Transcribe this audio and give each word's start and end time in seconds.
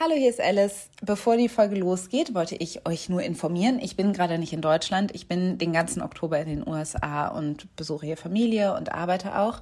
Hallo, 0.00 0.14
hier 0.14 0.30
ist 0.30 0.40
Alice. 0.40 0.88
Bevor 1.02 1.36
die 1.36 1.50
Folge 1.50 1.76
losgeht, 1.76 2.34
wollte 2.34 2.56
ich 2.56 2.86
euch 2.88 3.10
nur 3.10 3.22
informieren. 3.22 3.78
Ich 3.78 3.94
bin 3.94 4.14
gerade 4.14 4.38
nicht 4.38 4.54
in 4.54 4.62
Deutschland. 4.62 5.14
Ich 5.14 5.28
bin 5.28 5.58
den 5.58 5.72
ganzen 5.72 6.00
Oktober 6.00 6.40
in 6.40 6.48
den 6.48 6.66
USA 6.66 7.28
und 7.28 7.76
besuche 7.76 8.06
hier 8.06 8.16
Familie 8.16 8.74
und 8.74 8.90
arbeite 8.90 9.38
auch. 9.38 9.60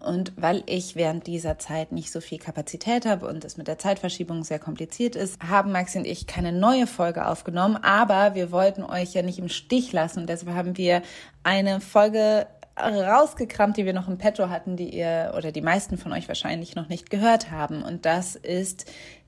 Und 0.00 0.32
weil 0.36 0.62
ich 0.66 0.96
während 0.96 1.26
dieser 1.26 1.58
Zeit 1.58 1.92
nicht 1.92 2.10
so 2.10 2.22
viel 2.22 2.38
Kapazität 2.38 3.04
habe 3.04 3.28
und 3.28 3.44
es 3.44 3.58
mit 3.58 3.68
der 3.68 3.78
Zeitverschiebung 3.78 4.44
sehr 4.44 4.58
kompliziert 4.58 5.14
ist, 5.14 5.40
haben 5.46 5.72
Maxi 5.72 5.98
und 5.98 6.06
ich 6.06 6.26
keine 6.26 6.52
neue 6.52 6.86
Folge 6.86 7.28
aufgenommen. 7.28 7.76
Aber 7.76 8.34
wir 8.34 8.50
wollten 8.52 8.82
euch 8.82 9.12
ja 9.12 9.22
nicht 9.22 9.38
im 9.38 9.50
Stich 9.50 9.92
lassen. 9.92 10.20
Und 10.20 10.28
deshalb 10.30 10.54
haben 10.54 10.78
wir 10.78 11.02
eine 11.44 11.80
Folge 11.80 12.46
rausgekramt, 12.78 13.76
die 13.76 13.86
wir 13.86 13.94
noch 13.94 14.08
im 14.08 14.18
Petto 14.18 14.50
hatten, 14.50 14.76
die 14.76 14.94
ihr 14.94 15.32
oder 15.36 15.50
die 15.50 15.62
meisten 15.62 15.96
von 15.96 16.12
euch 16.12 16.28
wahrscheinlich 16.28 16.74
noch 16.74 16.88
nicht 16.88 17.08
gehört 17.08 17.50
haben. 17.50 17.82
Und 17.82 18.04
das 18.04 18.36
ist 18.36 18.84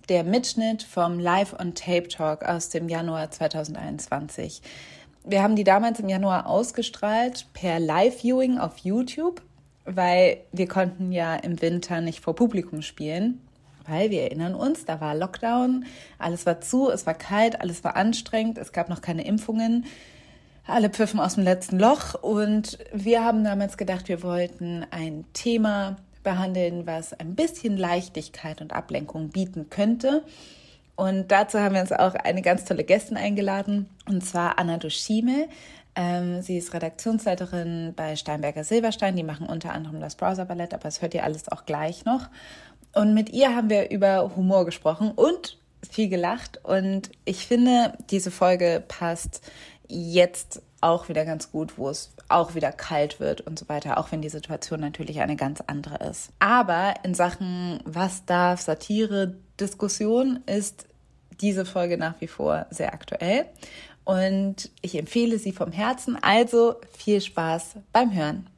der 0.08 0.24
Mitschnitt 0.24 0.82
vom 0.82 1.18
Live 1.18 1.54
on 1.58 1.74
Tape 1.74 2.08
Talk 2.08 2.42
aus 2.42 2.70
dem 2.70 2.88
Januar 2.88 3.30
2021. 3.30 4.62
Wir 5.24 5.42
haben 5.42 5.56
die 5.56 5.64
damals 5.64 6.00
im 6.00 6.08
Januar 6.08 6.46
ausgestrahlt 6.46 7.46
per 7.52 7.78
Live-Viewing 7.78 8.58
auf 8.58 8.78
YouTube, 8.78 9.42
weil 9.84 10.38
wir 10.52 10.66
konnten 10.66 11.12
ja 11.12 11.36
im 11.36 11.60
Winter 11.60 12.00
nicht 12.00 12.20
vor 12.20 12.34
Publikum 12.34 12.82
spielen. 12.82 13.40
Weil 13.86 14.10
wir 14.10 14.22
erinnern 14.22 14.54
uns, 14.54 14.84
da 14.84 15.00
war 15.00 15.14
Lockdown, 15.14 15.86
alles 16.18 16.44
war 16.44 16.60
zu, 16.60 16.90
es 16.90 17.06
war 17.06 17.14
kalt, 17.14 17.60
alles 17.60 17.84
war 17.84 17.96
anstrengend, 17.96 18.58
es 18.58 18.72
gab 18.72 18.88
noch 18.88 19.00
keine 19.00 19.24
Impfungen 19.24 19.86
alle 20.68 20.90
pfiffen 20.90 21.18
aus 21.18 21.34
dem 21.34 21.44
letzten 21.44 21.78
Loch 21.78 22.14
und 22.14 22.78
wir 22.92 23.24
haben 23.24 23.42
damals 23.42 23.78
gedacht, 23.78 24.08
wir 24.08 24.22
wollten 24.22 24.84
ein 24.90 25.24
Thema 25.32 25.96
behandeln, 26.28 26.86
was 26.86 27.14
ein 27.14 27.34
bisschen 27.34 27.78
Leichtigkeit 27.78 28.60
und 28.60 28.74
Ablenkung 28.74 29.30
bieten 29.30 29.70
könnte. 29.70 30.22
Und 30.94 31.30
dazu 31.30 31.58
haben 31.58 31.74
wir 31.74 31.80
uns 31.80 31.92
auch 31.92 32.14
eine 32.14 32.42
ganz 32.42 32.64
tolle 32.64 32.84
Gästin 32.84 33.16
eingeladen, 33.16 33.88
und 34.06 34.22
zwar 34.24 34.58
Anna 34.58 34.76
Duschime. 34.76 35.48
Ähm, 35.94 36.42
sie 36.42 36.58
ist 36.58 36.74
Redaktionsleiterin 36.74 37.94
bei 37.96 38.14
Steinberger 38.14 38.62
Silberstein. 38.62 39.16
Die 39.16 39.22
machen 39.22 39.48
unter 39.48 39.72
anderem 39.72 40.00
das 40.00 40.16
Browser-Ballett, 40.16 40.74
aber 40.74 40.82
das 40.84 41.00
hört 41.00 41.14
ihr 41.14 41.24
alles 41.24 41.50
auch 41.50 41.64
gleich 41.64 42.04
noch. 42.04 42.28
Und 42.94 43.14
mit 43.14 43.30
ihr 43.30 43.56
haben 43.56 43.70
wir 43.70 43.90
über 43.90 44.36
Humor 44.36 44.66
gesprochen 44.66 45.12
und 45.12 45.56
viel 45.88 46.10
gelacht. 46.10 46.60
Und 46.62 47.10
ich 47.24 47.46
finde, 47.46 47.94
diese 48.10 48.30
Folge 48.30 48.84
passt 48.86 49.40
jetzt 49.88 50.60
auch 50.80 51.08
wieder 51.08 51.24
ganz 51.24 51.50
gut, 51.50 51.78
wo 51.78 51.88
es 51.88 52.12
auch 52.28 52.54
wieder 52.54 52.72
kalt 52.72 53.20
wird 53.20 53.40
und 53.40 53.58
so 53.58 53.68
weiter, 53.68 53.98
auch 53.98 54.12
wenn 54.12 54.22
die 54.22 54.28
Situation 54.28 54.80
natürlich 54.80 55.20
eine 55.20 55.36
ganz 55.36 55.62
andere 55.66 56.08
ist. 56.08 56.30
Aber 56.38 56.94
in 57.02 57.14
Sachen 57.14 57.80
Was 57.84 58.24
darf 58.24 58.60
Satire 58.60 59.34
Diskussion 59.60 60.40
ist 60.46 60.86
diese 61.40 61.64
Folge 61.64 61.98
nach 61.98 62.20
wie 62.20 62.26
vor 62.26 62.66
sehr 62.70 62.92
aktuell 62.92 63.46
und 64.08 64.70
ich 64.80 64.96
empfehle 64.96 65.38
sie 65.38 65.52
vom 65.52 65.70
Herzen. 65.70 66.16
Also 66.22 66.76
viel 66.96 67.20
Spaß 67.20 67.76
beim 67.92 68.14
Hören. 68.14 68.48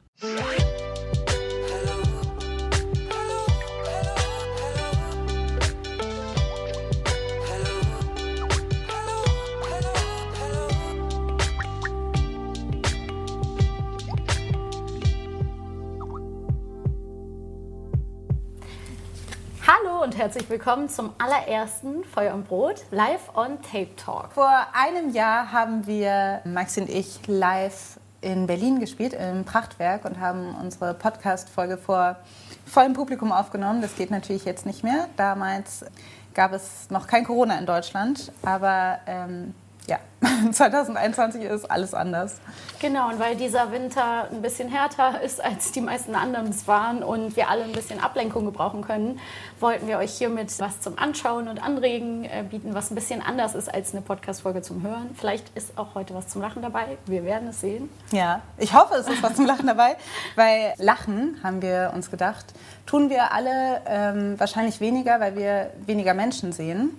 Und 20.01 20.17
herzlich 20.17 20.49
willkommen 20.49 20.89
zum 20.89 21.13
allerersten 21.19 22.03
Feuer 22.03 22.33
und 22.33 22.47
Brot 22.47 22.83
live 22.89 23.33
on 23.35 23.61
Tape 23.61 23.95
Talk. 23.95 24.33
Vor 24.33 24.51
einem 24.73 25.11
Jahr 25.11 25.51
haben 25.51 25.85
wir, 25.85 26.41
Maxi 26.43 26.81
und 26.81 26.89
ich, 26.89 27.19
live 27.27 27.99
in 28.19 28.47
Berlin 28.47 28.79
gespielt, 28.79 29.13
im 29.13 29.45
Prachtwerk 29.45 30.03
und 30.03 30.19
haben 30.19 30.55
unsere 30.59 30.95
Podcast-Folge 30.95 31.77
vor 31.77 32.17
vollem 32.65 32.93
Publikum 32.93 33.31
aufgenommen. 33.31 33.81
Das 33.81 33.95
geht 33.95 34.09
natürlich 34.09 34.43
jetzt 34.43 34.65
nicht 34.65 34.83
mehr. 34.83 35.07
Damals 35.17 35.85
gab 36.33 36.51
es 36.51 36.89
noch 36.89 37.05
kein 37.05 37.23
Corona 37.23 37.59
in 37.59 37.67
Deutschland, 37.67 38.31
aber 38.41 38.99
ähm, 39.05 39.53
ja, 39.87 39.99
2021 40.51 41.43
ist 41.43 41.69
alles 41.69 41.93
anders. 41.93 42.37
Genau, 42.79 43.09
und 43.09 43.19
weil 43.19 43.35
dieser 43.35 43.71
Winter 43.71 44.29
ein 44.31 44.41
bisschen 44.41 44.69
härter 44.69 45.21
ist, 45.21 45.43
als 45.43 45.71
die 45.71 45.81
meisten 45.81 46.15
anderen 46.15 46.49
es 46.49 46.67
waren 46.67 47.03
und 47.03 47.35
wir 47.35 47.49
alle 47.49 47.63
ein 47.63 47.71
bisschen 47.71 47.99
Ablenkung 47.99 48.45
gebrauchen 48.45 48.81
können, 48.83 49.19
wollten 49.59 49.87
wir 49.87 49.97
euch 49.97 50.11
hiermit 50.11 50.59
was 50.59 50.79
zum 50.79 50.97
Anschauen 50.99 51.47
und 51.47 51.63
Anregen 51.63 52.25
äh, 52.25 52.43
bieten, 52.47 52.73
was 52.73 52.91
ein 52.91 52.95
bisschen 52.95 53.21
anders 53.21 53.55
ist 53.55 53.73
als 53.73 53.93
eine 53.93 54.01
Podcast-Folge 54.01 54.61
zum 54.61 54.83
Hören. 54.83 55.09
Vielleicht 55.15 55.49
ist 55.55 55.77
auch 55.77 55.95
heute 55.95 56.13
was 56.13 56.27
zum 56.27 56.41
Lachen 56.41 56.61
dabei. 56.61 56.97
Wir 57.07 57.23
werden 57.23 57.49
es 57.49 57.61
sehen. 57.61 57.89
Ja, 58.11 58.41
ich 58.57 58.73
hoffe, 58.73 58.95
es 58.95 59.07
ist 59.07 59.23
was 59.23 59.35
zum 59.35 59.45
Lachen 59.45 59.67
dabei, 59.67 59.95
weil 60.35 60.73
Lachen, 60.77 61.39
haben 61.43 61.61
wir 61.61 61.91
uns 61.95 62.11
gedacht, 62.11 62.45
tun 62.85 63.09
wir 63.09 63.33
alle 63.33 63.81
ähm, 63.87 64.39
wahrscheinlich 64.39 64.81
weniger, 64.81 65.19
weil 65.19 65.35
wir 65.35 65.71
weniger 65.85 66.13
Menschen 66.13 66.51
sehen. 66.51 66.91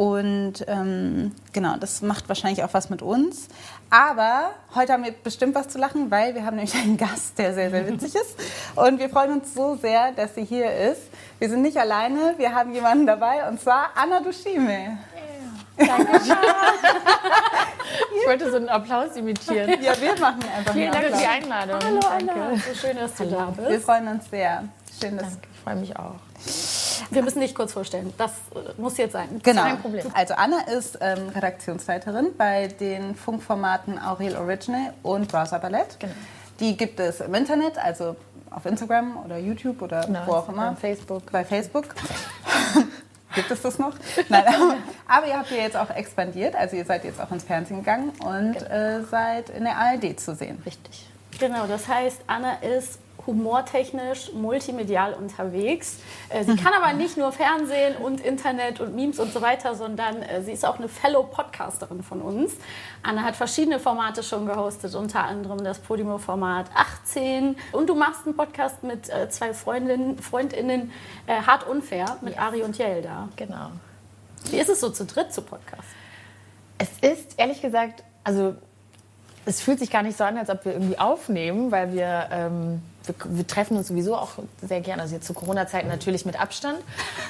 Und 0.00 0.64
ähm, 0.66 1.32
genau, 1.52 1.76
das 1.76 2.00
macht 2.00 2.26
wahrscheinlich 2.30 2.64
auch 2.64 2.72
was 2.72 2.88
mit 2.88 3.02
uns. 3.02 3.48
Aber 3.90 4.52
heute 4.74 4.94
haben 4.94 5.04
wir 5.04 5.12
bestimmt 5.12 5.54
was 5.54 5.68
zu 5.68 5.76
lachen, 5.76 6.10
weil 6.10 6.34
wir 6.34 6.46
haben 6.46 6.56
nämlich 6.56 6.74
einen 6.74 6.96
Gast, 6.96 7.36
der 7.36 7.52
sehr, 7.52 7.70
sehr 7.70 7.86
witzig 7.86 8.14
ist. 8.14 8.34
Und 8.76 8.98
wir 8.98 9.10
freuen 9.10 9.32
uns 9.32 9.52
so 9.52 9.76
sehr, 9.76 10.12
dass 10.12 10.34
sie 10.36 10.44
hier 10.46 10.72
ist. 10.74 11.02
Wir 11.38 11.50
sind 11.50 11.60
nicht 11.60 11.76
alleine, 11.76 12.32
wir 12.38 12.54
haben 12.54 12.72
jemanden 12.72 13.06
dabei 13.06 13.46
und 13.46 13.60
zwar 13.60 13.90
Anna 13.94 14.20
Dushime. 14.20 14.96
Danke. 15.76 16.12
ich 18.22 18.26
wollte 18.26 18.50
so 18.50 18.56
einen 18.56 18.70
Applaus 18.70 19.14
imitieren. 19.16 19.82
Ja, 19.82 19.92
wir 20.00 20.18
machen 20.18 20.40
einfach 20.56 20.72
Vielen 20.72 20.92
Dank 20.92 21.04
für 21.04 21.18
die 21.18 21.26
Einladung. 21.26 21.78
Hallo 21.84 22.00
Anna. 22.08 22.56
So 22.56 22.74
schön, 22.74 22.96
dass 22.96 23.14
du 23.16 23.24
Hallo. 23.24 23.36
da 23.36 23.44
bist. 23.54 23.68
Wir 23.68 23.80
freuen 23.82 24.08
uns 24.08 24.30
sehr. 24.30 24.64
Schön, 24.98 25.18
dass 25.18 25.28
Danke, 25.28 25.48
ich 25.52 25.60
freue 25.60 25.76
mich 25.76 25.94
auch. 25.98 26.14
Wir 27.10 27.22
müssen 27.22 27.40
dich 27.40 27.54
kurz 27.54 27.72
vorstellen. 27.72 28.12
Das 28.18 28.30
äh, 28.54 28.80
muss 28.80 28.96
jetzt 28.96 29.12
sein. 29.12 29.40
Genau. 29.42 29.62
Kein 29.62 29.80
Problem. 29.80 30.06
Also 30.14 30.34
Anna 30.34 30.60
ist 30.76 30.98
ähm, 31.00 31.28
Redaktionsleiterin 31.28 32.36
bei 32.36 32.68
den 32.68 33.14
Funkformaten 33.14 33.98
Aurel 33.98 34.36
Original 34.36 34.92
und 35.02 35.28
Browser 35.28 35.58
Ballett. 35.58 35.98
Genau. 35.98 36.12
Die 36.60 36.76
gibt 36.76 37.00
es 37.00 37.20
im 37.20 37.34
Internet, 37.34 37.78
also 37.78 38.16
auf 38.50 38.66
Instagram 38.66 39.24
oder 39.24 39.38
YouTube 39.38 39.80
oder 39.82 40.04
genau, 40.04 40.26
wo 40.26 40.32
auch 40.32 40.48
immer. 40.48 40.70
Bei 40.72 40.76
Facebook. 40.76 41.30
Bei 41.32 41.44
Facebook. 41.44 41.86
Gibt 43.34 43.50
es 43.50 43.62
das 43.62 43.78
noch? 43.78 43.94
Nein, 44.28 44.44
aber, 45.06 45.26
ihr 45.28 45.38
habt 45.38 45.50
ja 45.52 45.58
jetzt 45.58 45.76
auch 45.76 45.90
expandiert, 45.90 46.56
also 46.56 46.74
ihr 46.74 46.84
seid 46.84 47.04
jetzt 47.04 47.20
auch 47.20 47.30
ins 47.30 47.44
Fernsehen 47.44 47.78
gegangen 47.78 48.10
und 48.24 48.54
genau. 48.54 48.64
äh, 48.64 49.04
seid 49.04 49.50
in 49.50 49.64
der 49.64 49.76
ARD 49.76 50.18
zu 50.18 50.34
sehen. 50.34 50.60
Richtig. 50.66 51.06
Genau, 51.38 51.66
das 51.66 51.86
heißt, 51.86 52.22
Anna 52.26 52.54
ist 52.54 52.98
humortechnisch, 53.30 54.32
multimedial 54.32 55.14
unterwegs. 55.14 55.98
Äh, 56.28 56.44
sie 56.44 56.56
kann 56.56 56.72
aber 56.74 56.92
nicht 56.92 57.16
nur 57.16 57.30
Fernsehen 57.30 57.96
und 57.96 58.20
Internet 58.20 58.80
und 58.80 58.96
Memes 58.96 59.20
und 59.20 59.32
so 59.32 59.40
weiter, 59.40 59.76
sondern 59.76 60.22
äh, 60.22 60.42
sie 60.42 60.52
ist 60.52 60.64
auch 60.66 60.78
eine 60.78 60.88
Fellow-Podcasterin 60.88 62.02
von 62.02 62.20
uns. 62.20 62.54
Anna 63.02 63.22
hat 63.22 63.36
verschiedene 63.36 63.78
Formate 63.78 64.22
schon 64.24 64.46
gehostet, 64.46 64.94
unter 64.96 65.22
anderem 65.24 65.62
das 65.62 65.78
Podimo-Format 65.78 66.66
18. 66.74 67.56
Und 67.72 67.88
du 67.88 67.94
machst 67.94 68.26
einen 68.26 68.36
Podcast 68.36 68.82
mit 68.82 69.08
äh, 69.08 69.30
zwei 69.30 69.54
Freundinnen, 69.54 70.18
Freundinnen 70.18 70.92
Hart 71.28 71.68
Unfair, 71.68 72.16
mit 72.22 72.34
yes. 72.34 72.42
Ari 72.42 72.62
und 72.62 72.76
Jelda. 72.76 73.28
Genau. 73.36 73.70
Wie 74.50 74.56
ist 74.56 74.68
es 74.68 74.80
so 74.80 74.90
zu 74.90 75.04
dritt 75.04 75.32
zu 75.32 75.42
Podcast? 75.42 75.86
Es 76.78 76.88
ist 77.00 77.38
ehrlich 77.38 77.62
gesagt, 77.62 78.02
also 78.24 78.56
es 79.46 79.60
fühlt 79.60 79.78
sich 79.78 79.90
gar 79.90 80.02
nicht 80.02 80.16
so 80.16 80.24
an, 80.24 80.36
als 80.36 80.50
ob 80.50 80.64
wir 80.64 80.72
irgendwie 80.72 80.98
aufnehmen, 80.98 81.70
weil 81.70 81.92
wir, 81.92 82.28
ähm, 82.30 82.82
wir, 83.04 83.14
wir, 83.24 83.46
treffen 83.46 83.76
uns 83.76 83.88
sowieso 83.88 84.14
auch 84.14 84.32
sehr 84.60 84.80
gerne. 84.80 85.02
Also 85.02 85.14
jetzt 85.14 85.26
zu 85.26 85.34
Corona-Zeiten 85.34 85.88
natürlich 85.88 86.26
mit 86.26 86.38
Abstand. 86.38 86.78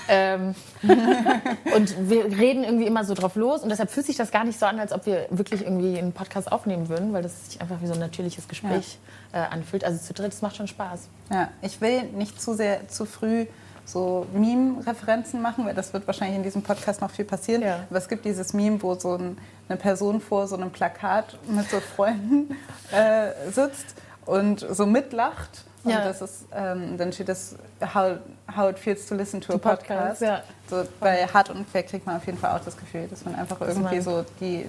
Ähm, 0.09 0.55
und 1.75 2.11
wir 2.11 2.25
reden 2.25 2.65
irgendwie 2.65 2.87
immer 2.87 3.05
so 3.05 3.15
drauf 3.15 3.37
los. 3.37 3.63
Und 3.63 3.69
deshalb 3.69 3.91
fühlt 3.91 4.07
sich 4.07 4.17
das 4.17 4.31
gar 4.33 4.45
nicht 4.45 4.59
so 4.59 4.67
an, 4.67 4.81
als 4.81 4.93
ob 4.93 5.07
wir 5.07 5.27
wirklich 5.31 5.63
irgendwie 5.63 5.99
einen 5.99 6.13
Podcast 6.13 6.51
aufnehmen 6.51 6.89
würden, 6.89 7.13
weil 7.13 7.23
das 7.23 7.47
sich 7.47 7.61
einfach 7.61 7.81
wie 7.81 7.87
so 7.87 7.95
ein 7.95 8.01
natürliches 8.01 8.49
Gespräch 8.49 8.99
ja. 9.33 9.45
äh, 9.45 9.49
anfühlt. 9.49 9.85
Also 9.85 9.99
zu 9.99 10.13
dritt, 10.13 10.33
es 10.33 10.43
macht 10.43 10.57
schon 10.57 10.67
Spaß. 10.67 11.09
Ja, 11.31 11.49
ich 11.63 11.81
will 11.81 12.03
nicht 12.05 12.43
zu 12.43 12.55
sehr 12.55 12.89
zu 12.89 13.07
früh 13.07 13.47
so 13.93 14.27
Meme-Referenzen 14.33 15.43
machen, 15.43 15.67
weil 15.67 15.75
das 15.75 15.93
wird 15.93 16.07
wahrscheinlich 16.07 16.37
in 16.37 16.43
diesem 16.43 16.63
Podcast 16.63 17.01
noch 17.01 17.11
viel 17.11 17.25
passieren. 17.25 17.63
Ja. 17.63 17.81
Aber 17.89 17.99
es 17.99 18.09
gibt 18.09 18.25
dieses 18.25 18.53
Meme, 18.53 18.83
wo 18.83 18.95
so 18.95 19.17
ein, 19.17 19.39
eine 19.69 19.79
Person 19.79 20.21
vor 20.21 20.47
so 20.47 20.57
einem 20.57 20.71
Plakat 20.71 21.39
mit 21.49 21.69
so 21.71 21.81
Freunden 21.81 22.57
äh, 22.93 23.51
sitzt 23.51 23.95
und 24.27 24.67
so 24.71 24.87
mitlacht. 24.87 25.65
Und 25.83 25.93
ja. 25.93 26.05
das 26.05 26.21
ist, 26.21 26.45
ähm, 26.55 26.99
dann 26.99 27.13
steht 27.13 27.29
das 27.29 27.57
how, 27.95 28.19
how 28.55 28.71
it 28.71 28.79
feels 28.79 29.07
to 29.07 29.15
listen 29.15 29.41
to 29.41 29.55
a 29.55 29.59
podcast. 29.59 30.21
podcast 30.21 30.23
ja. 30.23 30.43
so, 30.69 30.85
bei 31.01 31.27
Hart 31.27 31.49
und 31.49 31.67
Fair 31.69 31.83
kriegt 31.83 32.05
man 32.05 32.17
auf 32.17 32.27
jeden 32.27 32.37
Fall 32.37 32.55
auch 32.55 32.65
das 32.65 32.77
Gefühl, 32.77 33.09
dass 33.09 33.25
man 33.25 33.35
einfach 33.35 33.61
irgendwie 33.63 34.01
so 34.01 34.25
die 34.41 34.67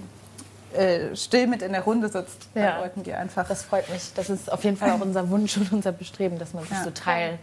äh, 0.73 1.13
still 1.17 1.47
mit 1.47 1.61
in 1.61 1.73
der 1.73 1.81
Runde 1.81 2.07
sitzt 2.07 2.47
ja. 2.55 2.71
bei 2.71 2.83
Leuten, 2.83 3.03
die 3.03 3.13
einfach. 3.13 3.45
Das 3.45 3.63
freut 3.63 3.89
mich. 3.89 4.13
Das 4.15 4.29
ist 4.29 4.49
auf 4.49 4.63
jeden 4.63 4.77
Fall 4.77 4.91
auch 4.91 5.01
unser 5.01 5.29
Wunsch 5.29 5.57
und 5.57 5.71
unser 5.73 5.91
Bestreben, 5.91 6.39
dass 6.39 6.53
man 6.53 6.63
sich 6.63 6.71
ja. 6.71 6.83
so 6.83 6.91
Teil 6.91 7.39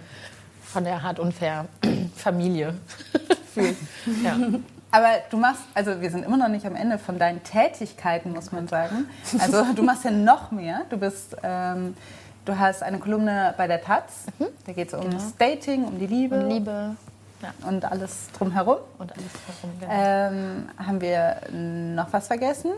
von 0.72 0.84
der 0.84 1.02
hart 1.02 1.18
unfair 1.18 1.66
Familie 2.16 2.74
fühlt. 3.54 3.76
Ja. 4.24 4.36
Aber 4.90 5.08
du 5.30 5.36
machst, 5.36 5.62
also 5.74 6.00
wir 6.00 6.10
sind 6.10 6.24
immer 6.24 6.36
noch 6.38 6.48
nicht 6.48 6.64
am 6.64 6.74
Ende 6.74 6.98
von 6.98 7.18
deinen 7.18 7.42
Tätigkeiten, 7.44 8.32
muss 8.32 8.52
man 8.52 8.68
sagen. 8.68 9.06
Also 9.38 9.64
du 9.74 9.82
machst 9.82 10.04
ja 10.04 10.10
noch 10.10 10.50
mehr. 10.50 10.82
Du 10.88 10.96
bist, 10.96 11.36
ähm, 11.42 11.94
du 12.46 12.58
hast 12.58 12.82
eine 12.82 12.98
Kolumne 12.98 13.52
bei 13.58 13.66
der 13.66 13.82
Taz. 13.82 14.24
Da 14.66 14.72
geht 14.72 14.88
es 14.88 14.94
um 14.94 15.10
das 15.10 15.36
Dating, 15.36 15.84
um 15.84 15.98
die 15.98 16.06
Liebe, 16.06 16.36
Und 16.40 16.48
Liebe 16.50 16.96
und 17.66 17.84
alles 17.84 18.28
drumherum. 18.36 18.78
und 18.98 19.12
alles 19.12 19.24
herum. 19.62 19.78
genau. 19.78 19.92
Ähm, 19.92 20.68
haben 20.78 21.00
wir 21.02 21.36
noch 21.52 22.10
was 22.12 22.26
vergessen? 22.26 22.70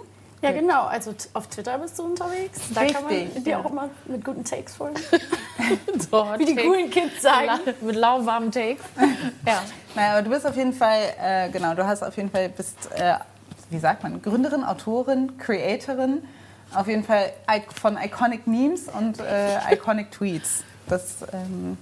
Ja, 0.42 0.52
genau. 0.52 0.84
Also 0.87 1.14
auf 1.34 1.48
Twitter 1.48 1.76
bist 1.78 1.98
du 1.98 2.04
unterwegs. 2.04 2.60
Da 2.75 2.87
kann 2.87 3.04
Richtig, 3.06 3.34
man 3.34 3.44
dir 3.44 3.50
ja. 3.50 3.58
auch 3.60 3.70
immer 3.70 3.90
mit 4.06 4.25
guten 4.25 4.44
Takes 4.44 4.75
folgen. 4.76 4.96
So, 6.10 6.25
Wie 6.38 6.46
die 6.46 6.54
Takes. 6.56 6.66
coolen 6.66 6.90
Kids 6.90 7.22
sagen. 7.22 7.46
La- 7.46 7.72
Mit 7.82 7.94
lauwarmen 7.94 8.50
Takes. 8.50 8.82
ja. 9.46 9.62
Naja, 9.94 10.12
aber 10.14 10.22
du 10.22 10.31
bist 10.31 10.46
auf 10.46 10.56
jeden 10.56 10.72
Fall, 10.72 11.00
äh, 11.22 11.48
genau, 11.50 11.75
du 11.75 11.87
hast 11.87 12.02
auf 12.02 12.16
jeden 12.16 12.31
Fall, 12.31 12.48
bist, 12.48 12.76
äh, 12.96 13.14
wie 13.69 13.78
sagt 13.78 14.02
man, 14.02 14.20
Gründerin, 14.22 14.64
Autorin, 14.64 15.37
Creatorin, 15.38 16.22
auf 16.75 16.88
jeden 16.88 17.04
Fall 17.04 17.32
von 17.81 17.96
Iconic 18.02 18.46
Memes 18.46 18.88
und 18.88 19.20
äh, 19.20 19.58
Iconic 19.75 20.10
Tweets. 20.12 20.64
Das 20.88 21.16
ähm, 21.32 21.76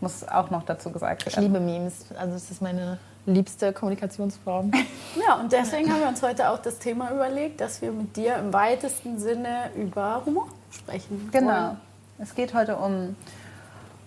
muss 0.00 0.26
auch 0.26 0.48
noch 0.50 0.62
dazu 0.64 0.90
gesagt 0.90 1.24
Ich 1.26 1.36
werden. 1.36 1.52
liebe 1.52 1.60
Memes. 1.60 2.06
Also 2.18 2.32
das 2.34 2.50
ist 2.50 2.62
meine 2.62 2.98
liebste 3.32 3.72
Kommunikationsform. 3.72 4.72
Ja, 5.26 5.34
und 5.34 5.50
deswegen 5.52 5.90
haben 5.92 6.00
wir 6.00 6.08
uns 6.08 6.22
heute 6.22 6.48
auch 6.50 6.58
das 6.58 6.78
Thema 6.78 7.10
überlegt, 7.10 7.60
dass 7.60 7.82
wir 7.82 7.90
mit 7.90 8.16
dir 8.16 8.36
im 8.36 8.52
weitesten 8.52 9.18
Sinne 9.18 9.70
über 9.74 10.22
Humor 10.24 10.46
sprechen. 10.70 11.28
Genau. 11.32 11.48
wollen. 11.50 11.80
Es 12.18 12.34
geht 12.34 12.54
heute 12.54 12.76
um 12.76 13.16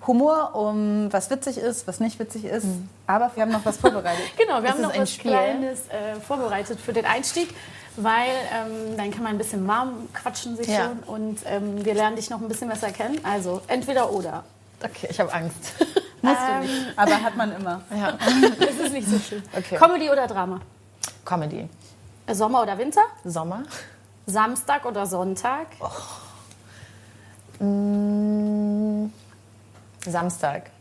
Humor, 0.07 0.55
um 0.55 1.11
was 1.11 1.29
witzig 1.29 1.57
ist, 1.57 1.87
was 1.87 1.99
nicht 1.99 2.17
witzig 2.17 2.45
ist. 2.45 2.65
Aber 3.07 3.29
wir 3.35 3.43
haben 3.43 3.51
noch 3.51 3.65
was 3.65 3.77
vorbereitet. 3.77 4.23
Genau, 4.37 4.61
wir 4.61 4.69
Ist 4.69 4.75
haben 4.75 4.81
noch 4.81 4.93
ein 4.93 5.01
was 5.01 5.13
Spiel? 5.13 5.31
Kleines 5.31 5.81
äh, 5.89 6.19
vorbereitet 6.25 6.79
für 6.79 6.93
den 6.93 7.05
Einstieg, 7.05 7.53
weil 7.97 8.29
ähm, 8.53 8.97
dann 8.97 9.11
kann 9.11 9.23
man 9.23 9.33
ein 9.33 9.37
bisschen 9.37 9.67
warm 9.67 10.07
quatschen 10.13 10.55
sich 10.55 10.67
Ja. 10.67 10.85
schon 10.85 10.99
und 11.13 11.39
ähm, 11.45 11.83
wir 11.83 11.93
lernen 11.93 12.15
dich 12.15 12.29
noch 12.29 12.41
ein 12.41 12.47
bisschen 12.47 12.69
besser 12.69 12.91
kennen. 12.91 13.19
Also 13.23 13.61
entweder 13.67 14.11
oder. 14.11 14.43
Okay, 14.83 15.07
ich 15.11 15.19
habe 15.19 15.31
Angst. 15.33 15.75
Musst 16.23 16.37
du 16.47 16.59
nicht. 16.61 16.73
Aber 16.97 17.21
hat 17.23 17.35
man 17.35 17.51
immer. 17.55 17.81
ja. 17.95 18.17
Das 18.81 18.87
ist 18.89 18.93
nicht 18.93 19.07
so 19.07 19.19
schön. 19.19 19.43
Okay. 19.55 19.75
Comedy 19.75 20.09
oder 20.09 20.25
Drama? 20.27 20.59
Comedy. 21.23 21.69
Äh, 22.25 22.33
Sommer 22.33 22.63
oder 22.63 22.77
Winter? 22.77 23.01
Sommer. 23.23 23.63
Samstag 24.25 24.85
oder 24.85 25.05
Sonntag? 25.05 25.67
Mm, 27.59 29.07
Samstag. 30.05 30.71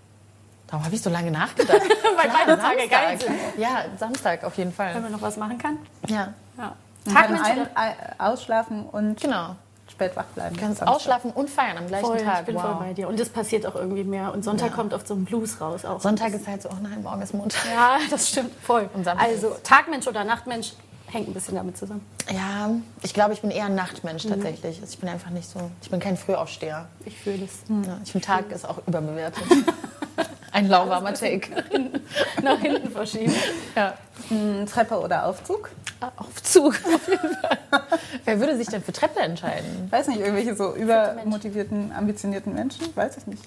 Warum 0.68 0.84
habe 0.84 0.94
ich 0.94 1.02
so 1.02 1.10
lange 1.10 1.30
nachgedacht? 1.30 1.80
Weil 2.16 2.30
beide 2.30 2.58
Tage 2.58 2.88
geil 2.88 3.20
sind. 3.20 3.34
Ja, 3.58 3.84
Samstag 3.98 4.44
auf 4.44 4.56
jeden 4.56 4.70
Wenn 4.70 4.92
Fall. 4.92 5.00
man 5.00 5.12
noch 5.12 5.20
was 5.22 5.36
machen 5.36 5.58
kann. 5.58 5.78
Ja, 6.08 6.32
Ja. 6.56 6.74
Ein, 7.14 7.34
oder 7.34 7.66
ein, 7.74 7.94
ausschlafen 8.18 8.84
und 8.86 9.20
genau. 9.20 9.56
Spät 10.00 10.16
wach 10.16 10.24
bleiben. 10.34 10.54
Du 10.56 10.60
kannst 10.62 10.86
ausschlafen 10.86 11.30
und 11.30 11.50
feiern 11.50 11.76
am 11.76 11.86
gleichen 11.86 12.06
voll, 12.06 12.18
Tag. 12.18 12.40
ich 12.40 12.46
bin 12.46 12.54
wow. 12.56 12.62
voll 12.62 12.74
bei 12.76 12.92
dir. 12.94 13.06
Und 13.08 13.20
das 13.20 13.28
passiert 13.28 13.66
auch 13.66 13.74
irgendwie 13.74 14.04
mehr. 14.04 14.32
Und 14.32 14.44
Sonntag 14.44 14.70
Ja. 14.70 14.74
kommt 14.76 14.94
oft 14.94 15.06
so 15.06 15.14
ein 15.14 15.24
Blues 15.24 15.60
raus. 15.60 15.84
Auch. 15.84 16.00
Sonntag 16.00 16.32
ist 16.32 16.46
halt 16.46 16.62
so, 16.62 16.70
oh 16.70 16.76
nein, 16.82 17.02
morgen 17.02 17.20
ist 17.20 17.34
Montag. 17.34 17.60
Ja, 17.72 17.98
das 18.10 18.30
stimmt 18.30 18.52
voll. 18.62 18.88
Also 19.18 19.56
Tagmensch 19.62 20.06
oder 20.06 20.24
Nachtmensch 20.24 20.72
hängt 21.08 21.28
ein 21.28 21.34
bisschen 21.34 21.56
damit 21.56 21.76
zusammen. 21.76 22.04
Ja, 22.32 22.70
ich 23.02 23.12
glaube, 23.12 23.34
ich 23.34 23.40
bin 23.42 23.50
eher 23.50 23.66
ein 23.66 23.74
Nachtmensch 23.74 24.24
Mhm. 24.24 24.30
tatsächlich. 24.30 24.80
Also 24.80 24.90
ich 24.92 24.98
bin 24.98 25.08
einfach 25.08 25.30
nicht 25.30 25.48
so, 25.50 25.70
ich 25.82 25.90
bin 25.90 26.00
kein 26.00 26.16
Frühaufsteher. 26.16 26.86
Ich 27.04 27.18
fühle 27.18 27.44
es. 27.44 27.58
Ja, 27.68 27.98
ich 28.04 28.12
finde, 28.12 28.26
Tag 28.26 28.50
ist 28.52 28.66
auch 28.68 28.78
überbewertet. 28.86 29.42
Ein 30.52 30.68
lauwarmer 30.68 31.14
Take. 31.14 31.48
Nach 32.42 32.58
hinten 32.58 32.90
verschieben. 32.90 33.34
Ja. 33.76 33.94
Mm, 34.30 34.66
Treppe 34.66 34.98
oder 34.98 35.26
Aufzug? 35.26 35.70
Aufzug, 36.16 36.74
auf 36.92 37.08
jeden 37.08 37.36
Fall. 37.36 37.58
Wer 38.24 38.40
würde 38.40 38.56
sich 38.56 38.66
denn 38.68 38.82
für 38.82 38.92
Treppe 38.92 39.20
entscheiden? 39.20 39.88
Weiß 39.90 40.08
nicht, 40.08 40.20
irgendwelche 40.20 40.56
so 40.56 40.74
übermotivierten, 40.74 41.92
ambitionierten 41.92 42.54
Menschen? 42.54 42.94
Weiß 42.96 43.16
ich 43.18 43.26
nicht. 43.26 43.42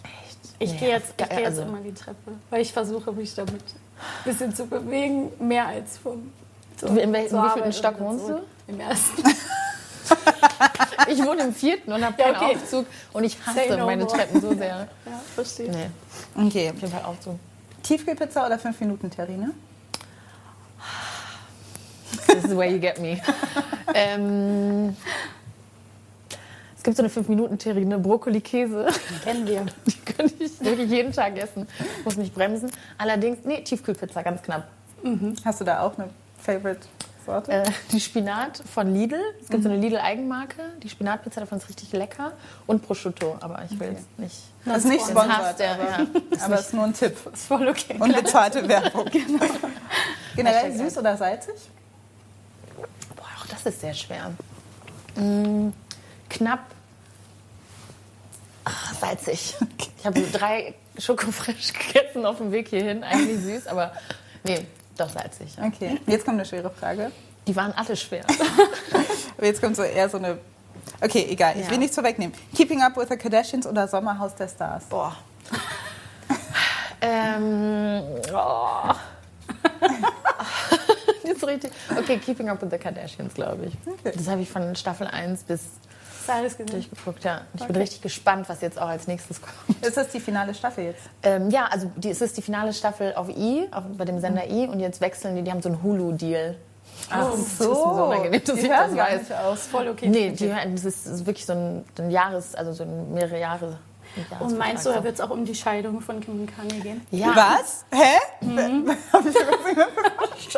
Ich 0.59 0.71
Nee, 0.73 0.77
gehe 0.77 0.89
jetzt, 0.89 1.09
ich 1.11 1.17
ge- 1.17 1.27
gehe 1.27 1.37
jetzt 1.39 1.47
also- 1.59 1.61
immer 1.63 1.81
die 1.81 1.93
Treppe, 1.93 2.31
weil 2.49 2.61
ich 2.61 2.71
versuche, 2.71 3.11
mich 3.11 3.33
damit 3.35 3.55
ein 3.55 4.23
bisschen 4.23 4.53
zu 4.55 4.67
bewegen, 4.67 5.31
mehr 5.39 5.67
als 5.67 5.97
vom. 5.97 6.31
zur- 6.77 6.89
In 6.89 7.11
wel- 7.11 7.23
in 7.23 7.29
zur 7.29 7.39
wievielten 7.39 7.59
Arbeit 7.61 7.75
Stock 7.75 7.99
wohnst 7.99 8.27
zurück. 8.27 8.43
Im 8.67 8.79
ersten. 8.79 9.23
Ich 11.07 11.19
wohne 11.23 11.43
im 11.43 11.53
vierten 11.53 11.91
und 11.91 12.03
habe 12.03 12.15
Ja, 12.19 12.31
keinen 12.33 12.35
okay. 12.51 12.55
Aufzug 12.55 12.85
und 13.13 13.23
ich 13.23 13.37
hasse 13.45 13.77
no 13.77 13.85
meine 13.85 14.03
more. 14.05 14.15
Treppen 14.17 14.41
so 14.41 14.53
sehr. 14.55 14.87
Ja, 15.05 15.21
verstehe. 15.35 15.69
Nee, 15.69 15.89
Okay. 16.47 16.69
auf 16.69 16.79
jeden 16.81 16.91
Fall 16.91 17.03
Aufzug. 17.03 17.39
Tiefkühlpizza 17.83 18.45
oder 18.45 18.57
5 18.57 18.79
Minuten 18.79 19.09
Terrine? 19.11 19.51
This 22.27 22.45
is 22.45 22.55
where 22.55 22.69
you 22.69 22.79
get 22.79 22.99
me. 22.99 23.19
ähm, 23.93 24.95
es 26.77 26.83
gibt 26.83 26.97
so 26.97 27.03
eine 27.03 27.09
5-Minuten-Terrine, 27.11 27.97
Brokkoli-Käse. 27.99 28.87
Kennen 29.23 29.47
wir. 29.47 29.65
Die 29.87 29.99
könnte 29.99 30.43
ich 30.43 30.59
wirklich 30.59 30.89
jeden 30.89 31.13
Tag 31.13 31.37
essen. 31.37 31.65
Muss 32.03 32.17
mich 32.17 32.33
bremsen. 32.33 32.69
Allerdings, 32.97 33.39
nee, 33.45 33.61
Tiefkühlpizza, 33.61 34.21
ganz 34.21 34.41
knapp. 34.41 34.67
Hast 35.45 35.61
du 35.61 35.65
da 35.65 35.81
auch 35.81 35.93
eine 35.97 36.09
Favorite-Sorte? 37.23 37.51
Äh, 37.51 37.71
die 37.91 37.99
Spinat 37.99 38.61
von 38.73 38.93
Lidl. 38.93 39.19
Es 39.41 39.49
gibt 39.49 39.63
so 39.63 39.69
eine 39.69 39.79
Lidl-Eigenmarke. 39.79 40.61
Die 40.81 40.89
Spinatpizza 40.89 41.41
davon 41.41 41.57
ist 41.57 41.69
richtig 41.69 41.91
lecker. 41.93 42.33
Und 42.67 42.85
Prosciutto, 42.85 43.37
aber 43.39 43.63
ich 43.69 43.79
will 43.79 43.95
es 43.97 44.19
nicht. 44.19 44.35
das 44.65 44.77
ist 44.79 44.85
nicht 44.85 45.05
sponsert, 45.05 45.59
der, 45.59 45.73
aber, 45.73 45.83
ja. 45.83 46.07
aber 46.43 46.55
es 46.55 46.67
ist 46.67 46.73
nur 46.73 46.83
ein 46.85 46.93
Tipp. 46.93 47.17
Ist 47.33 47.45
voll 47.45 47.67
okay. 47.67 47.97
Und 47.99 48.15
bezahlte 48.15 48.67
Werbung. 48.67 49.05
Generell 50.35 50.71
Hashtag 50.71 50.85
süß 50.87 50.97
oder 50.97 51.17
salzig? 51.17 51.55
Boah, 53.15 53.25
auch 53.39 53.45
das 53.47 53.65
ist 53.65 53.81
sehr 53.81 53.93
schwer. 53.93 54.31
Mm, 55.15 55.69
knapp 56.29 56.65
ach, 58.63 58.93
salzig. 58.95 59.55
Ich 59.99 60.05
habe 60.05 60.19
so 60.19 60.37
drei 60.37 60.73
Schokofresh 60.97 61.71
gegessen 61.71 62.25
auf 62.25 62.35
dem 62.35 62.51
Weg 62.51 62.67
hierhin. 62.67 63.05
Eigentlich 63.05 63.39
süß, 63.39 63.67
aber 63.67 63.93
nee, 64.43 64.65
doch 64.97 65.09
salzig. 65.09 65.55
Ja. 65.57 65.65
Okay, 65.65 65.99
jetzt 66.07 66.25
kommt 66.25 66.37
eine 66.39 66.45
schwere 66.45 66.69
Frage. 66.69 67.11
Die 67.47 67.55
waren 67.55 67.73
alle 67.73 67.95
schwer. 67.95 68.23
Aber 69.37 69.45
jetzt 69.45 69.61
kommt 69.61 69.75
so 69.75 69.83
eher 69.83 70.09
so 70.09 70.17
eine... 70.17 70.37
Okay, 71.01 71.27
egal, 71.29 71.55
ich 71.57 71.65
Ja. 71.65 71.71
will 71.71 71.77
nichts 71.79 71.95
vorwegnehmen. 71.95 72.33
Keeping 72.55 72.81
Up 72.81 72.95
with 72.97 73.09
the 73.09 73.17
Kardashians 73.17 73.67
oder 73.67 73.87
Sommerhaus 73.87 74.35
der 74.35 74.47
Stars? 74.47 74.85
Boah. 74.85 75.15
ähm, 77.01 78.01
oh. 78.33 78.93
So 81.39 81.47
richtig. 81.47 81.71
Okay, 81.97 82.17
Keeping 82.19 82.49
Up 82.49 82.61
with 82.61 82.69
the 82.71 82.77
Kardashians, 82.77 83.33
glaube 83.33 83.65
ich. 83.65 83.73
Okay. 83.85 84.15
Das 84.15 84.27
habe 84.27 84.41
ich 84.41 84.49
von 84.49 84.75
Staffel 84.75 85.07
1 85.07 85.43
bis 85.43 85.61
alles 86.29 86.57
gesehen. 86.57 86.71
durchgeguckt, 86.71 87.23
ja. 87.23 87.41
Ich 87.53 87.61
bin 87.61 87.69
Okay. 87.71 87.79
richtig 87.79 88.01
gespannt, 88.01 88.47
was 88.49 88.61
jetzt 88.61 88.79
auch 88.79 88.87
als 88.87 89.07
nächstes 89.07 89.41
kommt. 89.41 89.53
Ist 89.83 89.97
das 89.97 90.09
die 90.09 90.19
finale 90.19 90.53
Staffel 90.53 90.85
jetzt? 90.85 91.01
Ähm, 91.23 91.49
ja, 91.49 91.65
also 91.65 91.91
die, 91.95 92.09
es 92.09 92.21
ist 92.21 92.37
die 92.37 92.41
finale 92.41 92.73
Staffel 92.73 93.13
auf 93.15 93.29
I, 93.29 93.67
auf, 93.71 93.83
bei 93.97 94.05
dem 94.05 94.19
Sender 94.19 94.49
I 94.49 94.67
und 94.67 94.79
jetzt 94.79 95.01
wechseln 95.01 95.35
die, 95.35 95.41
die 95.43 95.51
haben 95.51 95.61
so 95.61 95.69
ein 95.69 95.81
Hulu-Deal. 95.83 96.55
Ach 97.09 97.31
das 97.31 97.39
ist 97.39 97.57
so 97.57 97.71
unangenehm, 97.83 98.43
dass 98.43 98.55
die 98.55 98.61
ich 98.61 98.67
das 98.69 98.95
gar 98.95 99.07
weiß. 99.09 99.19
nicht 99.21 99.33
aus. 99.33 99.67
Voll 99.67 99.87
okay. 99.89 100.07
Nee, 100.09 100.31
die, 100.31 100.47
hören- 100.53 100.75
das 100.75 100.85
ist, 100.85 101.25
wirklich 101.25 101.45
so 101.45 101.53
ein, 101.53 101.85
ein 101.97 102.11
Jahres, 102.11 102.55
also 102.55 102.71
so 102.73 102.83
ein 102.83 103.13
mehrere 103.13 103.39
Jahre. 103.39 103.77
Und 104.39 104.57
meinst 104.59 104.85
du, 104.85 104.91
da 104.91 105.03
wird 105.03 105.15
es 105.15 105.21
auch 105.21 105.31
um 105.31 105.43
die 105.43 105.55
Scheidung 105.55 105.99
von 105.99 106.19
Kim 106.19 106.41
und 106.41 106.55
Kanye 106.55 106.79
gehen? 106.81 107.01
so. 107.09 107.17
Ja, 107.17 107.35
Was? 107.35 107.83
Hä? 107.91 108.17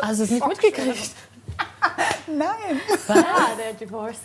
also 0.02 0.22
es 0.24 0.30
nicht 0.30 0.46
mitgekriegt. 0.46 1.10
Nein. 2.26 2.80
Ja, 3.08 3.24
der 3.58 3.72
Divorce. 3.80 4.18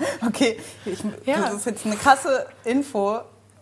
Okay, 0.26 0.58
ich, 0.84 0.98
Ja. 1.26 1.40
das 1.42 1.54
ist 1.54 1.66
jetzt 1.66 1.86
eine 1.86 1.96
krasse 1.96 2.46
Info. 2.64 3.20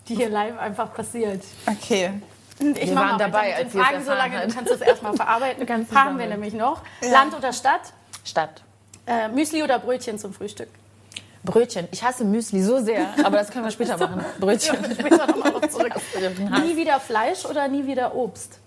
Die 0.09 0.14
hier 0.16 0.30
live 0.30 0.59
einfach 0.59 0.92
passiert. 0.95 1.42
Okay. 1.66 2.12
Ich 2.61 2.88
Wir 2.88 2.95
waren 2.97 3.18
dabei, 3.18 3.54
als 3.54 3.73
wir 3.73 3.83
Fragen 3.85 4.04
so 4.04 4.11
erfahren 4.11 4.33
lange. 4.33 4.47
Du 4.49 4.54
kannst 4.54 4.71
das 4.73 4.80
erstmal 4.80 5.14
verarbeiten. 5.16 5.64
Kannst 5.66 5.95
Haben 5.95 6.18
wir 6.18 6.26
nämlich 6.26 6.54
noch. 6.54 6.83
Land 7.02 7.35
oder 7.37 7.52
Stadt? 7.52 7.92
Stadt. 8.25 8.62
Äh, 9.07 9.28
Müsli 9.28 9.62
oder 9.62 9.78
Brötchen 9.78 10.18
zum 10.18 10.33
Frühstück? 10.33 10.68
Brötchen. 11.45 11.87
Ich 11.92 12.02
hasse 12.02 12.25
Müsli 12.25 12.62
so 12.62 12.83
sehr, 12.83 13.09
aber 13.25 13.38
das 13.38 13.50
können 13.50 13.64
wir 13.64 13.71
später 13.71 13.97
machen. 13.97 14.25
Brötchen. 14.40 14.76
Später 14.99 15.26
nochmal 15.26 15.52
noch 15.52 15.68
zurück. 15.68 15.95
Nie 16.64 16.76
wieder 16.76 16.99
Fleisch 17.00 17.45
oder 17.45 17.68
nie 17.68 17.87
wieder 17.87 18.14
Obst? 18.14 18.59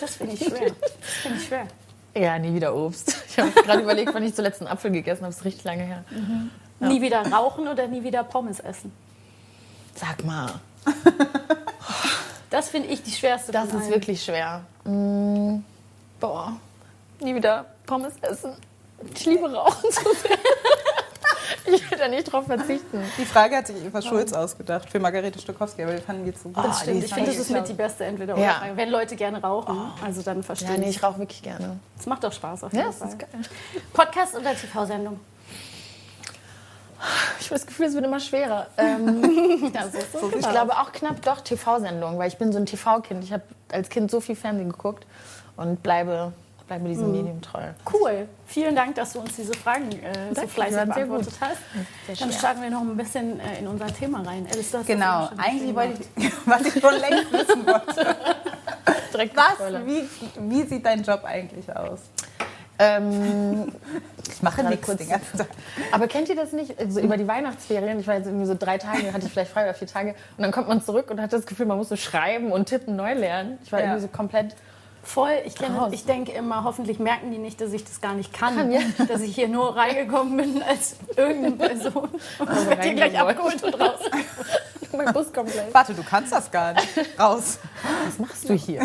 Das 0.00 0.16
finde 0.16 0.34
ich 0.34 0.40
schwer. 0.44 0.70
Das 1.00 1.10
finde 1.22 1.38
ich 1.38 1.46
schwer. 1.46 1.66
Ja, 2.14 2.38
nie 2.38 2.54
wieder 2.54 2.74
Obst. 2.74 3.16
Ich 3.32 3.38
habe 3.38 3.50
gerade 3.50 3.80
überlegt, 3.80 4.12
wann 4.12 4.22
ich 4.22 4.34
zuletzt 4.34 4.60
einen 4.60 4.68
Apfel 4.70 4.90
gegessen 4.90 5.22
habe. 5.22 5.30
Das 5.30 5.38
ist 5.38 5.44
richtig 5.46 5.64
lange 5.64 5.84
her. 5.84 6.04
Nie 6.80 7.00
wieder 7.00 7.22
rauchen 7.32 7.66
oder 7.66 7.86
nie 7.86 8.04
wieder 8.04 8.24
Pommes 8.24 8.60
essen? 8.60 8.92
Sag 9.94 10.22
mal, 10.24 10.60
Das 12.50 12.68
finde 12.68 12.88
ich 12.88 13.02
die 13.02 13.10
schwerste 13.10 13.50
das 13.50 13.72
ist 13.72 13.88
wirklich 13.88 14.22
schwer. 14.22 14.62
Mm, 14.84 15.60
boah, 16.20 16.52
nie 17.20 17.34
wieder 17.34 17.64
Pommes 17.86 18.12
essen. 18.20 18.52
Ich 19.14 19.24
liebe 19.24 19.50
Rauchen 19.50 19.90
so 19.90 20.12
sehr. 20.12 20.36
ich 21.66 21.90
will 21.90 21.98
da 21.98 22.08
nicht 22.08 22.24
drauf 22.32 22.46
verzichten. 22.46 23.02
Die 23.18 23.24
Frage 23.24 23.56
hat 23.56 23.66
sich 23.66 23.76
Eva 23.84 24.00
Schulz 24.02 24.32
ausgedacht 24.32 24.90
für 24.90 24.98
Margarete 25.00 25.38
Stokowski, 25.38 25.82
aber 25.82 25.92
wir 25.92 26.00
fanden 26.02 26.24
die 26.24 26.34
zu 26.34 26.50
gut. 26.50 26.64
Das 26.64 26.80
stimmt. 26.80 27.04
Ich 27.04 27.12
finde, 27.12 27.30
das 27.30 27.38
ist 27.40 27.50
mit 27.50 27.68
die 27.68 27.72
beste 27.74 28.04
entweder 28.04 28.34
oder 28.34 28.42
Ja. 28.42 28.52
Frage. 28.54 28.76
Wenn 28.76 28.90
Leute 28.90 29.16
gerne 29.16 29.40
rauchen, 29.42 29.78
also 30.04 30.22
dann 30.22 30.42
verstehe 30.42 30.70
Ja, 30.72 30.76
nee, 30.78 30.88
ich. 30.90 30.96
ich 30.96 31.02
rauche 31.02 31.18
wirklich 31.18 31.42
gerne. 31.42 31.78
Es 31.98 32.06
macht 32.06 32.24
doch 32.24 32.32
Spaß 32.32 32.64
auf 32.64 32.72
Ja, 32.72 32.80
jeden 32.80 32.90
das 32.90 32.98
Fall. 33.00 33.08
ist 33.08 33.18
geil. 33.18 33.28
Podcast 33.92 34.34
oder 34.36 34.54
TV-Sendung? 34.54 35.20
Ich 37.40 37.46
habe 37.46 37.56
das 37.56 37.66
Gefühl, 37.66 37.86
es 37.86 37.94
wird 37.94 38.04
immer 38.04 38.20
schwerer. 38.20 38.68
Ähm, 38.78 39.72
Ja, 39.74 39.88
so 39.88 40.28
es. 40.28 40.34
ich 40.36 40.48
glaube 40.48 40.72
auch 40.78 40.92
knapp 40.92 41.20
doch 41.22 41.40
TV-Sendung, 41.40 42.18
weil 42.18 42.28
ich 42.28 42.38
bin 42.38 42.52
so 42.52 42.58
ein 42.58 42.66
TV-Kind. 42.66 43.24
Ich 43.24 43.32
habe 43.32 43.42
als 43.72 43.88
Kind 43.88 44.10
so 44.10 44.20
viel 44.20 44.36
Fernsehen 44.36 44.70
geguckt 44.70 45.04
und 45.56 45.82
bleibe, 45.82 46.32
bleibe 46.78 46.88
diesem 46.88 47.12
Medium 47.12 47.40
treu. 47.42 47.60
Cool. 47.92 48.28
Vielen 48.46 48.74
Dank, 48.74 48.94
dass 48.94 49.12
du 49.12 49.20
uns 49.20 49.36
diese 49.36 49.52
Fragen 49.54 49.90
äh, 49.92 50.34
so 50.34 50.46
fleißig 50.46 50.76
beantwortet 50.86 51.34
hast. 51.40 51.58
Sehr 52.06 52.16
Dann 52.16 52.32
starten 52.32 52.62
wir 52.62 52.70
noch 52.70 52.80
ein 52.80 52.96
bisschen 52.96 53.38
äh, 53.40 53.58
in 53.58 53.66
unser 53.68 53.86
Thema 53.88 54.22
rein. 54.22 54.46
Alice, 54.50 54.70
du 54.70 54.78
hast 54.78 54.86
das 54.88 54.96
Genau, 54.96 55.28
eigentlich 55.36 55.74
wollte 55.74 56.02
ich, 56.16 56.32
was 56.46 56.62
ich 56.62 56.80
schon 56.80 56.94
längst 56.94 57.32
wissen 57.32 57.66
wollte. 57.66 58.16
Direkt 59.12 59.36
Was, 59.36 59.58
wie, 59.86 60.08
wie 60.40 60.62
sieht 60.62 60.86
dein 60.86 61.02
Job 61.02 61.22
eigentlich 61.24 61.74
aus? 61.76 62.00
Ähm, 62.78 63.70
Ich 64.30 64.42
mache 64.42 64.64
nichts 64.64 64.86
kurz- 64.86 64.98
den 64.98 65.10
ganzen 65.10 65.36
Tag. 65.38 65.48
aber 65.92 66.08
kennt 66.08 66.28
ihr 66.30 66.36
das 66.36 66.52
nicht? 66.52 66.78
Also 66.80 67.00
über 67.00 67.16
die 67.18 67.28
Weihnachtsferien, 67.28 68.00
ich 68.00 68.06
war 68.06 68.14
jetzt 68.16 68.26
irgendwie 68.26 68.46
so 68.46 68.56
drei 68.58 68.78
Tage, 68.78 69.12
hatte 69.12 69.26
ich 69.26 69.32
vielleicht 69.32 69.52
frei 69.52 69.64
oder 69.64 69.74
vier 69.74 69.86
Tage. 69.88 70.14
Und 70.36 70.42
dann 70.42 70.50
kommt 70.52 70.68
man 70.68 70.82
zurück 70.82 71.10
und 71.10 71.20
hat 71.20 71.32
das 71.32 71.44
Gefühl, 71.44 71.66
man 71.66 71.76
muss 71.76 71.90
so 71.90 71.96
schreiben 71.96 72.50
und 72.50 72.66
tippen 72.66 72.96
neu 72.96 73.12
lernen. 73.12 73.58
Ich 73.62 73.70
war 73.70 73.80
Ja. 73.80 73.86
irgendwie 73.86 74.02
so 74.02 74.08
komplett 74.08 74.56
Voll. 75.02 75.32
Ich, 75.44 75.54
kenne- 75.56 75.88
ich 75.92 76.04
denke 76.04 76.32
immer, 76.32 76.64
hoffentlich 76.64 76.98
merken 76.98 77.30
die 77.32 77.38
nicht, 77.38 77.60
dass 77.60 77.72
ich 77.72 77.84
das 77.84 78.00
gar 78.00 78.14
nicht 78.14 78.32
kann. 78.32 78.56
Kann, 78.56 78.70
ja. 78.72 78.80
Dass 79.08 79.20
ich 79.20 79.34
hier 79.34 79.48
nur 79.48 79.74
reingekommen 79.76 80.36
bin 80.36 80.62
als 80.62 80.96
irgendeine 81.16 81.56
Person. 81.56 82.08
Und 82.38 82.48
Also 82.48 82.70
wird 82.70 82.84
hier 82.84 82.94
gleich 82.94 83.18
abgeholt 83.18 83.62
und 83.64 83.80
raus. 83.80 83.98
mein 84.96 85.12
Bus 85.12 85.32
komplett. 85.32 85.72
Warte, 85.74 85.94
du 85.94 86.02
kannst 86.02 86.32
das 86.32 86.50
gar 86.50 86.74
nicht. 86.74 86.86
Raus. 87.18 87.58
Was 88.06 88.18
machst 88.18 88.48
du 88.48 88.54
hier? 88.54 88.82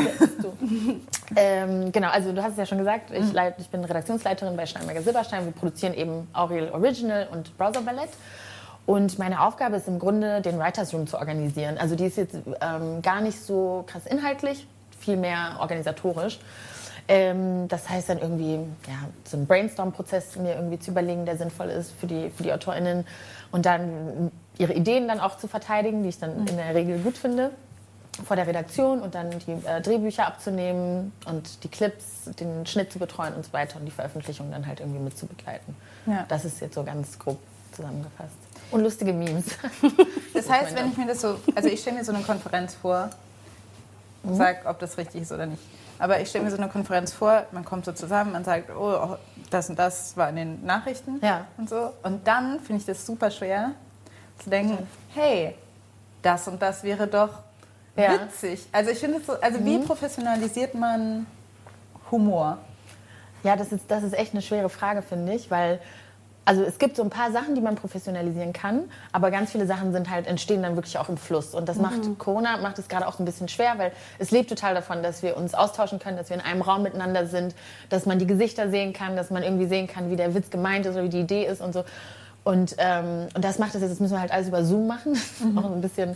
ähm, 1.35 1.91
genau, 1.91 2.09
also 2.09 2.31
du 2.31 2.41
hast 2.41 2.51
es 2.53 2.57
ja 2.57 2.65
schon 2.65 2.77
gesagt, 2.79 3.11
ich, 3.11 3.31
leit, 3.33 3.55
ich 3.59 3.69
bin 3.69 3.83
Redaktionsleiterin 3.83 4.55
bei 4.55 4.65
Steinberger 4.65 5.01
Silberstein. 5.01 5.45
Wir 5.45 5.51
produzieren 5.51 5.93
eben 5.93 6.27
Aurel 6.33 6.69
Original 6.71 7.27
und 7.31 7.55
Browser 7.57 7.81
Ballett. 7.81 8.09
Und 8.85 9.19
meine 9.19 9.41
Aufgabe 9.41 9.75
ist 9.75 9.87
im 9.89 9.99
Grunde, 9.99 10.41
den 10.41 10.57
Writers 10.59 10.93
Room 10.93 11.07
zu 11.07 11.17
organisieren. 11.19 11.77
Also 11.77 11.95
die 11.95 12.05
ist 12.05 12.15
jetzt 12.17 12.35
ähm, 12.61 13.01
gar 13.01 13.19
nicht 13.21 13.39
so 13.43 13.83
krass 13.85 14.05
inhaltlich, 14.05 14.65
viel 15.07 15.15
mehr 15.15 15.55
organisatorisch. 15.61 16.37
Ähm, 17.07 17.69
das 17.69 17.87
heißt 17.87 18.09
dann 18.09 18.19
irgendwie, 18.19 18.55
ja, 18.87 19.07
so 19.23 19.37
einen 19.37 19.47
Brainstorm-Prozess 19.47 20.35
mir 20.35 20.55
irgendwie 20.55 20.79
zu 20.79 20.91
überlegen, 20.91 21.25
der 21.25 21.37
sinnvoll 21.37 21.67
ist 21.67 21.93
für 21.97 22.07
die, 22.07 22.29
für 22.29 22.43
die 22.43 22.51
AutorInnen. 22.51 23.07
Und 23.51 23.65
dann 23.65 24.31
ihre 24.57 24.73
Ideen 24.73 25.07
dann 25.07 25.21
auch 25.21 25.37
zu 25.37 25.47
verteidigen, 25.47 26.03
die 26.03 26.09
ich 26.09 26.19
dann 26.19 26.45
in 26.45 26.57
der 26.57 26.75
Regel 26.75 26.99
gut 26.99 27.17
finde 27.17 27.51
vor 28.25 28.35
der 28.35 28.47
Redaktion 28.47 28.99
und 28.99 29.15
dann 29.15 29.29
die 29.29 29.51
äh, 29.67 29.79
Drehbücher 29.79 30.25
abzunehmen 30.25 31.13
und 31.25 31.63
die 31.63 31.67
Clips, 31.69 32.31
den 32.39 32.65
Schnitt 32.65 32.91
zu 32.91 32.99
betreuen 32.99 33.35
und 33.35 33.45
so 33.45 33.53
weiter 33.53 33.79
und 33.79 33.85
die 33.85 33.91
Veröffentlichung 33.91 34.51
dann 34.51 34.65
halt 34.65 34.79
irgendwie 34.79 34.99
mit 34.99 35.17
zu 35.17 35.27
begleiten. 35.27 35.75
Ja. 36.07 36.25
Das 36.27 36.43
ist 36.43 36.59
jetzt 36.59 36.73
so 36.73 36.83
ganz 36.83 37.19
grob 37.19 37.37
zusammengefasst. 37.71 38.35
Und 38.71 38.81
lustige 38.81 39.13
Memes. 39.13 39.45
Das 40.33 40.49
heißt, 40.51 40.75
wenn 40.75 40.91
ich 40.91 40.97
mir 40.97 41.07
das 41.07 41.21
so, 41.21 41.39
also 41.55 41.67
ich 41.67 41.81
stelle 41.81 41.97
mir 41.97 42.05
so 42.05 42.13
eine 42.13 42.21
Konferenz 42.23 42.75
vor 42.75 43.09
und 44.27 44.35
sage, 44.35 44.59
ob 44.65 44.79
das 44.79 44.97
richtig 44.97 45.21
ist 45.23 45.31
oder 45.31 45.45
nicht. 45.45 45.61
Aber 45.99 46.19
ich 46.19 46.29
stelle 46.29 46.43
mir 46.45 46.51
so 46.51 46.57
eine 46.57 46.69
Konferenz 46.69 47.11
vor, 47.11 47.45
man 47.51 47.65
kommt 47.65 47.85
so 47.85 47.91
zusammen, 47.91 48.31
man 48.33 48.43
sagt, 48.43 48.69
oh, 48.75 49.15
das 49.49 49.69
und 49.69 49.79
das 49.79 50.15
war 50.15 50.29
in 50.29 50.35
den 50.35 50.65
Nachrichten 50.65 51.19
Ja. 51.23 51.45
und 51.57 51.69
so. 51.69 51.91
Und 52.03 52.27
dann 52.27 52.59
finde 52.59 52.81
ich 52.81 52.85
das 52.85 53.05
super 53.05 53.31
schwer 53.31 53.71
zu 54.37 54.49
denken, 54.49 54.85
hey, 55.15 55.55
das 56.21 56.47
und 56.47 56.61
das 56.61 56.83
wäre 56.83 57.07
doch 57.07 57.29
Ja. 57.95 58.13
witzig. 58.21 58.67
Also 58.71 58.91
ich 58.91 58.99
finde 58.99 59.17
es 59.17 59.25
so, 59.25 59.33
also 59.41 59.63
wie 59.65 59.79
professionalisiert 59.79 60.75
man 60.75 61.25
Humor? 62.11 62.59
Ja, 63.43 63.55
das 63.55 63.71
ist, 63.71 63.85
das 63.89 64.03
ist 64.03 64.13
echt 64.13 64.33
eine 64.33 64.41
schwere 64.41 64.69
Frage, 64.69 65.01
finde 65.01 65.33
ich, 65.33 65.49
weil 65.49 65.79
also 66.47 66.63
es 66.63 66.79
gibt 66.79 66.95
so 66.95 67.03
ein 67.03 67.09
paar 67.09 67.33
Sachen, 67.33 67.55
die 67.55 67.61
man 67.61 67.75
professionalisieren 67.75 68.53
kann, 68.53 68.85
aber 69.11 69.31
ganz 69.31 69.51
viele 69.51 69.65
Sachen 69.65 69.91
sind 69.91 70.09
halt 70.09 70.27
entstehen 70.27 70.63
dann 70.63 70.75
wirklich 70.75 70.97
auch 70.97 71.09
im 71.09 71.17
Fluss 71.17 71.53
und 71.53 71.67
das 71.67 71.75
macht 71.75 72.17
Corona 72.19 72.55
macht 72.57 72.79
es 72.79 72.87
gerade 72.87 73.05
auch 73.05 73.17
so 73.17 73.23
ein 73.23 73.25
bisschen 73.25 73.49
schwer, 73.49 73.73
weil 73.77 73.91
es 74.17 74.31
lebt 74.31 74.49
total 74.49 74.73
davon, 74.73 75.03
dass 75.03 75.21
wir 75.23 75.35
uns 75.35 75.53
austauschen 75.53 75.99
können, 75.99 76.15
dass 76.15 76.29
wir 76.29 76.37
in 76.37 76.41
einem 76.41 76.61
Raum 76.61 76.83
miteinander 76.83 77.27
sind, 77.27 77.53
dass 77.89 78.05
man 78.05 78.17
die 78.17 78.25
Gesichter 78.25 78.69
sehen 78.69 78.93
kann, 78.93 79.17
dass 79.17 79.29
man 79.29 79.43
irgendwie 79.43 79.65
sehen 79.65 79.87
kann, 79.87 80.09
wie 80.09 80.15
der 80.15 80.33
Witz 80.35 80.49
gemeint 80.49 80.85
ist 80.85 80.93
oder 80.93 81.03
wie 81.03 81.09
die 81.09 81.19
Idee 81.19 81.45
ist 81.45 81.59
und 81.59 81.73
so. 81.73 81.83
Und, 82.45 82.77
ähm, 82.77 83.27
und 83.35 83.43
das 83.43 83.59
macht 83.59 83.75
es 83.75 83.81
jetzt, 83.81 83.91
das 83.91 83.99
müssen 83.99 84.13
wir 84.13 84.21
halt 84.21 84.31
alles 84.31 84.47
über 84.47 84.63
Zoom 84.63 84.87
machen. 84.87 85.15
Das 85.15 85.41
ist 85.41 85.57
auch 85.57 85.69
ein 85.69 85.81
bisschen, 85.81 86.15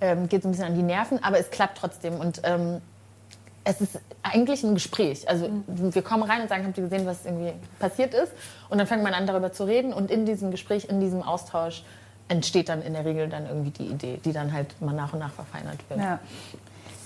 ähm, 0.00 0.28
geht 0.28 0.42
so 0.42 0.48
ein 0.48 0.52
bisschen 0.52 0.68
an 0.68 0.76
die 0.76 0.84
Nerven, 0.84 1.22
aber 1.24 1.40
es 1.40 1.50
klappt 1.50 1.78
trotzdem. 1.78 2.14
Und 2.14 2.42
ähm, 2.44 2.80
es 3.68 3.82
ist 3.82 4.00
eigentlich 4.22 4.64
ein 4.64 4.72
Gespräch. 4.72 5.28
Also 5.28 5.50
wir 5.66 6.00
kommen 6.00 6.22
rein 6.22 6.40
und 6.40 6.48
sagen, 6.48 6.64
habt 6.64 6.78
ihr 6.78 6.84
gesehen, 6.84 7.04
was 7.04 7.26
irgendwie 7.26 7.52
passiert 7.78 8.14
ist? 8.14 8.32
Und 8.70 8.78
dann 8.78 8.86
fängt 8.86 9.02
man 9.02 9.12
an, 9.12 9.26
darüber 9.26 9.52
zu 9.52 9.64
reden. 9.64 9.92
Und 9.92 10.10
in 10.10 10.24
diesem 10.24 10.50
Gespräch, 10.50 10.86
in 10.88 11.00
diesem 11.00 11.22
Austausch 11.22 11.84
entsteht 12.28 12.70
dann 12.70 12.80
in 12.80 12.94
der 12.94 13.04
Regel 13.04 13.28
dann 13.28 13.46
irgendwie 13.46 13.70
die 13.70 13.86
Idee, 13.88 14.20
die 14.24 14.32
dann 14.32 14.54
halt 14.54 14.80
mal 14.80 14.94
nach 14.94 15.12
und 15.12 15.18
nach 15.18 15.32
verfeinert 15.32 15.78
wird. 15.90 16.00
Ja. 16.00 16.18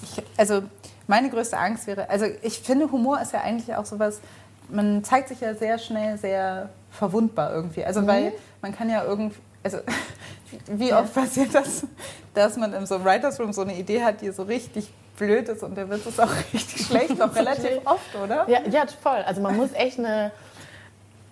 Ich, 0.03 0.23
also 0.37 0.63
meine 1.09 1.31
größte 1.31 1.59
Angst 1.59 1.89
wäre, 1.89 2.09
also 2.09 2.27
ich 2.43 2.61
finde, 2.61 2.91
Humor 2.93 3.21
ist 3.21 3.33
ja 3.33 3.41
eigentlich 3.41 3.75
auch 3.75 3.85
sowas, 3.85 4.21
man 4.69 5.03
zeigt 5.03 5.29
sich 5.29 5.41
ja 5.41 5.55
sehr 5.55 5.79
schnell 5.79 6.17
sehr 6.17 6.69
verwundbar 6.91 7.53
irgendwie. 7.53 7.85
Also 7.85 8.07
weil 8.07 8.35
man 8.61 8.73
kann 8.73 8.89
ja 8.89 9.03
irgendwie, 9.03 9.37
also 9.65 9.79
wie 10.69 10.93
oft 10.93 11.13
passiert 11.13 11.55
das, 11.55 11.87
dass 12.35 12.57
man 12.57 12.73
in 12.73 12.87
so 12.87 12.95
einem 12.95 13.05
Writers 13.05 13.41
Room 13.41 13.53
so 13.53 13.63
eine 13.63 13.77
Idee 13.77 14.03
hat, 14.03 14.21
die 14.21 14.31
so 14.31 14.45
richtig 14.45 14.93
blöd 15.17 15.49
ist 15.49 15.63
und 15.63 15.77
der 15.77 15.91
Witz 15.91 16.07
ist 16.07 16.21
auch 16.21 16.33
richtig 16.53 16.87
schlecht, 16.87 17.19
noch 17.19 17.35
relativ 17.35 17.81
oft, 17.85 18.15
oder? 18.23 18.49
Ja, 18.49 18.61
ja, 18.71 18.85
voll. 19.03 19.23
Also 19.27 19.41
man 19.41 19.57
muss 19.57 19.73
echt 19.73 19.99
eine. 19.99 20.33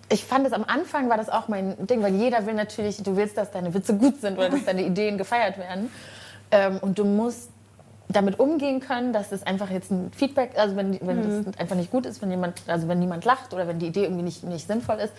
Ich 0.09 0.25
fand 0.25 0.45
es 0.45 0.51
am 0.51 0.65
Anfang 0.65 1.09
war 1.09 1.15
das 1.15 1.29
auch 1.29 1.47
mein 1.47 1.87
Ding, 1.87 2.03
weil 2.03 2.13
jeder 2.13 2.45
will 2.45 2.53
natürlich, 2.53 3.01
du 3.01 3.15
willst, 3.15 3.37
dass 3.37 3.51
deine 3.51 3.73
Witze 3.73 3.95
gut 3.95 4.19
sind 4.19 4.37
oder 4.37 4.49
dass 4.49 4.65
deine 4.65 4.83
Ideen 4.83 5.17
gefeiert 5.17 5.57
werden. 5.57 5.89
Ähm, 6.51 6.79
und 6.81 6.99
du 6.99 7.05
musst 7.05 7.49
damit 8.09 8.39
umgehen 8.39 8.81
können, 8.81 9.13
dass 9.13 9.31
es 9.31 9.43
einfach 9.43 9.69
jetzt 9.69 9.89
ein 9.89 10.11
Feedback, 10.13 10.51
also 10.57 10.75
wenn, 10.75 10.99
wenn 11.01 11.45
das 11.45 11.57
einfach 11.57 11.77
nicht 11.77 11.91
gut 11.91 12.05
ist, 12.05 12.21
wenn 12.21 12.29
jemand, 12.29 12.61
also 12.67 12.89
wenn 12.89 12.99
niemand 12.99 13.23
lacht 13.23 13.53
oder 13.53 13.69
wenn 13.69 13.79
die 13.79 13.87
Idee 13.87 14.03
irgendwie 14.03 14.23
nicht, 14.23 14.43
nicht 14.43 14.67
sinnvoll 14.67 14.97
ist, 14.97 15.13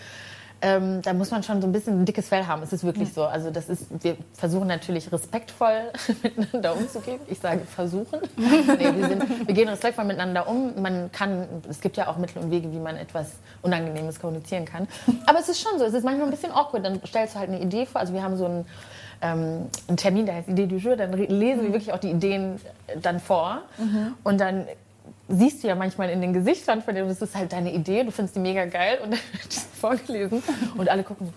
ähm, 0.62 1.02
da 1.02 1.12
muss 1.12 1.32
man 1.32 1.42
schon 1.42 1.60
so 1.60 1.66
ein 1.66 1.72
bisschen 1.72 2.00
ein 2.00 2.04
dickes 2.04 2.28
Fell 2.28 2.46
haben. 2.46 2.62
Es 2.62 2.72
ist 2.72 2.84
wirklich 2.84 3.12
so. 3.12 3.24
Also 3.24 3.50
das 3.50 3.68
ist, 3.68 3.86
wir 4.02 4.16
versuchen 4.32 4.68
natürlich 4.68 5.10
respektvoll 5.10 5.90
miteinander 6.22 6.76
umzugehen. 6.76 7.18
Ich 7.26 7.40
sage 7.40 7.62
versuchen. 7.64 8.20
nee, 8.36 8.94
wir, 8.94 9.08
sind, 9.08 9.46
wir 9.48 9.54
gehen 9.54 9.68
respektvoll 9.68 10.04
miteinander 10.04 10.48
um. 10.48 10.80
Man 10.80 11.10
kann, 11.10 11.48
es 11.68 11.80
gibt 11.80 11.96
ja 11.96 12.06
auch 12.06 12.16
Mittel 12.16 12.40
und 12.40 12.52
Wege, 12.52 12.72
wie 12.72 12.78
man 12.78 12.96
etwas 12.96 13.32
Unangenehmes 13.62 14.20
kommunizieren 14.20 14.64
kann. 14.64 14.86
Aber 15.26 15.40
es 15.40 15.48
ist 15.48 15.60
schon 15.60 15.78
so. 15.80 15.84
Es 15.84 15.94
ist 15.94 16.04
manchmal 16.04 16.28
ein 16.28 16.30
bisschen 16.30 16.52
awkward. 16.52 16.84
Dann 16.84 17.00
stellst 17.04 17.34
du 17.34 17.40
halt 17.40 17.48
eine 17.48 17.60
Idee 17.60 17.84
vor. 17.84 18.00
Also 18.00 18.14
wir 18.14 18.22
haben 18.22 18.36
so 18.36 18.44
einen, 18.44 18.66
ähm, 19.20 19.68
einen 19.88 19.96
Termin, 19.96 20.26
der 20.26 20.36
heißt 20.36 20.48
Idee 20.48 20.68
du 20.68 20.76
jour. 20.76 20.94
Dann 20.94 21.12
lesen 21.12 21.62
wir 21.62 21.72
wirklich 21.72 21.92
auch 21.92 21.98
die 21.98 22.10
Ideen 22.10 22.60
äh, 22.86 23.00
dann 23.00 23.18
vor. 23.18 23.62
Und 24.22 24.40
dann 24.40 24.66
siehst 25.32 25.62
du 25.64 25.68
ja 25.68 25.74
manchmal 25.74 26.10
in 26.10 26.20
den 26.20 26.32
Gesichtern 26.32 26.82
von 26.82 26.94
dem, 26.94 27.08
das 27.08 27.20
ist 27.22 27.34
halt 27.34 27.52
deine 27.52 27.72
Idee, 27.72 28.04
du 28.04 28.12
findest 28.12 28.36
die 28.36 28.40
mega 28.40 28.64
geil 28.66 28.98
und 29.02 29.10
dann 29.12 29.20
wird 29.32 29.50
es 29.50 29.66
vorgelesen 29.80 30.42
und 30.76 30.88
alle 30.88 31.02
gucken, 31.02 31.32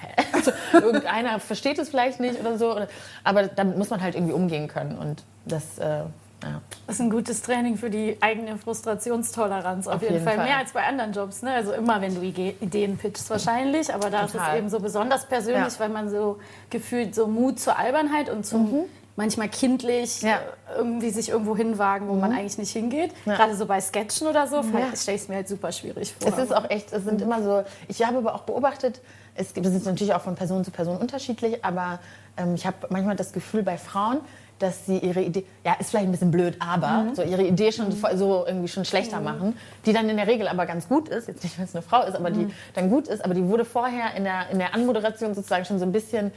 hä? 0.00 0.08
Also, 0.32 0.52
irgendeiner 0.72 1.40
versteht 1.40 1.78
es 1.78 1.88
vielleicht 1.88 2.20
nicht 2.20 2.38
oder 2.40 2.58
so, 2.58 2.78
aber 3.24 3.44
damit 3.46 3.78
muss 3.78 3.90
man 3.90 4.02
halt 4.02 4.14
irgendwie 4.14 4.34
umgehen 4.34 4.68
können 4.68 4.98
und 4.98 5.22
das, 5.44 5.78
äh, 5.78 6.02
ja. 6.42 6.60
Das 6.86 6.96
ist 6.96 7.00
ein 7.00 7.10
gutes 7.10 7.40
Training 7.42 7.76
für 7.76 7.88
die 7.88 8.18
eigene 8.20 8.58
Frustrationstoleranz 8.58 9.86
auf, 9.86 9.94
Auf 9.96 10.02
jeden, 10.02 10.14
jeden 10.14 10.24
Fall. 10.26 10.36
Fall. 10.36 10.44
Mehr 10.44 10.58
als 10.58 10.72
bei 10.72 10.84
anderen 10.84 11.12
Jobs. 11.12 11.42
Ne? 11.42 11.52
Also 11.52 11.72
immer, 11.72 12.00
wenn 12.02 12.14
du 12.14 12.22
Ideen 12.22 12.98
pitchst 12.98 13.30
wahrscheinlich. 13.30 13.92
Aber 13.92 14.10
da 14.10 14.20
ist 14.20 14.34
es 14.34 14.40
Total. 14.40 14.58
eben 14.58 14.68
so 14.68 14.78
besonders 14.78 15.26
persönlich, 15.26 15.72
Ja. 15.72 15.80
weil 15.80 15.88
man 15.88 16.10
so 16.10 16.38
gefühlt 16.68 17.14
so 17.14 17.26
Mut 17.26 17.58
zur 17.58 17.78
Albernheit 17.78 18.28
und 18.28 18.44
zum 18.44 18.84
manchmal 19.16 19.48
kindlich 19.48 20.22
Ja. 20.22 20.36
äh, 20.36 20.38
irgendwie 20.78 21.10
sich 21.10 21.30
irgendwo 21.30 21.56
hinwagen, 21.56 22.06
wo 22.08 22.14
man 22.14 22.32
eigentlich 22.32 22.58
nicht 22.58 22.70
hingeht. 22.72 23.12
Ja. 23.24 23.36
Gerade 23.36 23.56
so 23.56 23.66
bei 23.66 23.80
Sketchen 23.80 24.26
oder 24.28 24.46
so, 24.46 24.56
Ja. 24.56 24.94
stelle 24.94 25.16
ich 25.16 25.22
es 25.22 25.28
mir 25.28 25.36
halt 25.36 25.48
super 25.48 25.72
schwierig 25.72 26.14
vor. 26.18 26.30
Es 26.32 26.38
ist 26.38 26.54
auch 26.54 26.68
echt, 26.70 26.92
es 26.92 27.04
sind 27.04 27.22
immer 27.22 27.42
so, 27.42 27.64
ich 27.88 28.04
habe 28.06 28.18
aber 28.18 28.34
auch 28.34 28.42
beobachtet, 28.42 29.00
es 29.34 29.52
gibt, 29.54 29.66
das 29.66 29.74
ist 29.74 29.86
natürlich 29.86 30.14
auch 30.14 30.20
von 30.22 30.34
Person 30.34 30.64
zu 30.64 30.70
Person 30.70 30.96
unterschiedlich, 30.98 31.64
aber 31.64 31.98
ähm, 32.36 32.54
ich 32.54 32.66
habe 32.66 32.76
manchmal 32.90 33.16
das 33.16 33.32
Gefühl 33.32 33.62
bei 33.62 33.76
Frauen, 33.78 34.18
dass 34.58 34.86
sie 34.86 34.98
ihre 34.98 35.20
Idee, 35.20 35.44
ja, 35.66 35.74
ist 35.74 35.90
vielleicht 35.90 36.06
ein 36.06 36.12
bisschen 36.12 36.30
blöd, 36.30 36.56
aber 36.60 37.08
so 37.14 37.22
ihre 37.22 37.42
Idee 37.42 37.72
schon 37.72 37.92
voll- 37.92 38.16
so 38.16 38.44
irgendwie 38.46 38.68
schon 38.68 38.86
schlechter 38.86 39.20
machen, 39.20 39.54
die 39.84 39.92
dann 39.92 40.08
in 40.08 40.16
der 40.16 40.26
Regel 40.26 40.48
aber 40.48 40.64
ganz 40.64 40.88
gut 40.88 41.10
ist, 41.10 41.28
jetzt 41.28 41.42
nicht, 41.44 41.58
wenn 41.58 41.66
es 41.66 41.74
eine 41.74 41.82
Frau 41.82 42.02
ist, 42.06 42.14
aber 42.16 42.30
die 42.30 42.48
dann 42.74 42.88
gut 42.88 43.06
ist, 43.08 43.22
aber 43.22 43.34
die 43.34 43.44
wurde 43.46 43.66
vorher 43.66 44.14
in 44.16 44.24
der, 44.24 44.48
in 44.50 44.58
der 44.58 44.74
Anmoderation 44.74 45.34
sozusagen 45.34 45.66
schon 45.66 45.78
so 45.78 45.84
ein 45.84 45.92
bisschen 45.92 46.32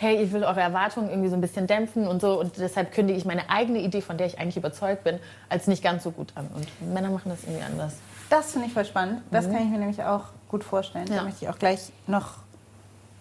hey, 0.00 0.16
ich 0.22 0.32
will 0.32 0.44
eure 0.44 0.60
Erwartungen 0.60 1.10
irgendwie 1.10 1.28
so 1.28 1.34
ein 1.34 1.40
bisschen 1.40 1.66
dämpfen 1.66 2.06
und 2.06 2.20
so 2.20 2.38
und 2.40 2.56
deshalb 2.56 2.92
kündige 2.92 3.18
ich 3.18 3.24
meine 3.24 3.50
eigene 3.50 3.80
Idee, 3.80 4.00
von 4.00 4.16
der 4.16 4.28
ich 4.28 4.38
eigentlich 4.38 4.56
überzeugt 4.56 5.02
bin, 5.04 5.18
als 5.48 5.66
nicht 5.66 5.82
ganz 5.82 6.04
so 6.04 6.12
gut 6.12 6.32
an. 6.36 6.48
Und 6.54 6.94
Männer 6.94 7.10
machen 7.10 7.28
das 7.30 7.42
irgendwie 7.42 7.64
anders. 7.64 7.94
Das 8.30 8.52
finde 8.52 8.68
ich 8.68 8.72
voll 8.74 8.84
spannend. 8.84 9.22
Das 9.30 9.46
kann 9.46 9.56
ich 9.56 9.68
mir 9.68 9.78
nämlich 9.78 10.02
auch 10.04 10.24
gut 10.48 10.62
vorstellen. 10.62 11.06
Da 11.06 11.16
Ja. 11.16 11.22
möchte 11.24 11.44
ich 11.44 11.50
auch 11.50 11.58
gleich 11.58 11.90
noch 12.06 12.34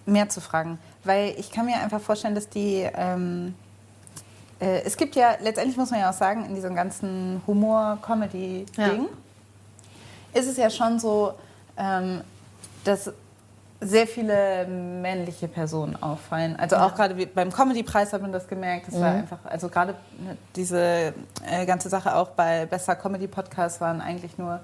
mehr 0.06 0.30
zu 0.30 0.40
fragen. 0.40 0.78
Weil 1.04 1.34
ich 1.38 1.50
kann 1.52 1.66
mir 1.66 1.78
einfach 1.78 2.00
vorstellen, 2.02 2.36
dass 2.36 2.48
die. 2.50 2.88
Ähm, 2.94 3.56
äh, 4.60 4.82
es 4.84 4.98
gibt 4.98 5.16
ja, 5.16 5.36
letztendlich 5.42 5.78
muss 5.78 5.90
man 5.92 6.00
ja 6.00 6.10
auch 6.10 6.14
sagen, 6.14 6.46
in 6.46 6.56
diesem 6.56 6.76
ganzen 6.76 7.42
Humor-Comedy-Ding 7.48 8.76
Ja. 8.76 10.40
ist 10.40 10.48
es 10.48 10.58
ja 10.58 10.70
schon 10.70 11.00
so, 11.00 11.34
ähm, 11.78 12.22
dass 12.84 13.12
sehr 13.80 14.08
viele 14.08 14.66
männliche 14.68 15.48
Personen 15.48 16.02
auffallen. 16.02 16.56
Also 16.60 16.78
auch 16.78 16.96
gerade 16.96 17.14
beim 17.28 17.52
Comedy-Preis 17.52 18.12
hat 18.12 18.22
man 18.24 18.32
das 18.32 18.48
gemerkt. 18.48 18.88
Das 18.88 19.00
war 19.00 19.12
Mhm. 19.12 19.20
einfach, 19.20 19.38
also 19.46 19.70
gerade 19.70 19.94
ne, 20.20 20.36
diese 20.56 21.14
äh, 21.46 21.66
ganze 21.66 21.88
Sache 21.90 22.16
auch 22.16 22.30
bei 22.30 22.66
Bester 22.66 22.96
Comedy-Podcast 22.96 23.80
waren 23.82 24.02
eigentlich 24.02 24.38
nur 24.38 24.60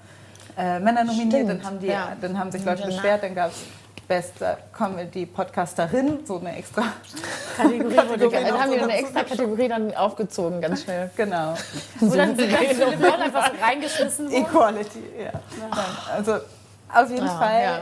äh, 0.58 0.80
Männer 0.80 1.04
nominiert. 1.04 1.34
Stimmt, 1.34 1.50
Dann 1.50 1.64
haben, 1.64 1.80
die, 1.80 1.88
ja. 1.88 2.14
dann 2.20 2.40
haben 2.40 2.52
sich 2.52 2.64
Leute 2.66 2.84
Genau. 2.84 2.96
beschwert, 2.96 3.24
dann 3.24 3.36
gab 3.36 3.52
es 3.52 3.58
Beste 4.08 4.58
Comedy-Podcasterin, 4.76 6.20
so 6.26 6.40
eine 6.40 6.56
extra. 6.58 6.84
Kategorie 7.58 7.96
Kategorie. 7.96 8.44
Dann 8.44 8.60
haben 8.62 8.72
die 8.72 8.78
so 8.80 8.84
eine 8.84 8.98
extra 8.98 9.24
Kategorie 9.24 9.68
dann 9.68 9.96
aufgezogen, 9.96 10.60
ganz 10.60 10.84
schnell. 10.84 11.10
Genau. 11.16 11.54
Wo 12.00 12.16
dann 12.16 12.36
ganz 12.36 12.50
viele 12.52 13.00
Wörter 13.02 13.22
einfach 13.24 13.48
so 13.48 13.64
reingeschmissen 13.64 14.32
wurden. 14.32 14.44
Equality, 14.44 15.04
ja. 15.24 15.32
Also 16.16 16.34
auf 16.94 17.10
jeden 17.10 17.28
Ah, 17.28 17.38
Fall 17.40 17.62
ja. 17.64 17.80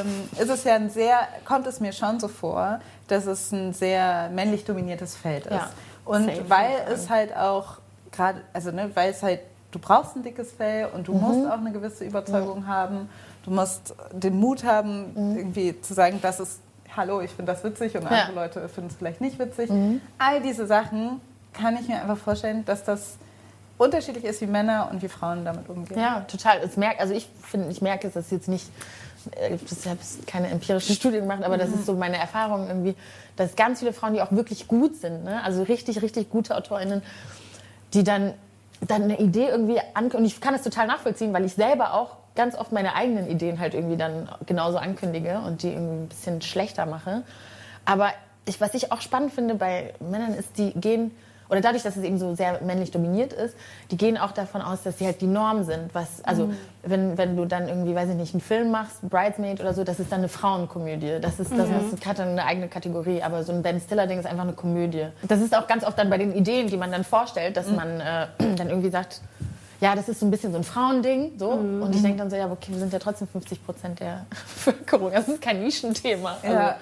ähm, 0.00 0.28
ist 0.38 0.48
es 0.50 0.64
ja 0.64 0.74
ein 0.74 0.90
sehr, 0.90 1.18
kommt 1.44 1.66
es 1.66 1.80
mir 1.80 1.92
schon 1.92 2.20
so 2.20 2.28
vor, 2.28 2.80
dass 3.08 3.26
es 3.26 3.52
ein 3.52 3.72
sehr 3.72 4.28
männlich 4.30 4.64
dominiertes 4.64 5.16
Feld 5.16 5.46
ist. 5.46 5.52
Ja, 5.52 5.70
Und 6.04 6.26
weil 6.48 6.70
es 6.92 7.08
halt 7.10 7.36
auch 7.36 7.78
gerade, 8.12 8.40
also 8.52 8.70
ne, 8.70 8.90
weil 8.94 9.10
es 9.10 9.22
halt, 9.22 9.40
du 9.72 9.78
brauchst 9.78 10.16
ein 10.16 10.22
dickes 10.22 10.52
Fell 10.52 10.88
und 10.94 11.08
du 11.08 11.14
Mhm. 11.14 11.20
musst 11.20 11.46
auch 11.50 11.58
eine 11.58 11.72
gewisse 11.72 12.04
Überzeugung 12.04 12.66
haben. 12.66 13.08
Du 13.44 13.50
musst 13.50 13.94
den 14.12 14.38
Mut 14.38 14.64
haben, 14.64 15.12
Mhm. 15.14 15.36
irgendwie 15.36 15.80
zu 15.80 15.94
sagen, 15.94 16.18
das 16.22 16.40
ist, 16.40 16.60
hallo, 16.96 17.20
ich 17.20 17.30
finde 17.32 17.52
das 17.52 17.62
witzig 17.62 17.94
und 17.96 18.02
Ja. 18.04 18.08
Mhm. 18.10 18.14
andere 18.16 18.34
Leute 18.34 18.68
finden 18.68 18.90
es 18.90 18.96
vielleicht 18.96 19.20
nicht 19.20 19.38
witzig. 19.38 19.70
All 20.18 20.40
diese 20.40 20.66
Sachen 20.66 21.20
kann 21.52 21.76
ich 21.80 21.88
mir 21.88 22.00
einfach 22.00 22.16
vorstellen, 22.18 22.64
dass 22.64 22.84
das 22.84 23.16
unterschiedlich 23.78 24.24
ist, 24.24 24.40
wie 24.40 24.46
Männer 24.46 24.88
und 24.90 25.02
wie 25.02 25.08
Frauen 25.08 25.44
damit 25.44 25.68
umgehen. 25.68 25.98
Ja, 25.98 26.20
total. 26.20 26.58
Es 26.58 26.76
merkt, 26.76 27.00
also 27.00 27.14
ich 27.14 27.28
finde, 27.42 27.70
ich 27.70 27.82
merke 27.82 28.08
es, 28.08 28.14
das 28.14 28.26
ist 28.26 28.32
jetzt 28.32 28.48
nicht, 28.48 28.66
äh, 29.36 29.54
ich 29.54 29.86
habe 29.86 29.98
keine 30.26 30.48
empirischen 30.48 30.94
Studien 30.96 31.22
gemacht, 31.22 31.44
aber 31.44 31.58
das 31.58 31.70
ist 31.70 31.86
so 31.86 31.94
meine 31.94 32.16
Erfahrung 32.16 32.68
irgendwie, 32.68 32.94
dass 33.36 33.56
ganz 33.56 33.80
viele 33.80 33.92
Frauen, 33.92 34.14
die 34.14 34.22
auch 34.22 34.32
wirklich 34.32 34.66
gut 34.68 34.96
sind, 34.96 35.24
ne? 35.24 35.42
also 35.44 35.62
richtig, 35.62 36.02
richtig 36.02 36.30
gute 36.30 36.56
AutorInnen, 36.56 37.02
die 37.92 38.02
dann, 38.02 38.34
dann 38.80 39.02
eine 39.02 39.18
Idee 39.18 39.48
irgendwie 39.48 39.78
ankündigen. 39.94 40.20
Und 40.20 40.24
ich 40.24 40.40
kann 40.40 40.54
das 40.54 40.62
total 40.62 40.86
nachvollziehen, 40.86 41.32
weil 41.32 41.44
ich 41.44 41.54
selber 41.54 41.94
auch 41.94 42.16
ganz 42.34 42.54
oft 42.54 42.72
meine 42.72 42.94
eigenen 42.94 43.28
Ideen 43.28 43.58
halt 43.58 43.74
irgendwie 43.74 43.96
dann 43.96 44.28
genauso 44.46 44.78
ankündige 44.78 45.40
und 45.40 45.62
die 45.62 45.72
irgendwie 45.72 46.04
ein 46.04 46.08
bisschen 46.08 46.42
schlechter 46.42 46.86
mache. 46.86 47.22
Aber 47.84 48.10
ich, 48.46 48.60
was 48.60 48.74
ich 48.74 48.92
auch 48.92 49.00
spannend 49.00 49.32
finde 49.32 49.54
bei 49.54 49.94
Männern 50.00 50.34
ist, 50.34 50.56
die 50.58 50.72
gehen, 50.72 51.10
oder 51.48 51.60
dadurch, 51.60 51.82
dass 51.82 51.96
es 51.96 52.04
eben 52.04 52.18
so 52.18 52.34
sehr 52.34 52.60
männlich 52.62 52.90
dominiert 52.90 53.32
ist, 53.32 53.54
die 53.90 53.96
gehen 53.96 54.18
auch 54.18 54.32
davon 54.32 54.62
aus, 54.62 54.82
dass 54.82 54.98
sie 54.98 55.06
halt 55.06 55.20
die 55.20 55.26
Norm 55.26 55.64
sind. 55.64 55.94
Was, 55.94 56.24
also 56.24 56.50
wenn, 56.82 57.16
wenn 57.18 57.36
du 57.36 57.44
dann 57.44 57.68
irgendwie, 57.68 57.94
weiß 57.94 58.08
ich 58.10 58.16
nicht, 58.16 58.34
einen 58.34 58.40
Film 58.40 58.70
machst, 58.70 59.08
Bridesmaid 59.08 59.60
oder 59.60 59.74
so, 59.74 59.84
das 59.84 60.00
ist 60.00 60.10
dann 60.10 60.20
eine 60.20 60.28
Frauenkomödie. 60.28 61.18
Das 61.20 61.38
ist, 61.38 61.52
das 61.56 61.68
ist, 61.68 62.04
hat 62.06 62.18
dann 62.18 62.28
eine 62.30 62.44
eigene 62.44 62.68
Kategorie. 62.68 63.22
Aber 63.22 63.44
so 63.44 63.52
ein 63.52 63.62
Ben 63.62 63.80
Stiller-Ding 63.80 64.18
ist 64.18 64.26
einfach 64.26 64.44
eine 64.44 64.52
Komödie. 64.54 65.06
Das 65.22 65.40
ist 65.40 65.56
auch 65.56 65.66
ganz 65.66 65.84
oft 65.84 65.98
dann 65.98 66.10
bei 66.10 66.18
den 66.18 66.34
Ideen, 66.34 66.68
die 66.68 66.76
man 66.76 66.90
dann 66.90 67.04
vorstellt, 67.04 67.56
dass 67.56 67.68
man 67.70 68.00
äh, 68.00 68.26
dann 68.56 68.68
irgendwie 68.68 68.90
sagt, 68.90 69.20
ja, 69.80 69.94
das 69.94 70.08
ist 70.08 70.20
so 70.20 70.26
ein 70.26 70.30
bisschen 70.30 70.52
so 70.52 70.58
ein 70.58 70.64
Frauending. 70.64 71.32
So. 71.38 71.50
Und 71.50 71.94
ich 71.94 72.02
denke 72.02 72.18
dann 72.18 72.30
so, 72.30 72.36
ja, 72.36 72.50
okay, 72.50 72.72
wir 72.72 72.78
sind 72.78 72.92
ja 72.92 72.98
trotzdem 72.98 73.28
50 73.28 73.64
Prozent 73.64 74.00
der 74.00 74.24
Bevölkerung. 74.64 75.12
Das 75.12 75.28
ist 75.28 75.40
kein 75.42 75.62
Nischenthema. 75.62 76.36
Also, 76.42 76.54
Ja. 76.54 76.76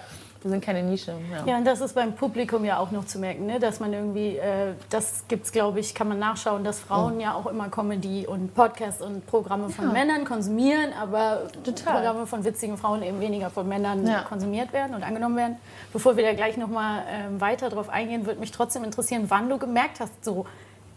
Wir 0.45 0.51
sind 0.51 0.63
keine 0.63 0.83
Nische. 0.83 1.15
Ja. 1.33 1.53
Ja, 1.53 1.57
und 1.57 1.65
das 1.65 1.81
ist 1.81 1.95
beim 1.95 2.13
Publikum 2.15 2.67
ja 2.67 2.79
auch 2.79 2.91
noch 2.91 3.07
zu 3.07 3.19
merken, 3.19 3.47
ne? 3.47 3.59
dass 3.59 3.81
man 3.81 3.95
irgendwie, 3.95 4.37
äh, 4.37 4.75
das 4.91 5.25
gibt's 5.27 5.51
glaube 5.53 5.81
ich, 5.81 5.95
kann 5.95 6.07
man 6.07 6.19
nachschauen, 6.19 6.65
dass 6.65 6.81
Frauen 6.81 7.19
ja 7.19 7.33
auch 7.35 7.47
immer 7.47 7.71
Comedy 7.71 8.27
und 8.27 8.55
Podcasts 8.55 9.01
und 9.01 9.27
Programme 9.27 9.71
von 9.71 9.87
Ja. 9.87 9.93
Männern 9.93 10.27
konsumieren, 10.27 10.92
aber 11.01 11.45
Total. 11.64 11.95
Programme 11.95 12.27
von 12.27 12.45
witzigen 12.45 12.77
Frauen 12.77 13.03
eben 13.03 13.21
weniger 13.21 13.49
von 13.49 13.66
Männern 13.66 14.07
Ja. 14.07 14.21
konsumiert 14.21 14.75
werden 14.75 14.95
und 14.95 15.03
angenommen 15.03 15.37
werden. 15.38 15.57
Bevor 15.95 16.18
wir 16.18 16.25
da 16.25 16.35
gleich 16.35 16.59
nochmal 16.59 17.05
ähm, 17.11 17.40
weiter 17.40 17.71
drauf 17.71 17.88
eingehen, 17.88 18.27
würde 18.27 18.38
mich 18.40 18.53
trotzdem 18.53 18.85
interessieren, 18.85 19.25
wann 19.29 19.49
du 19.49 19.57
gemerkt 19.57 19.99
hast, 20.01 20.23
so, 20.23 20.45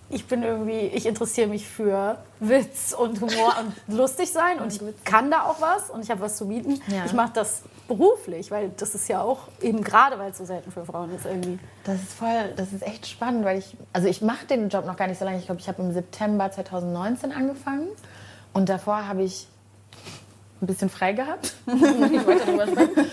ich 0.09 0.25
bin 0.25 0.41
irgendwie, 0.41 0.79
ich 0.79 1.05
interessiere 1.05 1.47
mich 1.47 1.67
für 1.67 2.17
Witz 2.39 2.93
und 2.97 3.19
Humor 3.19 3.55
und 3.59 3.95
lustig 3.95 4.31
sein 4.31 4.59
und 4.59 4.73
ich 4.73 4.81
kann 5.03 5.29
da 5.29 5.43
auch 5.43 5.59
was 5.59 5.89
und 5.89 6.01
ich 6.01 6.09
habe 6.09 6.21
was 6.21 6.37
zu 6.37 6.47
bieten. 6.47 6.81
Ja. 6.87 7.05
Ich 7.05 7.13
mache 7.13 7.31
das 7.33 7.63
beruflich, 7.87 8.49
weil 8.51 8.69
das 8.77 8.95
ist 8.95 9.09
ja 9.09 9.21
auch 9.21 9.49
eben 9.61 9.83
gerade, 9.83 10.17
weil 10.17 10.31
es 10.31 10.37
so 10.37 10.45
selten 10.45 10.71
für 10.71 10.85
Frauen 10.85 11.13
ist 11.13 11.25
irgendwie. 11.25 11.59
Das 11.83 12.01
ist 12.01 12.13
voll, 12.13 12.53
das 12.55 12.71
ist 12.71 12.83
echt 12.83 13.07
spannend, 13.07 13.43
weil 13.43 13.59
ich, 13.59 13.75
also 13.91 14.07
ich 14.07 14.21
mache 14.21 14.45
den 14.45 14.69
Job 14.69 14.85
noch 14.85 14.95
gar 14.95 15.07
nicht 15.07 15.19
so 15.19 15.25
lange. 15.25 15.39
Ich 15.39 15.45
glaube, 15.45 15.59
ich 15.59 15.67
habe 15.67 15.81
im 15.81 15.91
September 15.91 16.51
2019 16.51 17.31
angefangen 17.33 17.87
und 18.53 18.69
davor 18.69 19.07
habe 19.07 19.23
ich 19.23 19.47
ein 20.61 20.67
bisschen 20.67 20.89
frei 20.89 21.13
gehabt. 21.13 21.53
ich 21.67 22.25
wollte 22.25 22.45
darüber 22.45 22.67
sprechen. 22.67 23.11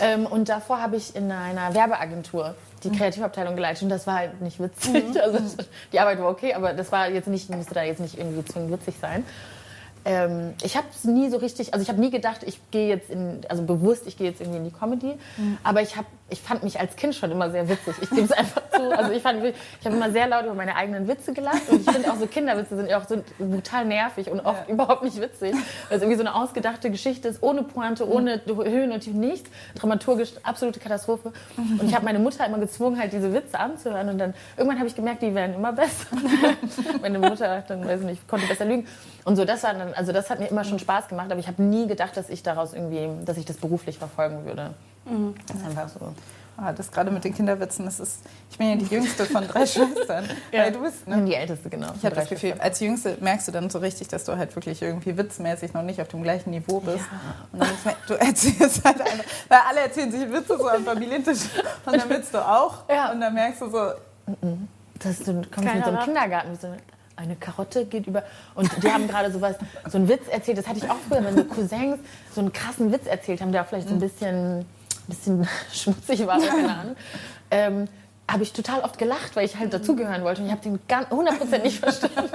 Ähm, 0.00 0.26
und 0.26 0.48
davor 0.48 0.80
habe 0.80 0.96
ich 0.96 1.14
in 1.14 1.30
einer 1.30 1.74
Werbeagentur 1.74 2.54
die 2.84 2.90
Kreativabteilung 2.90 3.54
geleitet 3.54 3.82
und 3.82 3.88
das 3.88 4.06
war 4.06 4.16
halt 4.16 4.40
nicht 4.40 4.60
witzig. 4.60 5.04
Also 5.22 5.38
die 5.92 6.00
Arbeit 6.00 6.18
war 6.18 6.28
okay, 6.28 6.54
aber 6.54 6.72
das 6.72 6.90
war 6.90 7.08
jetzt 7.08 7.28
nicht, 7.28 7.50
musste 7.50 7.74
da 7.74 7.82
jetzt 7.82 8.00
nicht 8.00 8.18
irgendwie 8.18 8.44
zwingend 8.44 8.72
witzig 8.72 8.94
sein. 9.00 9.24
Ähm, 10.04 10.54
ich 10.62 10.76
habe 10.76 10.86
es 10.92 11.04
nie 11.04 11.30
so 11.30 11.36
richtig, 11.36 11.74
also 11.74 11.82
ich 11.82 11.88
habe 11.88 12.00
nie 12.00 12.10
gedacht, 12.10 12.42
ich 12.44 12.60
gehe 12.70 12.88
jetzt 12.88 13.08
in, 13.10 13.40
also 13.48 13.62
bewusst, 13.62 14.06
ich 14.06 14.16
gehe 14.16 14.28
jetzt 14.28 14.40
irgendwie 14.40 14.58
in 14.58 14.64
die 14.64 14.72
Comedy. 14.72 15.14
Aber 15.62 15.80
ich 15.80 15.96
habe, 15.96 16.08
ich 16.32 16.40
fand 16.40 16.64
mich 16.64 16.80
als 16.80 16.96
Kind 16.96 17.14
schon 17.14 17.30
immer 17.30 17.50
sehr 17.50 17.68
witzig. 17.68 17.94
Ich 18.00 18.10
gebe 18.10 18.22
es 18.22 18.32
einfach 18.32 18.62
zu. 18.74 18.96
Also 18.96 19.12
ich 19.12 19.22
fand, 19.22 19.44
ich 19.44 19.86
habe 19.86 19.96
immer 19.96 20.10
sehr 20.10 20.26
laut 20.26 20.44
über 20.44 20.54
meine 20.54 20.74
eigenen 20.74 21.06
Witze 21.06 21.32
gelacht 21.32 21.68
und 21.68 21.82
ich 21.82 21.90
finde 21.90 22.10
auch 22.10 22.16
so 22.16 22.26
Kinderwitze 22.26 22.76
sind 22.76 22.88
ja 22.88 22.98
auch 22.98 23.06
so 23.06 23.22
brutal 23.38 23.84
nervig 23.84 24.30
und 24.30 24.40
oft 24.40 24.68
überhaupt 24.68 25.04
nicht 25.04 25.20
witzig, 25.20 25.54
weil 25.88 25.98
es 25.98 26.02
irgendwie 26.02 26.16
so 26.16 26.22
eine 26.22 26.34
ausgedachte 26.34 26.90
Geschichte 26.90 27.28
ist, 27.28 27.42
ohne 27.42 27.62
Pointe, 27.62 28.08
ohne 28.08 28.40
Höhen 28.46 28.92
und 28.92 29.00
Tiefen, 29.00 29.20
nichts. 29.20 29.50
Dramaturgisch 29.74 30.32
absolute 30.42 30.80
Katastrophe. 30.80 31.32
Und 31.56 31.84
ich 31.84 31.94
habe 31.94 32.04
meine 32.04 32.18
Mutter 32.18 32.46
immer 32.46 32.58
gezwungen, 32.58 32.98
halt 32.98 33.12
diese 33.12 33.32
Witze 33.34 33.58
anzuhören 33.58 34.08
und 34.08 34.18
dann 34.18 34.34
irgendwann 34.56 34.78
habe 34.78 34.88
ich 34.88 34.96
gemerkt, 34.96 35.22
die 35.22 35.34
werden 35.34 35.54
immer 35.54 35.72
besser. 35.72 36.06
meine 37.02 37.18
Mutter 37.18 37.62
dann, 37.68 37.86
weiß 37.86 38.00
ich 38.00 38.06
nicht, 38.06 38.28
konnte 38.28 38.46
besser 38.46 38.64
lügen. 38.64 38.86
Und 39.24 39.36
so, 39.36 39.44
das 39.44 39.62
war 39.62 39.74
dann, 39.74 39.92
also 39.94 40.12
das 40.12 40.30
hat 40.30 40.40
mir 40.40 40.46
immer 40.46 40.64
schon 40.64 40.78
Spaß 40.78 41.08
gemacht, 41.08 41.30
aber 41.30 41.40
ich 41.40 41.46
habe 41.46 41.62
nie 41.62 41.86
gedacht, 41.86 42.16
dass 42.16 42.30
ich 42.30 42.42
daraus 42.42 42.72
irgendwie, 42.72 43.08
dass 43.24 43.36
ich 43.36 43.44
das 43.44 43.56
beruflich 43.56 43.98
verfolgen 43.98 44.44
würde. 44.46 44.74
Das 45.46 45.56
ist 45.56 45.66
einfach 45.66 45.88
so. 45.88 46.14
Ah, 46.56 46.70
das 46.72 46.92
gerade 46.92 47.10
mit 47.10 47.24
den 47.24 47.34
Kinderwitzen, 47.34 47.86
das 47.86 47.98
ist, 47.98 48.20
ich 48.50 48.58
bin 48.58 48.68
ja 48.68 48.76
die 48.76 48.84
jüngste 48.84 49.24
von 49.24 49.48
drei 49.48 49.64
Schwestern. 49.66 50.28
Weil 50.52 50.70
du 50.70 50.80
bist, 50.82 50.96
Ich 51.00 51.04
bin 51.06 51.24
ne? 51.24 51.30
die 51.30 51.34
Älteste, 51.34 51.70
genau. 51.70 51.88
Ich 51.96 52.04
habe 52.04 52.14
das 52.14 52.28
Gefühl, 52.28 52.54
als 52.58 52.78
Jüngste 52.78 53.16
merkst 53.20 53.48
du 53.48 53.52
dann 53.52 53.70
so 53.70 53.78
richtig, 53.78 54.08
dass 54.08 54.24
du 54.24 54.36
halt 54.36 54.54
wirklich 54.54 54.82
irgendwie 54.82 55.16
witzmäßig 55.16 55.72
noch 55.72 55.82
nicht 55.82 56.00
auf 56.00 56.08
dem 56.08 56.22
gleichen 56.22 56.50
Niveau 56.50 56.80
bist. 56.80 57.04
Und 57.52 57.60
dann 57.60 57.70
ist, 57.70 57.86
du 58.06 58.14
erzählst 58.14 58.84
halt 58.84 59.00
einfach, 59.00 59.24
weil 59.48 59.58
alle 59.70 59.80
erzählen 59.80 60.12
sich 60.12 60.30
Witze 60.30 60.58
so 60.58 60.68
am 60.68 60.84
Familientisch 60.84 61.40
und 61.86 61.96
dann 61.96 62.08
willst 62.10 62.34
du 62.34 62.46
auch. 62.46 62.86
Ja. 62.88 63.10
Und 63.12 63.20
dann 63.22 63.32
merkst 63.32 63.62
du 63.62 63.70
so, 63.70 63.92
Das 64.98 65.12
ist, 65.18 65.26
du 65.26 65.32
kommst 65.32 65.54
Keiner 65.54 65.74
mit 65.74 65.84
so 65.84 65.90
einem. 65.90 66.04
Kindergarten, 66.04 66.52
wie 66.52 66.56
so 66.60 66.68
eine 67.16 67.36
Karotte 67.36 67.86
geht 67.86 68.06
über. 68.06 68.22
Und 68.54 68.70
die 68.82 68.92
haben 68.92 69.08
gerade 69.08 69.32
sowas, 69.32 69.56
so 69.88 69.96
einen 69.96 70.08
Witz 70.08 70.28
erzählt. 70.30 70.58
Das 70.58 70.66
hatte 70.66 70.78
ich 70.78 70.90
auch 70.90 70.96
früher, 71.08 71.24
wenn 71.24 71.36
so 71.36 71.44
Cousins 71.44 71.98
so 72.34 72.40
einen 72.40 72.52
krassen 72.52 72.92
Witz 72.92 73.06
erzählt 73.06 73.40
haben, 73.40 73.52
der 73.52 73.62
auch 73.62 73.66
vielleicht 73.66 73.88
so 73.88 73.94
ein 73.94 74.00
bisschen, 74.00 74.64
bisschen 75.08 75.48
schmutzig 75.72 76.26
war, 76.26 76.40
keine 76.40 76.74
Ahnung. 76.76 76.96
Ähm, 77.50 77.88
habe 78.32 78.42
ich 78.42 78.52
total 78.52 78.80
oft 78.80 78.98
gelacht, 78.98 79.36
weil 79.36 79.44
ich 79.44 79.56
halt 79.58 79.72
dazugehören 79.74 80.24
wollte 80.24 80.40
und 80.40 80.46
ich 80.46 80.52
habe 80.52 80.62
den 80.62 80.80
ganz 80.88 81.08
100% 81.08 81.62
nicht 81.62 81.78
verstanden. 81.80 82.30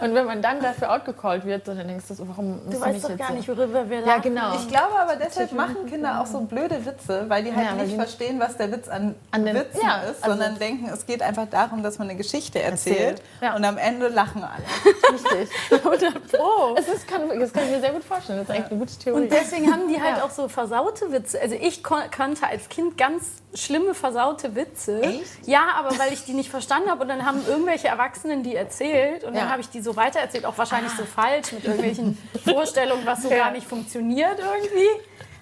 Und 0.00 0.14
wenn 0.14 0.26
man 0.26 0.42
dann 0.42 0.60
dafür 0.60 0.92
outgecallt 0.92 1.44
wird, 1.46 1.68
dann 1.68 1.78
denkst 1.78 2.06
du 2.08 2.14
so, 2.14 2.28
warum 2.28 2.60
Du 2.70 2.80
weißt 2.80 3.04
doch 3.04 3.10
jetzt 3.10 3.18
gar 3.18 3.28
so- 3.28 3.34
nicht, 3.34 3.48
worüber 3.48 3.88
wir 3.88 4.00
Ja, 4.00 4.06
lachen. 4.06 4.22
genau. 4.22 4.54
ich 4.56 4.68
glaube 4.68 4.98
aber 4.98 5.16
deshalb 5.16 5.52
machen 5.52 5.86
Kinder 5.88 6.20
auch 6.20 6.26
so 6.26 6.40
blöde 6.40 6.84
Witze, 6.84 7.24
weil 7.28 7.44
die 7.44 7.54
halt 7.54 7.66
Ja, 7.66 7.72
nicht 7.74 7.92
die- 7.92 7.96
verstehen, 7.96 8.40
was 8.40 8.56
der 8.56 8.72
Witz 8.72 8.88
an, 8.88 9.14
An 9.30 9.44
den- 9.44 9.54
Witzen 9.56 9.80
ja, 9.82 9.98
ist, 10.02 10.22
also- 10.24 10.36
sondern 10.36 10.58
denken, 10.58 10.88
es 10.92 11.06
geht 11.06 11.22
einfach 11.22 11.46
darum, 11.48 11.82
dass 11.82 11.98
man 11.98 12.08
eine 12.08 12.16
Geschichte 12.18 12.60
erzählt, 12.60 12.98
Erzählt, 12.98 13.22
ja. 13.40 13.54
und 13.56 13.64
am 13.64 13.78
Ende 13.78 14.08
lachen 14.08 14.42
alle. 14.44 14.64
Richtig. 15.12 15.48
Oh. 16.38 16.74
Es 16.76 16.88
ist, 16.88 17.06
kann, 17.06 17.20
das 17.38 17.52
kann 17.52 17.64
ich 17.64 17.70
mir 17.70 17.80
sehr 17.80 17.92
gut 17.92 18.04
vorstellen. 18.04 18.38
Das 18.38 18.48
ist 18.48 18.54
eigentlich 18.54 18.70
eine 18.70 18.80
gute 18.80 18.96
Theorie. 18.98 19.22
Und 19.22 19.32
deswegen 19.32 19.72
haben 19.72 19.88
die 19.88 20.00
halt 20.00 20.18
Ja. 20.18 20.24
auch 20.24 20.30
so 20.30 20.48
versaute 20.48 21.12
Witze. 21.12 21.40
Also 21.40 21.54
ich 21.54 21.82
kannte 21.82 22.46
als 22.46 22.68
Kind 22.68 22.96
ganz 22.98 23.24
schlimme 23.54 23.94
versaute 23.94 24.54
Witze. 24.54 25.00
Echt? 25.20 25.46
Ja, 25.46 25.66
aber 25.76 25.98
weil 25.98 26.12
ich 26.12 26.24
die 26.24 26.32
nicht 26.32 26.50
verstanden 26.50 26.90
habe 26.90 27.02
und 27.02 27.08
dann 27.08 27.24
haben 27.26 27.44
irgendwelche 27.46 27.88
Erwachsenen 27.88 28.42
die 28.42 28.56
erzählt 28.56 29.24
und 29.24 29.34
dann 29.34 29.44
Ja. 29.46 29.50
habe 29.50 29.60
ich 29.60 29.68
die 29.70 29.80
so 29.82 29.94
weitererzählt, 29.96 30.44
auch 30.44 30.56
wahrscheinlich 30.58 30.92
so 30.92 31.04
falsch 31.04 31.52
mit 31.52 31.64
irgendwelchen 31.64 32.18
Vorstellungen, 32.44 33.04
was 33.06 33.22
so 33.22 33.30
Ja. 33.30 33.36
gar 33.38 33.50
nicht 33.50 33.66
funktioniert 33.66 34.38
irgendwie. 34.38 34.88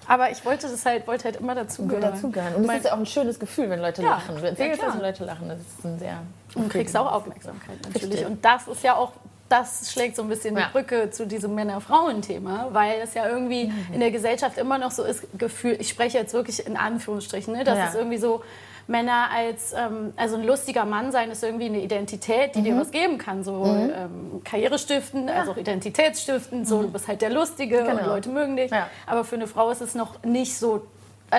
Aber 0.07 0.29
ich 0.31 0.43
wollte 0.43 0.67
das 0.67 0.85
halt, 0.85 1.07
wollte 1.07 1.25
halt 1.25 1.35
immer 1.37 1.55
dazugehören. 1.55 2.01
dazugehören. 2.13 2.55
Und 2.55 2.65
es 2.69 2.75
ist 2.77 2.85
ja 2.85 2.93
auch 2.93 2.97
ein 2.97 3.05
schönes 3.05 3.39
Gefühl, 3.39 3.69
wenn 3.69 3.79
Leute 3.79 4.01
Ja, 4.01 4.09
lachen. 4.11 4.35
Du 4.35 4.45
erzählst 4.45 4.81
ja, 4.81 4.93
Leute 4.99 5.23
lachen. 5.23 5.47
Das 5.47 5.59
ist 5.59 5.85
ein 5.85 5.99
sehr. 5.99 6.17
Und 6.55 6.69
kriegst 6.69 6.97
auch 6.97 7.11
Aufmerksamkeit 7.11 7.77
natürlich. 7.83 8.03
Richtig. 8.11 8.25
Und 8.25 8.43
das 8.43 8.67
ist 8.67 8.83
ja 8.83 8.95
auch 8.95 9.11
das 9.51 9.91
schlägt 9.91 10.15
so 10.15 10.21
ein 10.23 10.29
bisschen 10.29 10.55
Ja. 10.57 10.65
die 10.67 10.71
Brücke 10.71 11.11
zu 11.11 11.27
diesem 11.27 11.53
Männer-Frauen-Thema, 11.55 12.69
weil 12.71 12.99
es 13.03 13.13
ja 13.13 13.27
irgendwie 13.27 13.65
Mhm. 13.65 13.93
in 13.93 13.99
der 13.99 14.11
Gesellschaft 14.11 14.57
immer 14.57 14.77
noch 14.77 14.91
so 14.91 15.03
ist, 15.03 15.25
Gefühl, 15.37 15.77
ich 15.79 15.89
spreche 15.89 16.17
jetzt 16.17 16.33
wirklich 16.33 16.65
in 16.65 16.77
Anführungsstrichen, 16.77 17.53
ne, 17.53 17.63
dass 17.63 17.77
Ja. 17.77 17.87
es 17.89 17.95
irgendwie 17.95 18.17
so 18.17 18.41
Männer 18.87 19.29
als, 19.33 19.73
ähm, 19.73 20.11
also 20.17 20.35
ein 20.37 20.43
lustiger 20.43 20.85
Mann 20.85 21.11
sein 21.11 21.29
ist 21.31 21.43
irgendwie 21.43 21.67
eine 21.67 21.81
Identität, 21.81 22.55
die 22.55 22.61
dir 22.63 22.73
Mhm. 22.73 22.79
was 22.79 22.91
geben 22.91 23.17
kann, 23.17 23.43
so 23.43 23.63
ähm, 23.65 24.41
Karrierestiften, 24.43 25.29
also 25.29 25.51
auch 25.51 25.57
Identitätsstiften, 25.57 26.65
so 26.65 26.81
du 26.81 26.89
bist 26.91 27.07
halt 27.07 27.21
der 27.21 27.29
Lustige 27.29 27.79
und 27.81 27.85
Mhm. 27.93 27.97
Genau. 27.97 28.07
Leute 28.07 28.29
mögen 28.29 28.57
dich, 28.57 28.71
Ja. 28.71 28.87
aber 29.05 29.23
für 29.23 29.35
eine 29.35 29.47
Frau 29.47 29.69
ist 29.69 29.81
es 29.81 29.95
noch 29.95 30.23
nicht 30.23 30.57
so 30.57 30.81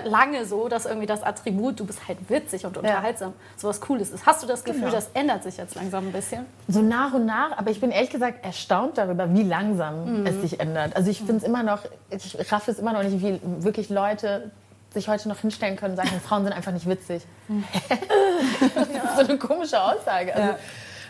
lange 0.05 0.45
so, 0.47 0.69
dass 0.69 0.87
irgendwie 0.87 1.07
das 1.07 1.23
Attribut, 1.23 1.79
du 1.81 1.85
bist 1.87 2.07
halt 2.09 2.19
witzig 2.31 2.65
und 2.65 2.77
unterhaltsam, 2.77 3.33
sowas 3.57 3.81
Cooles 3.81 4.11
ist. 4.11 4.25
Hast 4.27 4.43
du 4.43 4.47
das 4.47 4.65
Gefühl, 4.65 4.83
Genau. 4.83 4.93
das 4.95 5.11
ändert 5.15 5.43
sich 5.43 5.57
jetzt 5.59 5.75
langsam 5.75 6.07
ein 6.09 6.13
bisschen? 6.13 6.47
So 6.69 6.81
nach 6.83 7.13
und 7.13 7.27
nach, 7.27 7.57
aber 7.59 7.71
ich 7.71 7.81
bin 7.81 7.91
ehrlich 7.91 8.11
gesagt 8.11 8.45
erstaunt 8.45 8.97
darüber, 8.99 9.33
wie 9.35 9.43
langsam 9.43 10.25
es 10.27 10.41
sich 10.41 10.61
ändert. 10.61 10.97
Also 10.97 11.11
ich 11.11 11.19
finde 11.19 11.37
es 11.37 11.43
immer 11.43 11.63
noch, 11.63 11.81
ich 12.11 12.37
raff 12.53 12.69
es 12.69 12.79
immer 12.79 12.93
noch 12.93 13.03
nicht, 13.03 13.21
wie 13.23 13.41
wirklich 13.63 13.91
Leute 13.91 14.51
sich 14.95 15.09
heute 15.09 15.29
noch 15.29 15.39
hinstellen 15.39 15.77
können 15.77 15.93
und 15.93 15.97
sagen, 16.05 16.21
Frauen 16.27 16.45
sind 16.45 16.53
einfach 16.53 16.73
nicht 16.73 16.89
witzig. 16.89 17.23
das 17.89 17.99
ist 19.11 19.17
so 19.17 19.21
eine 19.27 19.39
komische 19.39 19.81
Aussage. 19.81 20.35
Also, 20.35 20.49
Ja. 20.49 20.59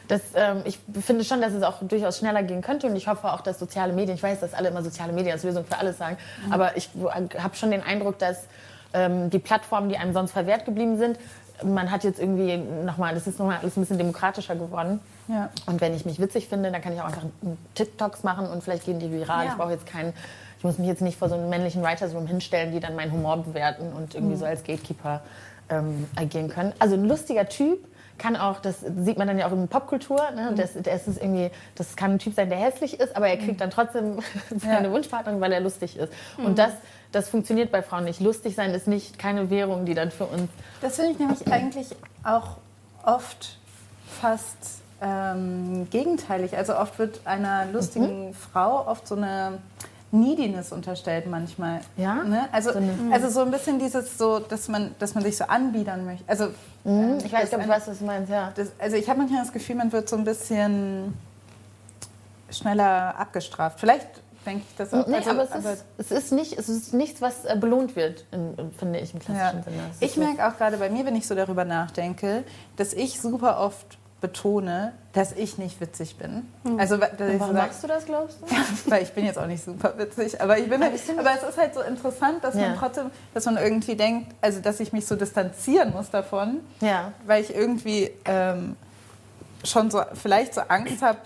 das, 0.08 0.20
ähm, 0.34 0.62
ich 0.64 0.78
finde 1.04 1.24
schon, 1.24 1.40
dass 1.40 1.52
es 1.52 1.62
auch 1.62 1.76
durchaus 1.82 2.18
schneller 2.18 2.42
gehen 2.42 2.62
könnte 2.62 2.86
und 2.86 2.96
ich 2.96 3.08
hoffe 3.08 3.32
auch, 3.32 3.40
dass 3.40 3.58
soziale 3.58 3.92
Medien, 3.92 4.16
ich 4.16 4.22
weiß, 4.22 4.40
dass 4.40 4.54
alle 4.54 4.68
immer 4.68 4.82
soziale 4.82 5.12
Medien 5.12 5.32
als 5.32 5.42
Lösung 5.44 5.64
für 5.64 5.78
alles 5.78 5.98
sagen, 5.98 6.16
aber 6.50 6.76
ich 6.76 6.90
habe 7.38 7.54
schon 7.56 7.70
den 7.70 7.82
Eindruck, 7.82 8.18
dass 8.18 8.44
ähm, 8.94 9.30
die 9.30 9.38
Plattformen, 9.38 9.88
die 9.88 9.96
einem 9.96 10.12
sonst 10.12 10.32
verwehrt 10.32 10.64
geblieben 10.64 10.98
sind, 10.98 11.18
man 11.64 11.90
hat 11.90 12.04
jetzt 12.04 12.18
irgendwie 12.18 12.56
nochmal, 12.56 13.14
das 13.14 13.26
ist 13.26 13.38
nochmal 13.38 13.58
alles 13.62 13.76
ein 13.76 13.80
bisschen 13.80 13.98
demokratischer 13.98 14.56
geworden. 14.56 15.00
Ja. 15.28 15.50
Und 15.66 15.80
wenn 15.80 15.94
ich 15.94 16.04
mich 16.04 16.20
witzig 16.20 16.48
finde, 16.48 16.70
dann 16.70 16.82
kann 16.82 16.92
ich 16.92 17.00
auch 17.00 17.06
einfach 17.06 17.24
TikToks 17.74 18.22
machen 18.22 18.46
und 18.46 18.62
vielleicht 18.62 18.84
gehen 18.84 18.98
die 18.98 19.10
viral. 19.12 19.44
Ja. 19.44 19.52
Ich 19.52 19.56
brauche 19.56 19.72
jetzt 19.72 19.86
keinen, 19.86 20.12
ich 20.58 20.64
muss 20.64 20.78
mich 20.78 20.88
jetzt 20.88 21.02
nicht 21.02 21.18
vor 21.18 21.28
so 21.28 21.34
einem 21.34 21.48
männlichen 21.48 21.82
Writers 21.82 22.14
Room 22.14 22.26
hinstellen, 22.26 22.72
die 22.72 22.80
dann 22.80 22.96
meinen 22.96 23.12
Humor 23.12 23.38
bewerten 23.38 23.92
und 23.92 24.14
irgendwie 24.14 24.36
so 24.36 24.44
als 24.44 24.64
Gatekeeper 24.64 25.20
ähm, 25.68 26.08
agieren 26.16 26.48
können. 26.48 26.72
Also 26.78 26.94
ein 26.94 27.04
lustiger 27.04 27.48
Typ 27.48 27.78
kann 28.18 28.36
auch, 28.36 28.60
das 28.60 28.80
sieht 28.80 29.18
man 29.18 29.26
dann 29.26 29.38
ja 29.38 29.46
auch 29.48 29.52
in 29.52 29.68
Popkultur, 29.68 30.20
ne? 30.32 30.52
das, 30.56 30.74
das, 30.80 31.08
ist 31.08 31.20
irgendwie, 31.20 31.50
das 31.74 31.96
kann 31.96 32.12
ein 32.12 32.18
Typ 32.18 32.34
sein, 32.34 32.50
der 32.50 32.58
hässlich 32.58 33.00
ist, 33.00 33.16
aber 33.16 33.28
er 33.28 33.36
kriegt 33.38 33.60
dann 33.60 33.70
trotzdem 33.70 34.18
seine 34.56 34.92
Wunschpartnerin, 34.92 35.40
weil 35.40 35.52
er 35.52 35.60
lustig 35.60 35.96
ist. 35.96 36.12
Und 36.36 36.58
das, 36.58 36.72
das 37.12 37.28
funktioniert 37.28 37.70
bei 37.70 37.82
Frauen 37.82 38.04
nicht. 38.04 38.20
Lustig 38.20 38.54
sein 38.54 38.72
ist 38.72 38.88
nicht 38.88 39.18
keine 39.18 39.50
Währung, 39.50 39.84
die 39.84 39.94
dann 39.94 40.10
für 40.10 40.24
uns 40.24 40.50
Das 40.80 40.96
finde 40.96 41.12
ich 41.12 41.18
nämlich 41.18 41.46
eigentlich 41.52 41.88
auch 42.24 42.56
oft 43.04 43.58
fast 44.20 44.82
ähm, 45.00 45.88
gegenteilig. 45.90 46.56
Also 46.56 46.76
oft 46.76 46.98
wird 46.98 47.20
einer 47.24 47.66
lustigen 47.66 48.34
Frau 48.34 48.86
oft 48.86 49.06
so 49.06 49.16
eine 49.16 49.58
Neediness 50.12 50.72
unterstellt 50.72 51.26
manchmal. 51.26 51.80
Ja? 51.96 52.22
Ne? 52.22 52.48
Also, 52.52 52.72
So 52.72 52.80
also 53.10 53.28
so 53.30 53.40
ein 53.40 53.50
bisschen 53.50 53.78
dieses 53.78 54.18
so, 54.18 54.38
dass 54.38 54.68
man, 54.68 54.94
dass 54.98 55.14
man 55.14 55.24
sich 55.24 55.36
so 55.36 55.44
anbiedern 55.44 56.04
möchte. 56.04 56.24
Also, 56.28 56.48
ähm, 56.84 57.18
Ich 57.24 57.32
weiß, 57.32 57.48
glaube, 57.48 57.64
ich 57.64 57.70
weiß, 57.70 57.88
was 57.88 57.98
du 57.98 58.04
meinst, 58.04 58.30
ja. 58.30 58.52
das, 58.54 58.72
also 58.78 58.96
ich 58.96 59.08
habe 59.08 59.20
manchmal 59.20 59.42
das 59.42 59.52
Gefühl, 59.52 59.76
man 59.76 59.90
wird 59.90 60.08
so 60.08 60.16
ein 60.16 60.24
bisschen 60.24 61.14
schneller 62.50 63.18
abgestraft. 63.18 63.80
Vielleicht 63.80 64.06
denke 64.44 64.64
ich 64.68 64.76
das 64.76 64.92
auch. 64.92 65.06
Nee, 65.06 65.16
also, 65.16 65.30
aber, 65.30 65.42
es, 65.44 65.54
ist, 65.54 65.84
es, 65.98 66.10
ist 66.10 66.32
nicht, 66.32 66.58
es 66.58 66.68
ist 66.68 66.92
nichts, 66.94 67.20
was 67.20 67.44
äh, 67.44 67.56
belohnt 67.58 67.96
wird, 67.96 68.24
in, 68.32 68.54
in, 68.56 68.72
finde 68.72 68.98
ich, 69.00 69.12
im 69.14 69.20
Ja. 69.20 69.24
klassischen 69.26 69.62
Sinne. 69.64 69.82
Es 69.92 70.02
Ich 70.02 70.16
merke 70.16 70.46
auch 70.46 70.56
gerade 70.56 70.76
bei 70.78 70.90
mir, 70.90 71.04
wenn 71.06 71.16
ich 71.16 71.26
so 71.26 71.34
darüber 71.34 71.64
nachdenke, 71.64 72.44
dass 72.76 72.92
ich 72.92 73.20
super 73.20 73.60
oft 73.60 73.98
betone, 74.20 74.92
dass 75.14 75.32
ich 75.32 75.58
nicht 75.58 75.80
witzig 75.80 76.16
bin. 76.16 76.46
Also, 76.78 76.96
dass 76.96 77.10
ich 77.12 77.18
so 77.18 77.40
Warum 77.40 77.56
sag, 77.56 77.66
machst 77.66 77.82
du 77.82 77.88
das, 77.88 78.04
glaubst 78.06 78.38
du? 78.40 78.46
weil 78.90 79.02
ich 79.02 79.12
bin 79.12 79.24
jetzt 79.26 79.36
auch 79.38 79.48
nicht 79.48 79.64
super 79.64 79.94
witzig, 79.96 80.40
aber 80.40 80.58
ich 80.58 80.68
bin 80.68 80.80
halt, 80.82 80.92
aber 81.18 81.30
es 81.36 81.42
ist 81.48 81.58
halt 81.58 81.74
so 81.74 81.80
interessant, 81.80 82.42
dass 82.44 82.54
Ja. 82.54 82.68
man 82.68 82.76
trotzdem, 82.78 83.10
dass 83.34 83.44
man 83.46 83.56
irgendwie 83.56 83.96
denkt, 83.96 84.32
also 84.40 84.60
dass 84.60 84.78
ich 84.78 84.92
mich 84.92 85.06
so 85.06 85.16
distanzieren 85.16 85.90
muss 85.92 86.10
davon, 86.10 86.60
Ja. 86.80 87.12
weil 87.26 87.42
ich 87.42 87.52
irgendwie 87.52 88.12
ähm, 88.24 88.76
schon 89.64 89.90
so 89.90 90.02
vielleicht 90.14 90.54
so 90.54 90.60
Angst 90.68 91.02
habe 91.02 91.18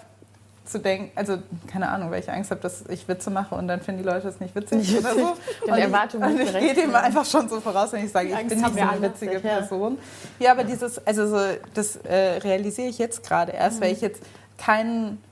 zu 0.66 0.78
denken, 0.80 1.10
also 1.14 1.38
keine 1.70 1.88
Ahnung, 1.88 2.10
weil 2.10 2.20
ich 2.20 2.30
Angst 2.30 2.50
habe, 2.50 2.60
dass 2.60 2.84
ich 2.88 3.06
Witze 3.08 3.30
mache 3.30 3.54
und 3.54 3.68
dann 3.68 3.80
finden 3.80 4.02
die 4.02 4.08
Leute 4.08 4.28
es 4.28 4.40
nicht 4.40 4.54
witzig 4.54 4.78
Nicht 4.78 4.98
oder 4.98 5.14
so. 5.14 5.18
Den 5.64 5.72
Und 5.72 5.78
ich- 5.78 5.84
Erwartungen 5.84 6.24
und 6.24 6.34
nicht 6.36 6.54
ich 6.54 6.58
gehe 6.60 6.74
dem 6.74 6.94
einfach 6.94 7.24
schon 7.24 7.48
so 7.48 7.60
voraus, 7.60 7.92
wenn 7.92 8.04
ich 8.04 8.12
sage, 8.12 8.28
ich 8.28 8.34
Angst 8.36 8.48
bin 8.50 8.60
nicht 8.60 8.74
so 8.74 8.80
eine 8.80 9.02
witzige 9.02 9.32
Ja. 9.34 9.38
Person. 9.40 9.98
Ja, 10.38 10.52
aber 10.52 10.64
dieses, 10.64 11.04
also 11.06 11.26
so, 11.28 11.38
das 11.74 11.96
äh, 11.96 12.38
realisiere 12.38 12.88
ich 12.88 12.98
jetzt 12.98 13.22
gerade 13.22 13.52
erst, 13.52 13.78
Mhm. 13.80 13.84
weil 13.84 13.92
ich 13.92 14.00
jetzt 14.00 14.22
keinen 14.58 15.22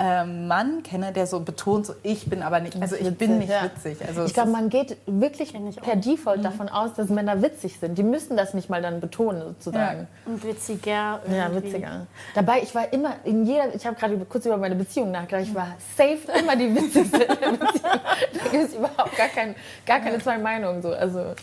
Mann 0.00 0.84
kenne, 0.84 1.12
der 1.12 1.26
so 1.26 1.40
betont, 1.40 1.86
so 1.86 1.94
ich 2.04 2.30
bin 2.30 2.42
aber 2.44 2.60
nicht, 2.60 2.80
also 2.80 2.94
ich 2.94 3.02
bin 3.16 3.30
Witzig, 3.32 3.38
nicht 3.38 3.50
ja. 3.50 3.64
witzig. 3.64 3.98
Also 4.06 4.24
Ich 4.24 4.32
glaube, 4.32 4.50
man 4.50 4.68
geht 4.68 4.96
wirklich 5.06 5.52
per 5.82 5.96
Default 5.96 6.44
davon 6.44 6.68
aus, 6.68 6.94
dass 6.94 7.08
Männer 7.08 7.42
witzig 7.42 7.80
sind. 7.80 7.98
Die 7.98 8.04
müssen 8.04 8.36
das 8.36 8.54
nicht 8.54 8.70
mal 8.70 8.80
dann 8.80 9.00
betonen, 9.00 9.42
sozusagen. 9.42 10.06
Und 10.24 10.44
witziger. 10.44 11.20
Ja, 11.28 11.48
irgendwie. 11.48 11.64
witziger. 11.72 12.06
Dabei, 12.34 12.60
ich 12.62 12.72
war 12.76 12.92
immer 12.92 13.16
in 13.24 13.44
jeder, 13.44 13.74
ich 13.74 13.84
habe 13.84 13.96
gerade 13.96 14.16
kurz 14.26 14.46
über 14.46 14.56
meine 14.56 14.76
Beziehung 14.76 15.10
nachgedacht, 15.10 15.48
ich 15.48 15.54
war 15.54 15.74
safe 15.96 16.18
immer 16.38 16.54
die 16.54 16.72
witzigste 16.76 17.24
in 17.24 17.28
der 17.40 17.50
Beziehung. 17.50 17.82
Da 17.82 18.50
gibt 18.52 18.64
es 18.64 18.74
überhaupt 18.74 19.16
gar, 19.16 19.28
kein, 19.28 19.56
gar 19.84 19.98
keine 19.98 20.20
zwei 20.20 20.38
Meinungen. 20.38 20.80
So. 20.80 20.92
Also, 20.92 21.34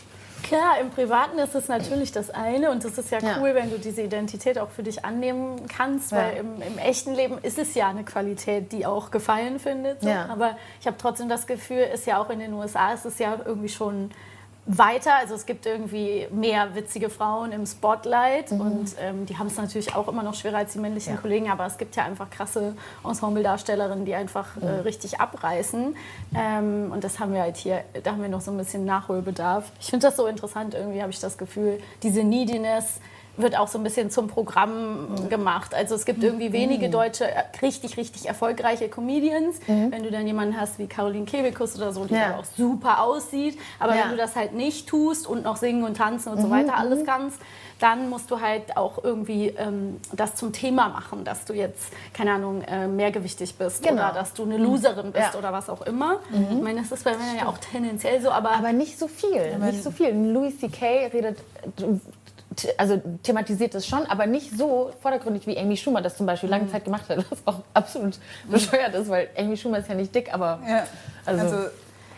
Klar, 0.44 0.80
im 0.80 0.90
Privaten 0.92 1.40
ist 1.40 1.56
es 1.56 1.68
natürlich 1.68 2.12
das 2.12 2.30
eine 2.30 2.70
und 2.72 2.84
es 2.86 2.98
ist 2.98 3.10
ja 3.12 3.20
Ja. 3.20 3.38
cool, 3.40 3.56
wenn 3.56 3.70
du 3.72 3.80
diese 3.80 4.02
Identität 4.04 4.60
auch 4.60 4.70
für 4.70 4.84
dich 4.84 5.04
annehmen 5.04 5.66
kannst, 5.68 6.12
Ja. 6.12 6.18
weil 6.20 6.38
im, 6.38 6.62
im 6.62 6.78
echten 6.78 7.14
Leben 7.14 7.38
ist 7.42 7.58
es 7.58 7.74
ja 7.74 7.88
eine 7.90 8.04
Qualität, 8.04 8.72
die 8.72 8.86
auch 8.86 9.10
Gefallen 9.12 9.60
findet. 9.60 10.04
Ja. 10.04 10.28
Aber 10.30 10.58
ich 10.80 10.88
habe 10.88 10.98
trotzdem 11.00 11.30
das 11.30 11.48
Gefühl, 11.48 11.80
ist 11.94 12.06
ja 12.06 12.20
auch 12.22 12.30
in 12.30 12.40
den 12.40 12.54
USA, 12.54 12.94
ist 12.94 13.06
es 13.06 13.18
ja 13.20 13.38
irgendwie 13.44 13.70
schon 13.70 14.12
weiter. 14.68 15.14
Also 15.16 15.36
es 15.36 15.46
gibt 15.46 15.66
irgendwie 15.68 16.28
mehr 16.32 16.74
witzige 16.74 17.10
Frauen 17.12 17.52
im 17.52 17.66
Spotlight 17.68 18.52
und 18.52 18.96
ähm, 19.00 19.26
die 19.28 19.38
haben 19.38 19.48
es 19.48 19.58
natürlich 19.58 19.94
auch 19.96 20.08
immer 20.08 20.24
noch 20.24 20.34
schwerer 20.34 20.58
als 20.58 20.74
die 20.74 20.80
männlichen 20.80 21.14
Mhm. 21.14 21.18
Ja. 21.18 21.22
Kollegen, 21.22 21.50
aber 21.52 21.66
es 21.68 21.78
gibt 21.78 21.96
ja 21.96 22.04
einfach 22.04 22.30
krasse 22.32 22.76
Ensemble-Darstellerinnen, 23.04 24.06
die 24.06 24.16
einfach 24.16 24.56
Mhm. 24.56 24.64
äh, 24.64 24.70
richtig 24.80 25.20
abreißen. 25.20 25.96
Ähm, 26.36 26.92
und 26.92 27.04
das 27.04 27.20
haben 27.20 27.34
wir 27.34 27.42
halt 27.42 27.58
hier, 27.58 27.84
da 28.04 28.12
haben 28.12 28.22
wir 28.22 28.30
noch 28.30 28.42
so 28.42 28.52
ein 28.52 28.58
bisschen 28.58 28.86
Nachholbedarf. 28.86 29.72
Ich 29.80 29.90
finde 29.92 30.08
das 30.08 30.16
so 30.16 30.26
interessant, 30.28 30.74
irgendwie 30.74 31.02
habe 31.02 31.12
ich 31.12 31.20
das 31.20 31.38
Gefühl, 31.38 31.80
diese 32.04 32.24
Neediness 32.24 33.00
wird 33.38 33.58
auch 33.58 33.68
so 33.68 33.78
ein 33.78 33.84
bisschen 33.84 34.10
zum 34.10 34.28
Programm 34.28 35.10
Mhm. 35.12 35.30
gemacht. 35.30 35.74
Also 35.74 35.96
es 35.96 36.06
gibt 36.06 36.24
irgendwie 36.24 36.54
wenige 36.54 36.90
deutsche, 36.90 37.26
äh, 37.30 37.44
richtig, 37.62 37.98
richtig 37.98 38.28
erfolgreiche 38.28 38.88
Comedians. 38.90 39.58
Wenn 39.68 40.04
du 40.04 40.12
dann 40.12 40.26
jemanden 40.26 40.60
hast 40.60 40.80
wie 40.80 40.88
Caroline 40.88 41.26
Kebekus 41.26 41.76
oder 41.78 41.92
so, 41.92 42.06
die 42.06 42.14
Mhm. 42.14 42.20
Ja. 42.20 42.38
auch 42.40 42.46
super 42.58 43.02
aussieht. 43.04 43.58
Aber 43.80 43.94
Ja. 43.96 43.98
Mhm, 43.98 44.04
wenn 44.06 44.12
du 44.12 44.18
das 44.24 44.36
halt 44.36 44.54
nicht 44.54 44.88
tust 44.88 45.28
und 45.28 45.44
noch 45.44 45.58
singen 45.58 45.84
und 45.84 45.98
tanzen 45.98 46.32
und 46.32 46.42
so 46.42 46.50
weiter 46.50 46.78
alles 46.78 47.06
kannst, 47.06 47.40
dann 47.80 48.10
musst 48.10 48.32
du 48.32 48.40
halt 48.40 48.78
auch 48.78 49.04
irgendwie 49.04 49.48
ähm, 49.50 49.98
das 50.14 50.36
zum 50.36 50.54
Thema 50.54 50.88
machen, 50.88 51.26
dass 51.26 51.44
du 51.44 51.54
jetzt, 51.54 51.92
keine 52.14 52.32
Ahnung, 52.32 52.62
äh, 52.62 52.88
mehrgewichtig 52.88 53.56
bist 53.56 53.84
Genau. 53.84 53.96
oder 54.04 54.14
dass 54.14 54.34
du 54.34 54.44
eine 54.44 54.58
Loserin 54.58 55.12
bist 55.12 55.34
Ja. 55.34 55.38
oder 55.40 55.52
was 55.52 55.70
auch 55.70 55.82
immer. 55.82 56.20
Ich 56.32 56.62
meine, 56.62 56.82
das 56.82 56.92
ist 56.94 57.04
bei 57.04 57.12
Männern 57.12 57.36
ja 57.38 57.48
auch 57.48 57.58
tendenziell 57.58 58.22
so, 58.22 58.30
aber, 58.32 58.52
aber 58.52 58.72
nicht 58.72 58.98
so 58.98 59.08
viel. 59.10 59.58
nicht 59.58 59.84
so 59.84 59.92
viel. 59.92 60.10
Louis 60.14 60.58
C.K. 60.60 61.08
redet, 61.08 61.40
t- 61.76 62.00
also 62.78 63.02
thematisiert 63.24 63.74
das 63.74 63.86
schon, 63.88 64.06
aber 64.06 64.26
nicht 64.28 64.58
so 64.58 64.92
vordergründig 65.02 65.46
wie 65.48 65.58
Amy 65.58 65.76
Schumer 65.78 66.02
das 66.02 66.16
zum 66.18 66.26
Beispiel 66.26 66.50
lange 66.50 66.70
Zeit 66.72 66.86
gemacht 66.86 67.08
hat. 67.10 67.18
Was 67.30 67.40
auch 67.46 67.62
absolut 67.74 68.18
bescheuert 68.50 68.94
ist, 68.96 69.10
weil 69.10 69.30
Amy 69.38 69.58
Schumer 69.58 69.80
ist 69.80 69.90
ja 69.90 69.96
nicht 69.96 70.14
dick, 70.14 70.34
aber 70.34 70.60
Ja, 70.68 70.86
Also- 71.26 71.42
also, 71.44 71.56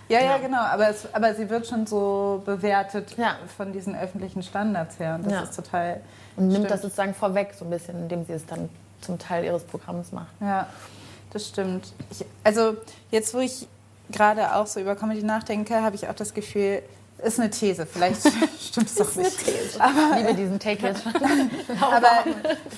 ja, 0.09 0.19
ja, 0.19 0.25
Ja. 0.25 0.37
genau. 0.37 0.59
Aber, 0.61 0.89
es, 0.89 1.07
aber 1.13 1.33
sie 1.35 1.49
wird 1.49 1.67
schon 1.67 1.85
so 1.87 2.41
bewertet 2.45 3.15
Ja. 3.17 3.37
von 3.57 3.73
diesen 3.73 3.95
öffentlichen 3.95 4.41
Standards 4.43 4.99
her. 4.99 5.15
Und 5.15 5.25
das 5.25 5.33
Ja. 5.33 5.41
ist 5.43 5.55
total. 5.55 6.01
und 6.35 6.43
nimmt 6.49 6.57
stimmt. 6.57 6.71
das 6.71 6.81
sozusagen 6.83 7.13
vorweg, 7.15 7.53
so 7.57 7.65
ein 7.65 7.71
bisschen, 7.71 7.97
indem 8.03 8.23
sie 8.25 8.33
es 8.33 8.45
dann 8.45 8.69
zum 9.01 9.17
Teil 9.17 9.43
ihres 9.43 9.63
Programms 9.63 10.11
macht. 10.11 10.27
Ja, 10.39 10.67
das 11.33 11.47
stimmt. 11.47 11.91
Ich, 12.11 12.23
also, 12.43 12.77
jetzt, 13.11 13.33
wo 13.33 13.39
ich 13.39 13.67
gerade 14.11 14.55
auch 14.55 14.67
so 14.67 14.79
über 14.79 14.95
Comedy 14.95 15.23
nachdenke, 15.23 15.81
habe 15.81 15.95
ich 15.95 16.07
auch 16.07 16.13
das 16.13 16.33
Gefühl, 16.35 16.83
ist 17.23 17.39
eine 17.39 17.49
These. 17.49 17.85
Vielleicht 17.85 18.21
stimmt 18.61 18.87
es 18.89 19.01
auch 19.01 19.15
nicht. 19.15 19.47
Ich 19.47 20.17
liebe 20.17 20.33
diesen 20.35 20.59
Take 20.59 20.93
schon. 20.95 21.13
Aber 21.81 22.23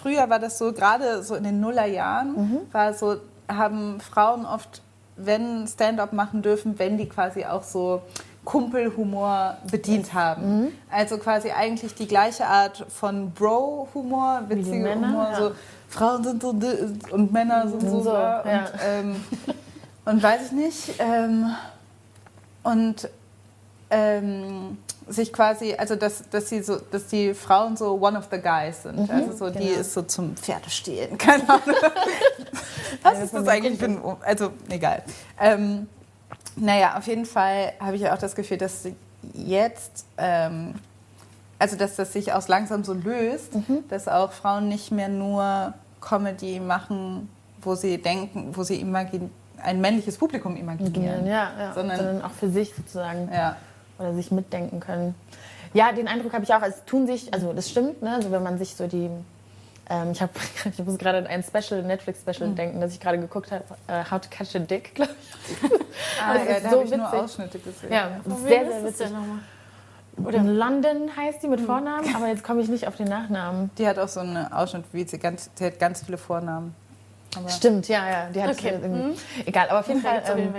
früher 0.01 0.29
war 0.29 0.39
das 0.39 0.57
so, 0.57 0.71
gerade 0.73 1.23
so 1.23 1.35
in 1.35 1.43
den 1.43 1.59
Nullerjahren, 1.59 2.33
Mhm. 2.35 2.59
war 2.71 2.93
so, 2.93 3.17
haben 3.47 3.99
Frauen 3.99 4.45
oft, 4.45 4.81
wenn 5.17 5.67
Stand-up 5.67 6.13
machen 6.13 6.41
dürfen, 6.41 6.79
wenn 6.79 6.97
die 6.97 7.09
quasi 7.09 7.43
auch 7.45 7.63
so 7.63 8.01
Kumpelhumor 8.45 9.57
bedient 9.69 10.13
haben. 10.13 10.61
Mhm. 10.61 10.67
Also 10.89 11.17
quasi 11.17 11.51
eigentlich 11.51 11.93
die 11.95 12.07
gleiche 12.07 12.45
Art 12.47 12.85
von 12.89 13.31
Bro-Humor, 13.31 14.43
witziger 14.47 14.95
Humor, 14.95 15.29
ja. 15.31 15.37
so 15.37 15.51
Frauen 15.89 16.23
sind 16.23 16.41
so 16.41 16.49
und 17.11 17.33
Männer 17.33 17.67
sind 17.67 17.81
so, 17.81 18.01
So, 18.01 18.09
bla 18.11 18.43
ja. 18.49 18.59
und, 18.59 18.69
ähm, 18.85 19.15
und 20.05 20.23
weiß 20.23 20.45
ich 20.47 20.51
nicht. 20.51 20.93
Ähm, 20.99 21.47
und 22.63 23.09
ähm, 23.89 24.77
sich 25.07 25.33
quasi, 25.33 25.73
also 25.73 25.95
dass, 25.95 26.29
dass, 26.29 26.49
sie 26.49 26.61
so, 26.61 26.77
dass 26.77 27.07
die 27.07 27.33
Frauen 27.33 27.75
so 27.75 27.99
one 27.99 28.17
of 28.17 28.27
the 28.31 28.39
guys 28.39 28.83
sind. 28.83 29.09
also 29.09 29.35
so, 29.35 29.49
die 29.49 29.59
genau. 29.59 29.79
ist 29.79 29.93
so 29.93 30.03
zum 30.03 30.35
Pferdestehlen, 30.35 31.17
keine 31.17 31.49
Ahnung. 31.49 31.75
Ja, 31.81 31.91
Was? 33.01 33.13
Was 33.13 33.23
ist 33.23 33.33
das 33.33 33.47
eigentlich 33.47 33.79
für 33.79 33.85
ein. 33.85 34.01
Also, 34.21 34.51
egal. 34.69 35.03
Ähm, 35.39 35.87
naja, 36.55 36.97
auf 36.97 37.07
jeden 37.07 37.25
Fall 37.25 37.73
habe 37.79 37.95
ich 37.95 38.03
ja 38.03 38.13
auch 38.13 38.19
das 38.19 38.35
Gefühl, 38.35 38.57
dass 38.57 38.87
jetzt. 39.33 40.05
Ähm, 40.17 40.75
also, 41.57 41.75
dass 41.75 41.97
das 41.97 42.13
sich 42.13 42.31
auch 42.31 42.47
langsam 42.47 42.85
so 42.85 42.93
löst, 42.93 43.53
mhm. 43.53 43.83
dass 43.89 44.07
auch 44.07 44.31
Frauen 44.31 44.69
nicht 44.69 44.91
mehr 44.91 45.09
nur 45.09 45.73
Comedy 45.99 46.61
machen, 46.61 47.29
wo 47.61 47.75
sie 47.75 47.97
denken, 47.97 48.55
wo 48.55 48.63
sie 48.63 48.79
imaginieren 48.79 49.31
ein 49.61 49.81
männliches 49.81 50.17
Publikum 50.17 50.55
imaginieren. 50.55 51.25
Ja, 51.25 51.51
ja. 51.59 51.73
Sondern, 51.73 51.97
sondern, 51.97 52.21
auch 52.21 52.31
für 52.31 52.49
sich 52.49 52.73
sozusagen. 52.73 53.29
Ja. 53.31 53.57
Oder 53.99 54.13
sich 54.13 54.31
mitdenken 54.31 54.79
können. 54.79 55.15
Ja, 55.73 55.91
den 55.91 56.07
Eindruck 56.07 56.33
habe 56.33 56.43
ich 56.43 56.53
auch. 56.53 56.61
Es 56.61 56.83
tun 56.85 57.05
sich, 57.05 57.33
also 57.33 57.53
das 57.53 57.69
stimmt, 57.69 58.01
ne? 58.01 58.15
also 58.15 58.31
wenn 58.31 58.43
man 58.43 58.57
sich 58.57 58.75
so 58.75 58.87
die. 58.87 59.09
Ähm, 59.89 60.11
ich, 60.11 60.21
hab, 60.21 60.31
ich 60.65 60.85
muss 60.85 60.97
gerade 60.97 61.19
an 61.19 61.27
ein 61.27 61.43
Special, 61.43 61.83
Netflix-Special 61.83 62.49
mhm. 62.49 62.55
denken, 62.55 62.81
das 62.81 62.93
ich 62.93 62.99
gerade 62.99 63.19
geguckt 63.19 63.51
habe, 63.51 63.63
uh, 63.89 64.11
How 64.11 64.21
to 64.21 64.29
Catch 64.29 64.55
a 64.55 64.59
Dick, 64.59 64.95
glaube 64.95 65.11
ich. 65.13 65.71
Ah, 66.21 66.35
ja, 66.47 66.59
da 66.59 66.69
so 66.69 66.77
habe 66.77 66.83
ich 66.85 66.95
nur 66.95 67.13
Ausschnitte 67.13 67.59
gesehen. 67.59 67.91
Ja, 67.91 68.09
ja. 68.09 68.35
sehr, 68.35 68.65
sehr 68.65 68.83
witzig. 68.83 69.07
Oder 70.23 70.43
London 70.43 71.09
heißt 71.15 71.41
die 71.43 71.47
mit 71.47 71.59
hm. 71.59 71.65
Vornamen, 71.65 72.15
aber 72.15 72.27
jetzt 72.27 72.43
komme 72.43 72.61
ich 72.61 72.67
nicht 72.67 72.87
auf 72.87 72.95
den 72.95 73.07
Nachnamen. 73.07 73.71
Die 73.77 73.87
hat 73.87 73.97
auch 73.97 74.07
so 74.07 74.19
einen 74.19 74.51
Ausschnitt, 74.51 74.85
wie 74.91 75.07
sie 75.07 75.17
ganz, 75.17 75.49
die 75.53 75.65
hat 75.65 75.79
ganz 75.79 76.03
viele 76.03 76.17
Vornamen. 76.17 76.75
Aber 77.35 77.49
Stimmt, 77.49 77.87
ja, 77.87 78.09
ja. 78.09 78.29
Die 78.33 78.41
hat 78.41 78.51
okay. 78.51 78.77
mhm. 78.77 79.13
Egal, 79.45 79.69
aber 79.69 79.81
auf 79.81 79.87
jeden 79.87 80.01
Fall. 80.01 80.23
Ähm, 80.35 80.53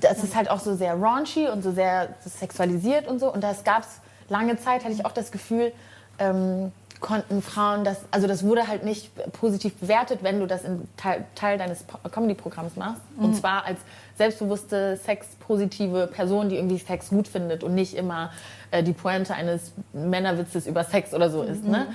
das 0.00 0.22
ist 0.22 0.36
halt 0.36 0.50
auch 0.50 0.60
so 0.60 0.74
sehr 0.74 0.94
raunchy 0.94 1.48
und 1.48 1.62
so 1.62 1.72
sehr 1.72 2.10
sexualisiert 2.24 3.06
und 3.06 3.18
so. 3.18 3.32
Und 3.32 3.42
das 3.42 3.64
gab 3.64 3.82
es 3.82 4.00
lange 4.28 4.58
Zeit, 4.58 4.84
hatte 4.84 4.92
ich 4.92 5.06
auch 5.06 5.12
das 5.12 5.32
Gefühl, 5.32 5.72
ähm, 6.18 6.72
konnten 7.00 7.42
Frauen 7.42 7.84
das, 7.84 7.98
also 8.10 8.26
das 8.26 8.44
wurde 8.44 8.66
halt 8.66 8.84
nicht 8.84 9.10
positiv 9.32 9.74
bewertet, 9.76 10.20
wenn 10.22 10.40
du 10.40 10.46
das 10.46 10.64
in 10.64 10.88
Teil, 10.96 11.24
Teil 11.34 11.56
deines 11.56 11.84
Comedy-Programms 12.10 12.76
machst. 12.76 13.02
Mhm. 13.16 13.24
Und 13.24 13.34
zwar 13.36 13.64
als 13.64 13.78
selbstbewusste, 14.16 14.96
sexpositive 14.96 16.08
Person, 16.08 16.48
die 16.48 16.56
irgendwie 16.56 16.78
Sex 16.78 17.10
gut 17.10 17.28
findet 17.28 17.62
und 17.62 17.74
nicht 17.74 17.94
immer 17.94 18.32
äh, 18.70 18.82
die 18.82 18.92
Pointe 18.92 19.34
eines 19.34 19.72
Männerwitzes 19.92 20.66
über 20.66 20.84
Sex 20.84 21.14
oder 21.14 21.30
so 21.30 21.42
ist. 21.42 21.64
Ne? 21.64 21.86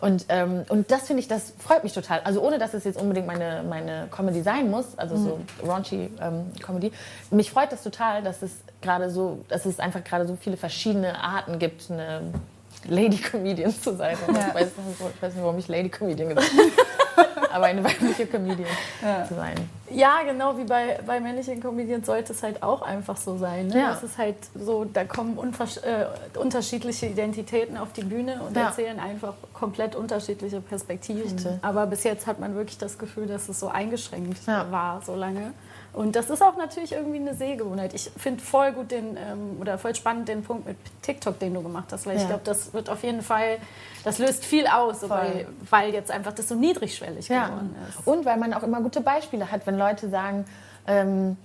Und, 0.00 0.26
ähm, 0.30 0.64
und 0.68 0.90
das 0.90 1.06
finde 1.06 1.20
ich, 1.20 1.28
das 1.28 1.52
freut 1.58 1.84
mich 1.84 1.92
total. 1.92 2.20
Also 2.20 2.40
ohne, 2.40 2.58
dass 2.58 2.72
es 2.72 2.84
jetzt 2.84 3.00
unbedingt 3.00 3.26
meine, 3.26 3.62
meine 3.68 4.08
Comedy 4.10 4.42
sein 4.42 4.70
muss, 4.70 4.96
also 4.96 5.16
mhm. 5.16 5.24
so 5.24 5.40
raunchy 5.66 6.10
ähm, 6.20 6.50
Comedy. 6.62 6.90
Mich 7.30 7.50
freut 7.50 7.70
das 7.70 7.82
total, 7.82 8.22
dass 8.22 8.40
es 8.42 8.52
gerade 8.80 9.10
so, 9.10 9.44
dass 9.48 9.66
es 9.66 9.78
einfach 9.78 10.02
gerade 10.02 10.26
so 10.26 10.36
viele 10.40 10.56
verschiedene 10.56 11.22
Arten 11.22 11.58
gibt, 11.58 11.90
eine 11.90 12.22
Lady 12.88 13.18
Comedian 13.18 13.72
zu 13.72 13.94
sein. 13.94 14.16
Ja. 14.28 14.48
Ich, 14.48 14.54
weiß, 14.54 15.34
nicht, 15.34 15.42
warum 15.42 15.58
ich 15.58 15.68
Lady 15.68 15.90
Comedian 15.90 16.30
gesagt 16.30 16.50
habe. 16.50 16.70
aber 17.52 17.66
eine 17.66 17.84
weibliche 17.84 18.26
Comedian 18.26 18.68
ja. 19.02 19.24
zu 19.26 19.34
sein. 19.34 19.54
Ja, 19.90 20.22
genau 20.24 20.56
wie 20.56 20.64
bei, 20.64 21.00
bei 21.04 21.18
männlichen 21.18 21.60
Comedians 21.60 22.06
sollte 22.06 22.32
es 22.32 22.42
halt 22.42 22.62
auch 22.62 22.82
einfach 22.82 23.16
so 23.16 23.36
sein. 23.38 23.68
Ne? 23.68 23.78
Ja. 23.78 23.92
Es 23.92 24.02
ist 24.02 24.18
halt 24.18 24.36
so, 24.54 24.84
da 24.84 25.04
kommen 25.04 25.36
äh, 25.38 26.38
unterschiedliche 26.38 27.06
Identitäten 27.06 27.76
auf 27.76 27.92
die 27.92 28.04
Bühne 28.04 28.40
und 28.46 28.56
ja. 28.56 28.68
erzählen 28.68 29.00
einfach 29.00 29.34
komplett 29.52 29.96
unterschiedliche 29.96 30.60
Perspektiven. 30.60 31.22
Richtig. 31.22 31.52
Aber 31.62 31.86
bis 31.86 32.04
jetzt 32.04 32.26
hat 32.26 32.38
man 32.38 32.54
wirklich 32.54 32.78
das 32.78 32.98
Gefühl, 32.98 33.26
dass 33.26 33.48
es 33.48 33.58
so 33.58 33.68
eingeschränkt 33.68 34.46
war, 34.46 35.02
so 35.02 35.16
lange. 35.16 35.52
Und 35.92 36.14
das 36.14 36.30
ist 36.30 36.42
auch 36.42 36.56
natürlich 36.56 36.92
irgendwie 36.92 37.18
eine 37.18 37.34
Sehgewohnheit. 37.34 37.94
Ich 37.94 38.10
finde 38.16 38.42
voll 38.42 38.72
gut 38.72 38.90
den, 38.90 39.16
ähm, 39.16 39.56
oder 39.60 39.76
voll 39.76 39.94
spannend 39.94 40.28
den 40.28 40.42
Punkt 40.42 40.66
mit 40.66 40.76
TikTok, 41.02 41.38
den 41.38 41.54
du 41.54 41.62
gemacht 41.62 41.88
hast, 41.90 42.06
weil 42.06 42.16
ja. 42.16 42.22
ich 42.22 42.28
glaube, 42.28 42.42
das 42.44 42.72
wird 42.72 42.88
auf 42.88 43.02
jeden 43.02 43.22
Fall, 43.22 43.58
das 44.04 44.18
löst 44.18 44.44
viel 44.44 44.66
aus, 44.66 45.00
so 45.00 45.10
weil, 45.10 45.48
weil 45.68 45.92
jetzt 45.92 46.10
einfach 46.10 46.32
das 46.32 46.48
so 46.48 46.54
niedrigschwellig 46.54 47.28
ja. 47.28 47.46
geworden 47.46 47.74
ist. 47.88 48.06
Und 48.06 48.24
weil 48.24 48.36
man 48.36 48.54
auch 48.54 48.62
immer 48.62 48.80
gute 48.80 49.00
Beispiele 49.00 49.50
hat, 49.50 49.66
wenn 49.66 49.76
Leute 49.76 50.08
sagen, 50.10 50.44
ähm, 50.86 51.36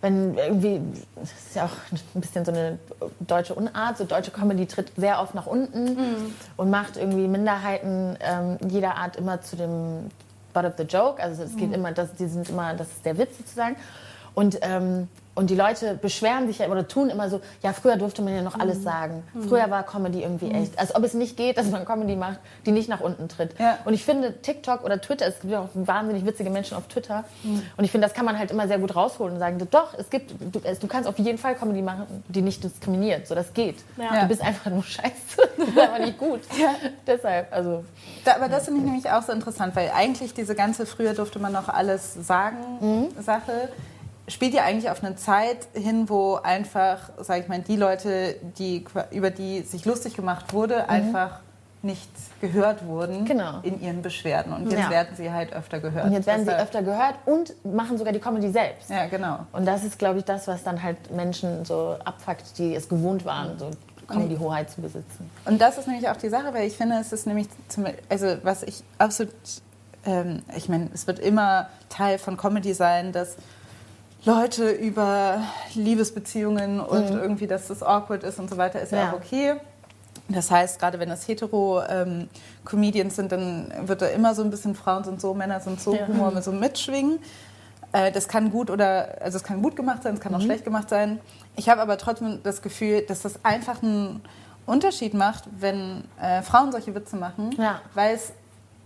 wenn 0.00 0.36
irgendwie, 0.36 0.80
das 1.16 1.32
ist 1.32 1.56
ja 1.56 1.64
auch 1.64 1.94
ein 2.14 2.20
bisschen 2.20 2.44
so 2.44 2.52
eine 2.52 2.78
deutsche 3.20 3.54
Unart, 3.54 3.98
so 3.98 4.04
deutsche 4.04 4.30
Comedy 4.30 4.66
tritt 4.66 4.92
sehr 4.96 5.20
oft 5.20 5.34
nach 5.34 5.46
unten 5.46 5.94
mhm. 5.94 6.34
und 6.56 6.70
macht 6.70 6.96
irgendwie 6.96 7.26
Minderheiten 7.26 8.16
ähm, 8.20 8.58
jeder 8.68 8.96
Art 8.96 9.16
immer 9.16 9.40
zu 9.40 9.56
dem 9.56 10.10
butt 10.52 10.64
of 10.64 10.74
the 10.76 10.84
joke. 10.84 11.22
Also 11.22 11.42
es 11.42 11.56
geht 11.56 11.68
mhm. 11.68 11.74
immer, 11.74 11.92
das, 11.92 12.12
die 12.14 12.26
sind 12.26 12.48
immer, 12.48 12.74
das 12.74 12.88
ist 12.88 13.04
der 13.04 13.18
Witz 13.18 13.36
sozusagen. 13.38 13.76
Und, 14.34 14.58
ähm, 14.62 15.08
und 15.38 15.50
die 15.50 15.54
Leute 15.54 15.94
beschweren 15.94 16.48
sich 16.48 16.58
ja 16.58 16.66
oder 16.66 16.88
tun 16.88 17.10
immer 17.10 17.30
so, 17.30 17.40
ja, 17.62 17.72
früher 17.72 17.96
durfte 17.96 18.22
man 18.22 18.34
ja 18.34 18.42
noch 18.42 18.58
alles 18.58 18.78
mhm. 18.78 18.82
sagen. 18.82 19.22
Mhm. 19.34 19.48
Früher 19.48 19.70
war 19.70 19.84
Comedy 19.84 20.22
irgendwie 20.22 20.46
mhm. 20.46 20.56
echt. 20.56 20.76
Als 20.76 20.96
ob 20.96 21.04
es 21.04 21.14
nicht 21.14 21.36
geht, 21.36 21.56
dass 21.58 21.70
man 21.70 21.84
Comedy 21.84 22.16
macht, 22.16 22.40
die 22.66 22.72
nicht 22.72 22.88
nach 22.88 23.00
unten 23.00 23.28
tritt. 23.28 23.56
Ja. 23.56 23.78
Und 23.84 23.94
ich 23.94 24.04
finde, 24.04 24.42
TikTok 24.42 24.82
oder 24.82 25.00
Twitter, 25.00 25.28
es 25.28 25.38
gibt 25.38 25.52
ja 25.52 25.60
auch 25.60 25.68
wahnsinnig 25.74 26.26
witzige 26.26 26.50
Menschen 26.50 26.76
auf 26.76 26.88
Twitter. 26.88 27.22
Mhm. 27.44 27.62
Und 27.76 27.84
ich 27.84 27.92
finde, 27.92 28.08
das 28.08 28.14
kann 28.14 28.24
man 28.24 28.36
halt 28.36 28.50
immer 28.50 28.66
sehr 28.66 28.80
gut 28.80 28.96
rausholen 28.96 29.34
und 29.34 29.38
sagen, 29.38 29.64
doch, 29.70 29.94
es 29.96 30.10
gibt, 30.10 30.32
du, 30.40 30.58
du 30.58 30.86
kannst 30.88 31.08
auf 31.08 31.20
jeden 31.20 31.38
Fall 31.38 31.54
Comedy 31.54 31.82
machen, 31.82 32.24
die 32.26 32.42
nicht 32.42 32.64
diskriminiert. 32.64 33.28
So, 33.28 33.36
das 33.36 33.54
geht. 33.54 33.76
Ja. 33.96 34.22
Du 34.22 34.26
bist 34.26 34.42
einfach 34.42 34.68
nur 34.72 34.82
scheiße. 34.82 35.12
Du 35.56 35.66
bist 35.66 35.78
aber 35.78 36.00
nicht 36.00 36.18
gut. 36.18 36.40
Ja. 36.58 36.74
Deshalb, 37.06 37.52
also. 37.52 37.84
Da, 38.24 38.34
aber 38.34 38.48
das 38.48 38.64
finde 38.64 38.80
ich 38.80 38.86
nämlich 38.86 39.08
auch 39.08 39.22
so 39.22 39.30
interessant, 39.30 39.76
weil 39.76 39.92
eigentlich 39.94 40.34
diese 40.34 40.56
ganze, 40.56 40.84
früher 40.84 41.14
durfte 41.14 41.38
man 41.38 41.52
noch 41.52 41.68
alles 41.68 42.14
sagen, 42.14 42.56
mhm. 42.80 43.22
Sache, 43.22 43.68
spielt 44.28 44.54
ja 44.54 44.64
eigentlich 44.64 44.90
auf 44.90 45.02
eine 45.02 45.16
Zeit 45.16 45.68
hin, 45.74 46.08
wo 46.08 46.36
einfach, 46.36 47.10
sage 47.18 47.42
ich 47.42 47.48
mal, 47.48 47.60
die 47.60 47.76
Leute, 47.76 48.36
die, 48.58 48.84
über 49.10 49.30
die 49.30 49.62
sich 49.62 49.84
lustig 49.84 50.14
gemacht 50.14 50.52
wurde, 50.52 50.84
mhm. 50.84 50.90
einfach 50.90 51.40
nicht 51.82 52.10
gehört 52.40 52.84
wurden 52.86 53.24
genau. 53.24 53.60
in 53.62 53.80
ihren 53.80 54.02
Beschwerden. 54.02 54.52
Und 54.52 54.70
jetzt 54.70 54.80
ja. 54.80 54.90
werden 54.90 55.14
sie 55.16 55.30
halt 55.30 55.52
öfter 55.52 55.78
gehört. 55.78 56.06
Und 56.06 56.12
jetzt 56.12 56.26
werden 56.26 56.44
sie 56.44 56.52
öfter 56.52 56.82
gehört 56.82 57.14
und 57.24 57.54
machen 57.64 57.98
sogar 57.98 58.12
die 58.12 58.18
Comedy 58.18 58.50
selbst. 58.50 58.90
Ja, 58.90 59.06
genau. 59.06 59.46
Und 59.52 59.64
das 59.64 59.84
ist, 59.84 59.98
glaube 59.98 60.18
ich, 60.18 60.24
das, 60.24 60.48
was 60.48 60.64
dann 60.64 60.82
halt 60.82 61.12
Menschen 61.14 61.64
so 61.64 61.96
abfuckt, 62.04 62.58
die 62.58 62.74
es 62.74 62.88
gewohnt 62.88 63.24
waren, 63.24 63.58
so 63.58 63.70
Comedy-Hoheit 64.08 64.70
zu 64.70 64.80
besitzen. 64.80 65.30
Und 65.44 65.60
das 65.60 65.78
ist 65.78 65.86
nämlich 65.86 66.08
auch 66.08 66.16
die 66.16 66.30
Sache, 66.30 66.52
weil 66.52 66.66
ich 66.66 66.76
finde, 66.76 66.96
es 66.96 67.12
ist 67.12 67.26
nämlich, 67.26 67.46
zum, 67.68 67.86
also 68.08 68.36
was 68.42 68.62
ich 68.62 68.82
absolut, 68.98 69.32
ähm, 70.04 70.42
ich 70.56 70.68
meine, 70.68 70.90
es 70.92 71.06
wird 71.06 71.18
immer 71.18 71.68
Teil 71.88 72.18
von 72.18 72.36
Comedy 72.36 72.74
sein, 72.74 73.12
dass 73.12 73.36
Leute 74.24 74.70
über 74.70 75.42
Liebesbeziehungen 75.74 76.80
und 76.80 77.10
mhm. 77.10 77.18
irgendwie, 77.18 77.46
dass 77.46 77.68
das 77.68 77.82
awkward 77.82 78.24
ist 78.24 78.38
und 78.38 78.50
so 78.50 78.56
weiter, 78.56 78.80
ist 78.80 78.92
ja, 78.92 78.98
ja 78.98 79.10
auch 79.10 79.16
okay. 79.16 79.54
Das 80.28 80.50
heißt, 80.50 80.78
gerade 80.78 80.98
wenn 80.98 81.08
das 81.08 81.26
hetero-Comedians 81.26 83.12
ähm, 83.12 83.16
sind, 83.16 83.32
dann 83.32 83.88
wird 83.88 84.02
da 84.02 84.06
immer 84.06 84.34
so 84.34 84.42
ein 84.42 84.50
bisschen 84.50 84.74
Frauen 84.74 85.04
sind 85.04 85.20
so, 85.20 85.32
Männer 85.32 85.60
sind 85.60 85.80
so, 85.80 85.94
ja. 85.94 86.06
Humor 86.06 86.32
mit 86.32 86.44
so 86.44 86.52
mitschwingen. 86.52 87.18
Äh, 87.92 88.12
das 88.12 88.28
kann 88.28 88.50
gut 88.50 88.70
oder, 88.70 89.16
also 89.22 89.38
es 89.38 89.44
kann 89.44 89.62
gut 89.62 89.74
gemacht 89.74 90.02
sein, 90.02 90.14
es 90.14 90.20
kann 90.20 90.34
auch 90.34 90.40
mhm. 90.40 90.44
schlecht 90.44 90.64
gemacht 90.64 90.90
sein. 90.90 91.20
Ich 91.56 91.68
habe 91.68 91.80
aber 91.80 91.96
trotzdem 91.96 92.42
das 92.42 92.60
Gefühl, 92.60 93.02
dass 93.02 93.22
das 93.22 93.42
einfach 93.44 93.82
einen 93.82 94.20
Unterschied 94.66 95.14
macht, 95.14 95.44
wenn 95.58 96.04
äh, 96.20 96.42
Frauen 96.42 96.72
solche 96.72 96.94
Witze 96.94 97.16
machen, 97.16 97.52
ja. 97.56 97.80
weil 97.94 98.14
es 98.16 98.32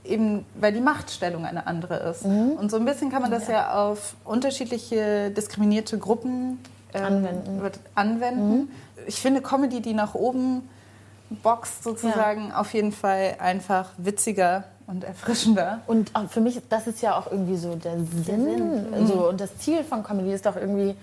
eben, 0.04 0.44
weil 0.54 0.72
die 0.72 0.80
Machtstellung 0.80 1.44
eine 1.44 1.66
andere 1.66 1.96
ist. 2.10 2.24
Mhm. 2.24 2.52
Und 2.52 2.70
so 2.70 2.76
ein 2.76 2.84
bisschen 2.84 3.10
kann 3.10 3.22
man 3.22 3.30
das 3.30 3.48
ja, 3.48 3.54
ja 3.54 3.74
auf 3.74 4.14
unterschiedliche 4.24 5.30
diskriminierte 5.30 5.98
Gruppen 5.98 6.58
ähm, 6.94 7.04
anwenden. 7.04 7.70
anwenden. 7.94 8.56
Mhm. 8.56 8.68
Ich 9.06 9.20
finde 9.20 9.40
Comedy, 9.40 9.80
die 9.80 9.94
nach 9.94 10.14
oben 10.14 10.68
boxt 11.42 11.82
sozusagen, 11.82 12.48
ja. 12.48 12.60
auf 12.60 12.74
jeden 12.74 12.92
Fall 12.92 13.36
einfach 13.38 13.90
witziger 13.96 14.64
und 14.86 15.04
erfrischender. 15.04 15.80
Und 15.86 16.10
für 16.28 16.40
mich, 16.40 16.60
das 16.68 16.86
ist 16.86 17.00
ja 17.00 17.16
auch 17.16 17.30
irgendwie 17.30 17.56
so 17.56 17.74
der 17.76 17.98
Sinn. 17.98 18.24
Sinn. 18.24 18.90
Mhm. 18.90 19.06
So, 19.06 19.28
und 19.28 19.40
das 19.40 19.56
Ziel 19.58 19.84
von 19.84 20.02
Comedy 20.02 20.32
ist 20.32 20.44
doch 20.44 20.56
irgendwie, 20.56 20.94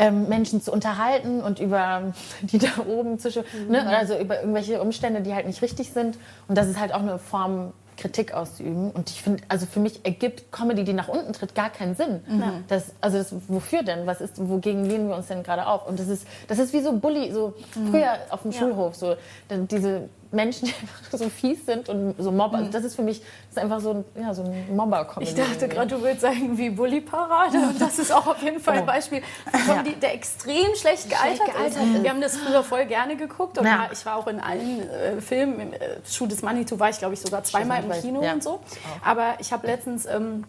ähm, 0.00 0.28
Menschen 0.28 0.62
zu 0.62 0.72
unterhalten 0.72 1.42
und 1.42 1.60
über 1.60 2.14
die 2.42 2.58
da 2.58 2.68
oben 2.88 3.18
zu, 3.18 3.28
ne, 3.28 3.44
mhm. 3.66 3.70
ne, 3.70 3.96
also 3.96 4.18
über 4.18 4.40
irgendwelche 4.40 4.80
Umstände, 4.80 5.20
die 5.20 5.34
halt 5.34 5.46
nicht 5.46 5.62
richtig 5.62 5.92
sind. 5.92 6.18
Und 6.48 6.56
das 6.56 6.66
ist 6.68 6.80
halt 6.80 6.92
auch 6.92 7.00
eine 7.00 7.18
Form 7.18 7.72
Kritik 8.00 8.32
auszuüben. 8.32 8.90
Und 8.90 9.10
ich 9.10 9.22
finde, 9.22 9.42
also 9.48 9.66
für 9.66 9.80
mich 9.80 10.04
ergibt 10.04 10.50
Comedy, 10.50 10.84
die 10.84 10.92
nach 10.92 11.08
unten 11.08 11.32
tritt, 11.32 11.54
gar 11.54 11.70
keinen 11.70 11.94
Sinn. 11.94 12.20
Mhm. 12.26 12.64
Das, 12.68 12.92
also 13.00 13.18
das, 13.18 13.34
wofür 13.48 13.82
denn? 13.82 14.06
Was 14.06 14.20
ist, 14.20 14.36
wogegen 14.48 14.84
lehnen 14.84 15.08
wir 15.08 15.16
uns 15.16 15.28
denn 15.28 15.42
gerade 15.42 15.66
auf? 15.66 15.86
Und 15.86 16.00
das 16.00 16.08
ist, 16.08 16.26
das 16.48 16.58
ist 16.58 16.72
wie 16.72 16.80
so 16.80 16.92
Bully, 16.94 17.32
so 17.32 17.54
mhm. 17.74 17.90
früher 17.90 18.16
auf 18.30 18.42
dem 18.42 18.52
ja. 18.52 18.58
Schulhof, 18.58 18.96
so 18.96 19.16
diese 19.50 20.08
Menschen, 20.32 20.66
die 20.66 20.74
einfach 20.74 21.18
so 21.18 21.28
fies 21.28 21.66
sind 21.66 21.88
und 21.88 22.14
so 22.18 22.30
Mobber. 22.30 22.58
Also 22.58 22.70
das 22.70 22.84
ist 22.84 22.94
für 22.94 23.02
mich 23.02 23.20
das 23.20 23.56
ist 23.56 23.58
einfach 23.58 23.80
so 23.80 23.90
ein, 23.90 24.04
ja, 24.22 24.32
so 24.32 24.44
ein 24.44 24.76
mobber 24.76 25.00
-Comedy. 25.00 25.22
Ich 25.22 25.34
dachte 25.34 25.68
gerade, 25.68 25.88
du 25.88 26.00
willst 26.02 26.20
sagen 26.20 26.56
wie 26.56 26.70
Bully-Parade. 26.70 27.58
Und 27.58 27.80
das 27.80 27.98
ist 27.98 28.12
auch 28.12 28.28
auf 28.28 28.40
jeden 28.42 28.60
Fall 28.60 28.78
ein 28.78 28.82
oh. 28.84 28.86
Beispiel, 28.86 29.22
von 29.66 29.76
ja. 29.76 29.82
die, 29.82 29.94
der 29.94 30.14
extrem 30.14 30.74
schlecht 30.76 31.10
gealtert, 31.10 31.36
schlecht 31.36 31.52
gealtert 31.52 31.82
ist. 31.82 31.94
ist. 31.96 32.02
Wir 32.04 32.10
haben 32.10 32.20
das 32.20 32.36
früher 32.36 32.62
voll 32.62 32.86
gerne 32.86 33.16
geguckt. 33.16 33.58
Und 33.58 33.66
ja. 33.66 33.88
ich 33.92 34.06
war 34.06 34.16
auch 34.16 34.28
in 34.28 34.38
allen 34.38 34.88
äh, 34.88 35.20
Filmen. 35.20 35.60
Im 35.60 35.72
äh, 35.72 35.78
Schuh 36.08 36.26
des 36.26 36.42
Manitou 36.42 36.78
war 36.78 36.90
ich, 36.90 36.98
glaube 36.98 37.14
ich, 37.14 37.20
sogar 37.20 37.42
zweimal 37.42 37.82
im 37.82 37.90
Kino 38.00 38.22
ja. 38.22 38.32
und 38.32 38.42
so. 38.42 38.60
Aber 39.04 39.34
ich 39.40 39.52
habe 39.52 39.66
letztens... 39.66 40.06
Ähm, 40.06 40.44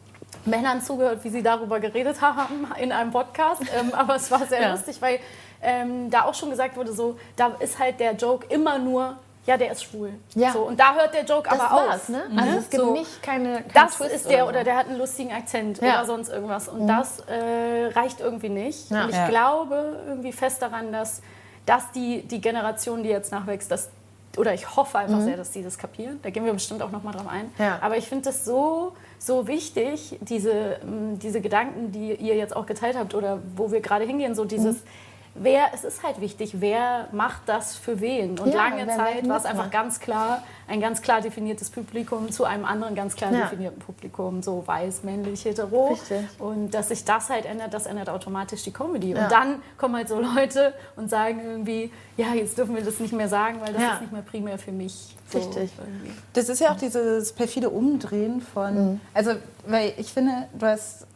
Männern 0.45 0.81
zugehört, 0.81 1.23
wie 1.23 1.29
sie 1.29 1.43
darüber 1.43 1.79
geredet 1.79 2.19
haben 2.21 2.65
in 2.79 2.91
einem 2.91 3.11
Podcast. 3.11 3.61
Ähm, 3.77 3.93
aber 3.93 4.15
es 4.15 4.31
war 4.31 4.47
sehr 4.47 4.71
lustig, 4.71 4.99
weil 4.99 5.19
ähm, 5.61 6.09
da 6.09 6.23
auch 6.23 6.33
schon 6.33 6.49
gesagt 6.49 6.77
wurde, 6.77 6.93
so, 6.93 7.19
da 7.35 7.49
ist 7.59 7.77
halt 7.77 7.99
der 7.99 8.13
Joke 8.13 8.47
immer 8.49 8.79
nur 8.79 9.17
ja, 9.47 9.57
der 9.57 9.71
ist 9.71 9.83
schwul. 9.83 10.11
Ja. 10.35 10.51
So, 10.51 10.59
und 10.61 10.79
da 10.79 10.93
hört 10.93 11.13
der 11.15 11.23
Joke 11.25 11.49
Das 11.49 11.59
aber 11.59 11.87
war's, 11.87 12.01
auf. 12.03 12.09
ne? 12.09 12.23
Also 12.37 12.57
es 12.59 12.69
gibt 12.69 12.83
So. 12.83 12.93
nicht 12.93 13.23
keine. 13.23 13.55
kein 13.63 13.65
Das 13.73 13.95
Twist 13.97 14.13
ist 14.15 14.29
der 14.29 14.43
so. 14.43 14.49
oder 14.49 14.63
der 14.63 14.75
hat 14.77 14.87
einen 14.87 14.97
lustigen 14.99 15.31
Akzent 15.33 15.79
Ja. 15.81 15.83
Mhm. 15.87 15.93
oder 15.95 16.05
sonst 16.05 16.29
irgendwas. 16.29 16.67
Und 16.67 16.87
das 16.87 17.21
äh, 17.21 17.87
reicht 17.95 18.19
irgendwie 18.19 18.49
nicht. 18.49 18.91
Ja. 18.91 19.03
Und 19.03 19.09
ich 19.09 19.15
Ja. 19.15 19.27
glaube 19.29 19.99
irgendwie 20.07 20.31
fest 20.31 20.61
daran, 20.61 20.91
dass, 20.91 21.21
dass 21.65 21.91
die, 21.91 22.21
die 22.23 22.39
Generation, 22.39 23.01
die 23.03 23.09
jetzt 23.09 23.31
nachwächst, 23.31 23.71
dass, 23.71 23.89
oder 24.37 24.53
ich 24.53 24.75
hoffe 24.75 24.99
einfach 24.99 25.21
sehr, 25.21 25.37
dass 25.37 25.49
die 25.51 25.63
das 25.63 25.77
kapieren. 25.77 26.19
Da 26.21 26.29
gehen 26.29 26.45
wir 26.45 26.53
bestimmt 26.53 26.81
auch 26.83 26.91
nochmal 26.91 27.13
drauf 27.13 27.27
ein. 27.27 27.45
Mhm. 27.57 27.63
Ja. 27.65 27.79
Aber 27.81 27.97
ich 27.97 28.07
finde 28.07 28.25
das 28.25 28.45
so, 28.45 28.93
so 29.17 29.47
wichtig, 29.47 30.17
diese, 30.21 30.77
mh, 30.85 31.17
diese 31.17 31.41
Gedanken, 31.41 31.91
die 31.91 32.13
ihr 32.13 32.35
jetzt 32.35 32.55
auch 32.55 32.67
geteilt 32.67 32.95
habt 32.95 33.15
oder 33.15 33.39
wo 33.55 33.71
wir 33.71 33.81
gerade 33.81 34.05
hingehen, 34.05 34.35
so 34.35 34.45
dieses. 34.45 34.75
Mhm. 34.77 34.87
Wer, 35.33 35.67
es 35.73 35.85
ist 35.85 36.03
halt 36.03 36.19
wichtig, 36.19 36.59
wer 36.59 37.07
macht 37.13 37.43
das 37.45 37.77
für 37.77 38.01
wen? 38.01 38.37
Und 38.37 38.49
Ja, 38.53 38.67
lange 38.67 38.85
Zeit 38.87 39.27
war 39.29 39.37
es 39.37 39.45
einfach 39.45 39.71
ganz 39.71 40.01
klar, 40.01 40.43
ein 40.67 40.81
ganz 40.81 41.01
klar 41.01 41.21
definiertes 41.21 41.69
Publikum 41.69 42.29
zu 42.33 42.43
einem 42.43 42.65
anderen 42.65 42.95
ganz 42.95 43.15
klar 43.15 43.31
Ja. 43.31 43.43
definierten 43.43 43.79
Publikum, 43.79 44.43
so 44.43 44.63
weiß, 44.67 45.03
männlich, 45.03 45.45
hetero. 45.45 45.91
Richtig. 45.93 46.25
Und 46.37 46.71
dass 46.71 46.89
sich 46.89 47.05
das 47.05 47.29
halt 47.29 47.45
ändert, 47.45 47.73
das 47.73 47.85
ändert 47.85 48.09
automatisch 48.09 48.63
die 48.63 48.73
Comedy. 48.73 49.11
Ja. 49.11 49.23
Und 49.23 49.31
dann 49.31 49.61
kommen 49.77 49.95
halt 49.95 50.09
so 50.09 50.19
Leute 50.19 50.73
und 50.97 51.09
sagen 51.09 51.39
irgendwie, 51.41 51.93
ja, 52.17 52.33
jetzt 52.33 52.57
dürfen 52.57 52.75
wir 52.75 52.83
das 52.83 52.99
nicht 52.99 53.13
mehr 53.13 53.29
sagen, 53.29 53.61
weil 53.61 53.71
das 53.71 53.81
Ja. 53.81 53.93
ist 53.95 54.01
nicht 54.01 54.11
mehr 54.11 54.23
primär 54.23 54.57
für 54.59 54.73
mich. 54.73 55.15
So 55.29 55.37
Richtig. 55.37 55.71
irgendwie. 55.77 56.11
Das 56.33 56.49
ist 56.49 56.59
ja 56.59 56.73
auch 56.73 56.77
dieses 56.77 57.31
perfide 57.31 57.69
Umdrehen 57.69 58.41
von. 58.41 58.99
Also, 59.13 59.31
weil 59.65 59.93
ich 59.95 60.11
finde, 60.11 60.49
du 60.59 60.65
hast 60.65 61.07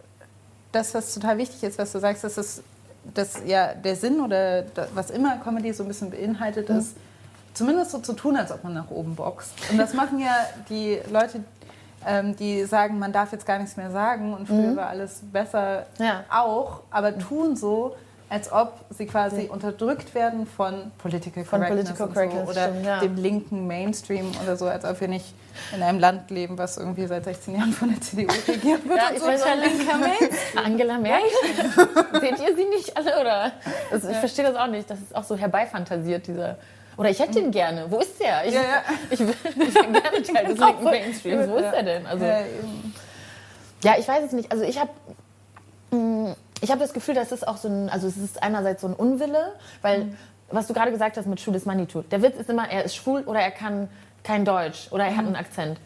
das, 0.72 0.94
was 0.94 1.14
total 1.14 1.38
wichtig 1.38 1.62
ist, 1.64 1.78
was 1.78 1.92
du 1.92 2.00
sagst, 2.00 2.24
dass 2.24 2.38
es 2.38 2.64
dass 3.14 3.42
ja 3.46 3.74
der 3.74 3.96
Sinn 3.96 4.20
oder 4.20 4.64
da, 4.64 4.88
was 4.94 5.10
immer 5.10 5.38
Comedy 5.38 5.72
so 5.74 5.84
ein 5.84 5.88
bisschen 5.88 6.12
beinhaltet 6.12 6.70
ist, 6.70 6.96
zumindest 7.54 7.92
so 7.92 8.00
zu 8.00 8.14
tun, 8.14 8.36
als 8.36 8.52
ob 8.52 8.64
man 8.64 8.74
nach 8.74 8.90
oben 8.90 9.16
boxt. 9.16 9.54
Und 9.72 9.78
das 9.78 9.94
machen 9.94 10.20
ja 10.20 10.34
die 10.70 11.00
Leute, 11.10 11.44
ähm, 12.06 12.36
die 12.36 12.66
sagen, 12.66 13.00
man 13.00 13.12
darf 13.14 13.32
jetzt 13.32 13.46
gar 13.46 13.58
nichts 13.58 13.78
mehr 13.78 13.92
sagen 13.92 14.34
und 14.34 14.48
früher 14.48 14.76
war 14.76 14.88
alles 14.88 15.22
besser 15.32 15.86
Ja. 15.98 16.24
auch, 16.30 16.82
aber 16.92 17.18
tun 17.18 17.56
so, 17.56 17.96
als 18.30 18.52
ob 18.52 18.80
sie 18.90 19.06
quasi 19.06 19.44
unterdrückt 19.44 20.16
werden 20.16 20.48
von 20.48 20.92
Political 20.98 21.46
Von 21.46 21.60
Correctness, 21.60 21.98
Political 21.98 22.14
Correctness, 22.14 22.46
so, 22.46 22.52
oder 22.52 22.70
stimmt, 22.70 22.86
ja. 22.86 23.00
dem 23.00 23.16
linken 23.16 23.68
Mainstream 23.68 24.32
oder 24.44 24.58
so, 24.58 24.66
als 24.66 24.84
ob 24.84 25.00
wir 25.00 25.08
nicht 25.08 25.34
in 25.76 25.84
einem 25.84 26.00
Land 26.00 26.32
leben, 26.32 26.58
was 26.58 26.78
irgendwie 26.78 27.06
seit 27.06 27.24
16 27.26 27.56
Jahren 27.56 27.72
von 27.72 27.90
der 27.92 28.02
CDU 28.02 28.28
regiert 28.48 28.88
wird. 28.88 28.98
Ja, 28.98 29.10
und 29.10 29.16
ich 29.16 29.22
so. 29.22 29.28
weiß 29.28 29.44
auch 29.44 29.56
nicht. 29.56 30.66
Angela 30.66 30.98
Merkel? 30.98 31.30
Seht 32.20 32.40
ihr 32.40 32.56
sie 32.56 32.66
nicht 32.66 32.98
alle? 32.98 33.22
Oder? 33.22 33.52
Das, 33.92 34.04
ich 34.04 34.18
verstehe 34.18 34.46
das 34.46 34.56
auch 34.56 34.68
nicht. 34.68 34.90
Das 34.90 35.00
ist 35.00 35.16
auch 35.16 35.24
so 35.24 35.38
herbeifantasiert, 35.38 36.28
dieser. 36.28 36.58
Oder 36.98 37.10
ich 37.10 37.20
hätte 37.20 37.40
ihn 37.40 37.52
gerne. 37.52 37.86
Wo 37.90 38.00
ist 38.00 38.20
der? 38.20 38.46
Ich, 38.46 38.54
Ja, 38.54 38.62
ja. 38.62 38.84
ich, 39.10 39.20
ich 39.20 39.54
bin 39.54 39.94
gerne 39.94 40.24
Teil 40.24 40.46
des 40.48 40.58
linken 40.58 40.84
Mainstreams. 40.84 41.50
Wo 41.50 41.58
ist 41.58 41.74
er 41.74 41.84
denn? 41.84 42.06
Also, 42.06 42.26
Ja. 42.26 42.40
Ja, 43.84 43.96
ich 44.00 44.08
weiß 44.08 44.24
es 44.26 44.32
nicht. 44.32 44.52
Also 44.52 44.64
ich 44.64 44.80
habe 44.80 44.90
ich 46.62 46.72
habe 46.72 46.80
das 46.80 46.94
Gefühl, 46.94 47.16
dass 47.16 47.32
es 47.32 47.44
auch 47.44 47.58
so 47.58 47.68
ein, 47.68 47.90
also 47.90 48.08
es 48.08 48.18
ist 48.18 48.42
einerseits 48.42 48.82
so 48.82 48.88
ein 48.88 48.94
Unwille, 48.94 49.54
weil 49.82 50.14
was 50.50 50.68
du 50.68 50.74
gerade 50.74 50.92
gesagt 50.92 51.18
hast 51.18 51.26
mit 51.26 51.40
Schwul 51.40 51.56
ist 51.56 51.66
Manitou. 51.66 52.02
Der 52.04 52.22
Witz 52.22 52.38
ist 52.40 52.50
immer, 52.50 52.70
er 52.70 52.84
ist 52.86 52.96
schwul 52.96 53.22
oder 53.24 53.40
er 53.40 53.52
kann 53.52 53.90
kein 54.24 54.46
Deutsch 54.46 54.88
oder 54.92 55.06
er 55.06 55.18
hat 55.18 55.26
einen 55.26 55.36
Akzent. 55.36 55.80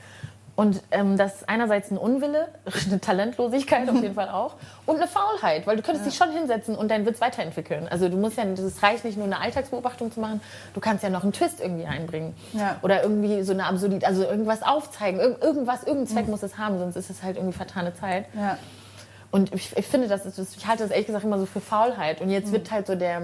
Und 0.55 0.81
ähm, 0.91 1.15
das 1.15 1.35
ist 1.35 1.47
einerseits 1.49 1.89
ein 1.89 1.97
Unwille, 1.97 2.49
eine 2.89 2.99
Talentlosigkeit 2.99 3.89
auf 3.89 4.01
jeden 4.01 4.15
Fall 4.15 4.27
auch 4.27 4.55
und 4.85 4.97
eine 4.97 5.07
Faulheit, 5.07 5.65
weil 5.65 5.77
du 5.77 5.81
könntest 5.81 6.05
dich 6.05 6.15
schon 6.15 6.31
hinsetzen 6.31 6.75
und 6.75 6.91
deinen 6.91 7.05
Witz 7.05 7.21
weiterentwickeln. 7.21 7.87
Also 7.89 8.09
du 8.09 8.17
musst 8.17 8.37
ja, 8.37 8.43
das 8.43 8.83
reicht 8.83 9.05
nicht 9.05 9.15
nur 9.15 9.25
eine 9.25 9.39
Alltagsbeobachtung 9.39 10.11
zu 10.11 10.19
machen, 10.19 10.41
du 10.73 10.81
kannst 10.81 11.01
ja 11.01 11.09
noch 11.09 11.23
einen 11.23 11.31
Twist 11.31 11.61
irgendwie 11.61 11.85
einbringen 11.85 12.35
Ja. 12.51 12.75
oder 12.81 13.01
irgendwie 13.03 13.41
so 13.43 13.53
eine 13.53 13.67
Absurdität, 13.67 14.05
also 14.05 14.23
irgendwas 14.23 14.61
aufzeigen, 14.61 15.21
Irg 15.21 15.41
irgendwas, 15.41 15.83
irgendeinen 15.83 16.07
Zweck 16.07 16.27
muss 16.27 16.43
es 16.43 16.57
haben, 16.57 16.77
sonst 16.77 16.97
ist 16.97 17.09
es 17.09 17.23
halt 17.23 17.37
irgendwie 17.37 17.55
vertane 17.55 17.93
Zeit. 17.93 18.25
Ja. 18.35 18.57
Und 19.31 19.53
ich, 19.53 19.75
ich 19.77 19.85
finde, 19.85 20.07
das 20.07 20.25
ist, 20.25 20.57
ich 20.57 20.65
halte 20.67 20.83
das 20.83 20.91
ehrlich 20.91 21.07
gesagt 21.07 21.23
immer 21.23 21.37
so 21.37 21.45
für 21.45 21.61
Faulheit. 21.61 22.19
Und 22.21 22.29
jetzt 22.29 22.51
wird 22.51 22.71
halt 22.71 22.87
so 22.87 22.95
der, 22.95 23.17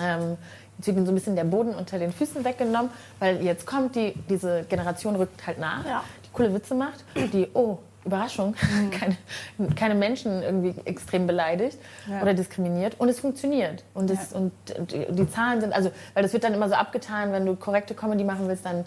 ähm, 0.00 0.36
jetzt 0.78 0.86
wird 0.86 1.06
so 1.06 1.12
ein 1.12 1.14
bisschen 1.14 1.36
der 1.36 1.44
Boden 1.44 1.74
unter 1.74 1.98
den 1.98 2.12
Füßen 2.12 2.44
weggenommen, 2.44 2.90
weil 3.20 3.40
jetzt 3.42 3.64
kommt 3.66 3.94
die, 3.94 4.14
diese 4.28 4.64
Generation 4.64 5.14
rückt 5.16 5.46
halt 5.46 5.58
nach, 5.58 5.86
Ja. 5.86 6.02
die 6.24 6.30
coole 6.32 6.52
Witze 6.52 6.74
macht, 6.74 7.04
die, 7.32 7.46
oh, 7.54 7.78
Überraschung, 8.04 8.56
keine, 8.90 9.16
keine 9.76 9.94
Menschen 9.94 10.42
irgendwie 10.42 10.74
extrem 10.84 11.28
beleidigt 11.28 11.78
Ja. 12.10 12.20
oder 12.22 12.34
diskriminiert 12.34 12.96
und 12.98 13.08
es 13.08 13.20
funktioniert. 13.20 13.84
Und, 13.94 14.10
es, 14.10 14.32
und 14.32 14.50
die, 14.90 15.30
Zahlen 15.30 15.60
sind, 15.60 15.72
also, 15.72 15.92
weil 16.14 16.24
das 16.24 16.32
wird 16.32 16.42
dann 16.42 16.54
immer 16.54 16.68
so 16.68 16.74
abgetan, 16.74 17.30
wenn 17.30 17.46
du 17.46 17.54
korrekte 17.54 17.94
Comedy 17.94 18.24
machen 18.24 18.48
willst, 18.48 18.66
dann 18.66 18.84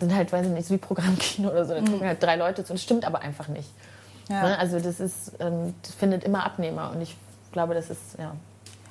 sind 0.00 0.14
halt, 0.14 0.30
weiß 0.32 0.44
ich 0.44 0.52
nicht, 0.52 0.68
so 0.68 0.74
wie 0.74 0.78
Programmkino 0.78 1.48
oder 1.48 1.64
so, 1.64 1.72
da 1.72 1.80
gucken 1.80 2.06
halt 2.06 2.22
drei 2.22 2.36
Leute 2.36 2.62
zu 2.64 2.72
und 2.72 2.76
es 2.76 2.82
stimmt 2.82 3.06
aber 3.06 3.20
einfach 3.20 3.48
nicht. 3.48 3.70
Ja. 4.28 4.42
Ne? 4.42 4.58
Also 4.58 4.80
das 4.80 5.00
ist, 5.00 5.32
ähm, 5.40 5.74
das 5.82 5.94
findet 5.94 6.24
immer 6.24 6.44
Abnehmer 6.44 6.90
und 6.92 7.00
ich 7.00 7.16
glaube, 7.52 7.74
das 7.74 7.90
ist, 7.90 8.18
ja. 8.18 8.34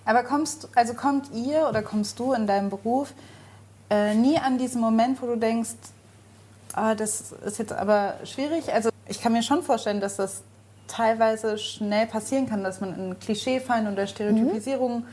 Aber 0.05 0.23
kommst, 0.23 0.69
also 0.75 0.93
kommt 0.93 1.31
ihr 1.33 1.67
oder 1.67 1.81
kommst 1.81 2.19
du 2.19 2.33
in 2.33 2.45
deinem 2.47 2.69
Beruf 2.69 3.13
äh, 3.89 4.13
nie 4.13 4.37
an 4.37 4.57
diesen 4.57 4.79
Moment, 4.81 5.21
wo 5.21 5.25
du 5.27 5.35
denkst, 5.35 5.71
ah, 6.73 6.95
das 6.95 7.31
ist 7.31 7.57
jetzt 7.59 7.73
aber 7.73 8.15
schwierig? 8.23 8.71
Also 8.73 8.89
ich 9.07 9.21
kann 9.21 9.33
mir 9.33 9.43
schon 9.43 9.63
vorstellen, 9.63 9.99
dass 10.01 10.15
das 10.17 10.43
teilweise 10.87 11.57
schnell 11.57 12.05
passieren 12.05 12.47
kann, 12.47 12.63
dass 12.63 12.81
man 12.81 12.97
in 12.97 13.19
Klischeefallen 13.19 13.91
oder 13.91 14.05
Stereotypisierung 14.07 15.05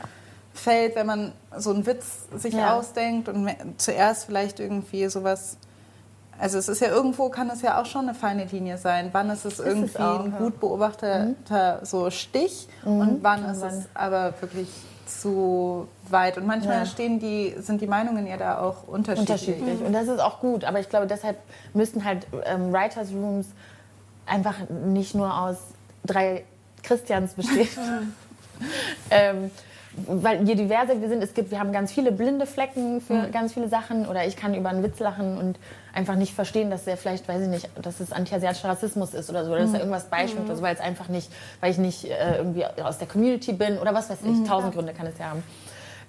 fällt, 0.53 0.95
wenn 0.95 1.07
man 1.07 1.31
so 1.57 1.71
einen 1.71 1.85
Witz 1.87 2.27
sich 2.35 2.53
Ja. 2.53 2.77
ausdenkt 2.77 3.27
und 3.27 3.49
zuerst 3.77 4.25
vielleicht 4.25 4.59
irgendwie 4.59 5.07
sowas. 5.09 5.57
Also 6.39 6.57
es 6.57 6.67
ist 6.67 6.81
ja 6.81 6.89
irgendwo, 6.89 7.29
kann 7.29 7.49
es 7.49 7.61
ja 7.61 7.81
auch 7.81 7.85
schon 7.85 8.07
eine 8.07 8.13
feine 8.13 8.45
Linie 8.45 8.77
sein. 8.77 9.09
Wann 9.11 9.29
ist 9.29 9.45
es 9.45 9.59
irgendwie 9.59 9.97
auch, 9.99 10.25
ein 10.25 10.31
ja. 10.31 10.37
gut 10.37 10.59
beobachteter 10.59 11.79
so 11.83 12.09
Stich 12.09 12.67
und 12.83 13.19
wann 13.21 13.45
ist 13.45 13.61
es 13.61 13.85
aber 13.93 14.33
wirklich 14.41 14.67
zu 15.05 15.87
weit. 16.09 16.37
Und 16.37 16.47
manchmal 16.47 16.79
Ja. 16.79 16.85
stehen 16.85 17.19
die, 17.19 17.55
sind 17.59 17.81
die 17.81 17.87
Meinungen 17.87 18.25
ja 18.25 18.37
da 18.37 18.59
auch 18.59 18.87
unterschiedlich. 18.87 19.47
unterschiedlich. 19.47 19.81
Und 19.81 19.93
das 19.93 20.07
ist 20.07 20.19
auch 20.19 20.39
gut. 20.39 20.63
Aber 20.63 20.79
ich 20.79 20.89
glaube, 20.89 21.07
deshalb 21.07 21.37
müssten 21.73 22.03
halt 22.03 22.27
ähm, 22.45 22.73
Writers 22.73 23.11
Rooms 23.11 23.47
einfach 24.25 24.55
nicht 24.69 25.15
nur 25.15 25.37
aus 25.37 25.57
drei 26.05 26.45
Christians 26.81 27.33
bestehen. 27.33 27.67
ähm, 29.09 29.51
weil 30.07 30.47
je 30.47 30.55
diverser 30.55 30.99
wir 31.01 31.07
sind, 31.07 31.23
es 31.23 31.33
gibt, 31.33 31.51
wir 31.51 31.59
haben 31.59 31.71
ganz 31.71 31.91
viele 31.91 32.11
blinde 32.11 32.45
Flecken 32.45 32.99
für 32.99 33.27
ganz 33.31 33.53
viele 33.53 33.67
Sachen 33.69 34.07
oder 34.07 34.25
ich 34.25 34.35
kann 34.35 34.55
über 34.55 34.69
einen 34.69 34.83
Witz 34.83 34.99
lachen 34.99 35.37
und 35.37 35.59
einfach 35.93 36.15
nicht 36.15 36.33
verstehen, 36.33 36.71
dass 36.71 36.85
der 36.85 36.97
vielleicht, 36.97 37.27
weiß 37.27 37.43
ich 37.43 37.47
nicht, 37.47 37.69
dass 37.81 37.99
es 37.99 38.11
antiasiatischer 38.11 38.69
Rassismus 38.69 39.13
ist 39.13 39.29
oder 39.29 39.45
so, 39.45 39.51
oder 39.51 39.61
dass 39.61 39.71
da 39.71 39.77
irgendwas 39.77 40.05
beischwimmt 40.05 40.45
oder 40.45 40.55
so, 40.55 40.63
weil 40.63 40.73
es 40.73 40.81
einfach 40.81 41.09
nicht, 41.09 41.31
weil 41.61 41.71
ich 41.71 41.77
nicht 41.77 42.05
äh, 42.05 42.37
irgendwie 42.37 42.65
aus 42.65 42.97
der 42.97 43.07
Community 43.07 43.53
bin 43.53 43.77
oder 43.77 43.93
was 43.93 44.09
weiß 44.09 44.19
ich, 44.23 44.47
tausend 44.47 44.73
Gründe 44.73 44.93
kann 44.93 45.05
es 45.05 45.17
ja 45.19 45.29
haben. 45.29 45.43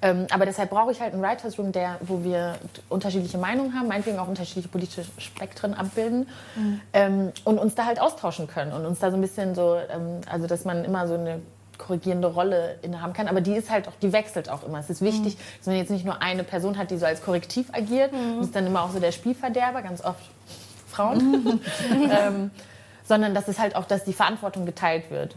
Ähm, 0.03 0.27
aber 0.31 0.45
deshalb 0.45 0.71
brauche 0.71 0.93
ich 0.93 1.01
halt 1.01 1.15
einen 1.15 1.23
Writers 1.23 1.59
Room, 1.59 1.73
der, 1.73 1.97
wo 2.01 2.23
wir 2.25 2.57
unterschiedliche 2.89 3.39
Meinungen 3.39 3.75
haben, 3.75 3.89
meinetwegen 3.89 4.19
auch 4.19 4.29
unterschiedliche 4.29 4.69
politische 4.69 5.05
Spektren 5.19 5.73
abbilden 5.73 6.29
ähm, 6.93 7.33
und 7.45 7.59
uns 7.59 7.75
da 7.75 7.87
halt 7.87 8.01
austauschen 8.01 8.47
können 8.47 8.73
und 8.73 8.85
uns 8.85 8.99
da 8.99 9.11
so 9.11 9.17
ein 9.17 9.21
bisschen 9.21 9.55
so, 9.55 9.77
ähm, 9.77 10.21
also 10.31 10.47
dass 10.47 10.65
man 10.65 10.85
immer 10.85 11.09
so 11.09 11.15
eine 11.15 11.41
korrigierende 11.79 12.29
Rolle 12.29 12.79
innehaben 12.83 13.13
kann, 13.13 13.29
aber 13.29 13.41
die 13.41 13.55
ist 13.55 13.71
halt 13.71 13.89
auch, 13.89 13.93
die 14.01 14.13
wechselt 14.13 14.51
auch 14.51 14.65
immer. 14.65 14.79
Es 14.79 14.91
ist 14.91 15.03
wichtig, 15.03 15.37
dass 15.59 15.67
man 15.67 15.77
jetzt 15.77 15.91
nicht 15.91 16.05
nur 16.05 16.23
eine 16.23 16.45
Person 16.45 16.79
hat, 16.79 16.91
die 16.91 16.97
so 16.97 17.07
als 17.07 17.23
Korrektiv 17.23 17.69
agiert, 17.73 18.13
das 18.13 18.47
ist 18.47 18.57
dann 18.57 18.67
immer 18.67 18.83
auch 18.83 18.91
so 18.91 19.01
der 19.01 19.13
Spielverderber, 19.13 19.83
ganz 19.83 20.05
oft 20.05 20.23
Frauen, 20.89 21.61
ähm, 22.11 22.51
sondern 23.05 23.35
dass 23.35 23.49
es 23.49 23.59
halt 23.59 23.77
auch, 23.77 23.85
dass 23.85 24.05
die 24.05 24.13
Verantwortung 24.13 24.67
geteilt 24.67 25.11
wird. 25.11 25.37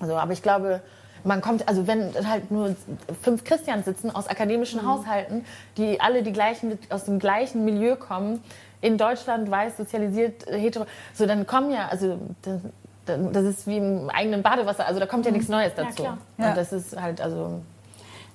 Also, 0.00 0.16
aber 0.16 0.32
ich 0.32 0.42
glaube, 0.42 0.80
man 1.24 1.40
kommt, 1.40 1.68
also 1.68 1.86
wenn 1.86 2.14
halt 2.26 2.50
nur 2.50 2.74
fünf 3.22 3.44
Christians 3.44 3.84
sitzen 3.84 4.10
aus 4.10 4.26
akademischen 4.28 4.86
Haushalten, 4.86 5.44
die 5.76 6.00
alle 6.00 6.22
die 6.22 6.32
gleichen, 6.32 6.78
aus 6.88 7.04
dem 7.04 7.18
gleichen 7.18 7.64
Milieu 7.64 7.96
kommen, 7.96 8.42
in 8.80 8.96
Deutschland 8.96 9.50
weiß, 9.50 9.76
sozialisiert, 9.76 10.46
hetero, 10.46 10.86
so 11.12 11.26
dann 11.26 11.46
kommen 11.46 11.70
ja, 11.70 11.88
also 11.88 12.18
das, 13.18 13.44
ist 13.44 13.66
wie 13.66 13.76
im 13.78 14.10
eigenen 14.10 14.42
Badewasser, 14.42 14.86
also 14.86 15.00
da 15.00 15.06
kommt 15.06 15.26
ja 15.26 15.32
nichts 15.32 15.48
Neues 15.48 15.72
dazu. 15.76 16.02
klar. 16.02 16.18
Ja. 16.38 16.48
Und 16.50 16.56
das 16.56 16.72
ist 16.72 17.00
halt, 17.00 17.20
also 17.20 17.60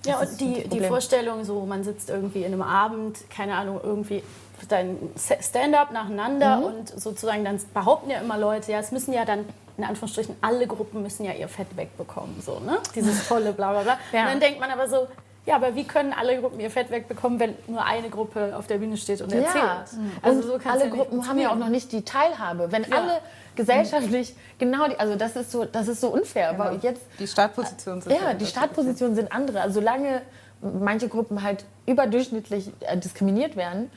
Ja, 0.06 0.20
und 0.20 0.40
die, 0.40 0.68
die. 0.68 0.82
Vorstellung, 0.82 1.44
so 1.46 1.66
man 1.66 1.84
sitzt 1.84 2.10
irgendwie 2.10 2.40
in 2.44 2.54
einem 2.54 2.62
Abend, 2.62 3.18
keine 3.30 3.56
Ahnung, 3.56 3.80
irgendwie 3.84 4.24
dein 4.70 4.98
Stand-up 5.42 5.92
nacheinander 5.92 6.58
Mhm. 6.58 6.64
und 6.64 6.90
sozusagen 6.90 7.44
dann 7.44 7.60
behaupten 7.74 8.10
ja 8.10 8.20
immer 8.20 8.38
Leute, 8.38 8.72
ja, 8.72 8.80
es 8.80 8.92
müssen 8.92 9.14
ja 9.14 9.26
dann, 9.26 9.46
in 9.78 9.84
Anführungsstrichen, 9.84 10.36
alle 10.42 10.66
Gruppen 10.68 11.02
müssen 11.04 11.26
ja 11.26 11.34
ihr 11.34 11.48
Fett 11.50 11.76
wegbekommen, 11.76 12.42
so, 12.42 12.60
ne? 12.60 12.78
Dieses 12.96 13.28
tolle 13.28 13.52
bla 13.54 13.72
bla 13.72 13.82
bla. 13.82 13.98
Ja. 14.14 14.24
Und 14.24 14.30
dann 14.32 14.40
denkt 14.40 14.60
man 14.60 14.72
aber 14.72 14.88
so, 14.88 15.08
ja, 15.46 15.58
aber 15.58 15.76
wie 15.76 15.84
können 15.84 16.14
alle 16.14 16.40
Gruppen 16.42 16.60
ihr 16.60 16.72
Fett 16.72 16.90
wegbekommen, 16.90 17.40
wenn 17.40 17.54
nur 17.68 17.84
eine 17.86 18.10
Gruppe 18.10 18.56
auf 18.58 18.66
der 18.66 18.78
Bühne 18.80 18.98
steht 18.98 19.22
und 19.22 19.32
erzählt? 19.32 19.56
Ja, 19.64 19.86
Also 20.24 20.54
und 20.54 20.62
so 20.64 20.70
alle 20.70 20.86
ja 20.86 20.90
Gruppen 20.90 21.28
haben 21.28 21.38
ja 21.40 21.52
auch 21.52 21.56
noch 21.58 21.70
nicht 21.70 21.92
die 21.92 22.02
Teilhabe. 22.04 22.72
Wenn 22.72 22.84
Ja. 22.84 22.98
alle 22.98 23.12
gesellschaftlich 23.56 24.36
genau 24.58 24.88
die, 24.88 25.00
also 25.00 25.16
das 25.16 25.36
ist 25.36 25.52
so, 25.52 25.66
das 25.66 25.88
ist 25.88 26.02
so 26.02 26.10
unfair, 26.10 26.58
weil 26.58 26.78
jetzt 26.82 27.02
Die 27.20 27.28
Startpositionen 27.28 28.02
sind 28.02 28.12
ja, 28.12 28.18
halt 28.18 28.24
die 28.24 28.46
unterschiedlich. 28.46 28.50
Startpositionen 28.50 29.16
sind 29.16 29.32
andere. 29.32 29.62
Also 29.62 29.76
solange 29.76 30.22
manche 30.62 31.08
Gruppen 31.08 31.44
halt 31.44 31.66
überdurchschnittlich 31.86 32.72
äh, 32.82 32.98
diskriminiert 32.98 33.56
werden, 33.56 33.90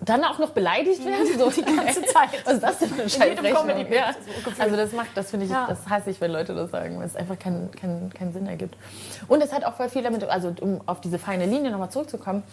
dann 0.00 0.22
auch 0.24 0.38
noch 0.38 0.50
beleidigt 0.50 1.04
werden, 1.04 1.26
so 1.36 1.50
die 1.50 1.62
ganze 1.62 2.02
Zeit. 2.06 2.44
Was 2.44 2.54
ist 2.54 2.62
das 2.62 2.78
denn 2.78 2.88
für 2.90 3.00
eine 3.00 3.10
Scheißrechnung? 3.10 3.92
Ja. 3.92 4.14
Also 4.58 4.76
das 4.76 4.92
macht, 4.92 5.08
das 5.14 5.30
finde 5.30 5.46
ich, 5.46 5.52
ja. 5.52 5.66
das 5.68 5.88
hasse 5.88 6.10
ich, 6.10 6.20
wenn 6.20 6.30
Leute 6.30 6.54
das 6.54 6.70
sagen, 6.70 6.98
weil 6.98 7.06
es 7.06 7.16
einfach 7.16 7.38
keinen 7.38 7.70
kein, 7.72 8.10
kein 8.16 8.32
Sinn 8.32 8.46
ergibt. 8.46 8.76
Und 9.28 9.42
es 9.42 9.52
hat 9.52 9.64
auch 9.64 9.74
voll 9.74 9.88
viel 9.88 10.02
damit, 10.02 10.22
also 10.24 10.54
um 10.60 10.80
auf 10.86 11.00
diese 11.00 11.18
feine 11.18 11.46
Linie 11.46 11.70
nochmal 11.70 11.90
zurückzukommen, 11.90 12.44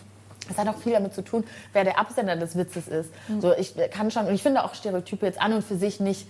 es 0.49 0.57
hat 0.57 0.67
auch 0.67 0.77
viel 0.77 0.93
damit 0.93 1.13
zu 1.13 1.23
tun, 1.23 1.43
wer 1.73 1.83
der 1.83 1.99
Absender 1.99 2.35
des 2.35 2.55
Witzes 2.55 2.87
ist. 2.87 3.11
Mhm. 3.27 3.41
So, 3.41 3.53
ich 3.53 3.75
kann 3.91 4.11
schon, 4.11 4.27
und 4.27 4.33
ich 4.33 4.43
finde 4.43 4.63
auch 4.63 4.73
Stereotype 4.73 5.25
jetzt 5.25 5.41
an 5.41 5.53
und 5.53 5.63
für 5.63 5.75
sich 5.75 5.99
nicht 5.99 6.27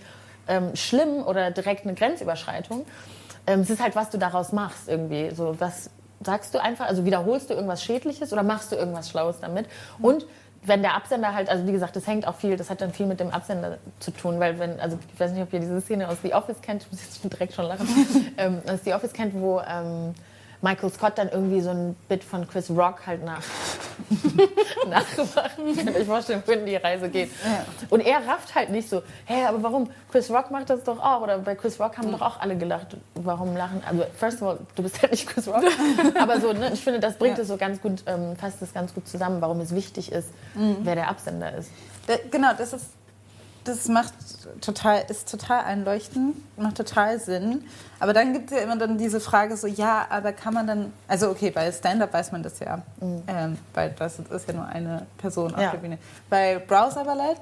ähm, 0.48 0.74
schlimm 0.76 1.22
oder 1.24 1.50
direkt 1.50 1.84
eine 1.84 1.94
Grenzüberschreitung. 1.94 2.84
Ähm, 3.46 3.60
es 3.60 3.70
ist 3.70 3.82
halt, 3.82 3.96
was 3.96 4.10
du 4.10 4.18
daraus 4.18 4.52
machst 4.52 4.88
irgendwie. 4.88 5.30
So, 5.34 5.56
was 5.58 5.90
sagst 6.24 6.54
du 6.54 6.62
einfach, 6.62 6.86
also 6.86 7.04
wiederholst 7.04 7.50
du 7.50 7.54
irgendwas 7.54 7.82
Schädliches 7.82 8.32
oder 8.32 8.42
machst 8.42 8.70
du 8.70 8.76
irgendwas 8.76 9.10
Schlaues 9.10 9.40
damit? 9.40 9.66
Mhm. 9.98 10.04
Und 10.04 10.26
wenn 10.64 10.82
der 10.82 10.94
Absender 10.94 11.34
halt, 11.34 11.48
also 11.48 11.66
wie 11.66 11.72
gesagt, 11.72 11.96
das 11.96 12.06
hängt 12.06 12.26
auch 12.26 12.36
viel, 12.36 12.56
das 12.56 12.70
hat 12.70 12.80
dann 12.80 12.92
viel 12.92 13.06
mit 13.06 13.18
dem 13.18 13.30
Absender 13.30 13.78
zu 13.98 14.12
tun, 14.12 14.38
weil 14.38 14.58
wenn, 14.60 14.78
also 14.78 14.96
ich 15.12 15.18
weiß 15.18 15.32
nicht, 15.32 15.42
ob 15.42 15.52
ihr 15.52 15.58
diese 15.58 15.80
Szene 15.80 16.08
aus 16.08 16.18
The 16.22 16.34
Office 16.34 16.60
kennt, 16.62 16.82
ich 16.84 16.92
muss 16.92 17.02
jetzt 17.02 17.32
direkt 17.32 17.54
schon 17.54 17.66
lachen, 17.66 17.86
ähm, 18.36 18.62
aus 18.68 18.80
The 18.84 18.94
Office 18.94 19.12
kennt, 19.12 19.34
wo 19.34 19.60
ähm, 19.60 20.14
Michael 20.62 20.90
Scott 20.92 21.18
dann 21.18 21.28
irgendwie 21.28 21.60
so 21.60 21.70
ein 21.70 21.96
Bit 22.08 22.22
von 22.22 22.48
Chris 22.48 22.70
Rock 22.70 23.04
halt 23.06 23.24
nach 23.24 23.42
nachgemacht. 24.88 25.56
Kann 25.84 25.96
ich 26.00 26.06
vorstellen, 26.06 26.42
wohin 26.46 26.64
die 26.64 26.76
Reise 26.76 27.08
geht. 27.08 27.30
Und 27.90 28.00
er 28.00 28.26
rafft 28.26 28.54
halt 28.54 28.70
nicht 28.70 28.88
so, 28.88 29.02
hä, 29.26 29.44
aber 29.44 29.62
warum? 29.62 29.90
Chris 30.10 30.30
Rock 30.30 30.52
macht 30.52 30.70
das 30.70 30.84
doch 30.84 31.00
auch. 31.00 31.22
Oder 31.22 31.38
bei 31.38 31.56
Chris 31.56 31.80
Rock 31.80 31.98
haben 31.98 32.12
doch 32.12 32.20
auch 32.20 32.40
alle 32.40 32.56
gelacht. 32.56 32.96
Warum 33.14 33.56
lachen? 33.56 33.82
Also, 33.84 34.04
first 34.16 34.40
of 34.40 34.48
all, 34.48 34.58
du 34.76 34.82
bist 34.84 35.02
halt 35.02 35.10
nicht 35.10 35.26
Chris 35.26 35.48
Rock. 35.48 35.64
aber 36.18 36.40
so, 36.40 36.52
ne, 36.52 36.70
ich 36.72 36.82
finde, 36.82 37.00
das 37.00 37.16
bringt 37.16 37.38
es 37.38 37.48
so 37.48 37.56
ganz 37.56 37.80
gut, 37.82 38.04
ähm, 38.06 38.36
fasst 38.36 38.62
es 38.62 38.72
ganz 38.72 38.94
gut 38.94 39.08
zusammen, 39.08 39.40
warum 39.40 39.60
es 39.60 39.74
wichtig 39.74 40.12
ist, 40.12 40.28
mhm. 40.54 40.78
wer 40.82 40.94
der 40.94 41.08
Absender 41.08 41.54
ist. 41.56 41.70
Da, 42.06 42.14
genau, 42.30 42.52
das 42.56 42.72
ist 42.72 42.86
das 43.64 43.88
macht 43.88 44.12
total, 44.60 45.04
ist 45.08 45.30
total 45.30 45.64
einleuchtend, 45.64 46.36
macht 46.58 46.76
total 46.76 47.18
Sinn. 47.20 47.64
Aber 48.00 48.12
dann 48.12 48.32
gibt 48.32 48.50
es 48.50 48.56
ja 48.58 48.64
immer 48.64 48.76
dann 48.76 48.98
diese 48.98 49.20
Frage 49.20 49.56
so, 49.56 49.66
ja, 49.66 50.06
aber 50.10 50.32
kann 50.32 50.54
man 50.54 50.66
dann, 50.66 50.92
also 51.06 51.30
okay, 51.30 51.50
bei 51.50 51.70
Stand-Up 51.70 52.12
weiß 52.12 52.32
man 52.32 52.42
das 52.42 52.58
ja, 52.58 52.82
mhm. 53.00 53.22
ähm, 53.26 53.58
weil 53.74 53.94
das 53.98 54.18
ist 54.18 54.48
ja 54.48 54.54
nur 54.54 54.66
eine 54.66 55.06
Person 55.18 55.54
auf 55.54 55.60
ja. 55.60 55.70
der 55.70 55.78
Bühne. 55.78 55.98
Bei 56.28 56.58
Browser 56.58 57.04
Ballett 57.04 57.40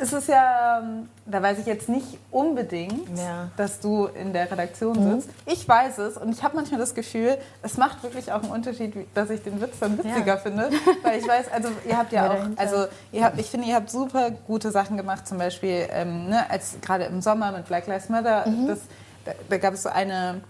ist 0.00 0.12
es 0.12 0.26
ja, 0.26 0.80
ähm, 0.80 1.08
da 1.26 1.42
weiß 1.42 1.58
ich 1.58 1.66
jetzt 1.66 1.88
nicht 1.88 2.18
unbedingt, 2.30 3.18
ja. 3.18 3.50
dass 3.56 3.80
du 3.80 4.06
in 4.06 4.32
der 4.32 4.50
Redaktion 4.50 4.98
mhm. 4.98 5.20
sitzt. 5.20 5.30
Ich 5.46 5.68
weiß 5.68 5.98
es 5.98 6.16
und 6.16 6.30
ich 6.32 6.42
habe 6.42 6.56
manchmal 6.56 6.80
das 6.80 6.94
Gefühl, 6.94 7.36
es 7.62 7.76
macht 7.76 8.02
wirklich 8.02 8.32
auch 8.32 8.42
einen 8.42 8.52
Unterschied, 8.52 8.94
dass 9.14 9.30
ich 9.30 9.42
den 9.42 9.60
Witz 9.60 9.78
dann 9.78 9.98
witziger 9.98 10.26
ja. 10.26 10.36
finde. 10.38 10.70
Weil 11.02 11.18
ich 11.18 11.28
weiß, 11.28 11.52
also 11.52 11.68
ihr 11.86 11.98
habt 11.98 12.12
ja 12.12 12.30
auch, 12.30 12.46
also 12.56 12.86
ihr 13.12 13.24
habt, 13.24 13.38
ich 13.38 13.50
finde, 13.50 13.68
ihr 13.68 13.74
habt 13.74 13.90
super 13.90 14.30
gute 14.46 14.70
Sachen 14.70 14.96
gemacht, 14.96 15.28
zum 15.28 15.38
Beispiel, 15.38 15.86
ähm, 15.90 16.28
ne, 16.28 16.50
als 16.50 16.76
gerade 16.80 17.04
im 17.04 17.20
Sommer 17.20 17.52
mit 17.52 17.66
Black 17.66 17.86
Lives 17.86 18.08
Matter, 18.08 18.48
mhm. 18.48 18.68
das, 18.68 18.78
da, 19.24 19.32
da 19.48 19.58
gab 19.58 19.74
es 19.74 19.82
so 19.82 19.90
eine 19.90 20.40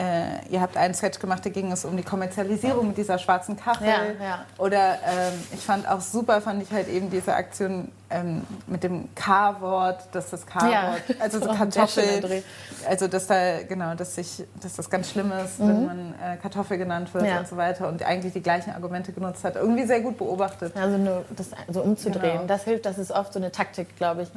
äh, 0.00 0.48
ihr 0.48 0.60
habt 0.62 0.76
einen 0.76 0.94
Sketch 0.94 1.18
gemacht, 1.18 1.44
da 1.44 1.50
ging 1.50 1.70
es 1.72 1.84
um 1.84 1.96
die 1.96 2.02
Kommerzialisierung 2.02 2.88
mit 2.88 2.96
dieser 2.96 3.18
schwarzen 3.18 3.56
Kachel. 3.56 3.86
Ja, 3.86 4.24
ja. 4.24 4.44
Oder 4.56 4.94
ähm, 4.94 5.34
ich 5.52 5.60
fand 5.60 5.86
auch 5.86 6.00
super, 6.00 6.40
fand 6.40 6.62
ich 6.62 6.70
halt 6.70 6.88
eben 6.88 7.10
diese 7.10 7.34
Aktion 7.34 7.92
ähm, 8.08 8.42
mit 8.66 8.82
dem 8.82 9.14
K-Wort, 9.14 10.08
dass 10.12 10.30
das 10.30 10.46
K-Wort, 10.46 10.72
ja. 10.72 10.94
also 11.18 11.38
so 11.40 11.48
Kartoffel, 11.54 12.42
also 12.88 13.08
dass 13.08 13.26
da 13.26 13.62
genau, 13.62 13.94
dass 13.94 14.16
ich, 14.16 14.42
dass 14.62 14.76
das 14.76 14.88
ganz 14.88 15.10
schlimm 15.10 15.32
ist, 15.44 15.60
mhm. 15.60 15.68
wenn 15.68 15.86
man 15.86 16.14
äh, 16.14 16.36
Kartoffel 16.38 16.78
genannt 16.78 17.12
wird 17.12 17.24
und 17.38 17.46
so 17.46 17.56
weiter 17.58 17.88
und 17.88 18.02
eigentlich 18.02 18.32
die 18.32 18.42
gleichen 18.42 18.70
Argumente 18.70 19.12
genutzt 19.12 19.44
hat. 19.44 19.56
Irgendwie 19.56 19.84
sehr 19.84 20.00
gut 20.00 20.16
beobachtet. 20.16 20.74
Also 20.76 20.96
nur 20.96 21.24
das 21.36 21.50
so 21.68 21.82
umzudrehen, 21.82 22.38
genau. 22.38 22.46
das 22.46 22.64
hilft, 22.64 22.86
das 22.86 22.96
ist 22.96 23.10
oft 23.10 23.34
so 23.34 23.38
eine 23.38 23.52
Taktik, 23.52 23.96
glaube 23.96 24.22
ich, 24.22 24.30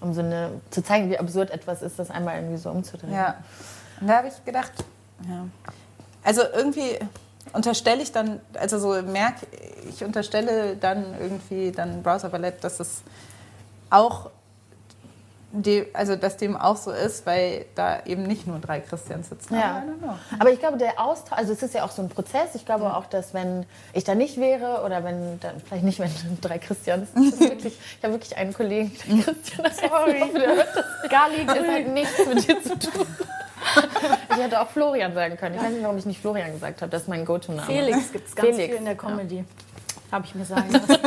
um 0.00 0.12
so 0.12 0.20
eine 0.20 0.50
zu 0.70 0.82
zeigen, 0.82 1.08
wie 1.08 1.18
absurd 1.18 1.50
etwas 1.50 1.80
ist, 1.80 1.98
das 1.98 2.10
einmal 2.10 2.36
irgendwie 2.36 2.58
so 2.58 2.70
umzudrehen. 2.70 3.14
Ja. 3.14 3.36
Und 4.00 4.08
da 4.08 4.18
habe 4.18 4.28
ich 4.28 4.44
gedacht, 4.44 4.72
ja. 5.26 5.46
Also 6.22 6.42
irgendwie 6.54 6.98
unterstelle 7.52 8.02
ich 8.02 8.12
dann, 8.12 8.40
also 8.54 8.78
so 8.78 9.02
merke 9.02 9.46
ich 9.88 10.04
unterstelle 10.04 10.76
dann 10.76 11.04
irgendwie 11.18 11.72
dann 11.72 12.02
Browser 12.02 12.28
Ballett, 12.28 12.62
dass 12.62 12.80
es 12.80 13.02
auch 13.90 14.30
die, 15.50 15.86
also 15.94 16.14
dass 16.14 16.36
dem 16.36 16.56
auch 16.56 16.76
so 16.76 16.90
ist, 16.90 17.24
weil 17.24 17.64
da 17.74 18.04
eben 18.04 18.24
nicht 18.24 18.46
nur 18.46 18.58
drei 18.58 18.80
Christians 18.80 19.30
sitzen. 19.30 19.54
Ja. 19.54 19.82
Aber 20.38 20.50
ich 20.50 20.58
glaube, 20.58 20.76
der 20.76 21.00
Austausch, 21.00 21.38
also 21.38 21.54
es 21.54 21.62
ist 21.62 21.74
ja 21.74 21.84
auch 21.84 21.90
so 21.90 22.02
ein 22.02 22.10
Prozess. 22.10 22.54
Ich 22.54 22.66
glaube 22.66 22.84
ja. 22.84 22.96
auch, 22.96 23.06
dass 23.06 23.32
wenn 23.32 23.64
ich 23.94 24.04
da 24.04 24.14
nicht 24.14 24.36
wäre 24.38 24.82
oder 24.84 25.04
wenn 25.04 25.40
dann 25.40 25.60
vielleicht 25.60 25.84
nicht, 25.84 26.00
wenn 26.00 26.10
drei 26.42 26.58
Christians, 26.58 27.08
wirklich, 27.14 27.78
ich 27.96 28.04
habe 28.04 28.12
wirklich 28.12 28.36
einen 28.36 28.52
Kollegen, 28.52 28.92
der 29.06 29.24
Christian, 29.34 29.66
sorry, 29.72 30.20
hoffe, 30.20 30.38
der 30.38 30.54
hört 30.54 30.76
das. 30.76 31.10
Gali, 31.10 31.46
das 31.46 31.56
hat 31.56 31.86
nichts 31.88 32.26
mit 32.26 32.46
dir 32.46 32.62
zu 32.62 32.78
tun. 32.78 33.06
ich 34.30 34.36
hätte 34.36 34.60
auch 34.60 34.68
Florian 34.68 35.14
sagen 35.14 35.36
können. 35.36 35.56
Ich 35.56 35.62
weiß 35.62 35.72
nicht, 35.72 35.82
warum 35.82 35.98
ich 35.98 36.06
nicht 36.06 36.20
Florian 36.20 36.52
gesagt 36.52 36.82
habe. 36.82 36.90
Das 36.90 37.02
ist 37.02 37.08
mein 37.08 37.24
Go-To-Name. 37.24 37.66
Felix 37.66 38.12
gibt 38.12 38.28
es 38.28 38.36
ganz 38.36 38.48
Felix. 38.48 38.66
viel 38.66 38.76
in 38.76 38.84
der 38.84 38.96
Comedy. 38.96 39.38
Ja. 39.38 39.44
Habe 40.12 40.26
ich 40.26 40.34
mir 40.34 40.44
sagen 40.44 40.70
lassen. 40.72 40.98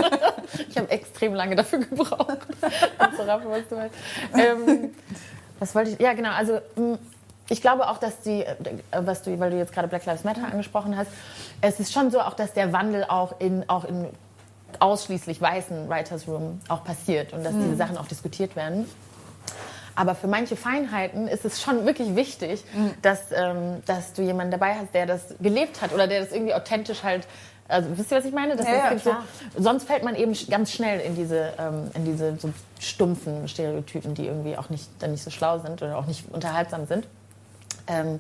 ich 0.70 0.78
habe 0.78 0.90
extrem 0.90 1.34
lange 1.34 1.56
dafür 1.56 1.80
gebraucht, 1.80 2.38
was 2.98 3.18
du. 3.70 3.90
Ähm, 4.38 4.92
was 5.60 5.76
wollte 5.76 5.92
ich? 5.92 6.00
Ja, 6.00 6.14
genau. 6.14 6.32
Also 6.32 6.60
ich 7.50 7.62
glaube 7.62 7.90
auch, 7.90 7.98
dass 7.98 8.22
die, 8.22 8.44
äh, 8.44 8.56
was 8.92 9.24
du, 9.24 9.38
weil 9.40 9.52
du 9.52 9.58
jetzt 9.58 9.74
gerade 9.74 9.88
Black 9.88 10.06
Lives 10.06 10.24
Matter 10.24 10.46
angesprochen 10.46 10.96
hast, 10.96 11.12
es 11.62 11.80
ist 11.80 11.92
schon 11.92 12.10
so 12.10 12.22
auch, 12.22 12.34
dass 12.34 12.54
der 12.54 12.72
Wandel 12.72 13.04
auch 13.04 13.40
in, 13.40 13.68
auch 13.68 13.84
in 13.84 14.08
ausschließlich 14.80 15.42
weißen 15.42 15.90
Writers 15.90 16.28
Room 16.28 16.62
auch 16.70 16.84
passiert 16.84 17.34
und 17.34 17.44
dass 17.44 17.54
mhm. 17.54 17.64
diese 17.64 17.76
Sachen 17.76 17.98
auch 17.98 18.08
diskutiert 18.08 18.56
werden. 18.56 18.86
Aber 19.96 20.16
für 20.16 20.28
manche 20.28 20.56
Feinheiten 20.56 21.28
ist 21.28 21.46
es 21.46 21.62
schon 21.62 21.86
wirklich 21.86 22.16
wichtig, 22.16 22.64
mhm. 22.74 22.94
dass, 23.02 23.32
ähm, 23.32 23.84
dass 23.86 24.14
du 24.14 24.22
jemanden 24.22 24.52
dabei 24.52 24.76
hast, 24.76 24.94
der 24.94 25.06
das 25.06 25.36
gelebt 25.40 25.82
hat 25.82 25.94
oder 25.94 26.08
der 26.08 26.22
das 26.22 26.32
irgendwie 26.32 26.54
authentisch 26.54 27.04
halt 27.04 27.28
also 27.72 27.98
wisst 27.98 28.12
ihr, 28.12 28.18
was 28.18 28.26
ich 28.26 28.34
meine? 28.34 28.58
Das 28.58 28.68
ja, 28.68 28.92
ja, 28.92 29.00
so, 29.00 29.16
sonst 29.58 29.86
fällt 29.86 30.04
man 30.04 30.16
eben 30.16 30.36
ganz 30.50 30.74
schnell 30.74 31.00
in 31.00 31.16
diese, 31.16 31.54
ähm, 31.58 31.90
in 31.94 32.04
diese 32.04 32.36
so 32.38 32.52
stumpfen 32.80 33.48
Stereotypen, 33.48 34.14
die 34.14 34.28
irgendwie 34.28 34.58
auch 34.58 34.70
nicht, 34.70 34.90
dann 35.00 35.12
nicht 35.12 35.24
so 35.24 35.30
schlau 35.30 35.58
sind 35.60 35.82
oder 35.82 35.98
auch 35.98 36.06
nicht 36.06 36.26
unterhaltsam 36.34 36.86
sind. 36.86 37.08
Ähm, 37.88 38.20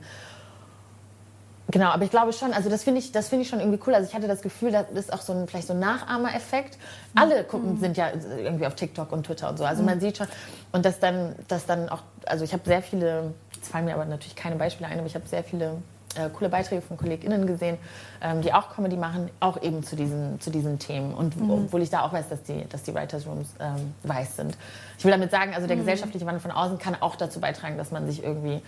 Genau, 1.69 1.87
aber 1.87 2.03
ich 2.03 2.09
glaube 2.09 2.33
schon, 2.33 2.53
also 2.53 2.69
das 2.69 2.83
finde 2.83 2.99
ich, 2.99 3.11
das 3.11 3.31
ich 3.31 3.47
schon 3.47 3.59
irgendwie 3.59 3.79
cool. 3.87 3.95
Also 3.95 4.09
ich 4.09 4.15
hatte 4.15 4.27
das 4.27 4.41
Gefühl, 4.41 4.71
das 4.71 4.89
ist 4.89 5.13
auch 5.13 5.21
so 5.21 5.33
ein, 5.33 5.47
vielleicht 5.47 5.67
so 5.67 5.73
ein 5.73 5.79
Nachahmereffekt. 5.79 6.77
Alle 7.15 7.43
gucken, 7.43 7.75
mhm. 7.75 7.79
sind 7.79 7.97
ja 7.97 8.09
irgendwie 8.37 8.65
auf 8.65 8.75
TikTok 8.75 9.11
und 9.11 9.25
Twitter 9.25 9.49
und 9.49 9.57
so. 9.57 9.65
Also 9.65 9.83
man 9.83 9.97
mhm. 9.97 10.01
sieht 10.01 10.17
schon, 10.17 10.27
und 10.71 10.85
das 10.85 10.99
dann, 10.99 11.35
das 11.47 11.65
dann 11.65 11.89
auch, 11.89 12.01
also 12.25 12.43
ich 12.43 12.53
habe 12.53 12.63
sehr 12.65 12.81
viele, 12.81 13.33
jetzt 13.55 13.69
fallen 13.69 13.85
mir 13.85 13.93
aber 13.93 14.05
natürlich 14.05 14.35
keine 14.35 14.55
Beispiele 14.55 14.89
ein, 14.89 14.97
aber 14.97 15.07
ich 15.07 15.15
habe 15.15 15.27
sehr 15.27 15.43
viele 15.43 15.77
äh, 16.15 16.29
coole 16.29 16.49
Beiträge 16.49 16.81
von 16.81 16.97
KollegInnen 16.97 17.47
gesehen, 17.47 17.77
ähm, 18.21 18.41
die 18.41 18.53
auch 18.53 18.75
Comedy 18.75 18.97
machen, 18.97 19.29
auch 19.39 19.61
eben 19.61 19.83
zu 19.83 19.95
diesen, 19.95 20.41
zu 20.41 20.49
diesen 20.49 20.77
Themen. 20.79 21.13
Und 21.13 21.39
mhm. 21.39 21.51
obwohl 21.51 21.81
ich 21.81 21.89
da 21.89 22.01
auch 22.01 22.11
weiß, 22.11 22.27
dass 22.29 22.43
die, 22.43 22.65
dass 22.67 22.83
die 22.83 22.93
Writers 22.93 23.25
Rooms 23.25 23.49
ähm, 23.59 23.93
weiß 24.03 24.35
sind. 24.35 24.57
Ich 24.97 25.05
will 25.05 25.11
damit 25.11 25.31
sagen, 25.31 25.53
also 25.55 25.67
der 25.67 25.77
mhm. 25.77 25.81
gesellschaftliche 25.81 26.25
Wandel 26.25 26.41
von 26.41 26.51
außen 26.51 26.79
kann 26.79 26.95
auch 26.99 27.15
dazu 27.15 27.39
beitragen, 27.39 27.77
dass 27.77 27.91
man 27.91 28.05
sich 28.07 28.23
irgendwie 28.23 28.61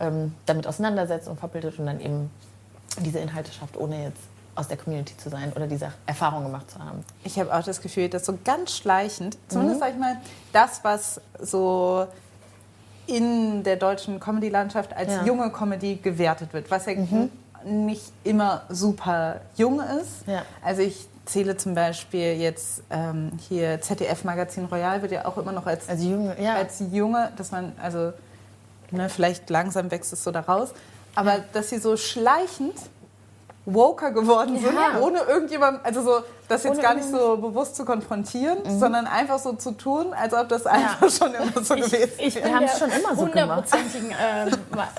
ähm, 0.00 0.34
damit 0.46 0.66
auseinandersetzt 0.66 1.28
und 1.28 1.38
verbildet 1.38 1.78
und 1.78 1.86
dann 1.86 2.00
eben 2.00 2.30
diese 3.00 3.18
Inhalte 3.18 3.52
schafft, 3.52 3.76
ohne 3.76 4.04
jetzt 4.04 4.22
aus 4.54 4.66
der 4.66 4.76
Community 4.76 5.16
zu 5.16 5.30
sein 5.30 5.52
oder 5.54 5.66
diese 5.68 5.92
Erfahrung 6.06 6.44
gemacht 6.44 6.70
zu 6.70 6.78
haben. 6.80 7.04
Ich 7.22 7.38
habe 7.38 7.54
auch 7.54 7.62
das 7.62 7.80
Gefühl, 7.80 8.08
dass 8.08 8.26
so 8.26 8.36
ganz 8.44 8.76
schleichend, 8.76 9.38
zumindest 9.48 9.80
mhm. 9.80 9.84
sag 9.84 9.92
ich 9.92 9.98
mal, 9.98 10.16
das, 10.52 10.80
was 10.82 11.20
so 11.40 12.06
in 13.06 13.62
der 13.62 13.76
deutschen 13.76 14.18
Comedy-Landschaft 14.20 14.94
als 14.94 15.12
ja. 15.12 15.24
junge 15.24 15.50
Comedy 15.50 15.96
gewertet 15.96 16.52
wird, 16.52 16.70
was 16.70 16.86
ja 16.86 16.94
mhm. 16.94 17.30
nicht 17.64 18.12
immer 18.24 18.62
super 18.68 19.40
jung 19.56 19.80
ist. 19.80 20.26
Ja. 20.26 20.42
Also 20.62 20.82
ich 20.82 21.08
zähle 21.24 21.56
zum 21.56 21.74
Beispiel 21.74 22.34
jetzt 22.34 22.82
ähm, 22.90 23.32
hier 23.48 23.80
ZDF 23.80 24.24
Magazin 24.24 24.64
Royal 24.64 25.02
wird 25.02 25.12
ja 25.12 25.24
auch 25.26 25.36
immer 25.36 25.52
noch 25.52 25.66
als, 25.66 25.88
als 25.88 26.02
junge, 26.02 26.40
ja. 26.42 26.54
als 26.54 26.82
junge 26.90 27.30
dass 27.36 27.50
man 27.50 27.72
also 27.80 28.12
ne, 28.90 29.08
vielleicht 29.08 29.50
langsam 29.50 29.90
wächst 29.90 30.12
es 30.12 30.24
so 30.24 30.30
da 30.30 30.40
raus, 30.40 30.70
aber 31.14 31.38
dass 31.52 31.70
sie 31.70 31.78
so 31.78 31.96
schleichend 31.96 32.74
woker 33.64 34.12
geworden 34.12 34.58
sind, 34.58 34.74
ja. 34.74 35.00
ohne 35.00 35.20
irgendjemand, 35.20 35.84
also 35.84 36.02
so, 36.02 36.22
das 36.48 36.64
jetzt 36.64 36.80
gar 36.80 36.94
nicht 36.94 37.08
so 37.08 37.36
bewusst 37.36 37.76
zu 37.76 37.84
konfrontieren, 37.84 38.58
mhm. 38.64 38.78
sondern 38.78 39.06
einfach 39.06 39.38
so 39.38 39.52
zu 39.52 39.72
tun, 39.72 40.14
als 40.14 40.32
ob 40.32 40.48
das 40.48 40.66
einfach 40.66 41.02
ja. 41.02 41.10
schon 41.10 41.34
immer 41.34 41.62
so 41.62 41.74
ich, 41.74 41.84
gewesen 41.84 42.18
wäre. 42.18 42.44
Wir 42.44 42.56
haben 42.56 42.64
es 42.64 42.78
schon 42.78 42.90
immer 42.90 43.16
so 43.16 43.26
gemacht. 43.26 43.64
Ähm, 43.74 44.50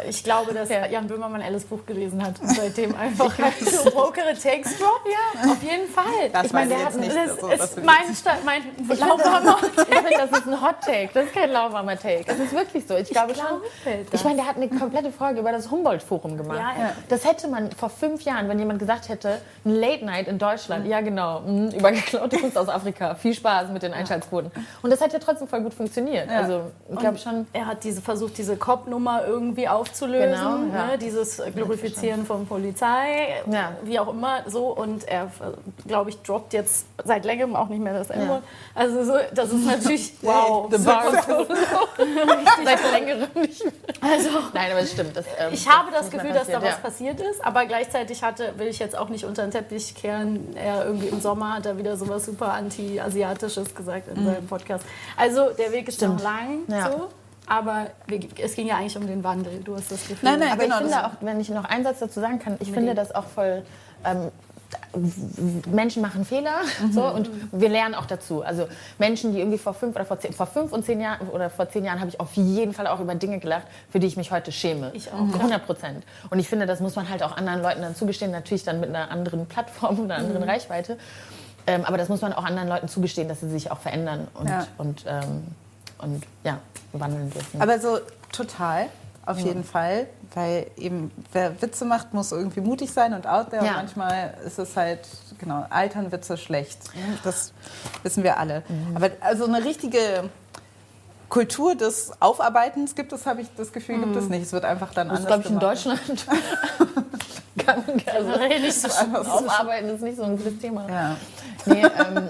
ich 0.08 0.24
glaube, 0.24 0.54
dass 0.54 0.70
ja. 0.70 0.86
Jan 0.86 1.08
Böhmermann 1.08 1.42
Alice 1.42 1.66
Buch 1.66 1.86
gelesen 1.86 2.24
hat 2.24 2.40
und 2.40 2.50
seitdem 2.50 2.96
einfach 3.00 3.34
so 3.62 3.86
wokere 3.96 4.34
Takes 4.34 4.78
drop. 4.78 5.02
Ja, 5.06 5.52
auf 5.52 5.64
jeden 5.64 5.88
Fall. 5.88 6.30
Das 6.32 6.46
ich 6.46 6.54
meine, 6.54 6.70
der 6.70 6.86
hat 6.86 6.96
nicht, 6.96 7.16
das, 7.16 7.40
so, 7.40 7.48
ist 7.48 7.84
mein, 7.84 8.16
Sta- 8.16 8.38
mein 8.46 8.62
lauwarmer 8.88 9.58
Ich 9.76 9.96
finde, 9.96 10.10
das 10.18 10.40
ist 10.40 10.48
ein 10.48 10.62
Hot 10.62 10.82
Take. 10.82 11.10
Das 11.14 11.26
ist 11.26 11.34
kein 11.34 11.52
lauwarmer 11.52 11.98
Take. 11.98 12.26
Das 12.26 12.38
ist 12.38 12.54
wirklich 12.54 12.86
so. 12.88 12.96
Ich 12.96 13.10
glaube 13.10 13.32
ich 13.32 13.38
schon. 13.38 13.62
Ich 14.12 14.24
meine, 14.24 14.38
der 14.38 14.48
hat 14.48 14.56
eine 14.56 14.70
komplette 14.70 15.12
Folge 15.12 15.40
über 15.40 15.52
das 15.52 15.72
Humboldt-Forum 15.72 16.38
gemacht. 16.38 16.62
Das 17.08 17.26
hätte 17.26 17.48
man 17.48 17.72
vor 17.72 17.90
fünf 17.90 18.22
Jahren, 18.22 18.48
wenn 18.50 18.60
jemand 18.60 18.80
gesagt 18.80 19.10
hätte, 19.10 19.42
ein 19.66 19.76
Late 19.76 20.06
Night 20.06 20.28
in 20.28 20.38
Deutschland, 20.38 20.86
mhm. 20.86 20.92
ja 20.92 21.02
genau, 21.02 21.39
genau. 21.46 21.72
Über 21.78 21.92
geklaute 21.92 22.38
Kunst 22.38 22.58
aus 22.58 22.70
Afrika. 22.70 23.16
Viel 23.16 23.34
Spaß 23.34 23.70
mit 23.70 23.84
den 23.84 23.94
Einschaltquoten. 23.94 24.52
Und 24.82 24.90
das 24.90 25.02
hat 25.02 25.14
ja 25.14 25.20
trotzdem 25.20 25.48
voll 25.48 25.62
gut 25.62 25.74
funktioniert. 25.74 26.30
Ja. 26.30 26.38
Also 26.42 26.62
ich 26.92 27.00
glaube 27.00 27.18
schon. 27.18 27.48
Er 27.54 27.66
hat 27.68 27.84
diese 27.84 28.02
versucht, 28.02 28.38
diese 28.38 28.58
Cop-Nummer 28.58 29.26
irgendwie 29.26 29.68
aufzulösen, 29.68 30.30
Genau, 30.32 30.78
ja. 30.78 30.88
ne? 30.88 30.98
dieses 31.00 31.42
Glorifizieren 31.56 32.26
von 32.26 32.46
Polizei, 32.48 33.42
Ja. 33.52 33.74
wie 33.84 34.00
auch 34.00 34.10
immer 34.10 34.44
so. 34.48 34.68
Und 34.68 35.08
er, 35.08 35.32
glaube 35.88 36.10
ich, 36.10 36.22
droppt 36.22 36.54
jetzt 36.54 36.86
seit 37.04 37.26
längerem 37.26 37.56
auch 37.56 37.68
nicht 37.70 37.82
mehr 37.82 37.94
das 37.94 38.10
n 38.10 38.30
Also 38.76 39.04
so, 39.04 39.14
das 39.34 39.52
ist 39.52 39.66
natürlich 39.66 40.14
wow. 40.22 40.68
The 40.72 40.78
bar 40.84 41.04
seit 42.66 42.92
längerem 42.92 43.28
nicht 43.36 43.64
mehr. 43.64 43.74
Also 44.02 44.30
Nein, 44.54 44.72
aber 44.72 44.82
es 44.82 44.92
stimmt. 44.92 45.16
Das, 45.16 45.26
ähm, 45.38 45.50
ich 45.52 45.68
habe 45.68 45.92
das 45.92 46.10
Gefühl, 46.10 46.34
dass 46.34 46.48
da 46.48 46.62
was 46.62 46.78
passiert 46.80 47.20
ist, 47.22 47.44
aber 47.44 47.66
gleichzeitig 47.66 48.24
hatte, 48.24 48.54
will 48.58 48.68
ich 48.68 48.80
jetzt 48.80 48.98
auch 48.98 49.10
nicht 49.10 49.26
unter 49.26 49.44
den 49.44 49.52
Teppich 49.52 49.96
kehren. 49.96 50.56
Er 50.56 50.86
irgendwie 50.86 51.08
im 51.08 51.20
Sommer 51.22 51.29
hat 51.38 51.66
er 51.66 51.78
wieder 51.78 51.96
sowas 51.98 52.26
super 52.26 52.54
anti-asiatisches 52.54 53.74
gesagt 53.76 54.08
in 54.08 54.26
seinem 54.26 54.48
Podcast. 54.48 54.86
Also 55.18 55.50
der 55.58 55.72
Weg 55.72 55.88
ist 55.88 55.96
Stimmt. 55.96 56.16
noch 56.18 56.24
lang, 56.24 56.60
Ja. 56.68 56.92
so. 56.92 57.10
Aber 57.48 57.88
es 58.40 58.54
ging 58.54 58.68
ja 58.68 58.78
eigentlich 58.78 58.96
um 58.96 59.08
den 59.08 59.24
Wandel. 59.24 59.62
Du 59.64 59.76
hast 59.76 59.92
das 59.92 60.02
Gefühl. 60.08 60.18
Nein, 60.30 60.40
nein, 60.40 60.52
Aber 60.52 60.62
genau, 60.64 60.76
ich 60.76 60.82
finde 60.84 61.06
auch, 61.06 61.12
wenn 61.22 61.40
ich 61.40 61.50
noch 61.50 61.66
einen 61.66 61.84
Satz 61.84 61.98
dazu 62.00 62.20
sagen 62.20 62.38
kann, 62.38 62.58
ich 62.60 62.72
finde 62.72 62.94
das 62.94 63.14
auch 63.16 63.26
voll. 63.26 63.64
Ähm, 64.06 64.30
Menschen 65.68 66.02
machen 66.02 66.26
Fehler 66.26 66.56
so, 66.92 67.04
und 67.06 67.30
wir 67.52 67.70
lernen 67.70 67.96
auch 67.96 68.06
dazu. 68.06 68.44
Also 68.44 68.68
Menschen, 68.98 69.34
die 69.34 69.40
irgendwie 69.40 69.58
vor 69.58 69.74
fünf 69.74 69.96
oder 69.96 70.06
vor 70.06 70.20
zehn, 70.20 70.34
vor 70.34 70.46
fünf 70.48 70.72
und 70.72 70.86
zehn 70.86 71.00
Jahren 71.02 71.28
oder 71.30 71.50
vor 71.50 71.70
zehn 71.70 71.86
Jahren 71.86 72.00
habe 72.00 72.10
ich 72.10 72.20
auf 72.20 72.34
jeden 72.34 72.74
Fall 72.74 72.88
auch 72.88 73.00
über 73.00 73.16
Dinge 73.16 73.40
gelacht, 73.40 73.68
für 73.92 74.00
die 74.00 74.08
ich 74.08 74.18
mich 74.18 74.32
heute 74.32 74.52
schäme. 74.52 74.92
Ich 74.94 75.12
auch. 75.12 75.20
100 75.20 75.66
Prozent. 75.66 76.04
Und 76.30 76.40
ich 76.40 76.48
finde, 76.48 76.66
das 76.66 76.80
muss 76.80 76.96
man 76.96 77.10
halt 77.10 77.24
auch 77.24 77.36
anderen 77.38 77.62
Leuten 77.62 77.82
dann 77.82 77.96
zugestehen, 77.96 78.32
natürlich 78.32 78.64
dann 78.64 78.80
mit 78.80 78.90
einer 78.90 79.10
anderen 79.12 79.46
Plattform 79.46 80.00
oder 80.00 80.16
einer 80.16 80.26
anderen 80.28 80.44
Reichweite. 80.44 80.98
Ähm, 81.68 81.86
aber 81.86 81.98
das 81.98 82.10
muss 82.10 82.22
man 82.22 82.34
auch 82.34 82.44
anderen 82.46 82.68
Leuten 82.68 82.88
zugestehen, 82.88 83.28
dass 83.28 83.42
sie 83.42 83.50
sich 83.50 83.72
auch 83.72 83.80
verändern 83.80 84.28
und, 84.34 84.50
Ja. 84.50 84.66
und, 84.78 85.06
ähm, 85.08 85.44
und 86.00 86.24
ja, 86.44 86.60
wandeln 86.94 87.30
dürfen. 87.30 87.62
Aber 87.62 87.80
so 87.80 88.00
total, 88.32 88.88
auf 89.30 89.40
jeden 89.40 89.64
Fall. 89.64 90.08
Weil 90.34 90.68
eben, 90.78 91.12
wer 91.32 91.62
Witze 91.62 91.86
macht, 91.86 92.14
muss 92.14 92.32
irgendwie 92.32 92.62
mutig 92.62 92.92
sein 92.92 93.14
und 93.14 93.28
out 93.28 93.50
there. 93.50 93.66
Ja. 93.66 93.72
Und 93.72 93.78
manchmal 93.78 94.36
ist 94.46 94.60
es 94.60 94.76
halt, 94.76 95.08
genau, 95.40 95.66
altern 95.70 96.12
Witze 96.12 96.38
schlecht. 96.38 96.80
Das 97.24 97.54
wissen 98.04 98.24
wir 98.24 98.38
alle. 98.38 98.64
Aber 98.96 99.10
also 99.22 99.46
eine 99.46 99.64
richtige 99.64 100.30
Kultur 101.30 101.76
des 101.76 102.12
Aufarbeitens 102.20 102.96
gibt 102.96 103.14
es, 103.14 103.26
habe 103.26 103.42
ich 103.42 103.48
das 103.56 103.72
Gefühl, 103.72 104.00
gibt 104.00 104.16
es 104.16 104.30
nicht. 104.30 104.44
Es 104.44 104.52
wird 104.52 104.66
einfach 104.66 104.94
dann 104.94 105.10
Das 105.10 105.26
anders 105.26 105.44
glaube 105.44 105.44
ich, 105.44 105.50
in 105.52 105.60
gemacht. 105.60 105.86
Deutschland. 105.86 106.26
Kann, 107.66 107.84
also, 108.06 108.32
Generell 108.32 108.62
nicht 108.62 108.82
so 108.82 108.88
Einfach 108.88 109.26
so. 109.26 109.32
Aufarbeiten 109.32 109.90
ist 109.90 110.02
nicht 110.02 110.18
so 110.18 110.24
ein 110.24 110.38
gutes 110.38 110.60
Thema. 110.60 110.90
Ja. 110.90 111.18
Nee, 111.66 111.84
ähm, 111.84 112.30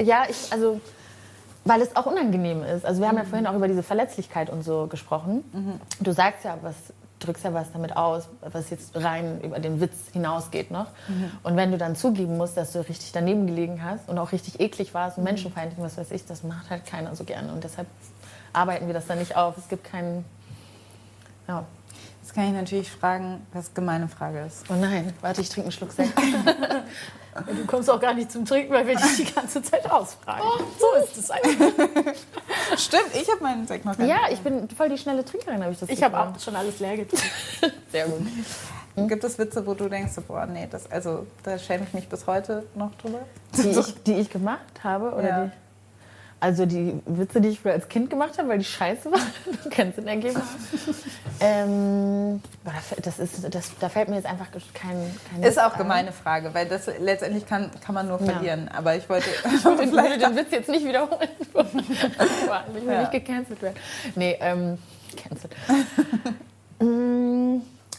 ja, 0.06 0.24
ich, 0.28 0.52
also, 0.52 0.80
weil 1.66 1.82
es 1.82 1.94
auch 1.96 2.06
unangenehm 2.06 2.62
ist. 2.62 2.86
Also, 2.86 3.00
wir 3.00 3.08
haben 3.08 3.18
ja 3.18 3.24
vorhin 3.24 3.46
auch 3.46 3.54
über 3.54 3.68
diese 3.68 3.82
Verletzlichkeit 3.82 4.48
und 4.50 4.62
so 4.62 4.86
gesprochen. 4.86 5.44
Du 6.00 6.12
sagst 6.12 6.44
ja, 6.44 6.56
was, 6.62 6.74
drückst 7.18 7.44
ja 7.44 7.54
was 7.54 7.72
damit 7.72 7.96
aus, 7.96 8.28
was 8.40 8.70
jetzt 8.70 8.96
rein 8.96 9.40
über 9.42 9.58
den 9.58 9.80
Witz 9.80 9.96
hinausgeht 10.12 10.70
noch. 10.70 10.86
Und 11.42 11.56
wenn 11.56 11.70
du 11.70 11.78
dann 11.78 11.96
zugeben 11.96 12.36
musst, 12.36 12.56
dass 12.56 12.72
du 12.72 12.80
richtig 12.80 13.12
daneben 13.12 13.46
gelegen 13.46 13.82
hast 13.82 14.08
und 14.08 14.18
auch 14.18 14.32
richtig 14.32 14.60
eklig 14.60 14.94
warst 14.94 15.18
und 15.18 15.24
menschenfeindlich, 15.24 15.78
und 15.78 15.84
was 15.84 15.96
weiß 15.96 16.10
ich, 16.12 16.24
das 16.26 16.42
macht 16.42 16.70
halt 16.70 16.86
keiner 16.86 17.14
so 17.16 17.24
gerne. 17.24 17.52
Und 17.52 17.64
deshalb 17.64 17.86
arbeiten 18.52 18.86
wir 18.86 18.94
das 18.94 19.06
dann 19.06 19.18
nicht 19.18 19.36
auf. 19.36 19.56
Es 19.58 19.68
gibt 19.68 19.84
keinen. 19.84 20.24
Ja. 21.48 21.64
Jetzt 22.26 22.34
kann 22.34 22.46
ich 22.48 22.54
natürlich 22.54 22.90
fragen, 22.90 23.46
was 23.52 23.72
gemeine 23.72 24.08
Frage 24.08 24.40
ist. 24.40 24.64
Oh 24.68 24.74
nein, 24.74 25.12
warte, 25.20 25.42
ich 25.42 25.48
trinke 25.48 25.66
einen 25.66 25.72
Schluck 25.72 25.92
Sekt. 25.92 26.12
Du 27.46 27.66
kommst 27.66 27.90
auch 27.90 28.00
gar 28.00 28.14
nicht 28.14 28.32
zum 28.32 28.46
Trinken, 28.46 28.72
weil 28.72 28.86
wir 28.86 28.96
dich 28.96 29.16
die 29.18 29.32
ganze 29.32 29.62
Zeit 29.62 29.88
ausfragen. 29.90 30.42
So 30.78 31.04
ist 31.04 31.18
es 31.18 31.30
einfach. 31.30 31.50
Stimmt, 32.78 33.10
ich 33.12 33.30
habe 33.30 33.42
meinen 33.42 33.66
Sekt 33.66 33.84
noch 33.84 33.96
gar 33.96 34.06
ja, 34.06 34.20
ich 34.32 34.40
bin 34.40 34.66
voll 34.70 34.88
die 34.88 34.96
schnelle 34.96 35.22
Trinkerin, 35.22 35.62
habe 35.62 35.70
ich 35.70 35.78
das 35.78 35.90
Ich 35.90 36.02
habe 36.02 36.18
auch 36.18 36.40
schon 36.40 36.56
alles 36.56 36.80
leer 36.80 36.96
getrunken. 36.96 37.26
Sehr 37.92 38.06
gut. 38.08 38.20
nicht. 38.22 39.08
Gibt 39.08 39.22
es 39.22 39.38
Witze, 39.38 39.66
wo 39.66 39.74
du 39.74 39.86
denkst, 39.90 40.14
boah, 40.26 40.46
nee, 40.46 40.66
das, 40.70 40.90
also, 40.90 41.26
da 41.42 41.58
schäme 41.58 41.84
ich 41.84 41.92
mich 41.92 42.08
bis 42.08 42.26
heute 42.26 42.64
noch 42.74 42.94
drüber? 42.94 43.20
Die 43.54 43.68
ich, 43.68 44.02
die 44.04 44.14
ich 44.14 44.30
gemacht 44.30 44.82
habe? 44.82 45.12
Oder 45.12 45.28
Ja. 45.28 45.44
die, 45.44 45.50
also 46.38 46.66
die 46.66 47.00
Witze, 47.06 47.40
die 47.40 47.48
ich 47.48 47.60
früher 47.60 47.72
als 47.72 47.88
Kind 47.88 48.10
gemacht 48.10 48.36
habe, 48.38 48.48
weil 48.48 48.58
die 48.58 48.64
scheiße 48.64 49.10
waren. 49.10 49.20
Du 49.64 49.70
kennst 49.70 49.98
den 49.98 50.06
Ergebnis. 50.06 50.42
ähm, 51.40 52.40
boah, 52.64 52.72
da 52.72 52.80
fällt- 52.80 53.06
das 53.06 53.18
ist, 53.18 53.54
das, 53.54 53.70
da 53.80 53.88
fällt 53.88 54.08
mir 54.08 54.16
jetzt 54.16 54.26
einfach 54.26 54.46
kein, 54.74 54.96
kein 55.30 55.42
Ist 55.42 55.58
auch 55.60 55.72
ein. 55.72 55.78
gemeine 55.78 56.12
Frage, 56.12 56.52
weil 56.54 56.66
das 56.68 56.86
letztendlich 57.00 57.46
kann, 57.46 57.70
kann 57.84 57.94
man 57.94 58.06
nur 58.08 58.20
Ja. 58.20 58.32
verlieren. 58.32 58.68
Aber 58.68 58.94
ich 58.96 59.08
wollte, 59.08 59.26
ich 59.54 59.64
würde 59.64 60.18
den 60.18 60.36
Witz 60.36 60.50
jetzt 60.50 60.68
nicht 60.68 60.86
wiederholen. 60.86 61.28
ich 61.40 61.54
will 61.54 62.92
Ja. 62.92 63.00
nicht 63.00 63.12
gecancelt 63.12 63.60
werden. 63.62 63.76
Nee, 64.14 64.36
ähm, 64.40 64.78
cancelled. 65.16 65.54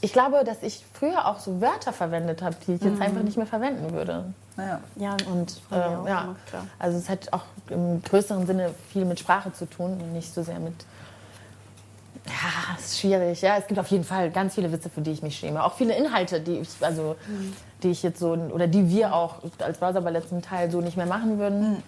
Ich 0.01 0.13
glaube, 0.13 0.43
dass 0.43 0.61
ich 0.61 0.85
früher 0.93 1.25
auch 1.27 1.39
so 1.39 1.59
Wörter 1.59 1.91
verwendet 1.91 2.41
habe, 2.41 2.55
die 2.67 2.73
ich 2.73 2.81
jetzt 2.81 3.01
einfach 3.01 3.23
nicht 3.23 3.37
mehr 3.37 3.47
verwenden 3.47 3.91
würde. 3.93 4.25
Ja. 4.57 4.79
Ja, 4.95 5.17
Und 5.31 5.59
auch 5.71 5.75
ja, 6.07 6.21
immer, 6.21 6.35
klar. 6.49 6.65
also 6.79 6.97
es 6.97 7.09
hat 7.09 7.31
auch 7.33 7.43
im 7.69 8.01
größeren 8.03 8.45
Sinne 8.45 8.73
viel 8.91 9.05
mit 9.05 9.19
Sprache 9.19 9.53
zu 9.53 9.65
tun 9.65 9.93
und 9.99 10.13
nicht 10.13 10.33
so 10.33 10.43
sehr 10.43 10.59
mit. 10.59 10.73
Ja, 12.25 12.75
es 12.77 12.85
ist 12.87 12.99
schwierig. 12.99 13.41
Ja, 13.41 13.57
es 13.57 13.67
gibt 13.67 13.79
auf 13.79 13.87
jeden 13.87 14.03
Fall 14.03 14.29
ganz 14.31 14.55
viele 14.55 14.71
Witze, 14.71 14.89
für 14.89 15.01
die 15.01 15.11
ich 15.11 15.21
mich 15.23 15.37
schäme. 15.37 15.63
Auch 15.63 15.73
viele 15.75 15.95
Inhalte, 15.95 16.41
die 16.41 16.59
ich, 16.59 16.69
also, 16.81 17.15
die 17.83 17.89
ich 17.89 18.03
jetzt 18.03 18.19
so 18.19 18.31
oder 18.33 18.67
die 18.67 18.89
wir 18.89 19.13
auch 19.15 19.35
als 19.59 19.77
Browserballett 19.77 20.27
zum 20.27 20.41
Teil 20.41 20.69
so 20.69 20.81
nicht 20.81 20.97
mehr 20.97 21.05
machen 21.05 21.39
würden. 21.39 21.81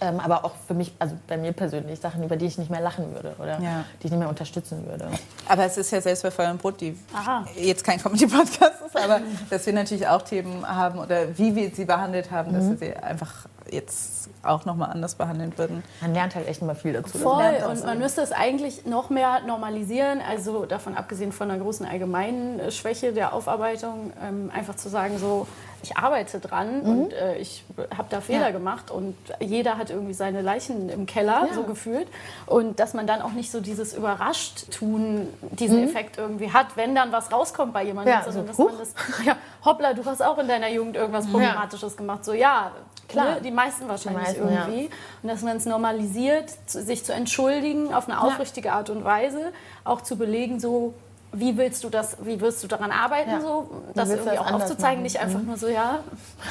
Ähm, 0.00 0.20
aber 0.20 0.44
auch 0.44 0.52
für 0.66 0.74
mich, 0.74 0.92
also 0.98 1.14
bei 1.26 1.38
mir 1.38 1.52
persönlich, 1.52 2.00
Sachen, 2.00 2.22
über 2.22 2.36
die 2.36 2.44
ich 2.46 2.58
nicht 2.58 2.70
mehr 2.70 2.80
lachen 2.82 3.14
würde 3.14 3.34
oder 3.38 3.58
Ja. 3.60 3.84
die 4.02 4.06
ich 4.06 4.10
nicht 4.10 4.18
mehr 4.20 4.28
unterstützen 4.28 4.86
würde. 4.86 5.08
Aber 5.48 5.64
es 5.64 5.78
ist 5.78 5.90
ja 5.90 6.00
selbst 6.02 6.22
bei 6.22 6.30
Feuer 6.30 6.50
und 6.50 6.60
Brot, 6.60 6.80
die 6.82 6.98
Aha. 7.14 7.46
jetzt 7.56 7.82
kein 7.82 7.98
Comedy-Podcast 8.02 8.82
ist, 8.86 8.96
aber 9.02 9.20
dass 9.48 9.64
wir 9.64 9.72
natürlich 9.72 10.06
auch 10.06 10.20
Themen 10.22 10.68
haben 10.68 10.98
oder 10.98 11.38
wie 11.38 11.54
wir 11.54 11.70
sie 11.70 11.86
behandelt 11.86 12.30
haben, 12.30 12.52
dass 12.52 12.68
wir 12.68 12.76
sie 12.76 12.94
einfach 12.96 13.46
jetzt 13.70 14.28
auch 14.42 14.64
nochmal 14.64 14.90
anders 14.90 15.14
behandeln 15.16 15.52
würden. 15.56 15.82
Man 16.00 16.14
lernt 16.14 16.34
halt 16.34 16.46
echt 16.46 16.62
immer 16.62 16.74
viel 16.74 16.92
dazu. 16.92 17.18
Voll, 17.18 17.56
und 17.68 17.78
so. 17.78 17.86
man 17.86 17.98
müsste 17.98 18.20
es 18.20 18.30
eigentlich 18.32 18.86
noch 18.86 19.10
mehr 19.10 19.40
normalisieren, 19.46 20.20
also 20.20 20.66
davon 20.66 20.96
abgesehen 20.96 21.32
von 21.32 21.50
einer 21.50 21.60
großen 21.60 21.84
allgemeinen 21.86 22.70
Schwäche 22.70 23.12
der 23.12 23.32
Aufarbeitung, 23.32 24.12
ähm, 24.22 24.52
einfach 24.54 24.76
zu 24.76 24.88
sagen, 24.88 25.18
so, 25.18 25.48
ich 25.82 25.96
arbeite 25.96 26.40
dran 26.40 26.80
und 26.82 27.12
äh, 27.12 27.36
ich 27.38 27.64
habe 27.96 28.08
da 28.10 28.20
Fehler 28.20 28.38
Mhm. 28.38 28.44
Ja. 28.44 28.50
gemacht 28.50 28.90
und 28.90 29.16
jeder 29.40 29.78
hat 29.78 29.90
irgendwie 29.90 30.14
seine 30.14 30.42
Leichen 30.42 30.88
im 30.88 31.06
Keller, 31.06 31.46
Ja. 31.48 31.54
so 31.54 31.62
gefühlt. 31.62 32.08
Und 32.46 32.80
dass 32.80 32.92
man 32.94 33.06
dann 33.06 33.22
auch 33.22 33.32
nicht 33.32 33.50
so 33.50 33.60
dieses 33.60 33.94
Überrascht-Tun, 33.94 35.28
diesen 35.52 35.84
Effekt 35.84 36.18
irgendwie 36.18 36.52
hat, 36.52 36.76
wenn 36.76 36.94
dann 36.94 37.12
was 37.12 37.32
rauskommt 37.32 37.72
bei 37.72 37.84
jemandem, 37.84 38.14
Mhm. 38.14 38.20
Ja, 38.26 38.32
sondern 38.32 38.54
so, 38.54 38.68
dass 38.68 38.94
man 38.94 39.06
das, 39.18 39.26
ja, 39.26 39.36
hoppla, 39.64 39.92
du 39.94 40.04
hast 40.04 40.22
auch 40.22 40.38
in 40.38 40.48
deiner 40.48 40.68
Jugend 40.68 40.96
irgendwas 40.96 41.26
Problematisches 41.26 41.96
gemacht. 41.96 42.24
So, 42.24 42.32
ja, 42.32 42.72
Klar. 43.08 43.34
Ne, 43.36 43.40
die 43.40 43.52
meisten 43.52 43.86
wahrscheinlich 43.86 44.30
Die 44.34 44.40
meisten, 44.40 44.48
irgendwie. 44.52 44.90
Und 45.22 45.28
dass 45.28 45.42
man 45.42 45.56
es 45.58 45.64
normalisiert, 45.64 46.50
sich 46.66 47.04
zu 47.04 47.12
entschuldigen 47.12 47.94
auf 47.94 48.08
eine 48.08 48.20
aufrichtige 48.20 48.72
Art 48.72 48.90
und 48.90 49.04
Weise, 49.04 49.52
auch 49.84 50.00
zu 50.00 50.16
belegen, 50.16 50.58
so 50.58 50.92
wie 51.38 51.56
willst 51.56 51.84
du 51.84 51.88
das, 51.90 52.16
wie 52.22 52.40
wirst 52.40 52.62
du 52.62 52.66
daran 52.66 52.90
arbeiten, 52.90 53.30
Ja. 53.30 53.40
so 53.40 53.70
das 53.94 54.08
irgendwie 54.10 54.30
das 54.30 54.38
auch 54.38 54.52
aufzuzeigen, 54.52 54.96
machen? 54.96 55.02
nicht 55.02 55.20
einfach 55.20 55.42
nur 55.42 55.56
so, 55.56 55.68
ja, 55.68 56.00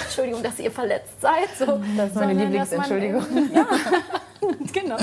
Entschuldigung, 0.03 0.43
dass 0.43 0.59
ihr 0.59 0.71
verletzt 0.71 1.21
seid. 1.21 1.49
So, 1.57 1.81
Das 1.97 2.09
ist 2.09 2.15
meine 2.15 2.33
Lieblingsentschuldigung. 2.33 3.23
Ja, 3.53 3.65
genau. 4.73 4.97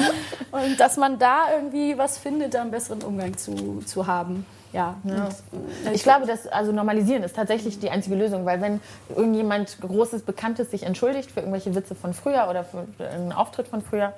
Und 0.53 0.79
dass 0.79 0.97
man 0.97 1.19
da 1.19 1.53
irgendwie 1.55 1.97
was 1.99 2.19
findet, 2.19 2.55
da 2.55 2.63
einen 2.63 2.71
besseren 2.71 3.03
Umgang 3.03 3.37
zu, 3.37 3.83
zu 3.87 4.07
haben. 4.07 4.47
Ja. 4.73 4.97
Und, 5.05 5.13
äh, 5.13 5.93
Ich 5.93 6.03
glaube, 6.03 6.27
dass 6.27 6.47
also 6.47 6.73
normalisieren 6.73 7.23
ist 7.25 7.37
tatsächlich 7.37 7.79
die 7.79 7.91
einzige 7.91 8.17
Lösung, 8.17 8.47
weil 8.47 8.61
wenn 8.61 8.81
irgendjemand 9.15 9.81
Großes, 9.81 10.23
Bekanntes 10.23 10.71
sich 10.71 10.85
entschuldigt 10.85 11.31
für 11.31 11.41
irgendwelche 11.41 11.75
Witze 11.75 11.95
von 11.95 12.15
früher 12.15 12.47
oder 12.49 12.65
für 12.65 12.87
einen 13.07 13.33
Auftritt 13.33 13.69
von 13.69 13.83
früher 13.83 14.13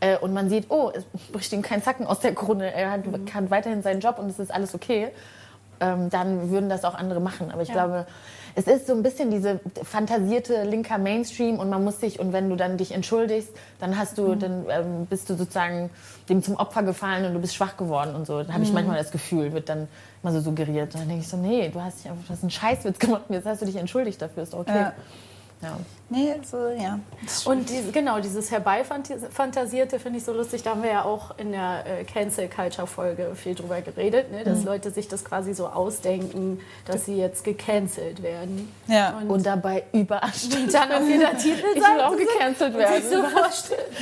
äh, 0.00 0.18
und 0.18 0.32
man 0.32 0.48
sieht, 0.48 0.66
oh, 0.70 0.92
es 0.94 1.04
bricht 1.32 1.52
ihm 1.52 1.62
kein 1.62 1.82
Zacken 1.82 2.06
aus 2.06 2.20
der 2.20 2.34
Krone, 2.34 2.72
er 2.72 2.90
hat, 2.90 3.02
kann 3.26 3.50
weiterhin 3.50 3.82
seinen 3.82 4.00
Job 4.00 4.18
und 4.18 4.28
es 4.28 4.38
ist 4.38 4.52
alles 4.52 4.74
okay, 4.74 5.08
ähm, 5.80 6.10
dann 6.10 6.50
würden 6.50 6.68
das 6.68 6.84
auch 6.84 6.94
andere 6.94 7.20
machen. 7.20 7.50
Aber 7.50 7.62
ich 7.62 7.70
glaube, 7.70 8.06
es 8.54 8.66
ist 8.66 8.86
so 8.86 8.94
ein 8.94 9.02
bisschen 9.02 9.30
diese 9.30 9.60
fantasierte 9.82 10.64
linker 10.64 10.96
Mainstream 10.96 11.58
und 11.58 11.68
man 11.68 11.84
muss 11.84 12.00
sich, 12.00 12.18
und 12.18 12.32
wenn 12.32 12.48
du 12.48 12.56
dann 12.56 12.78
dich 12.78 12.92
entschuldigst, 12.92 13.50
dann 13.78 13.98
hast 13.98 14.16
du, 14.16 14.34
dann 14.34 14.64
ähm, 14.70 15.06
bist 15.06 15.28
du 15.28 15.34
sozusagen 15.34 15.90
dem 16.30 16.42
zum 16.42 16.56
Opfer 16.56 16.82
gefallen 16.82 17.26
und 17.26 17.34
du 17.34 17.40
bist 17.40 17.54
schwach 17.54 17.76
geworden 17.76 18.14
und 18.14 18.26
so. 18.26 18.42
Da 18.42 18.54
habe 18.54 18.64
ich 18.64 18.72
manchmal 18.72 18.96
das 18.96 19.10
Gefühl, 19.10 19.52
wird 19.52 19.68
dann 19.68 19.88
immer 20.22 20.32
so 20.32 20.40
suggeriert. 20.40 20.94
Dann 20.94 21.06
denke 21.06 21.22
ich 21.22 21.28
so, 21.28 21.36
nee, 21.36 21.68
du 21.68 21.82
hast, 21.82 21.98
dich 21.98 22.10
einfach, 22.10 22.24
du 22.24 22.32
hast 22.32 22.42
einen 22.42 22.50
Scheißwitz 22.50 22.98
gemacht 22.98 23.22
jetzt 23.28 23.46
hast 23.46 23.60
du 23.60 23.66
dich 23.66 23.76
entschuldigt 23.76 24.22
dafür, 24.22 24.42
ist 24.42 24.54
okay. 24.54 24.74
Ja. 24.74 24.92
Ja. 25.62 25.76
Nee, 26.08 26.34
so, 26.48 26.68
ja. 26.68 27.00
Und 27.46 27.68
die, 27.68 27.90
genau, 27.90 28.20
dieses 28.20 28.52
Herbeifantasierte 28.52 29.98
finde 29.98 30.18
ich 30.18 30.24
so 30.24 30.32
lustig. 30.32 30.62
Da 30.62 30.70
haben 30.70 30.84
wir 30.84 30.90
ja 30.90 31.04
auch 31.04 31.36
in 31.36 31.50
der 31.50 31.84
äh, 31.84 32.04
Cancel 32.04 32.48
Culture 32.48 32.86
Folge 32.86 33.34
viel 33.34 33.56
drüber 33.56 33.80
geredet, 33.80 34.30
ne? 34.30 34.44
dass 34.44 34.62
Leute 34.62 34.92
sich 34.92 35.08
das 35.08 35.24
quasi 35.24 35.52
so 35.52 35.66
ausdenken, 35.66 36.60
dass 36.84 37.06
sie 37.06 37.16
jetzt 37.16 37.42
gecancelt 37.42 38.22
werden. 38.22 38.72
Ja. 38.86 39.20
Und 39.26 39.44
dabei 39.44 39.82
überall 39.92 40.30
Und 40.30 40.72
dann 40.72 40.92
auf 40.92 41.08
jeder 41.08 41.30
Titelseite. 41.36 41.66
Ich 41.74 41.82
will 41.82 42.00
auch 42.00 42.16
gecancelt 42.16 42.78
werden. 42.78 43.02
so. 43.10 43.24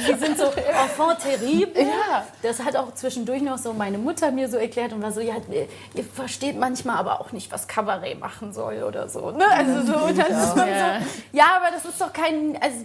Die 0.06 0.18
sind 0.26 0.36
so 0.36 0.44
enfant 0.44 1.20
terrible. 1.20 1.82
Ja. 1.82 2.26
Das 2.42 2.62
hat 2.62 2.76
auch 2.76 2.92
zwischendurch 2.92 3.40
noch 3.40 3.56
so 3.56 3.72
meine 3.72 3.96
Mutter 3.96 4.30
mir 4.30 4.50
so 4.50 4.58
erklärt 4.58 4.92
und 4.92 5.00
war 5.02 5.12
so, 5.12 5.20
ja, 5.20 5.36
ihr 5.94 6.04
versteht 6.04 6.58
manchmal 6.60 6.96
aber 6.96 7.22
auch 7.22 7.32
nicht, 7.32 7.50
was 7.50 7.66
Kabarett 7.66 8.20
machen 8.20 8.52
soll 8.52 8.82
oder 8.82 9.08
so. 9.08 9.30
Ne? 9.30 9.46
Also 9.50 9.90
so, 9.90 9.98
und 10.04 10.18
dann 10.18 10.26
ist 10.26 10.54
man 10.54 10.68
so, 10.68 11.06
ja, 11.32 11.44
aber 11.56 11.70
das 11.72 11.84
ist 11.86 11.93
doch 12.00 12.12
kein, 12.12 12.58
also 12.60 12.76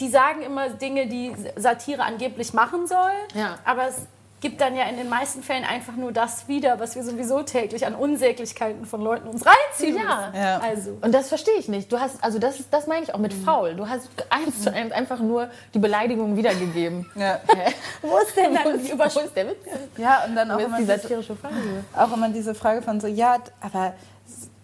die 0.00 0.08
sagen 0.08 0.42
immer 0.42 0.68
Dinge, 0.70 1.06
die 1.06 1.32
Satire 1.56 2.02
angeblich 2.02 2.52
machen 2.54 2.86
soll, 2.86 3.10
Ja. 3.34 3.56
aber 3.64 3.88
es 3.88 3.96
gibt 4.40 4.60
dann 4.60 4.76
ja 4.76 4.84
in 4.84 4.96
den 4.96 5.08
meisten 5.08 5.42
Fällen 5.42 5.64
einfach 5.64 5.96
nur 5.96 6.12
das 6.12 6.46
wieder, 6.46 6.78
was 6.78 6.94
wir 6.94 7.02
sowieso 7.02 7.42
täglich 7.42 7.84
an 7.84 7.96
Unsäglichkeiten 7.96 8.86
von 8.86 9.00
Leuten 9.02 9.26
uns 9.26 9.44
reinziehen 9.44 9.96
Ja. 9.96 10.32
Ja. 10.32 10.58
Also. 10.60 10.96
Und 11.00 11.12
das 11.12 11.28
verstehe 11.28 11.56
ich 11.58 11.66
nicht. 11.66 11.90
Du 11.90 11.98
hast, 11.98 12.22
also 12.22 12.38
das, 12.38 12.60
ist, 12.60 12.72
das 12.72 12.86
meine 12.86 13.02
ich 13.02 13.12
auch 13.12 13.18
mit 13.18 13.34
faul. 13.34 13.74
Du 13.74 13.88
hast 13.88 14.08
eins 14.30 14.62
zu 14.62 14.72
eins 14.72 14.92
einfach 14.92 15.18
nur 15.18 15.50
die 15.74 15.80
Beleidigung 15.80 16.36
wiedergegeben. 16.36 17.10
Ja. 17.16 17.40
Wo 18.02 18.16
ist 18.18 18.36
denn 18.36 18.54
dann 18.54 18.78
die 18.78 18.90
Wo 18.90 18.94
Überschrift? 18.94 19.26
ist 19.26 19.36
der 19.36 19.48
Witz? 19.48 19.56
ja, 19.96 20.22
und 20.24 20.36
dann 20.36 20.52
auch 20.52 20.58
ist 20.60 20.66
immer, 20.66 20.76
die 20.78 20.84
diese, 20.84 20.98
satirische 21.00 21.34
Frage? 21.34 21.54
auch 21.96 22.12
immer 22.16 22.28
diese 22.28 22.54
Frage 22.54 22.82
von 22.82 23.00
so, 23.00 23.08
ja, 23.08 23.38
aber 23.60 23.94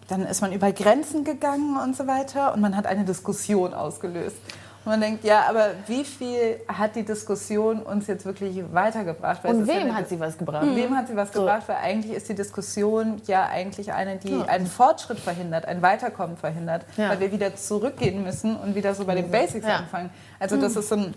dann 0.09 0.27
ist 0.27 0.41
man 0.43 0.53
über 0.53 0.73
Grenzen 0.73 1.25
gegangen 1.25 1.77
und 1.83 1.97
so 1.97 2.07
weiter 2.07 2.53
und 2.55 2.61
man 2.61 2.77
hat 2.77 2.87
eine 2.87 3.05
Diskussion 3.05 3.73
ausgelöst. 3.75 4.37
Und 4.85 4.91
man 4.91 5.01
denkt, 5.01 5.25
ja, 5.25 5.45
aber 5.49 5.69
wie 5.87 6.05
viel 6.05 6.61
hat 6.69 6.95
die 6.95 7.05
Diskussion 7.05 7.81
uns 7.81 8.07
jetzt 8.07 8.27
wirklich 8.27 8.63
weitergebracht? 8.71 9.43
Weil 9.43 9.55
Und 9.55 9.67
ja 9.67 9.75
wem 9.75 9.83
eine- 9.85 9.95
hat 9.97 10.11
sie 10.11 10.21
was 10.21 10.37
gebracht? 10.37 10.67
Wem 10.75 10.95
hat 10.95 11.09
sie 11.09 11.17
was 11.17 11.33
So. 11.33 11.41
gebracht? 11.41 11.63
Weil 11.69 11.77
eigentlich 11.77 12.15
ist 12.15 12.29
die 12.29 12.35
Diskussion 12.35 13.23
ja 13.27 13.47
eigentlich 13.47 13.95
eine, 13.95 14.17
die 14.19 14.33
Ja. 14.37 14.45
einen 14.45 14.67
Fortschritt 14.67 15.19
verhindert, 15.21 15.65
ein 15.65 15.81
Weiterkommen 15.81 16.37
verhindert, 16.37 16.85
Ja. 16.99 17.09
weil 17.09 17.21
wir 17.21 17.33
wieder 17.33 17.57
zurückgehen 17.57 18.23
müssen 18.25 18.57
und 18.57 18.75
wieder 18.75 18.95
so 18.95 19.07
bei 19.07 19.15
den 19.15 19.31
Basics 19.31 19.67
Ja. 19.67 19.77
anfangen. 19.77 20.11
Also 20.39 20.59
das 20.59 20.77
ist 20.77 20.91
so 20.91 20.97
ein, 20.97 21.15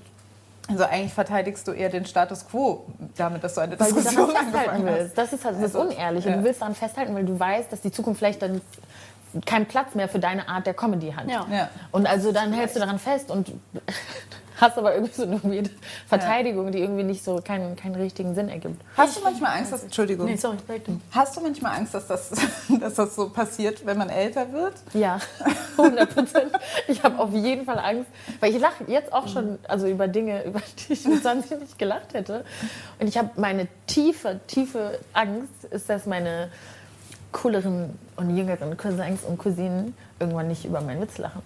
also 0.67 0.83
eigentlich 0.83 1.13
verteidigst 1.13 1.67
du 1.67 1.71
eher 1.71 1.89
den 1.89 2.05
Status 2.05 2.47
quo 2.47 2.85
damit, 3.15 3.43
dass 3.43 3.55
du 3.55 3.61
eine 3.61 3.79
Weil 3.79 3.89
du 3.89 3.95
Diskussion 3.95 4.27
daran 4.27 4.43
festhalten 4.45 4.69
angefangen 4.69 4.89
hast. 4.89 4.99
willst. 4.99 5.17
Das 5.17 5.33
ist 5.33 5.45
halt 5.45 5.55
das 5.55 5.63
ist 5.69 5.75
Also, 5.75 5.89
unehrlich. 5.89 6.25
ja. 6.25 6.31
Und 6.31 6.37
du 6.39 6.43
willst 6.43 6.61
daran 6.61 6.75
festhalten, 6.75 7.15
weil 7.15 7.25
du 7.25 7.39
weißt, 7.39 7.71
dass 7.71 7.81
die 7.81 7.91
Zukunft 7.91 8.19
vielleicht 8.19 8.41
dann 8.41 8.61
keinen 9.45 9.65
Platz 9.65 9.93
mehr 9.95 10.07
für 10.09 10.19
deine 10.19 10.47
Art 10.49 10.65
der 10.65 10.73
Comedy 10.73 11.11
hat. 11.11 11.29
Ja. 11.29 11.45
Ja. 11.51 11.69
Und 11.91 12.07
also 12.07 12.31
dann 12.31 12.53
hältst 12.53 12.75
du 12.75 12.79
daran 12.79 12.99
fest 12.99 13.29
und 13.31 13.51
hast 14.59 14.77
aber 14.77 14.93
irgendwie 14.93 15.13
so 15.13 15.23
eine 15.23 15.43
weirde 15.43 15.69
Verteidigung, 16.07 16.71
die 16.71 16.79
irgendwie 16.79 17.03
nicht 17.03 17.23
so 17.23 17.41
keinen, 17.43 17.75
keinen 17.75 17.95
richtigen 17.95 18.35
Sinn 18.35 18.49
ergibt. 18.49 18.81
Hast 18.95 19.17
du 19.17 19.23
manchmal 19.23 19.57
Angst, 19.57 19.71
dass, 19.71 19.83
Entschuldigung, 19.83 20.25
Nee, 20.25 20.35
sorry, 20.35 20.57
hast 21.11 21.37
du 21.37 21.41
manchmal 21.41 21.77
Angst, 21.77 21.93
dass 21.93 22.07
das, 22.07 22.31
dass 22.79 22.95
das 22.95 23.15
so 23.15 23.29
passiert, 23.29 23.85
wenn 23.85 23.97
man 23.97 24.09
älter 24.09 24.51
wird? 24.51 24.73
Ja, 24.93 25.19
100 25.77 26.13
Prozent. 26.13 26.51
Ich 26.87 27.03
habe 27.03 27.19
auf 27.19 27.33
jeden 27.33 27.65
Fall 27.65 27.79
Angst, 27.79 28.09
weil 28.39 28.53
ich 28.53 28.59
lache 28.59 28.83
jetzt 28.87 29.13
auch 29.13 29.27
schon 29.27 29.59
also 29.67 29.87
über 29.87 30.07
Dinge, 30.07 30.43
über 30.45 30.61
die 30.61 30.93
ich 30.93 31.05
mit 31.05 31.21
20 31.21 31.59
nicht 31.59 31.79
gelacht 31.79 32.13
hätte. 32.13 32.43
Und 32.99 33.07
ich 33.07 33.17
habe 33.17 33.29
meine 33.35 33.67
tiefe, 33.85 34.39
tiefe 34.47 34.99
Angst, 35.13 35.65
ist, 35.69 35.89
dass 35.89 36.05
meine 36.05 36.49
cooleren 37.31 37.97
und 38.15 38.35
jüngeren 38.35 38.75
Cousins 38.77 39.23
und 39.23 39.37
Cousinen 39.37 39.95
irgendwann 40.19 40.47
nicht 40.47 40.65
über 40.65 40.81
meinen 40.81 41.01
Witz 41.01 41.17
lachen. 41.17 41.41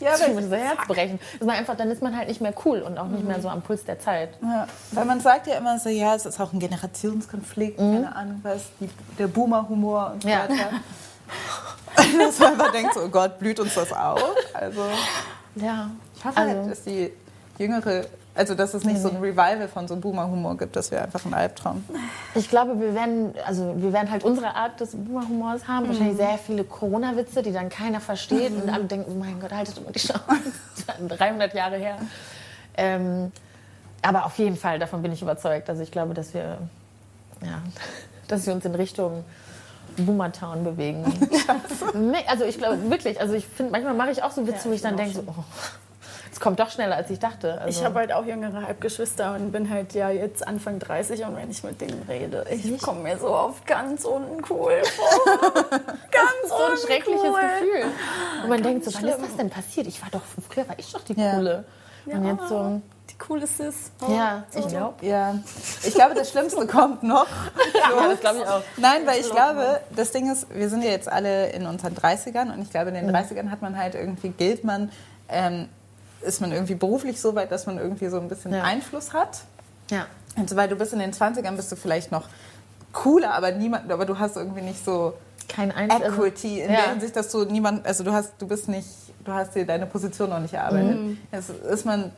Ja, 0.00 0.10
Das 0.12 0.28
würde 0.28 0.48
so 0.48 0.54
Herz 0.56 0.86
brechen. 0.86 1.18
Das 1.38 1.46
man 1.46 1.56
einfach, 1.56 1.76
dann 1.76 1.90
ist 1.90 2.02
man 2.02 2.16
halt 2.16 2.28
nicht 2.28 2.40
mehr 2.40 2.52
cool 2.64 2.80
und 2.80 2.98
auch 2.98 3.06
nicht 3.06 3.24
mehr 3.24 3.40
so 3.40 3.48
am 3.48 3.62
Puls 3.62 3.84
der 3.84 3.98
Zeit. 4.00 4.30
ja, 4.42 4.66
weil 4.92 5.04
man 5.04 5.20
sagt 5.20 5.46
ja 5.46 5.56
immer 5.56 5.78
so, 5.78 5.88
ja, 5.88 6.14
es 6.14 6.26
ist 6.26 6.40
auch 6.40 6.52
ein 6.52 6.58
Generationskonflikt, 6.58 7.78
keine 7.78 8.14
Ahnung 8.14 8.40
was, 8.42 8.62
die, 8.80 8.88
der 9.18 9.28
Boomer-Humor 9.28 10.12
und 10.14 10.22
so 10.22 10.28
Ja. 10.28 10.42
weiter. 10.42 10.70
Dass 12.18 12.38
man 12.38 12.52
einfach 12.52 12.72
denkt, 12.72 12.94
so, 12.94 13.00
oh 13.02 13.08
Gott, 13.08 13.38
blüht 13.38 13.58
uns 13.60 13.74
das 13.74 13.92
auch? 13.92 14.18
Also 14.52 14.82
Ja. 15.54 15.90
ich 16.16 16.24
hoffe 16.24 16.36
Also- 16.36 16.50
halt, 16.60 16.70
dass 16.70 16.82
die 16.82 17.12
jüngere, 17.58 18.04
also 18.34 18.54
dass 18.54 18.74
es 18.74 18.84
nicht 18.84 19.00
so 19.00 19.08
ein 19.08 19.16
Revival 19.16 19.68
von 19.68 19.86
so 19.86 19.94
einem 19.94 20.00
Boomer-Humor 20.00 20.56
gibt, 20.56 20.74
das 20.74 20.90
wäre 20.90 21.04
einfach 21.04 21.24
ein 21.24 21.34
Albtraum. 21.34 21.84
Ich 22.34 22.48
glaube, 22.48 22.80
wir 22.80 22.94
werden, 22.94 23.32
also 23.46 23.74
wir 23.76 23.92
werden 23.92 24.10
halt 24.10 24.24
unsere 24.24 24.54
Art 24.54 24.80
des 24.80 24.96
Boomer-Humors 24.96 25.68
haben. 25.68 25.86
Wahrscheinlich 25.86 26.16
sehr 26.16 26.38
viele 26.38 26.64
Corona-Witze, 26.64 27.42
die 27.42 27.52
dann 27.52 27.68
keiner 27.68 28.00
versteht 28.00 28.52
und 28.52 28.68
alle 28.68 28.84
denken, 28.84 29.12
oh 29.12 29.18
mein 29.18 29.38
Gott, 29.40 29.52
haltet 29.52 29.78
immer 29.78 29.92
die 29.92 30.00
Schnauze. 30.00 30.22
Das 30.86 31.00
war 31.00 31.16
300 31.16 31.54
Jahre 31.54 31.76
her. 31.76 31.96
Ähm, 32.76 33.30
aber 34.02 34.26
auf 34.26 34.36
jeden 34.38 34.56
Fall, 34.56 34.78
davon 34.78 35.00
bin 35.00 35.12
ich 35.12 35.22
überzeugt. 35.22 35.70
Also 35.70 35.82
ich 35.82 35.90
glaube, 35.90 36.12
dass 36.12 36.34
wir, 36.34 36.58
ja, 37.42 37.62
dass 38.28 38.46
wir 38.46 38.52
uns 38.52 38.64
in 38.64 38.74
Richtung 38.74 39.24
Boomertown 39.96 40.64
bewegen. 40.64 41.04
also 42.26 42.44
ich 42.44 42.58
glaube 42.58 42.90
wirklich, 42.90 43.20
also 43.20 43.34
ich 43.34 43.46
finde, 43.46 43.72
manchmal 43.72 43.94
mache 43.94 44.10
ich 44.10 44.22
auch 44.22 44.32
so 44.32 44.46
Witze, 44.46 44.64
Ja, 44.64 44.70
wo 44.70 44.72
ich 44.72 44.82
dann 44.82 44.96
denke, 44.96 45.14
so, 45.14 45.24
oh, 45.26 45.44
es 46.34 46.40
kommt 46.40 46.58
doch 46.58 46.68
schneller, 46.68 46.96
als 46.96 47.08
ich 47.10 47.20
dachte. 47.20 47.60
Also, 47.60 47.68
Ich 47.78 47.84
habe 47.84 48.00
halt 48.00 48.12
auch 48.12 48.26
jüngere 48.26 48.66
Halbgeschwister 48.66 49.34
und 49.36 49.52
bin 49.52 49.70
halt 49.70 49.94
ja 49.94 50.10
jetzt 50.10 50.44
Anfang 50.46 50.80
30 50.80 51.24
und 51.24 51.36
wenn 51.36 51.48
ich 51.48 51.62
mit 51.62 51.80
denen 51.80 52.02
rede, 52.08 52.44
ich 52.50 52.82
komme 52.82 53.00
mir 53.04 53.16
so 53.18 53.28
oft 53.28 53.64
ganz 53.66 54.04
uncool 54.04 54.82
vor. 54.84 55.44
ganz 55.70 56.48
so 56.48 56.54
ein 56.54 56.76
schreckliches. 56.84 57.22
Gefühl. 57.22 57.84
Und 58.42 58.48
man 58.48 58.62
denkt 58.64 58.84
so, 58.84 58.92
wann 58.94 59.04
ist 59.08 59.20
das 59.22 59.36
denn 59.36 59.48
passiert? 59.48 59.86
Ich 59.86 60.02
war 60.02 60.08
doch, 60.10 60.22
früher 60.50 60.68
war 60.68 60.76
ich 60.78 60.92
doch 60.92 61.02
die 61.02 61.14
Ja. 61.18 61.34
Coole. 61.36 61.64
Und 62.06 62.24
jetzt 62.26 62.48
so, 62.48 62.82
Die 63.10 63.16
coole 63.18 63.46
Sis. 63.46 63.92
ja, 64.08 64.42
so. 64.50 64.58
ich 64.58 64.66
glaube. 64.66 65.06
Ja, 65.06 65.36
ich 65.84 65.94
glaube, 65.94 66.14
das 66.14 66.30
Schlimmste 66.30 66.66
kommt 66.66 67.02
noch. 67.04 67.28
Ja, 67.74 68.08
das 68.08 68.20
glaube 68.20 68.38
ich 68.38 68.46
auch. 68.46 68.60
Nein, 68.76 69.06
weil 69.06 69.20
ich 69.20 69.30
glaube, 69.30 69.80
das 69.94 70.10
Ding 70.10 70.30
ist, 70.32 70.46
wir 70.54 70.68
sind 70.68 70.82
ja 70.82 70.90
jetzt 70.90 71.08
alle 71.10 71.50
in 71.50 71.64
unseren 71.66 71.94
30ern 71.94 72.52
und 72.52 72.60
ich 72.62 72.70
glaube, 72.70 72.88
in 72.88 72.94
den 72.94 73.06
Mhm. 73.06 73.14
30ern 73.14 73.50
hat 73.50 73.62
man 73.62 73.78
halt 73.78 73.94
irgendwie, 73.94 74.30
gilt 74.30 74.64
man, 74.64 74.90
ähm, 75.28 75.68
ist 76.24 76.40
man 76.40 76.52
irgendwie 76.52 76.74
beruflich 76.74 77.20
so 77.20 77.34
weit, 77.34 77.50
dass 77.52 77.66
man 77.66 77.78
irgendwie 77.78 78.08
so 78.08 78.18
ein 78.18 78.28
bisschen 78.28 78.52
Ja. 78.54 78.62
Einfluss 78.64 79.12
hat. 79.12 79.40
Ja. 79.90 80.06
Und 80.36 80.48
so, 80.50 80.56
weil 80.56 80.68
du 80.68 80.76
bist 80.76 80.92
in 80.92 80.98
den 80.98 81.12
20ern, 81.12 81.56
bist 81.56 81.70
du 81.70 81.76
vielleicht 81.76 82.10
noch 82.10 82.28
cooler, 82.92 83.34
aber 83.34 83.52
niemand, 83.52 83.90
aber 83.90 84.04
du 84.06 84.18
hast 84.18 84.36
irgendwie 84.36 84.62
nicht 84.62 84.84
so 84.84 85.14
Kein 85.48 85.70
Einfluss. 85.72 86.02
also- 86.02 86.14
Equity 86.24 86.60
in 86.60 86.70
ja. 86.72 86.76
der 86.80 86.90
Hinsicht, 86.92 87.16
dass 87.16 87.28
du 87.30 87.44
niemand, 87.44 87.86
also 87.86 88.02
du 88.04 88.12
hast, 88.12 88.32
du 88.38 88.46
bist 88.46 88.68
nicht, 88.68 88.86
du 89.24 89.32
hast 89.32 89.54
dir 89.54 89.66
deine 89.66 89.86
Position 89.86 90.30
noch 90.30 90.38
nicht 90.40 90.54
erarbeitet. 90.54 90.96
Mhm. 91.00 91.18
Jetzt 91.32 91.50
ist 91.50 91.84
man, 91.86 92.12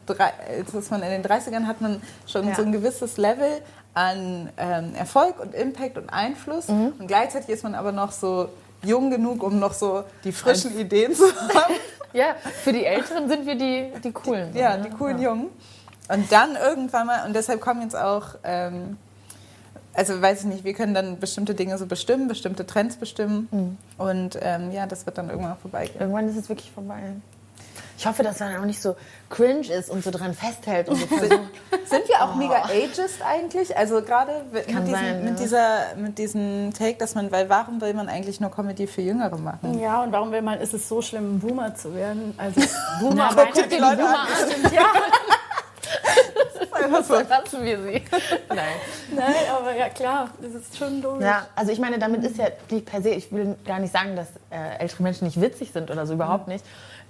jetzt 0.58 0.74
ist 0.74 0.90
man 0.90 1.02
in 1.02 1.10
den 1.10 1.22
30ern 1.24 1.66
hat 1.66 1.80
man 1.80 2.00
schon 2.26 2.46
Ja. 2.48 2.54
so 2.54 2.62
ein 2.62 2.72
gewisses 2.72 3.16
Level 3.16 3.60
an 3.94 4.50
ähm, 4.58 4.94
Erfolg 4.94 5.40
und 5.40 5.54
Impact 5.54 5.96
und 5.98 6.10
Einfluss 6.10 6.68
Mhm. 6.68 6.92
und 6.98 7.06
gleichzeitig 7.08 7.48
ist 7.48 7.62
man 7.64 7.74
aber 7.74 7.92
noch 7.92 8.12
so 8.12 8.48
jung 8.82 9.10
genug, 9.10 9.42
um 9.42 9.58
noch 9.58 9.72
so 9.72 10.04
die 10.24 10.32
frischen 10.32 10.78
Ideen 10.78 11.14
zu 11.14 11.24
haben. 11.54 11.74
Ja, 12.16 12.34
für 12.62 12.72
die 12.72 12.84
Älteren 12.84 13.28
sind 13.28 13.46
wir 13.46 13.54
die, 13.54 13.92
die 14.02 14.12
Coolen. 14.12 14.52
so, 14.52 14.58
Ja, 14.58 14.76
ne? 14.76 14.84
die 14.84 14.90
coolen 14.90 15.20
Jungen. 15.20 15.48
Und 16.08 16.30
dann 16.32 16.56
irgendwann 16.56 17.06
mal, 17.06 17.26
und 17.26 17.34
deshalb 17.34 17.60
kommen 17.60 17.82
jetzt 17.82 17.96
auch, 17.96 18.36
ähm, 18.44 18.96
also 19.92 20.20
weiß 20.20 20.40
ich 20.40 20.46
nicht, 20.46 20.64
wir 20.64 20.72
können 20.72 20.94
dann 20.94 21.18
bestimmte 21.18 21.54
Dinge 21.54 21.76
so 21.78 21.86
bestimmen, 21.86 22.28
bestimmte 22.28 22.66
Trends 22.66 22.96
bestimmen. 22.96 23.48
Mhm. 23.50 23.76
Und 23.98 24.38
ähm, 24.40 24.70
ja, 24.72 24.86
das 24.86 25.06
wird 25.06 25.18
dann 25.18 25.30
irgendwann 25.30 25.56
vorbeigehen. 25.56 26.00
Irgendwann 26.00 26.28
ist 26.28 26.36
es 26.36 26.48
wirklich 26.48 26.70
vorbei. 26.70 27.02
Ich 27.98 28.06
hoffe, 28.06 28.22
dass 28.22 28.40
man 28.40 28.56
auch 28.56 28.64
nicht 28.64 28.80
so 28.80 28.94
cringe 29.30 29.66
ist 29.72 29.90
und 29.90 30.04
so 30.04 30.10
dran 30.10 30.34
festhält 30.34 30.88
und 30.88 30.98
so. 30.98 31.06
Sind 31.16 32.08
wir 32.08 32.22
auch 32.22 32.34
mega 32.34 32.64
ageist 32.64 33.22
eigentlich? 33.24 33.76
Also 33.76 34.02
gerade 34.02 34.44
mit, 34.52 34.68
diesem, 34.68 34.90
sein, 34.90 35.24
mit, 35.24 35.34
ja. 35.34 35.42
dieser, 35.42 35.94
mit 35.96 36.18
diesem 36.18 36.72
Take, 36.74 36.98
dass 36.98 37.14
man, 37.14 37.32
weil 37.32 37.48
warum 37.48 37.80
will 37.80 37.94
man 37.94 38.08
eigentlich 38.08 38.40
nur 38.40 38.50
Comedy 38.50 38.86
für 38.86 39.02
Jüngere 39.02 39.38
machen? 39.38 39.78
Ja, 39.78 40.02
und 40.02 40.12
warum 40.12 40.30
will 40.30 40.42
man, 40.42 40.60
ist 40.60 40.74
es 40.74 40.88
so 40.88 41.00
schlimm, 41.00 41.36
ein 41.36 41.40
Boomer 41.40 41.74
zu 41.74 41.94
werden? 41.94 42.34
Also, 42.36 42.60
Boomer, 43.00 43.28
guck 43.28 43.38
weiter 43.38 43.62
dir 43.62 43.68
die 43.68 43.76
Leute 43.76 43.96
Boomer 43.96 44.20
an. 44.20 44.64
an. 44.64 44.72
ja, 44.74 44.84
So 47.02 47.14
lassen 47.14 47.64
wir 47.64 47.82
sie. 47.82 48.02
Nein. 48.48 48.58
nein, 49.14 49.34
aber 49.56 49.74
ja 49.74 49.88
klar, 49.88 50.30
das 50.40 50.54
ist 50.54 50.76
schon 50.76 51.02
doof. 51.02 51.20
Ja, 51.20 51.46
also 51.54 51.72
ich 51.72 51.78
meine, 51.78 51.98
damit 51.98 52.24
ist 52.24 52.36
ja 52.36 52.46
nicht 52.70 52.86
per 52.86 53.02
se, 53.02 53.10
ich 53.10 53.32
will 53.32 53.56
gar 53.64 53.78
nicht 53.78 53.92
sagen, 53.92 54.16
dass 54.16 54.28
äh, 54.50 54.78
ältere 54.78 55.02
Menschen 55.02 55.26
nicht 55.26 55.40
witzig 55.40 55.72
sind 55.72 55.90
oder 55.90 56.06
so, 56.06 56.14
überhaupt 56.14 56.48
nicht. 56.48 56.64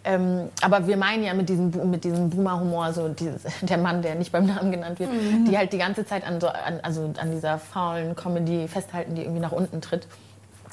Ähm, 0.07 0.51
aber 0.63 0.87
wir 0.87 0.97
meinen 0.97 1.25
ja 1.25 1.35
mit 1.35 1.49
diesem, 1.49 1.91
mit 1.91 2.05
diesem 2.05 2.31
Boomer-Humor, 2.31 2.93
so 2.93 3.09
dieses, 3.09 3.43
der 3.63 3.79
Mann, 3.79 4.03
der 4.03 4.15
nicht 4.15 4.31
beim 4.31 4.47
Namen 4.47 4.71
genannt 4.71 5.01
wird, 5.01 5.11
die 5.49 5.59
halt 5.59 5.73
die 5.73 5.79
ganze 5.79 6.07
Zeit 6.07 6.25
an, 6.25 6.41
so, 6.41 6.47
an, 6.47 6.79
also 6.83 7.13
an 7.21 7.33
dieser 7.33 7.59
faulen 7.59 8.15
Comedy 8.15 8.69
festhalten, 8.69 9.17
die 9.17 9.23
irgendwie 9.23 9.41
nach 9.41 9.53
unten 9.53 9.81
tritt. 9.81 10.07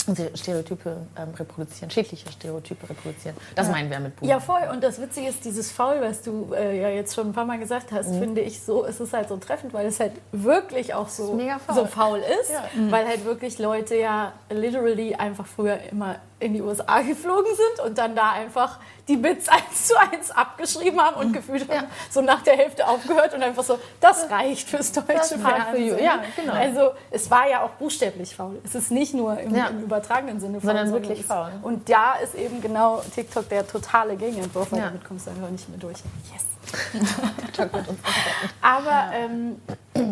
Und 0.06 0.20
Stereotype 0.36 0.98
ähm, 1.18 1.34
reproduzieren, 1.40 1.90
schädliche 1.90 2.30
Stereotype 2.30 2.90
reproduzieren. 2.90 3.38
Das 3.56 3.70
meinen 3.70 3.90
wir 3.90 4.02
mit 4.02 4.18
Boomer. 4.18 4.30
Ja, 4.30 4.40
voll. 4.42 4.62
Und 4.72 4.84
das 4.84 5.00
Witzige 5.00 5.30
ist, 5.30 5.46
dieses 5.46 5.72
Faul, 5.72 6.02
was 6.02 6.22
du 6.22 6.54
äh, 6.54 6.82
ja 6.82 6.90
jetzt 6.90 7.16
schon 7.16 7.28
ein 7.28 7.34
paar 7.34 7.46
Mal 7.46 7.58
gesagt 7.58 7.92
hast, 7.94 8.10
finde 8.10 8.42
ich 8.42 8.62
so, 8.62 8.86
es 8.86 9.00
ist 9.00 9.14
halt 9.14 9.30
so 9.30 9.38
treffend, 9.38 9.74
weil 9.74 9.86
es 9.86 10.02
halt 10.02 10.12
wirklich 10.34 10.94
auch 10.94 11.08
so, 11.08 11.38
faul. 11.38 11.76
so 11.76 11.86
faul 11.86 12.20
ist. 12.20 12.52
Ja. 12.52 12.64
Weil 12.90 13.08
halt 13.08 13.24
wirklich 13.24 13.60
Leute 13.60 13.96
ja 13.96 14.34
literally 14.50 15.16
einfach 15.16 15.46
früher 15.46 15.80
immer 15.90 16.18
in 16.44 16.54
die 16.54 16.62
USA 16.62 17.02
geflogen 17.02 17.52
sind 17.56 17.86
und 17.86 17.98
dann 17.98 18.16
da 18.16 18.32
einfach 18.32 18.80
die 19.08 19.18
Bits 19.18 19.50
eins 19.50 19.88
zu 19.88 20.00
eins 20.00 20.32
abgeschrieben 20.32 21.00
haben 21.00 21.18
und 21.18 21.34
gefühlt 21.34 21.68
ja. 21.70 21.84
so 22.10 22.22
nach 22.22 22.42
der 22.42 22.56
Hälfte 22.56 22.88
aufgehört 22.88 23.34
und 23.34 23.44
einfach 23.44 23.64
so, 23.64 23.80
das 24.00 24.30
reicht 24.30 24.70
fürs 24.70 24.92
deutsche 24.92 25.40
Fernsehen. 25.40 26.04
Ja, 26.04 26.24
genau. 26.36 26.54
Also 26.54 26.92
es 27.12 27.30
war 27.30 27.50
ja 27.50 27.64
auch 27.64 27.72
buchstäblich 27.72 28.36
faul. 28.36 28.60
Es 28.64 28.76
ist 28.76 28.92
nicht 28.92 29.14
nur 29.14 29.40
im, 29.40 29.56
ja. 29.56 29.68
im 29.68 29.84
übertragenen 29.84 30.40
Sinne 30.40 30.62
faul, 30.62 30.68
sondern 30.68 30.92
wirklich 30.92 31.26
faul. 31.26 31.52
Und 31.62 31.90
da 31.90 32.16
ist 32.16 32.36
eben 32.36 32.62
genau 32.62 33.02
TikTok 33.14 33.50
der 33.50 33.68
totale 33.68 34.16
Gegenentwurf, 34.16 34.72
weil 34.72 34.80
ja. 34.80 34.86
damit 34.86 35.04
kommst 35.04 35.28
du 35.28 35.32
einfach 35.32 35.50
nicht 35.50 35.68
mehr 35.70 35.80
durch. 35.80 35.98
Yes. 36.32 36.53
Aber 38.62 39.12
ähm, 39.14 39.58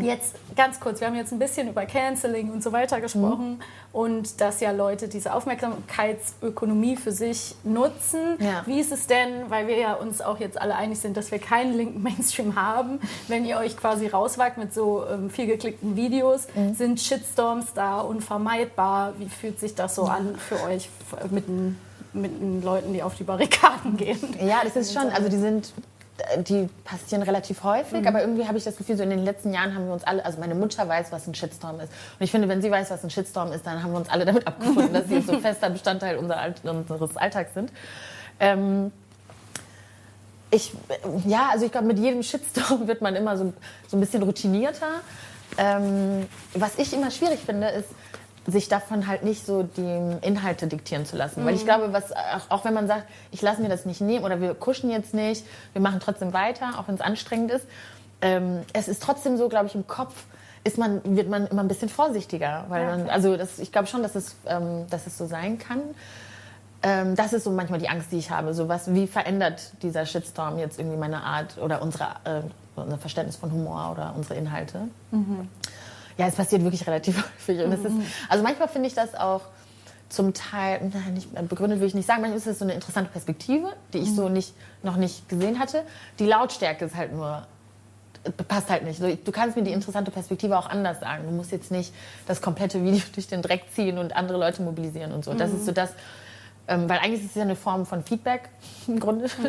jetzt 0.01 0.35
ganz 0.55 0.79
kurz, 0.79 0.99
wir 0.99 1.07
haben 1.07 1.15
jetzt 1.15 1.31
ein 1.31 1.39
bisschen 1.39 1.69
über 1.69 1.85
Canceling 1.85 2.51
und 2.51 2.63
so 2.63 2.71
weiter 2.71 3.01
gesprochen 3.01 3.53
mhm. 3.53 3.59
und 3.91 4.41
dass 4.41 4.59
ja 4.59 4.71
Leute 4.71 5.07
diese 5.07 5.33
Aufmerksamkeitsökonomie 5.33 6.97
für 6.97 7.11
sich 7.11 7.55
nutzen. 7.63 8.37
Ja. 8.39 8.63
Wie 8.65 8.79
ist 8.79 8.91
es 8.91 9.07
denn, 9.07 9.49
weil 9.49 9.67
wir 9.67 9.77
ja 9.77 9.93
uns 9.93 10.21
auch 10.21 10.39
jetzt 10.39 10.59
alle 10.59 10.75
einig 10.75 10.99
sind, 10.99 11.17
dass 11.17 11.31
wir 11.31 11.39
keinen 11.39 11.73
linken 11.73 12.01
Mainstream 12.03 12.55
haben, 12.55 12.99
wenn 13.27 13.45
ihr 13.45 13.57
euch 13.57 13.77
quasi 13.77 14.07
rauswagt 14.07 14.57
mit 14.57 14.73
so 14.73 15.05
ähm, 15.07 15.29
viel 15.29 15.47
geklickten 15.47 15.95
Videos, 15.95 16.47
mhm. 16.55 16.75
sind 16.75 16.99
Shitstorms 16.99 17.73
da 17.73 18.01
unvermeidbar? 18.01 19.13
Wie 19.17 19.29
fühlt 19.29 19.59
sich 19.59 19.75
das 19.75 19.95
so 19.95 20.03
an 20.03 20.35
für 20.35 20.61
euch 20.63 20.89
mit 21.29 21.47
den 21.47 21.77
mit 22.13 22.41
den 22.41 22.61
Leuten, 22.61 22.93
die 22.93 23.03
auf 23.03 23.15
die 23.15 23.23
Barrikaden 23.23 23.95
gehen. 23.97 24.19
Ja, 24.45 24.61
das 24.63 24.75
ist 24.75 24.93
schon, 24.93 25.09
also 25.09 25.29
die 25.29 25.37
sind 25.37 25.71
die 26.37 26.69
passieren 26.83 27.23
relativ 27.23 27.63
häufig, 27.63 28.01
mhm. 28.01 28.07
aber 28.07 28.21
irgendwie 28.21 28.47
habe 28.47 28.57
ich 28.57 28.63
das 28.63 28.77
Gefühl, 28.77 28.97
so 28.97 29.03
in 29.03 29.09
den 29.09 29.23
letzten 29.23 29.53
Jahren 29.53 29.73
haben 29.73 29.87
wir 29.87 29.93
uns 29.93 30.03
alle, 30.03 30.23
also 30.23 30.39
meine 30.39 30.55
Mutter 30.55 30.87
weiß, 30.87 31.11
was 31.11 31.27
ein 31.27 31.33
Shitstorm 31.33 31.79
ist. 31.79 31.91
Und 32.19 32.23
ich 32.23 32.31
finde, 32.31 32.47
wenn 32.47 32.61
sie 32.61 32.69
weiß, 32.69 32.91
was 32.91 33.03
ein 33.03 33.09
Shitstorm 33.09 33.51
ist, 33.51 33.65
dann 33.65 33.81
haben 33.81 33.91
wir 33.91 33.99
uns 33.99 34.09
alle 34.09 34.25
damit 34.25 34.45
abgefunden, 34.45 34.93
dass 34.93 35.07
sie 35.07 35.21
so 35.21 35.39
fester 35.41 35.69
Bestandteil 35.69 36.17
unser, 36.17 36.53
unseres 36.63 37.17
Alltags 37.17 37.53
sind. 37.53 37.71
Ähm, 38.39 38.91
ich, 40.51 40.73
ja, 41.25 41.49
also 41.51 41.65
ich 41.65 41.71
glaube, 41.71 41.87
mit 41.87 41.97
jedem 41.97 42.23
Shitstorm 42.23 42.87
wird 42.87 43.01
man 43.01 43.15
immer 43.15 43.37
so, 43.37 43.53
so 43.87 43.97
ein 43.97 43.99
bisschen 43.99 44.23
routinierter. 44.23 45.01
Ähm, 45.57 46.27
was 46.53 46.77
ich 46.77 46.93
immer 46.93 47.11
schwierig 47.11 47.39
finde, 47.39 47.67
ist, 47.69 47.89
sich 48.47 48.67
davon 48.67 49.07
halt 49.07 49.23
nicht 49.23 49.45
so 49.45 49.63
die 49.63 50.17
Inhalte 50.21 50.67
diktieren 50.67 51.05
zu 51.05 51.15
lassen. 51.15 51.41
Mhm. 51.41 51.45
Weil 51.45 51.55
ich 51.55 51.61
mhm. 51.61 51.65
glaube, 51.65 51.93
was, 51.93 52.11
auch 52.49 52.65
wenn 52.65 52.73
man 52.73 52.87
sagt, 52.87 53.05
ich 53.31 53.41
lasse 53.41 53.61
mir 53.61 53.69
das 53.69 53.85
nicht 53.85 54.01
nehmen 54.01 54.25
oder 54.25 54.41
wir 54.41 54.53
kuschen 54.55 54.89
jetzt 54.89 55.13
nicht, 55.13 55.45
wir 55.73 55.81
machen 55.81 55.99
trotzdem 55.99 56.33
weiter, 56.33 56.79
auch 56.79 56.87
wenn 56.87 56.95
es 56.95 57.01
anstrengend 57.01 57.51
ist, 57.51 57.65
ähm, 58.21 58.61
es 58.73 58.87
ist 58.87 59.03
trotzdem 59.03 59.37
so, 59.37 59.49
glaube 59.49 59.67
ich, 59.67 59.75
im 59.75 59.87
Kopf 59.87 60.25
ist 60.63 60.77
man, 60.77 61.01
wird 61.03 61.29
man 61.29 61.47
immer 61.47 61.61
ein 61.61 61.67
bisschen 61.67 61.89
vorsichtiger. 61.89 62.65
Weil 62.69 62.83
ja, 62.83 62.97
man, 62.97 63.09
also 63.09 63.35
das, 63.35 63.59
ich 63.59 63.71
glaube 63.71 63.87
schon, 63.87 64.03
dass 64.03 64.15
es, 64.15 64.35
ähm, 64.45 64.85
dass 64.89 65.07
es 65.07 65.17
so 65.17 65.25
sein 65.25 65.57
kann. 65.57 65.81
Ähm, 66.83 67.15
das 67.15 67.33
ist 67.33 67.43
so 67.43 67.51
manchmal 67.51 67.79
die 67.79 67.89
Angst, 67.89 68.11
die 68.11 68.17
ich 68.17 68.31
habe. 68.31 68.53
So 68.53 68.67
was, 68.67 68.93
wie 68.93 69.07
verändert 69.07 69.71
dieser 69.81 70.05
Shitstorm 70.05 70.57
jetzt 70.57 70.79
irgendwie 70.79 70.97
meine 70.97 71.23
Art 71.23 71.57
oder 71.57 71.81
unsere, 71.81 72.05
äh, 72.23 72.41
unser 72.75 72.97
Verständnis 72.97 73.35
von 73.35 73.51
Humor 73.51 73.91
oder 73.91 74.13
unsere 74.15 74.35
Inhalte? 74.35 74.87
Mhm. 75.11 75.47
Ja, 76.21 76.27
es 76.27 76.35
passiert 76.35 76.63
wirklich 76.63 76.85
relativ 76.85 77.17
häufig. 77.23 77.63
Und 77.63 77.69
mhm. 77.69 77.85
ist, 77.85 78.07
also 78.29 78.43
manchmal 78.43 78.67
finde 78.67 78.87
ich 78.87 78.93
das 78.93 79.15
auch 79.15 79.41
zum 80.09 80.33
Teil, 80.33 80.91
nein, 80.93 81.13
nicht, 81.13 81.33
begründet 81.47 81.79
will 81.79 81.87
ich 81.87 81.93
nicht 81.93 82.05
sagen, 82.05 82.21
manchmal 82.21 82.37
ist 82.37 82.47
es 82.47 82.59
so 82.59 82.65
eine 82.65 82.73
interessante 82.73 83.09
Perspektive, 83.11 83.73
die 83.93 83.99
ich 83.99 84.09
mhm. 84.09 84.15
so 84.15 84.29
nicht, 84.29 84.53
noch 84.83 84.97
nicht 84.97 85.29
gesehen 85.29 85.57
hatte. 85.57 85.83
Die 86.19 86.25
Lautstärke 86.25 86.85
ist 86.85 86.95
halt 86.95 87.13
nur 87.13 87.45
passt 88.47 88.69
halt 88.69 88.83
nicht. 88.83 89.01
Du 89.01 89.31
kannst 89.31 89.57
mir 89.57 89.63
die 89.63 89.71
interessante 89.71 90.11
Perspektive 90.11 90.57
auch 90.57 90.69
anders 90.69 90.99
sagen. 90.99 91.23
Du 91.25 91.31
musst 91.31 91.51
jetzt 91.51 91.71
nicht 91.71 91.93
das 92.27 92.41
komplette 92.41 92.83
Video 92.83 93.01
durch 93.13 93.27
den 93.27 93.41
Dreck 93.41 93.63
ziehen 93.73 93.97
und 93.97 94.15
andere 94.15 94.37
Leute 94.37 94.61
mobilisieren 94.61 95.11
und 95.11 95.25
so. 95.25 95.33
Das 95.33 95.51
ist 95.51 95.65
so 95.65 95.71
mhm. 95.71 95.75
das, 95.75 95.93
ähm, 96.67 96.87
weil 96.89 96.99
eigentlich 96.99 97.21
ist 97.21 97.31
es 97.31 97.35
ja 97.35 97.43
eine 97.43 97.55
Form 97.55 97.85
von 97.85 98.03
Feedback 98.03 98.49
im 98.87 98.99
Grunde. 98.99 99.27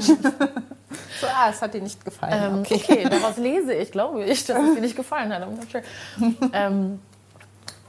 So, 1.20 1.26
ah, 1.26 1.48
es 1.50 1.62
hat 1.62 1.72
dir 1.72 1.80
nicht 1.80 2.04
gefallen. 2.04 2.54
Ähm, 2.54 2.60
okay. 2.60 2.74
okay. 2.74 3.08
daraus 3.10 3.36
lese 3.36 3.72
ich, 3.72 3.92
glaube 3.92 4.24
ich, 4.24 4.44
dass 4.44 4.62
es 4.62 4.74
dir 4.74 4.80
nicht 4.80 4.96
gefallen 4.96 5.32
hat. 5.32 5.46
ähm, 6.52 7.00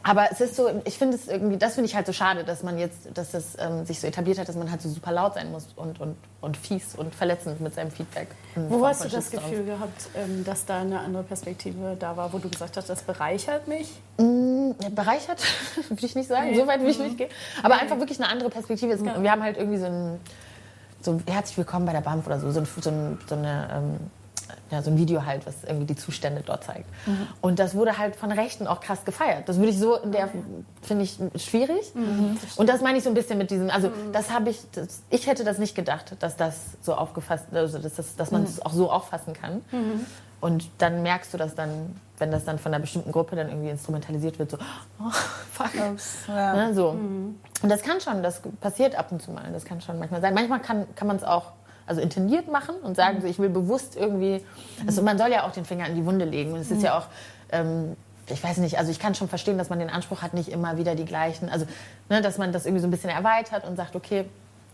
aber 0.03 0.27
es 0.31 0.41
ist 0.41 0.57
so, 0.57 0.69
ich 0.83 0.97
finde 0.97 1.15
es 1.15 1.29
irgendwie, 1.29 1.57
das 1.57 1.75
finde 1.75 1.89
ich 1.89 1.95
halt 1.95 2.05
so 2.05 2.11
schade, 2.11 2.43
dass 2.43 2.61
man 2.61 2.77
jetzt, 2.77 3.07
dass 3.13 3.33
es 3.33 3.57
ähm, 3.57 3.85
sich 3.85 4.01
so 4.01 4.07
etabliert 4.07 4.37
hat, 4.37 4.49
dass 4.49 4.55
man 4.57 4.69
halt 4.69 4.81
so 4.81 4.89
super 4.89 5.13
laut 5.13 5.35
sein 5.35 5.49
muss 5.49 5.67
und, 5.77 6.01
und, 6.01 6.17
und 6.41 6.57
fies 6.57 6.93
und 6.95 7.15
verletzend 7.15 7.61
mit 7.61 7.73
seinem 7.73 7.89
Feedback. 7.89 8.27
Wo 8.55 8.85
hast 8.85 9.05
du 9.05 9.09
das 9.09 9.31
Gefühl 9.31 9.63
gehabt, 9.63 10.09
ähm, 10.15 10.43
dass 10.43 10.65
da 10.65 10.81
eine 10.81 10.99
andere 10.99 11.23
Perspektive 11.23 11.95
da 11.97 12.17
war, 12.17 12.33
wo 12.33 12.37
du 12.37 12.49
gesagt 12.49 12.75
hast, 12.75 12.89
das 12.89 13.01
bereichert 13.03 13.69
mich? 13.69 13.93
Mm, 14.17 14.52
bereichert, 14.91 15.41
würde 15.89 16.05
ich 16.05 16.15
nicht 16.15 16.27
sagen, 16.27 16.51
nee. 16.51 16.57
so 16.57 16.67
weit 16.67 16.81
will 16.81 16.89
ich 16.89 16.99
nicht 16.99 17.17
gehen. 17.17 17.29
Aber 17.61 17.75
nee. 17.75 17.81
einfach 17.81 17.99
wirklich 17.99 18.19
eine 18.19 18.29
andere 18.29 18.49
Perspektive. 18.49 18.93
Ja. 18.93 19.21
Wir 19.21 19.31
haben 19.31 19.43
halt 19.43 19.57
irgendwie 19.57 19.79
so 19.79 19.85
ein, 19.85 20.19
so 21.01 21.19
herzlich 21.27 21.57
willkommen 21.57 21.85
bei 21.85 21.93
der 21.93 22.01
BAMF 22.01 22.25
oder 22.25 22.39
so, 22.39 22.51
so, 22.51 22.59
ein, 22.59 22.65
so, 22.65 22.89
ein, 22.89 23.17
so 23.27 23.35
eine 23.35 23.69
ähm, 23.71 23.99
ja, 24.73 24.81
so 24.81 24.89
ein 24.89 24.97
Video 24.97 25.25
halt, 25.25 25.45
was 25.45 25.63
irgendwie 25.63 25.85
die 25.85 25.95
Zustände 25.95 26.41
dort 26.43 26.63
zeigt. 26.63 26.89
Mhm. 27.05 27.27
Und 27.41 27.59
das 27.59 27.75
wurde 27.75 27.97
halt 27.97 28.15
von 28.15 28.31
Rechten 28.31 28.67
auch 28.67 28.81
krass 28.81 29.05
gefeiert. 29.05 29.47
Das 29.47 29.57
würde 29.57 29.69
ich 29.69 29.77
so 29.77 29.95
in 29.95 30.11
der, 30.11 30.29
finde 30.81 31.03
ich, 31.03 31.17
schwierig. 31.41 31.93
Mhm. 31.93 32.37
Und 32.55 32.69
das 32.69 32.81
meine 32.81 32.97
ich 32.97 33.03
so 33.03 33.09
ein 33.09 33.13
bisschen 33.13 33.37
mit 33.37 33.51
diesem, 33.51 33.69
also 33.69 33.89
mhm. 33.89 34.11
das 34.11 34.31
habe 34.31 34.49
ich, 34.49 34.59
das, 34.71 35.03
ich 35.09 35.27
hätte 35.27 35.43
das 35.43 35.59
nicht 35.59 35.75
gedacht, 35.75 36.15
dass 36.19 36.35
das 36.35 36.55
so 36.81 36.95
aufgefasst, 36.95 37.45
also 37.53 37.77
dass, 37.77 37.95
das, 37.95 38.15
dass 38.15 38.31
man 38.31 38.43
es 38.43 38.57
mhm. 38.57 38.63
auch 38.63 38.73
so 38.73 38.91
auffassen 38.91 39.33
kann. 39.33 39.61
Mhm. 40.43 40.53
Und 40.53 40.69
dann 40.77 41.03
merkst 41.03 41.33
du 41.33 41.37
das 41.37 41.55
dann, 41.55 41.95
wenn 42.17 42.31
das 42.31 42.45
dann 42.45 42.59
von 42.59 42.73
einer 42.73 42.81
bestimmten 42.81 43.11
Gruppe 43.11 43.35
dann 43.35 43.49
irgendwie 43.49 43.69
instrumentalisiert 43.69 44.39
wird, 44.39 44.51
so, 44.51 44.57
oh, 44.99 45.09
fuck. 45.51 45.71
Ups, 45.91 46.19
ja. 46.27 46.53
ne, 46.53 46.73
so. 46.73 46.93
Mhm. 46.93 47.39
Und 47.61 47.69
das 47.69 47.81
kann 47.81 48.01
schon, 48.01 48.21
das 48.23 48.41
passiert 48.61 48.95
ab 48.95 49.11
und 49.11 49.21
zu 49.21 49.31
mal, 49.31 49.51
das 49.51 49.65
kann 49.65 49.81
schon 49.81 49.99
manchmal 49.99 50.21
sein. 50.21 50.33
Manchmal 50.33 50.59
kann, 50.59 50.85
kann 50.95 51.07
man 51.07 51.17
es 51.17 51.23
auch 51.23 51.53
also 51.85 52.01
intendiert 52.01 52.49
machen 52.49 52.75
und 52.81 52.95
sagen, 52.95 53.21
so, 53.21 53.27
ich 53.27 53.39
will 53.39 53.49
bewusst 53.49 53.95
irgendwie, 53.95 54.45
also 54.87 55.01
man 55.01 55.17
soll 55.17 55.31
ja 55.31 55.45
auch 55.45 55.51
den 55.51 55.65
Finger 55.65 55.85
in 55.87 55.95
die 55.95 56.05
Wunde 56.05 56.25
legen 56.25 56.53
und 56.53 56.59
es 56.59 56.71
ist 56.71 56.81
ja 56.81 56.97
auch, 56.97 57.07
ähm, 57.51 57.97
ich 58.27 58.41
weiß 58.41 58.57
nicht, 58.57 58.77
also 58.77 58.89
ich 58.89 58.99
kann 58.99 59.15
schon 59.15 59.27
verstehen, 59.27 59.57
dass 59.57 59.69
man 59.69 59.79
den 59.79 59.89
Anspruch 59.89 60.21
hat, 60.21 60.33
nicht 60.33 60.49
immer 60.49 60.77
wieder 60.77 60.95
die 60.95 61.03
gleichen, 61.03 61.49
also 61.49 61.65
ne, 62.09 62.21
dass 62.21 62.37
man 62.37 62.53
das 62.53 62.65
irgendwie 62.65 62.81
so 62.81 62.87
ein 62.87 62.91
bisschen 62.91 63.09
erweitert 63.09 63.67
und 63.67 63.75
sagt, 63.75 63.97
okay, 63.97 64.25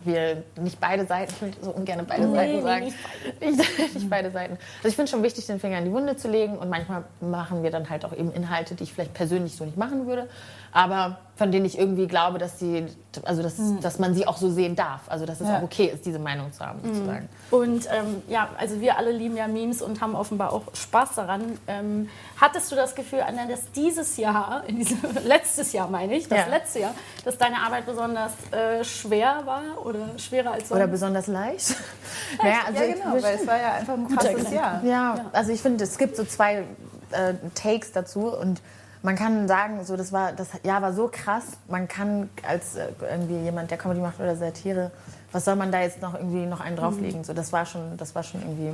wir 0.06 0.44
nicht 0.60 0.80
beide 0.80 1.06
Seiten, 1.06 1.34
ich 1.34 1.42
will 1.42 1.52
so 1.62 1.72
ungern 1.72 2.06
beide 2.08 2.28
nee, 2.28 2.36
Seiten 2.36 2.62
sagen. 2.62 2.86
Nicht 2.86 2.98
beide. 3.40 3.52
Nicht, 3.58 3.96
nicht 3.96 4.10
beide 4.10 4.32
Seiten. 4.32 4.58
Also 4.78 4.90
ich 4.90 4.96
finde 4.96 5.12
schon 5.12 5.24
wichtig, 5.24 5.46
den 5.46 5.60
Finger 5.60 5.78
in 5.78 5.86
die 5.86 5.92
Wunde 5.92 6.16
zu 6.16 6.30
legen 6.30 6.58
und 6.58 6.70
manchmal 6.70 7.04
machen 7.22 7.64
wir 7.64 7.72
dann 7.72 7.90
halt 7.90 8.06
auch 8.06 8.14
eben 8.14 8.32
Inhalte, 8.32 8.76
die 8.76 8.84
ich 8.84 8.94
vielleicht 8.94 9.14
persönlich 9.14 9.56
so 9.56 9.66
nicht 9.66 9.78
machen 9.78 10.08
würde 10.08 10.28
aber 10.72 11.20
von 11.40 11.54
denen 11.54 11.66
ich 11.66 11.80
irgendwie 11.80 12.06
glaube, 12.06 12.38
dass 12.38 12.60
sie, 12.60 12.86
also 13.24 13.42
dass, 13.42 13.58
mhm. 13.58 13.80
dass 13.80 13.98
man 13.98 14.14
sie 14.14 14.28
auch 14.28 14.36
so 14.36 14.50
sehen 14.50 14.76
darf. 14.76 15.04
Also 15.08 15.26
dass 15.26 15.40
es 15.40 15.48
ja. 15.48 15.58
auch 15.58 15.62
okay 15.64 15.86
ist, 15.86 16.06
diese 16.06 16.20
Meinung 16.20 16.52
zu 16.52 16.66
haben, 16.66 16.82
sozusagen. 16.84 17.30
Mhm. 17.50 17.58
Und 17.58 17.86
ähm, 17.86 18.22
ja, 18.28 18.50
also 18.58 18.82
wir 18.82 18.98
alle 18.98 19.14
lieben 19.14 19.38
ja 19.38 19.48
Memes 19.48 19.82
und 19.82 20.02
haben 20.02 20.16
offenbar 20.16 20.52
auch 20.52 20.64
Spaß 20.74 21.16
daran. 21.16 21.58
Ähm, 21.68 22.10
hattest 22.42 22.70
du 22.74 22.76
das 22.76 22.94
Gefühl, 22.94 23.22
Anna, 23.22 23.48
dass 23.48 23.72
dieses 23.72 24.18
Jahr, 24.18 24.64
in 24.68 24.80
diesem, 24.80 25.00
letztes 25.24 25.72
Jahr 25.72 25.90
meine 25.90 26.14
ich, 26.16 26.28
das 26.28 26.40
ja. 26.40 26.48
letzte 26.48 26.80
Jahr, 26.80 26.94
dass 27.24 27.38
deine 27.38 27.62
Arbeit 27.62 27.86
besonders 27.86 28.34
äh, 28.52 28.84
schwer 28.84 29.44
war 29.46 29.86
oder 29.86 30.20
schwerer 30.20 30.52
als 30.52 30.68
sonst? 30.68 30.78
Oder 30.78 30.88
besonders 30.88 31.28
leicht? 31.28 31.74
naja, 32.44 32.58
also 32.68 32.84
ja, 32.84 32.94
genau, 32.94 33.24
weil 33.24 33.36
es 33.36 33.48
war 33.48 33.58
ja 33.58 33.74
einfach 33.76 33.94
ein 33.94 34.10
krasses 34.10 34.52
Jahr. 34.52 34.84
Ja, 34.84 35.16
ja, 35.16 35.26
also 35.32 35.54
ich 35.54 35.62
finde, 35.62 35.86
es 35.86 35.98
gibt 35.98 36.18
so 36.18 36.26
zwei 36.26 36.66
äh, 37.12 37.34
Takes 37.56 37.94
dazu 37.94 38.28
und 38.28 38.62
man 39.02 39.16
kann 39.16 39.48
sagen, 39.48 39.84
so 39.86 39.96
das 39.96 40.12
war 40.12 40.34
das 40.34 40.50
Jahr 40.64 40.82
war 40.82 40.94
so 40.94 41.10
krass. 41.12 41.46
Man 41.68 41.88
kann 41.88 42.30
als 42.48 42.76
äh, 42.76 42.88
irgendwie 43.10 43.38
jemand, 43.38 43.72
der 43.72 43.78
Comedy 43.78 44.02
macht 44.02 44.20
oder 44.20 44.36
Satire, 44.36 44.92
was 45.32 45.46
soll 45.46 45.56
man 45.56 45.72
da 45.72 45.82
jetzt 45.82 46.02
noch 46.02 46.16
irgendwie 46.16 46.46
noch 46.46 46.60
einen 46.60 46.76
drauflegen? 46.76 47.22
Mhm. 47.22 47.24
So 47.24 47.34
das 47.34 47.54
war 47.54 47.66
schon, 47.66 47.98
das 47.98 48.16
war 48.16 48.24
schon 48.24 48.42
irgendwie 48.42 48.74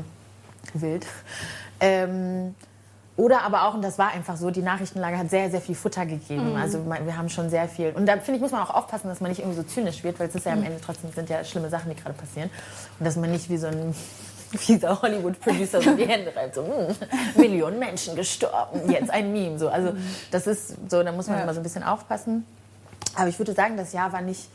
wild. 0.73 1.05
Ähm, 1.79 2.55
oder 3.17 3.43
aber 3.43 3.63
auch, 3.63 3.75
und 3.75 3.81
das 3.81 3.97
war 3.97 4.09
einfach 4.09 4.35
so, 4.35 4.51
die 4.51 4.61
Nachrichtenlage 4.61 5.17
hat 5.17 5.29
sehr, 5.29 5.49
sehr 5.49 5.61
viel 5.61 5.75
Futter 5.75 6.05
gegeben. 6.05 6.51
Mhm. 6.51 6.55
Also 6.57 6.85
wir 6.85 7.17
haben 7.17 7.29
schon 7.29 7.49
sehr 7.49 7.69
viel. 7.69 7.91
Und 7.91 8.05
da 8.07 8.17
finde 8.17 8.35
ich, 8.35 8.41
muss 8.41 8.51
man 8.51 8.61
auch 8.61 8.73
aufpassen, 8.73 9.07
dass 9.07 9.21
man 9.21 9.29
nicht 9.29 9.39
irgendwie 9.39 9.57
so 9.57 9.63
zynisch 9.63 10.03
wird, 10.03 10.19
weil 10.19 10.27
es 10.27 10.35
ist 10.35 10.45
ja 10.45 10.51
am 10.51 10.59
mhm. 10.59 10.65
Ende 10.65 10.81
trotzdem 10.81 11.11
sind 11.13 11.29
ja 11.29 11.43
schlimme 11.43 11.69
Sachen, 11.69 11.89
die 11.89 11.95
gerade 11.95 12.15
passieren. 12.15 12.49
Und 12.99 13.05
dass 13.05 13.15
man 13.15 13.31
nicht 13.31 13.49
wie 13.49 13.57
so 13.57 13.67
ein 13.67 13.95
dieser 14.57 15.01
Hollywood-Producer 15.01 15.81
so 15.81 15.95
die 15.95 16.07
Hände 16.07 16.35
reibt, 16.35 16.55
so 16.55 16.63
hm, 16.63 16.95
Millionen 17.35 17.79
Menschen 17.79 18.15
gestorben, 18.15 18.89
jetzt 18.91 19.09
ein 19.09 19.31
Meme. 19.31 19.59
So. 19.59 19.69
Also 19.69 19.93
das 20.31 20.47
ist 20.47 20.75
so, 20.89 21.03
da 21.03 21.11
muss 21.11 21.27
man 21.27 21.37
ja. 21.37 21.43
immer 21.43 21.53
so 21.53 21.59
ein 21.59 21.63
bisschen 21.63 21.83
aufpassen. 21.83 22.45
Aber 23.15 23.27
ich 23.27 23.37
würde 23.39 23.53
sagen, 23.53 23.77
das 23.77 23.93
Jahr 23.93 24.11
war 24.11 24.21
nicht, 24.21 24.49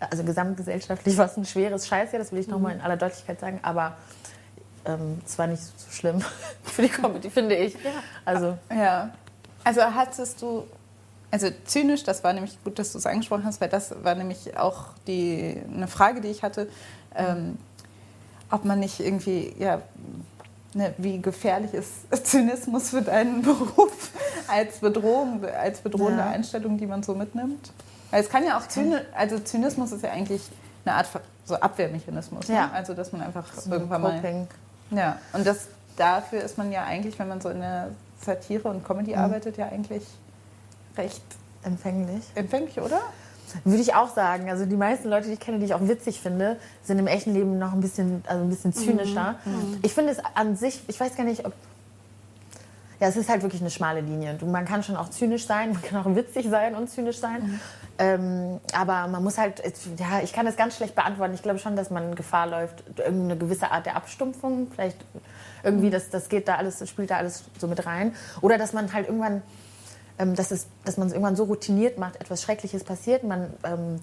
also 0.00 0.24
gesamtgesellschaftlich 0.24 1.16
war 1.18 1.26
es 1.26 1.36
ein 1.36 1.44
schweres 1.44 1.86
Scheißjahr, 1.86 2.18
das 2.18 2.32
will 2.32 2.40
ich 2.40 2.48
nochmal 2.48 2.72
in 2.74 2.80
aller 2.80 2.96
Deutlichkeit 2.96 3.40
sagen, 3.40 3.60
aber 3.62 3.96
ähm, 4.84 5.20
es 5.24 5.38
war 5.38 5.46
nicht 5.46 5.62
so 5.62 5.90
schlimm 5.90 6.22
für 6.62 6.82
die 6.82 6.88
Comedy, 6.88 7.30
finde 7.30 7.56
ich. 7.56 7.74
Ja. 7.74 7.90
Also, 8.24 8.58
ja. 8.70 9.10
also 9.64 9.82
hattest 9.82 10.42
du, 10.42 10.66
also 11.30 11.48
zynisch, 11.64 12.02
das 12.02 12.24
war 12.24 12.32
nämlich 12.32 12.62
gut, 12.64 12.78
dass 12.78 12.92
du 12.92 12.98
es 12.98 13.06
angesprochen 13.06 13.44
hast, 13.44 13.60
weil 13.60 13.68
das 13.68 13.94
war 14.02 14.14
nämlich 14.14 14.56
auch 14.56 14.86
die, 15.06 15.62
eine 15.72 15.88
Frage, 15.88 16.20
die 16.20 16.28
ich 16.28 16.42
hatte. 16.42 16.68
Ähm, 17.14 17.58
ob 18.52 18.64
man 18.64 18.78
nicht 18.78 19.00
irgendwie, 19.00 19.54
ja, 19.58 19.80
ne, 20.74 20.94
wie 20.98 21.20
gefährlich 21.20 21.74
ist 21.74 21.90
Zynismus 22.24 22.90
für 22.90 23.02
deinen 23.02 23.42
Beruf 23.42 24.10
als 24.46 24.78
Bedrohung, 24.78 25.44
als 25.44 25.80
bedrohende 25.80 26.20
ja. 26.20 26.30
Einstellung, 26.30 26.78
die 26.78 26.86
man 26.86 27.02
so 27.02 27.14
mitnimmt? 27.14 27.72
Weil 28.10 28.22
es 28.22 28.28
kann 28.28 28.44
ja 28.44 28.58
auch 28.58 28.68
Zyni 28.68 28.96
also 29.16 29.38
Zynismus 29.38 29.90
ist 29.92 30.04
ja 30.04 30.10
eigentlich 30.10 30.42
eine 30.84 30.96
Art 30.96 31.08
so 31.46 31.56
Abwehrmechanismus. 31.56 32.48
Ne? 32.48 32.54
Ja. 32.54 32.70
Also 32.72 32.94
dass 32.94 33.10
man 33.12 33.22
einfach 33.22 33.52
So 33.54 33.70
irgendwann 33.70 34.02
mal. 34.02 34.16
Coping. 34.16 34.46
Ja. 34.90 35.18
Und 35.32 35.46
das 35.46 35.68
dafür 35.96 36.42
ist 36.42 36.58
man 36.58 36.70
ja 36.70 36.84
eigentlich, 36.84 37.18
wenn 37.18 37.28
man 37.28 37.40
so 37.40 37.48
in 37.48 37.60
der 37.60 37.88
Satire 38.20 38.68
und 38.68 38.84
Comedy 38.84 39.14
arbeitet, 39.14 39.56
ja 39.56 39.66
eigentlich 39.66 40.04
recht 40.96 41.22
Empfänglich. 41.64 42.24
empfänglich, 42.34 42.80
oder? 42.80 43.00
Würde 43.64 43.82
ich 43.82 43.94
auch 43.94 44.14
sagen. 44.14 44.50
Also 44.50 44.66
die 44.66 44.76
meisten 44.76 45.08
Leute, 45.08 45.26
die 45.28 45.34
ich 45.34 45.40
kenne, 45.40 45.58
die 45.58 45.66
ich 45.66 45.74
auch 45.74 45.86
witzig 45.86 46.20
finde, 46.20 46.56
sind 46.82 46.98
im 46.98 47.06
echten 47.06 47.32
Leben 47.32 47.58
noch 47.58 47.72
ein 47.72 47.80
bisschen, 47.80 48.22
also 48.26 48.42
ein 48.42 48.50
bisschen 48.50 48.72
zynischer. 48.72 49.36
Ich 49.82 49.94
finde 49.94 50.12
es 50.12 50.18
an 50.34 50.56
sich, 50.56 50.82
ich 50.88 50.98
weiß 50.98 51.16
gar 51.16 51.24
nicht, 51.24 51.44
ob. 51.44 51.52
Ja, 53.00 53.08
es 53.08 53.16
ist 53.16 53.28
halt 53.28 53.42
wirklich 53.42 53.60
eine 53.60 53.70
schmale 53.70 54.00
Linie. 54.00 54.34
Du, 54.34 54.46
man 54.46 54.64
kann 54.64 54.84
schon 54.84 54.94
auch 54.96 55.08
zynisch 55.10 55.46
sein, 55.46 55.72
man 55.72 55.82
kann 55.82 56.00
auch 56.00 56.14
witzig 56.14 56.48
sein 56.48 56.76
und 56.76 56.88
zynisch 56.88 57.18
sein. 57.18 57.60
Ähm, 57.98 58.60
aber 58.72 59.08
man 59.08 59.22
muss 59.24 59.38
halt, 59.38 59.60
ja, 59.98 60.20
ich 60.22 60.32
kann 60.32 60.46
das 60.46 60.56
ganz 60.56 60.76
schlecht 60.76 60.94
beantworten. 60.94 61.34
Ich 61.34 61.42
glaube 61.42 61.58
schon, 61.58 61.76
dass 61.76 61.90
man 61.90 62.14
Gefahr 62.14 62.46
läuft, 62.46 62.82
irgendeine 62.98 63.36
gewisse 63.36 63.70
Art 63.70 63.86
der 63.86 63.96
Abstumpfung, 63.96 64.68
vielleicht 64.72 64.98
irgendwie, 65.62 65.90
das, 65.90 66.10
das 66.10 66.28
geht 66.28 66.48
da 66.48 66.56
alles, 66.56 66.88
spielt 66.88 67.10
da 67.10 67.16
alles 67.16 67.44
so 67.58 67.66
mit 67.66 67.84
rein. 67.84 68.14
Oder 68.40 68.56
dass 68.56 68.72
man 68.72 68.92
halt 68.92 69.08
irgendwann 69.08 69.42
ähm, 70.22 70.34
dass, 70.36 70.50
es, 70.50 70.66
dass 70.84 70.96
man 70.96 71.08
es 71.08 71.12
irgendwann 71.12 71.36
so 71.36 71.44
routiniert 71.44 71.98
macht, 71.98 72.20
etwas 72.20 72.42
Schreckliches 72.42 72.84
passiert, 72.84 73.24
man 73.24 73.52
ähm, 73.64 74.00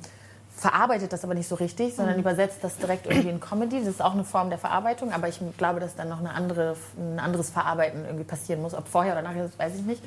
verarbeitet 0.56 1.14
das 1.14 1.24
aber 1.24 1.34
nicht 1.34 1.48
so 1.48 1.56
richtig, 1.56 1.96
sondern 1.96 2.20
übersetzt 2.20 2.58
das 2.62 2.78
direkt 2.78 3.06
irgendwie 3.06 3.30
in 3.30 3.40
Comedy. 3.40 3.80
Das 3.80 3.88
ist 3.88 4.02
auch 4.02 4.14
eine 4.14 4.26
Form 4.26 4.50
der 4.50 4.60
Verarbeitung, 4.60 5.14
aber 5.14 5.30
ich 5.30 5.40
glaube, 5.58 5.80
dass 5.80 5.96
dann 5.96 6.10
noch 6.10 6.20
eine 6.20 6.34
andere, 6.34 6.76
ein 6.98 7.20
anderes 7.20 7.50
Verarbeiten 7.50 8.04
irgendwie 8.04 8.26
passieren 8.26 8.62
muss. 8.62 8.74
Ob 8.74 8.88
vorher 8.88 9.14
oder 9.14 9.22
nachher, 9.22 9.44
das 9.44 9.58
weiß 9.58 9.76
ich 9.76 9.84
nicht. 9.84 10.04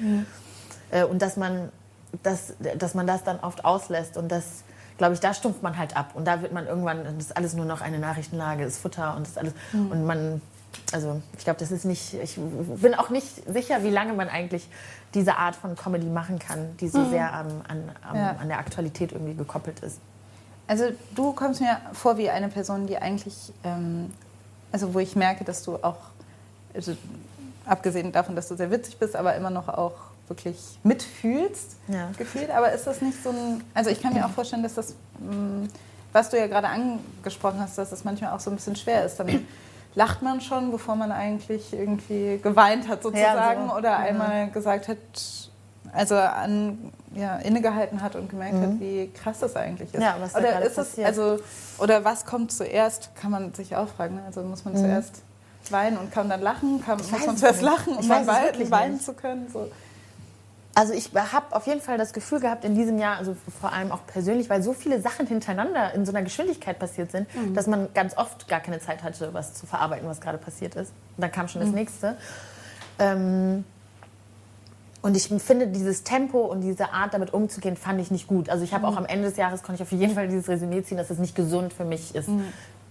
Äh, 0.91 1.05
und 1.05 1.23
dass 1.23 1.39
man, 1.39 1.71
das, 2.23 2.53
dass 2.77 2.95
man 2.95 3.07
das 3.07 3.25
dann 3.25 3.41
oft 3.41 3.65
auslässt 3.65 4.19
und 4.19 4.31
das, 4.31 4.65
glaube 4.99 5.15
ich, 5.15 5.21
da 5.21 5.33
stumpft 5.33 5.63
man 5.63 5.79
halt 5.79 5.97
ab. 5.97 6.11
Und 6.15 6.27
da 6.27 6.43
wird 6.43 6.53
man 6.53 6.67
irgendwann, 6.67 7.05
das 7.05 7.15
ist 7.27 7.37
alles 7.37 7.55
nur 7.55 7.65
noch 7.65 7.81
eine 7.81 7.99
Nachrichtenlage, 7.99 8.65
ist 8.65 8.79
Futter 8.79 9.17
und 9.17 9.23
das 9.23 9.31
ist 9.31 9.39
alles. 9.39 9.55
Und 9.73 10.05
man, 10.05 10.43
also 10.93 11.21
ich 11.39 11.45
glaube, 11.45 11.59
das 11.61 11.71
ist 11.71 11.85
nicht, 11.85 12.15
ich 12.15 12.37
bin 12.81 12.95
auch 12.95 13.11
nicht 13.11 13.27
sicher, 13.53 13.83
wie 13.83 13.91
lange 13.91 14.13
man 14.13 14.29
eigentlich 14.29 14.69
diese 15.15 15.37
Art 15.37 15.55
von 15.57 15.77
Comedy 15.77 16.07
machen 16.07 16.39
kann, 16.39 16.77
die 16.79 16.89
so 16.89 17.05
sehr 17.09 17.33
am, 17.33 17.47
an, 17.69 17.93
am, 18.09 18.17
Ja. 18.17 18.37
an 18.41 18.49
der 18.49 18.59
Aktualität 18.59 19.13
irgendwie 19.13 19.35
gekoppelt 19.35 19.81
ist. 19.81 19.99
Also 20.67 20.85
du 21.15 21.33
kommst 21.33 21.61
mir 21.61 21.79
vor 21.93 22.17
wie 22.17 22.31
eine 22.31 22.49
Person, 22.49 22.87
die 22.87 22.97
eigentlich, 22.97 23.53
ähm, 23.65 24.13
also 24.71 24.95
wo 24.95 24.99
ich 25.01 25.17
merke, 25.17 25.45
dass 25.45 25.63
du 25.65 25.77
auch, 25.77 25.97
also 26.75 26.97
abgesehen 27.67 28.11
davon, 28.13 28.37
dass 28.37 28.49
du 28.49 28.57
sehr 28.57 28.71
witzig 28.71 28.99
bist, 28.99 29.15
aber 29.17 29.35
immer 29.37 29.51
noch 29.51 29.69
auch 29.69 29.93
wirklich 30.29 30.57
mitfühlst, 30.83 31.77
Ja. 31.89 32.11
gefühlt. 32.17 32.51
Aber 32.51 32.73
ist 32.73 32.87
das 32.87 33.03
nicht 33.03 33.23
so 33.23 33.31
ein, 33.31 33.63
also 33.75 33.91
ich 33.91 34.01
kann 34.01 34.15
mir 34.15 34.25
auch 34.25 34.31
vorstellen, 34.31 34.63
dass 34.63 34.75
das, 34.75 34.95
mh, 35.19 35.69
was 36.13 36.31
du 36.31 36.39
ja 36.39 36.47
gerade 36.47 36.69
angesprochen 36.69 37.61
hast, 37.61 37.77
dass 37.77 37.91
das 37.91 38.05
manchmal 38.05 38.33
auch 38.33 38.41
so 38.41 38.51
ein 38.51 38.57
bisschen 38.57 38.77
schwer 38.77 39.05
ist. 39.05 39.17
Dann 39.17 39.29
lacht 39.95 40.23
man 40.23 40.41
schon, 40.41 40.71
bevor 40.71 40.97
man 40.97 41.13
eigentlich 41.13 41.73
irgendwie 41.73 42.39
geweint 42.43 42.89
hat 42.89 43.03
sozusagen 43.03 43.69
so. 43.69 43.75
oder 43.77 43.91
Ja. 43.91 43.97
einmal 43.99 44.51
gesagt 44.51 44.89
hat, 44.89 44.97
also 45.93 46.17
an, 46.17 46.93
ja, 47.15 47.37
innegehalten 47.37 48.01
hat 48.01 48.17
und 48.17 48.31
gemerkt 48.31 48.57
hat, 48.63 48.81
wie 48.81 49.11
krass 49.13 49.41
das 49.41 49.55
eigentlich 49.57 49.89
ist. 49.93 49.97
Mhm. 49.99 50.03
Ja, 50.03 50.17
was 50.19 50.35
oder 50.35 50.63
ist 50.63 50.79
es, 50.79 50.99
also, 50.99 51.39
oder 51.79 52.05
was 52.05 52.25
kommt 52.25 52.51
zuerst, 52.53 53.15
kann 53.17 53.31
man 53.31 53.53
sich 53.53 53.77
auch 53.77 53.89
fragen. 53.89 54.15
ne? 54.17 54.23
Also 54.27 54.41
muss 54.43 54.65
man 54.65 54.77
zuerst 54.77 55.23
weinen 55.71 55.99
und 55.99 56.11
kann 56.11 56.29
dann 56.31 56.41
lachen, 56.41 56.83
kann, 56.85 56.97
muss 56.99 57.11
Mhm. 57.11 57.27
man 57.27 57.37
zuerst 57.37 57.61
nicht. 57.63 57.71
lachen, 57.71 57.97
um 57.97 58.09
dann 58.09 58.27
weinen, 58.27 58.71
weinen 58.71 59.01
zu 59.01 59.13
können. 59.13 59.49
So. 59.53 59.71
Also 60.75 60.95
ich 60.95 61.11
habe 61.15 61.55
auf 61.55 61.67
jeden 61.67 61.83
Fall 61.83 61.99
das 61.99 62.15
Gefühl 62.15 62.41
gehabt 62.41 62.65
in 62.65 62.75
diesem 62.75 62.99
Jahr, 62.99 63.19
also 63.19 63.37
vor 63.61 63.73
allem 63.73 63.93
auch 63.93 64.07
persönlich, 64.07 64.49
weil 64.49 64.63
so 64.63 64.73
viele 64.73 65.03
Sachen 65.03 65.27
hintereinander 65.27 65.93
in 65.93 66.07
so 66.07 66.13
einer 66.13 66.23
Geschwindigkeit 66.23 66.79
passiert 66.79 67.13
sind, 67.13 67.29
dass 67.55 67.67
man 67.67 67.93
ganz 67.93 68.17
oft 68.17 68.49
gar 68.49 68.61
keine 68.61 68.81
Zeit 68.81 69.03
hatte, 69.03 69.35
was 69.35 69.53
zu 69.53 69.67
verarbeiten, 69.67 70.09
was 70.09 70.21
gerade 70.21 70.39
passiert 70.39 70.75
ist. 70.75 70.93
Und 71.17 71.23
dann 71.23 71.31
kam 71.31 71.49
schon 71.49 71.61
das 71.61 71.71
nächste. 71.71 72.17
Ähm, 72.99 73.65
und 75.03 75.17
ich 75.17 75.29
finde, 75.29 75.67
dieses 75.67 76.05
Tempo 76.05 76.39
und 76.39 76.61
diese 76.61 76.93
Art, 76.93 77.13
damit 77.13 77.35
umzugehen, 77.35 77.77
fand 77.77 78.01
ich 78.01 78.11
nicht 78.11 78.29
gut. 78.29 78.49
Also 78.49 78.65
ich 78.65 78.73
habe 78.73 78.87
auch 78.87 78.97
am 78.97 79.05
Ende 79.05 79.29
des 79.29 79.37
Jahres, 79.37 79.63
konnte 79.63 79.83
ich 79.83 79.87
auf 79.87 79.93
jeden 79.93 80.15
Fall 80.15 80.29
dieses 80.29 80.49
Resümee 80.49 80.83
ziehen, 80.85 80.97
dass 80.97 81.11
es 81.11 81.19
nicht 81.19 81.35
gesund 81.35 81.73
für 81.73 81.85
mich 81.85 82.15
ist, 82.15 82.31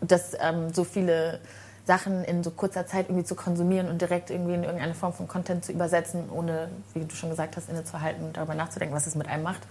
dass 0.01 0.33
ähm, 0.39 0.73
so 0.73 0.83
viele 0.83 1.39
Sachen 1.85 2.23
in 2.23 2.43
so 2.43 2.51
kurzer 2.51 2.85
Zeit 2.85 3.09
irgendwie 3.09 3.25
zu 3.25 3.35
konsumieren 3.35 3.89
und 3.89 4.01
direkt 4.01 4.29
irgendwie 4.29 4.53
in 4.53 4.63
irgendeine 4.63 4.93
Form 4.93 5.13
von 5.13 5.27
Content 5.27 5.65
zu 5.65 5.71
übersetzen, 5.71 6.29
ohne, 6.31 6.69
wie 6.93 7.03
du 7.05 7.15
schon 7.15 7.29
gesagt 7.29 7.57
hast, 7.57 7.69
innezuhalten 7.69 8.25
und 8.25 8.37
darüber 8.37 8.55
nachzudenken, 8.55 8.95
was 8.95 9.07
es 9.07 9.15
mit 9.15 9.27
einem 9.27 9.43
macht 9.43 9.61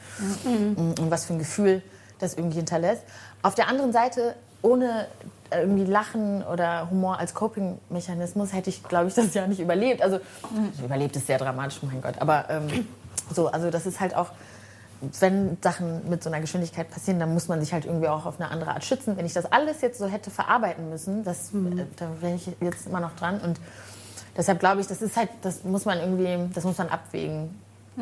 und 0.44 1.10
was 1.10 1.24
für 1.24 1.34
ein 1.34 1.38
Gefühl 1.38 1.82
das 2.18 2.34
irgendwie 2.34 2.58
hinterlässt. 2.58 3.02
Auf 3.42 3.54
der 3.54 3.68
anderen 3.68 3.92
Seite, 3.92 4.34
ohne 4.62 5.06
irgendwie 5.50 5.84
Lachen 5.84 6.42
oder 6.44 6.90
Humor 6.90 7.18
als 7.18 7.34
Coping-Mechanismus 7.34 8.52
hätte 8.52 8.70
ich, 8.70 8.82
glaube 8.84 9.08
ich, 9.08 9.14
das 9.16 9.34
Jahr 9.34 9.46
nicht 9.46 9.60
überlebt. 9.60 10.02
Also 10.02 10.20
überlebt 10.82 11.16
ist 11.16 11.26
sehr 11.26 11.38
dramatisch, 11.38 11.80
mein 11.82 12.00
Gott. 12.02 12.14
Aber 12.18 12.46
ähm, 12.50 12.86
so, 13.32 13.48
also 13.48 13.70
das 13.70 13.86
ist 13.86 14.00
halt 14.00 14.14
auch, 14.14 14.30
wenn 15.00 15.56
Sachen 15.62 16.08
mit 16.08 16.22
so 16.22 16.30
einer 16.30 16.40
Geschwindigkeit 16.40 16.90
passieren, 16.90 17.18
dann 17.18 17.32
muss 17.32 17.48
man 17.48 17.60
sich 17.60 17.72
halt 17.72 17.86
irgendwie 17.86 18.08
auch 18.08 18.26
auf 18.26 18.40
eine 18.40 18.50
andere 18.50 18.72
Art 18.72 18.84
schützen. 18.84 19.16
Wenn 19.16 19.26
ich 19.26 19.32
das 19.32 19.50
alles 19.50 19.80
jetzt 19.80 19.98
so 19.98 20.06
hätte 20.06 20.30
verarbeiten 20.30 20.90
müssen, 20.90 21.24
das, 21.24 21.50
äh, 21.54 21.86
da 21.96 22.10
wäre 22.20 22.34
ich 22.34 22.50
jetzt 22.60 22.86
immer 22.86 23.00
noch 23.00 23.16
dran. 23.16 23.40
Und 23.40 23.58
deshalb 24.36 24.60
glaube 24.60 24.80
ich, 24.80 24.86
das 24.86 25.00
ist 25.00 25.16
halt, 25.16 25.30
das 25.42 25.64
muss 25.64 25.84
man 25.84 25.98
irgendwie, 25.98 26.52
das 26.54 26.64
muss 26.64 26.78
man 26.78 26.88
abwägen. 26.88 27.50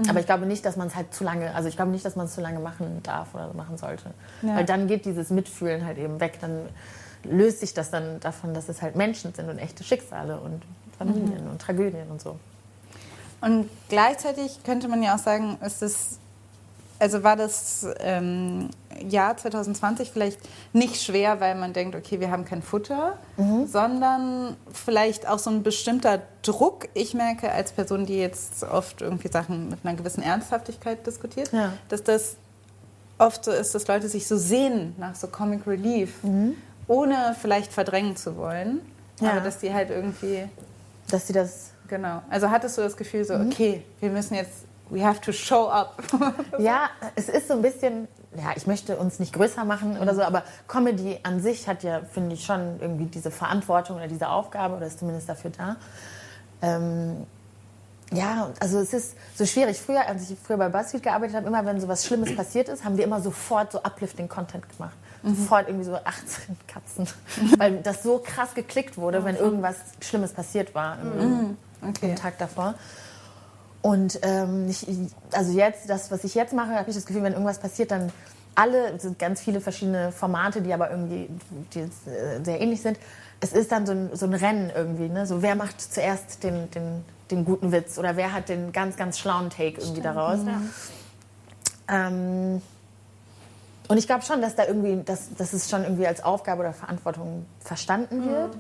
Aber 0.09 0.21
ich 0.21 0.27
glaube 0.27 0.47
nicht, 0.47 0.65
dass 0.65 0.77
man 0.77 0.89
es 0.89 0.95
halt 0.95 1.13
zu 1.13 1.25
lange, 1.25 1.55
also 1.55 1.69
ich 1.69 1.77
glaube 1.77 1.91
nicht, 1.91 2.05
dass 2.05 2.15
man 2.15 2.27
es 2.27 2.35
zu 2.35 2.41
lange 2.41 2.61
machen 2.61 3.01
darf 3.03 3.35
oder 3.35 3.53
machen 3.55 3.79
sollte. 3.79 4.11
Ja. 4.43 4.57
Weil 4.57 4.65
dann 4.65 4.87
geht 4.87 5.05
dieses 5.05 5.31
Mitfühlen 5.31 5.85
halt 5.85 5.99
eben 5.99 6.21
weg. 6.21 6.39
Dann 6.41 6.69
löst 7.25 7.61
sich 7.61 7.75
das 7.75 7.91
dann 7.91 8.21
davon, 8.21 8.55
dass 8.55 8.69
es 8.69 8.83
halt 8.83 8.97
Menschen 8.97 9.35
sind 9.35 9.49
und 9.49 9.59
echte 9.59 9.83
Schicksale 9.83 10.39
und 10.39 10.63
Familien 10.99 11.49
und 11.49 11.61
Tragödien 11.61 12.09
und 12.11 12.21
so. 12.21 12.37
Und 13.41 13.69
gleichzeitig 13.89 14.63
könnte 14.65 14.89
man 14.89 15.03
ja 15.03 15.15
auch 15.15 15.19
sagen, 15.19 15.59
ist 15.65 15.83
es, 15.83 16.19
also 16.99 17.23
war 17.23 17.37
das 17.37 17.87
ähm, 18.01 18.71
Jahr 19.09 19.37
2020 19.37 20.11
vielleicht 20.11 20.41
nicht 20.73 21.01
schwer, 21.03 21.41
weil 21.41 21.55
man 21.55 21.73
denkt, 21.73 21.95
okay, 21.95 22.19
wir 22.21 22.31
haben 22.31 22.45
kein 22.45 22.63
Futter, 22.63 23.17
sondern 23.67 24.57
vielleicht 24.73 25.29
auch 25.29 25.39
so 25.39 25.51
ein 25.51 25.63
bestimmter 25.63 26.23
Druck. 26.43 26.89
Ich 26.95 27.15
merke 27.15 27.53
als 27.53 27.73
Person, 27.73 28.07
die 28.07 28.19
jetzt 28.19 28.65
oft 28.65 29.01
irgendwie 29.03 29.29
Sachen 29.29 29.71
mit 29.71 29.79
einer 29.85 29.95
gewissen 29.97 30.23
Ernsthaftigkeit 30.23 31.07
diskutiert, 31.07 31.53
Ja. 31.53 31.73
dass 31.89 32.03
das 32.03 32.37
oft 33.19 33.45
so 33.45 33.51
ist, 33.53 33.75
dass 33.75 33.87
Leute 33.87 34.09
sich 34.09 34.27
so 34.27 34.37
sehnen 34.37 34.95
nach 34.99 35.15
so 35.15 35.27
Comic 35.29 35.67
Relief, 35.67 36.15
ohne 36.87 37.37
vielleicht 37.41 37.73
verdrängen 37.73 38.17
zu 38.17 38.37
wollen, 38.37 38.81
Ja. 39.21 39.33
aber 39.33 39.41
dass 39.41 39.59
die 39.59 39.73
halt 39.73 39.91
irgendwie 39.91 40.49
Dass 41.11 41.27
sie 41.27 41.33
das 41.33 41.71
Genau. 41.89 42.21
Also 42.29 42.51
hattest 42.51 42.77
du 42.77 42.83
das 42.83 42.97
Gefühl 42.99 43.25
so, 43.25 43.35
Mhm. 43.35 43.47
okay, 43.51 43.83
wir 44.01 44.11
müssen 44.11 44.35
jetzt, 44.35 44.65
we 44.91 45.05
have 45.05 45.21
to 45.21 45.33
show 45.33 45.69
up. 45.69 46.03
Ja, 46.59 46.91
es 47.15 47.29
ist 47.29 47.49
so 47.49 47.55
ein 47.55 47.63
bisschen, 47.63 48.09
ja, 48.37 48.53
ich 48.57 48.67
möchte 48.67 48.97
uns 48.97 49.19
nicht 49.19 49.33
größer 49.33 49.65
machen 49.65 49.99
oder 49.99 50.15
so, 50.15 50.23
aber 50.23 50.43
Comedy 50.67 51.19
an 51.23 51.41
sich 51.41 51.69
hat 51.69 51.83
ja, 51.83 52.01
finde 52.13 52.35
ich, 52.35 52.45
schon 52.45 52.81
irgendwie 52.81 53.07
diese 53.07 53.31
Verantwortung 53.31 53.97
oder 53.97 54.09
diese 54.09 54.29
Aufgabe 54.29 54.77
oder 54.77 54.87
ist 54.87 54.99
zumindest 54.99 55.29
dafür 55.29 55.51
da. 55.57 55.77
Ähm, 56.63 57.27
ja, 58.11 58.51
also 58.61 58.79
es 58.79 58.93
ist 58.95 59.15
so 59.37 59.45
schwierig. 59.45 59.79
Früher, 59.81 60.07
als 60.07 60.31
ich 60.31 60.39
früher 60.39 60.57
bei 60.57 60.69
BuzzFeed 60.69 61.03
gearbeitet 61.03 61.37
habe, 61.37 61.47
immer 61.47 61.65
wenn 61.67 61.81
so 61.81 61.89
was 61.89 62.07
Schlimmes 62.07 62.35
passiert 62.35 62.69
ist, 62.69 62.85
haben 62.85 62.97
wir 62.97 63.05
immer 63.05 63.21
sofort 63.21 63.73
so 63.73 63.83
uplifting 63.83 64.29
Content 64.29 64.65
gemacht. 64.77 64.97
Sofort 65.23 65.67
irgendwie 65.69 65.85
so 65.85 65.95
18 65.95 66.57
Katzen. 66.67 67.07
Weil 67.59 67.79
das 67.83 68.03
so 68.03 68.23
krass 68.25 68.55
geklickt 68.55 68.97
wurde, 68.97 69.25
wenn 69.25 69.37
irgendwas 69.37 69.77
Schlimmes 70.01 70.33
passiert 70.33 70.75
war 70.75 70.97
im, 71.03 71.57
Okay. 71.81 72.11
am 72.11 72.17
Tag 72.17 72.39
davor. 72.39 72.75
Und 73.81 74.19
ähm, 74.23 74.69
ich, 74.69 74.87
also 75.33 75.53
jetzt, 75.53 75.89
das, 75.89 76.11
was 76.11 76.25
ich 76.25 76.35
jetzt 76.35 76.53
mache, 76.53 76.75
habe 76.75 76.91
ich 76.91 76.97
das 76.97 77.07
Gefühl, 77.07 77.23
wenn 77.23 77.33
irgendwas 77.33 77.59
passiert, 77.59 77.91
dann 77.91 78.13
alle, 78.55 78.91
es 78.91 79.03
sind 79.03 79.19
ganz 79.21 79.41
viele 79.41 79.61
verschiedene 79.61 80.11
Formate, 80.11 80.63
die 80.63 80.75
aber 80.75 80.91
irgendwie 80.91 81.29
die 81.75 81.81
äh, 81.81 82.43
sehr 82.43 82.61
ähnlich 82.61 82.83
sind. 82.83 82.99
Es 83.41 83.53
ist 83.53 83.71
dann 83.71 83.87
so 83.87 83.93
ein, 83.93 84.11
so 84.15 84.27
ein 84.27 84.35
Rennen 84.35 84.73
irgendwie, 84.75 85.09
ne? 85.09 85.27
So 85.27 85.43
wer 85.43 85.55
macht 85.55 85.81
zuerst 85.81 86.43
den, 86.43 86.69
den, 86.73 87.05
den 87.31 87.45
guten 87.45 87.71
Witz 87.71 87.99
oder 87.99 88.17
wer 88.17 88.33
hat 88.33 88.49
den 88.49 88.73
ganz, 88.73 88.97
ganz 88.97 89.17
schlauen 89.19 89.51
Take 89.51 89.81
irgendwie 89.81 90.01
daraus. 90.01 90.41
Ähm, 91.87 92.61
und 93.87 93.97
ich 93.97 94.07
glaube 94.07 94.25
schon, 94.25 94.43
dass 94.43 94.57
da 94.57 94.67
irgendwie, 94.67 95.03
dass, 95.05 95.35
dass 95.37 95.53
es 95.53 95.71
schon 95.71 95.85
irgendwie 95.85 96.07
als 96.07 96.23
Aufgabe 96.23 96.61
oder 96.61 96.73
Verantwortung 96.73 97.47
verstanden 97.61 98.29
wird. 98.29 98.59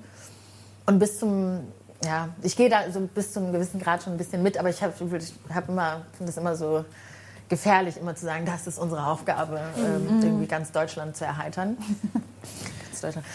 Und 0.86 0.98
bis 1.00 1.18
zum, 1.18 1.60
ja, 2.04 2.28
ich 2.42 2.56
gehe 2.56 2.68
da 2.68 2.90
so 2.92 3.00
bis 3.00 3.32
zum 3.32 3.52
gewissen 3.52 3.80
Grad 3.80 4.02
schon 4.02 4.14
ein 4.14 4.18
bisschen 4.18 4.42
mit, 4.42 4.56
aber 4.58 4.70
ich 4.70 4.82
habe 4.82 4.92
ich 5.16 5.32
hab 5.54 5.68
immer, 5.68 6.02
finde 6.16 6.30
es 6.30 6.36
immer 6.36 6.54
so 6.54 6.84
gefährlich, 7.48 7.96
immer 7.96 8.14
zu 8.14 8.26
sagen, 8.26 8.44
das 8.44 8.66
ist 8.66 8.78
unsere 8.78 9.06
Aufgabe, 9.06 9.60
ähm, 9.76 10.20
irgendwie 10.22 10.46
ganz 10.46 10.70
Deutschland 10.70 11.16
zu 11.16 11.24
erheitern. 11.24 11.76
ganz 12.84 13.00
Deutschland. 13.00 13.26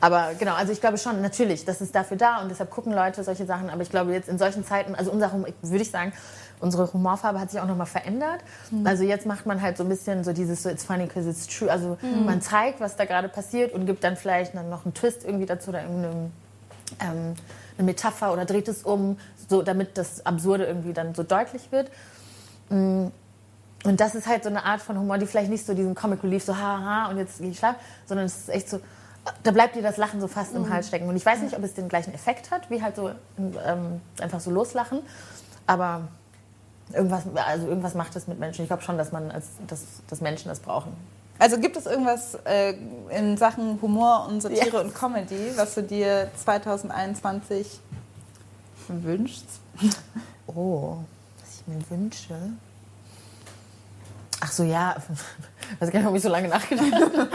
Aber 0.00 0.34
genau, 0.38 0.54
also 0.54 0.72
ich 0.72 0.80
glaube 0.80 0.98
schon, 0.98 1.22
natürlich, 1.22 1.64
das 1.64 1.80
ist 1.80 1.94
dafür 1.94 2.16
da 2.16 2.42
und 2.42 2.50
deshalb 2.50 2.70
gucken 2.70 2.92
Leute 2.92 3.22
solche 3.24 3.46
Sachen. 3.46 3.70
Aber 3.70 3.82
ich 3.82 3.90
glaube 3.90 4.12
jetzt 4.12 4.28
in 4.28 4.38
solchen 4.38 4.64
Zeiten, 4.66 4.94
also 4.94 5.10
unser 5.10 5.32
Humor, 5.32 5.48
würde 5.62 5.82
ich 5.82 5.90
sagen, 5.90 6.12
unsere 6.60 6.92
Humorfarbe 6.92 7.40
hat 7.40 7.50
sich 7.50 7.60
auch 7.60 7.66
nochmal 7.66 7.86
verändert. 7.86 8.40
Mhm. 8.70 8.86
Also 8.86 9.04
jetzt 9.04 9.24
macht 9.24 9.46
man 9.46 9.62
halt 9.62 9.76
so 9.76 9.84
ein 9.84 9.88
bisschen 9.88 10.24
so 10.24 10.32
dieses 10.32 10.62
so 10.62 10.68
it's 10.68 10.84
funny 10.84 11.06
because 11.06 11.28
it's 11.28 11.46
true. 11.46 11.70
Also 11.70 11.96
mhm. 12.02 12.26
man 12.26 12.42
zeigt, 12.42 12.80
was 12.80 12.96
da 12.96 13.04
gerade 13.04 13.28
passiert 13.28 13.72
und 13.72 13.86
gibt 13.86 14.04
dann 14.04 14.16
vielleicht 14.16 14.54
dann 14.54 14.68
noch 14.68 14.84
einen 14.84 14.94
Twist 14.94 15.24
irgendwie 15.24 15.46
dazu 15.46 15.70
oder 15.70 15.82
irgendeine 15.82 16.30
ähm, 17.00 17.34
eine 17.80 17.86
Metapher 17.86 18.32
oder 18.32 18.44
dreht 18.44 18.68
es 18.68 18.82
um, 18.82 19.18
so 19.48 19.62
damit 19.62 19.98
das 19.98 20.24
Absurde 20.24 20.64
irgendwie 20.64 20.92
dann 20.92 21.14
so 21.14 21.22
deutlich 21.22 21.72
wird. 21.72 21.90
Mm. 22.68 23.08
Und 23.82 23.98
das 23.98 24.14
ist 24.14 24.26
halt 24.26 24.42
so 24.42 24.50
eine 24.50 24.64
Art 24.64 24.82
von 24.82 24.98
Humor, 24.98 25.16
die 25.16 25.24
vielleicht 25.24 25.48
nicht 25.48 25.64
so 25.64 25.72
diesen 25.72 25.94
Comic 25.94 26.22
Relief, 26.22 26.44
so 26.44 26.54
haha 26.54 27.08
und 27.08 27.16
jetzt 27.16 27.38
gehe 27.38 27.48
ich 27.48 27.58
schlafen, 27.58 27.78
sondern 28.04 28.26
es 28.26 28.36
ist 28.36 28.48
echt 28.50 28.68
so, 28.68 28.78
da 29.42 29.52
bleibt 29.52 29.74
dir 29.74 29.80
das 29.80 29.96
Lachen 29.96 30.20
so 30.20 30.28
fast 30.28 30.54
im 30.54 30.64
mhm. 30.64 30.70
Hals 30.70 30.88
stecken. 30.88 31.08
Und 31.08 31.16
ich 31.16 31.24
weiß 31.24 31.40
nicht, 31.40 31.56
ob 31.56 31.64
es 31.64 31.72
den 31.72 31.88
gleichen 31.88 32.12
Effekt 32.12 32.50
hat, 32.50 32.68
wie 32.68 32.82
halt 32.82 32.94
so 32.94 33.10
ähm, 33.38 34.02
einfach 34.20 34.40
so 34.40 34.50
loslachen, 34.50 35.00
aber 35.66 36.08
irgendwas, 36.92 37.22
also 37.34 37.68
irgendwas 37.68 37.94
macht 37.94 38.14
es 38.16 38.26
mit 38.28 38.38
Menschen. 38.38 38.62
Ich 38.62 38.68
glaube 38.68 38.82
schon, 38.82 38.98
dass 38.98 39.12
man 39.12 39.30
als, 39.30 39.46
dass, 39.66 39.82
dass 40.08 40.20
Menschen 40.20 40.48
das 40.48 40.60
brauchen. 40.60 40.92
Also 41.40 41.58
gibt 41.58 41.74
es 41.74 41.86
irgendwas 41.86 42.34
äh, 42.44 42.74
in 43.08 43.38
Sachen 43.38 43.80
Humor 43.80 44.26
und 44.28 44.42
Satire 44.42 44.66
yes. 44.66 44.74
und 44.74 44.94
Comedy, 44.94 45.52
was 45.56 45.74
du 45.74 45.82
dir 45.82 46.30
2021 46.36 47.80
wünschst? 48.88 49.46
Oh, 50.46 50.98
was 51.40 51.60
ich 51.60 51.66
mir 51.66 51.80
wünsche. 51.88 52.34
Ach 54.40 54.52
so, 54.52 54.64
ja. 54.64 54.96
Ich 55.72 55.80
weiß 55.80 55.92
gar 55.92 56.00
nicht, 56.00 56.04
warum 56.04 56.16
ich 56.16 56.22
so 56.22 56.28
lange 56.28 56.48
nachgedacht 56.48 56.92
habe. 56.92 57.28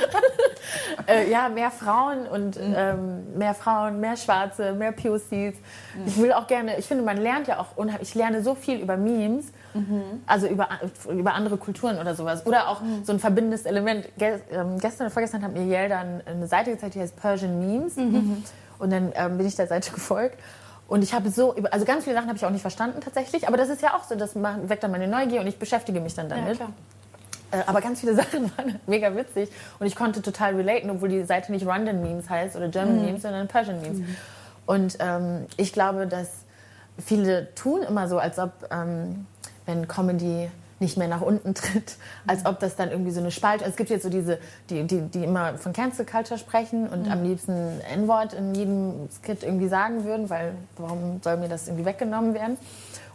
äh, 1.08 1.30
ja, 1.30 1.50
mehr 1.50 1.72
Frauen 1.72 2.28
und 2.28 2.60
mhm. 2.60 2.76
ähm, 2.76 3.38
mehr 3.38 3.54
Frauen, 3.54 4.00
mehr 4.00 4.18
Schwarze, 4.18 4.74
mehr 4.74 4.92
POCs. 4.92 5.30
Mhm. 5.32 5.54
Ich 6.06 6.18
will 6.18 6.34
auch 6.34 6.48
gerne, 6.48 6.78
ich 6.78 6.86
finde, 6.86 7.04
man 7.04 7.18
lernt 7.18 7.48
ja 7.48 7.60
auch 7.60 7.76
unheimlich, 7.76 8.10
ich 8.10 8.16
lerne 8.16 8.44
so 8.44 8.56
viel 8.56 8.80
über 8.80 8.98
Memes, 8.98 9.46
mhm. 9.74 10.02
also 10.26 10.48
über, 10.48 10.70
über 11.10 11.34
andere 11.34 11.58
Kulturen 11.58 12.00
oder 12.00 12.16
sowas. 12.16 12.46
Oder 12.46 12.70
auch 12.70 12.82
mhm. 12.82 13.04
so 13.04 13.14
ein 13.14 13.20
verbindendes 13.20 13.66
Element. 13.66 14.08
Ge 14.18 14.40
ähm, 14.52 14.80
gestern 14.80 15.06
oder 15.08 15.14
vorgestern 15.14 15.44
hat 15.44 15.54
mir 15.54 15.66
Yale 15.66 15.90
dann 15.90 16.22
eine 16.26 16.48
Seite 16.48 16.72
gezeigt, 16.72 16.96
die 16.96 17.02
heißt 17.02 17.16
Persian 17.16 17.60
Memes. 17.60 17.96
Mhm. 17.96 18.44
Und 18.80 18.92
dann 18.92 19.12
ähm, 19.16 19.38
bin 19.38 19.48
ich 19.48 19.56
der 19.56 19.68
Seite 19.68 19.92
gefolgt. 19.94 20.38
Und 20.88 21.04
ich 21.04 21.14
habe 21.14 21.30
so, 21.32 21.56
also 21.72 21.86
ganz 21.86 22.04
viele 22.04 22.16
Sachen 22.16 22.28
habe 22.28 22.38
ich 22.38 22.46
auch 22.46 22.52
nicht 22.52 22.62
verstanden 22.62 23.02
tatsächlich, 23.02 23.48
aber 23.48 23.58
das 23.58 23.70
ist 23.70 23.82
ja 23.82 23.96
auch 23.96 24.04
so, 24.04 24.16
das 24.16 24.36
weckt 24.36 24.84
dann 24.84 24.92
meine 24.92 25.08
Neugier 25.08 25.42
und 25.42 25.48
ich 25.48 25.58
beschäftige 25.58 26.00
mich 26.00 26.14
dann 26.14 26.30
damit. 26.30 26.60
Ja, 26.60 26.68
aber 27.66 27.82
ganz 27.82 28.00
viele 28.00 28.16
Sachen 28.16 28.52
waren 28.58 28.80
mega 28.88 29.16
witzig 29.16 29.50
und 29.80 29.88
ich 29.88 29.96
konnte 29.96 30.22
total 30.22 30.56
relaten, 30.56 30.90
obwohl 30.90 31.10
die 31.10 31.24
Seite 31.24 31.52
nicht 31.52 31.66
London 31.66 32.02
Memes 32.02 32.30
heißt 32.30 32.56
oder 32.56 32.68
German 32.70 33.00
mhm. 33.00 33.06
Memes, 33.06 33.22
sondern 33.22 33.48
Persian 33.48 33.82
Memes. 33.82 34.00
Mhm. 34.00 34.16
Und 34.66 34.98
ähm, 35.00 35.46
ich 35.58 35.74
glaube, 35.74 36.08
dass 36.08 36.30
viele 37.04 37.54
tun 37.56 37.84
immer 37.84 38.08
so, 38.08 38.18
als 38.18 38.40
ob, 38.40 38.52
ähm, 38.72 39.28
wenn 39.66 39.88
Comedy 39.88 40.50
nicht 40.80 40.98
mehr 40.98 41.08
nach 41.08 41.22
unten 41.22 41.54
tritt, 41.54 41.96
als 42.28 42.46
ob 42.46 42.60
das 42.60 42.76
dann 42.76 42.92
irgendwie 42.92 43.12
so 43.12 43.20
eine 43.20 43.32
Spalte. 43.32 43.64
Also 43.64 43.72
es 43.72 43.78
gibt 43.78 43.90
jetzt 43.90 44.04
so 44.04 44.10
diese, 44.10 44.40
die, 44.70 44.84
die, 44.84 45.02
die 45.02 45.24
immer 45.24 45.58
von 45.58 45.74
Cancel 45.74 46.06
Culture 46.06 46.38
sprechen 46.38 46.88
und 46.88 47.06
mhm. 47.06 47.12
am 47.12 47.24
liebsten 47.24 47.80
N-Wort 47.94 48.34
in 48.34 48.54
jedem 48.54 49.10
Skit 49.10 49.44
irgendwie 49.44 49.68
sagen 49.68 50.04
würden, 50.04 50.30
weil 50.30 50.54
warum 50.78 51.22
soll 51.24 51.38
mir 51.38 51.48
das 51.48 51.68
irgendwie 51.68 51.86
weggenommen 51.86 52.34
werden? 52.34 52.58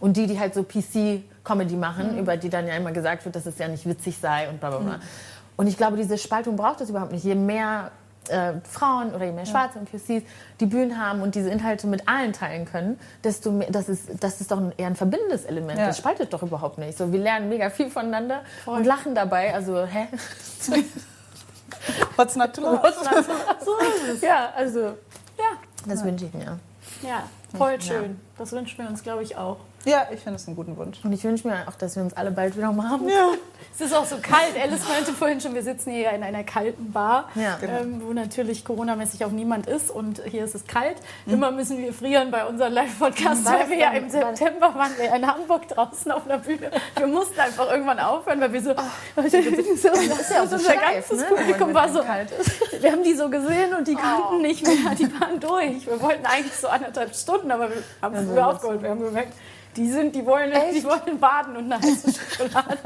Und 0.00 0.16
die, 0.16 0.26
die 0.26 0.40
halt 0.40 0.54
so 0.54 0.62
PC-Comedy 0.62 1.76
machen, 1.76 2.12
mhm. 2.12 2.18
über 2.18 2.36
die 2.36 2.48
dann 2.48 2.66
ja 2.66 2.74
immer 2.74 2.92
gesagt 2.92 3.24
wird, 3.24 3.36
dass 3.36 3.46
es 3.46 3.58
ja 3.58 3.68
nicht 3.68 3.86
witzig 3.86 4.18
sei 4.18 4.48
und 4.48 4.60
bla 4.60 4.70
bla 4.70 4.78
bla. 4.78 4.96
Mhm. 4.96 5.02
Und 5.56 5.66
ich 5.66 5.76
glaube, 5.76 5.96
diese 5.96 6.16
Spaltung 6.16 6.56
braucht 6.56 6.80
es 6.80 6.88
überhaupt 6.88 7.12
nicht. 7.12 7.24
Je 7.24 7.34
mehr 7.34 7.90
äh, 8.28 8.54
Frauen 8.64 9.14
oder 9.14 9.26
je 9.26 9.32
mehr 9.32 9.46
Schwarze 9.46 9.74
ja. 9.74 9.80
und 9.80 9.90
POCs 9.90 10.24
die 10.60 10.66
Bühnen 10.66 10.98
haben 10.98 11.20
und 11.20 11.34
diese 11.34 11.50
Inhalte 11.50 11.86
mit 11.86 12.08
allen 12.08 12.32
teilen 12.32 12.64
können, 12.64 12.98
desto 13.24 13.50
mehr, 13.52 13.70
das 13.70 13.88
ist, 13.88 14.08
das 14.22 14.40
ist 14.40 14.50
doch 14.50 14.58
ein, 14.58 14.72
eher 14.76 14.86
ein 14.86 14.96
verbindendes 14.96 15.44
Element. 15.44 15.78
Ja. 15.78 15.86
Das 15.86 15.98
spaltet 15.98 16.32
doch 16.32 16.42
überhaupt 16.42 16.78
nicht. 16.78 16.96
So, 16.96 17.12
wir 17.12 17.20
lernen 17.20 17.48
mega 17.48 17.70
viel 17.70 17.90
voneinander 17.90 18.42
Voll. 18.64 18.78
und 18.78 18.86
lachen 18.86 19.14
dabei. 19.14 19.54
Also, 19.54 19.84
hä? 19.84 20.08
What's 22.16 22.36
not 22.36 22.52
to 22.54 22.60
love? 22.62 22.82
What's 22.82 23.02
not 23.04 23.26
to? 23.26 23.64
So 23.64 23.78
ist 23.78 24.14
es. 24.14 24.20
Ja, 24.20 24.50
also, 24.56 24.80
ja. 24.80 25.56
Das 25.86 26.00
ja. 26.00 26.06
wünsche 26.06 26.26
ich 26.26 26.34
mir. 26.34 26.58
Ja, 27.02 27.24
voll 27.56 27.80
schön. 27.80 28.20
Das 28.36 28.52
wünschen 28.52 28.78
wir 28.78 28.88
uns, 28.88 29.02
glaube 29.02 29.22
ich, 29.22 29.36
auch. 29.36 29.58
Ja, 29.84 30.06
ich 30.12 30.20
finde 30.20 30.36
es 30.36 30.46
einen 30.46 30.56
guten 30.56 30.76
Wunsch. 30.76 30.98
Und 31.02 31.12
ich 31.12 31.24
wünsche 31.24 31.48
mir 31.48 31.66
auch, 31.66 31.74
dass 31.74 31.96
wir 31.96 32.02
uns 32.02 32.12
alle 32.12 32.30
bald 32.30 32.56
wieder 32.56 32.70
mal 32.72 32.90
haben. 32.90 33.08
Ja. 33.08 33.30
Es 33.74 33.80
ist 33.80 33.94
auch 33.94 34.04
so 34.04 34.16
kalt. 34.16 34.54
Alice 34.60 34.86
meinte 34.86 35.12
vorhin 35.12 35.40
schon, 35.40 35.54
wir 35.54 35.62
sitzen 35.62 35.92
hier 35.92 36.10
in 36.10 36.22
einer 36.22 36.44
kalten 36.44 36.92
Bar, 36.92 37.30
ja. 37.34 37.58
ähm, 37.62 38.02
wo 38.04 38.12
natürlich 38.12 38.64
coronamäßig 38.64 39.24
auch 39.24 39.30
niemand 39.30 39.66
ist. 39.66 39.90
Und 39.90 40.22
hier 40.24 40.44
ist 40.44 40.54
es 40.54 40.66
kalt. 40.66 40.96
Mhm. 41.24 41.34
Immer 41.34 41.50
müssen 41.50 41.78
wir 41.78 41.94
frieren 41.94 42.30
bei 42.30 42.44
unseren 42.44 42.74
Live-Podcasts, 42.74 43.44
weil 43.46 43.70
wir 43.70 43.76
ja 43.76 43.90
im 43.92 44.10
September 44.10 44.74
waren 44.74 44.92
wir 44.98 45.14
in 45.14 45.26
Hamburg 45.26 45.68
draußen 45.68 46.12
auf 46.12 46.26
einer 46.26 46.38
Bühne. 46.38 46.70
Wir 46.96 47.06
mussten 47.06 47.40
einfach 47.40 47.70
irgendwann 47.70 48.00
aufhören, 48.00 48.40
weil 48.40 48.52
wir 48.52 48.62
so... 48.62 48.72
Oh, 48.72 48.82
das 49.22 49.32
ist 49.32 49.84
ja 49.84 49.92
auch 49.92 50.46
so 50.46 50.56
unser 50.56 50.58
steif, 50.58 51.08
ganzes 51.08 51.20
ne? 51.20 51.24
Publikum 51.24 51.72
war 51.74 51.88
so... 51.88 52.00
Wir 52.80 52.92
haben 52.92 53.02
die 53.02 53.14
so 53.14 53.28
gesehen 53.28 53.74
und 53.74 53.86
die 53.86 53.94
konnten 53.94 54.36
oh. 54.36 54.38
nicht 54.38 54.66
mehr. 54.66 54.94
Die 54.98 55.20
waren 55.20 55.38
durch. 55.38 55.86
Wir 55.86 56.00
wollten 56.00 56.24
eigentlich 56.24 56.54
so 56.54 56.68
anderthalb 56.68 57.14
Stunden, 57.14 57.50
aber 57.50 57.68
wir 57.68 57.82
haben 58.00 58.26
früher 58.26 58.36
ja, 58.36 58.46
aufgeholt. 58.46 58.82
Wir 58.82 58.90
haben 58.90 59.00
gemerkt, 59.00 59.34
die 59.76 59.90
sind, 59.90 60.14
die 60.14 60.24
wollen, 60.26 60.52
die 60.74 60.82
wollen 60.84 61.18
baden 61.20 61.56
und 61.56 61.72
eine 61.72 61.80
heiße 61.80 62.12
Schokolade. 62.30 62.78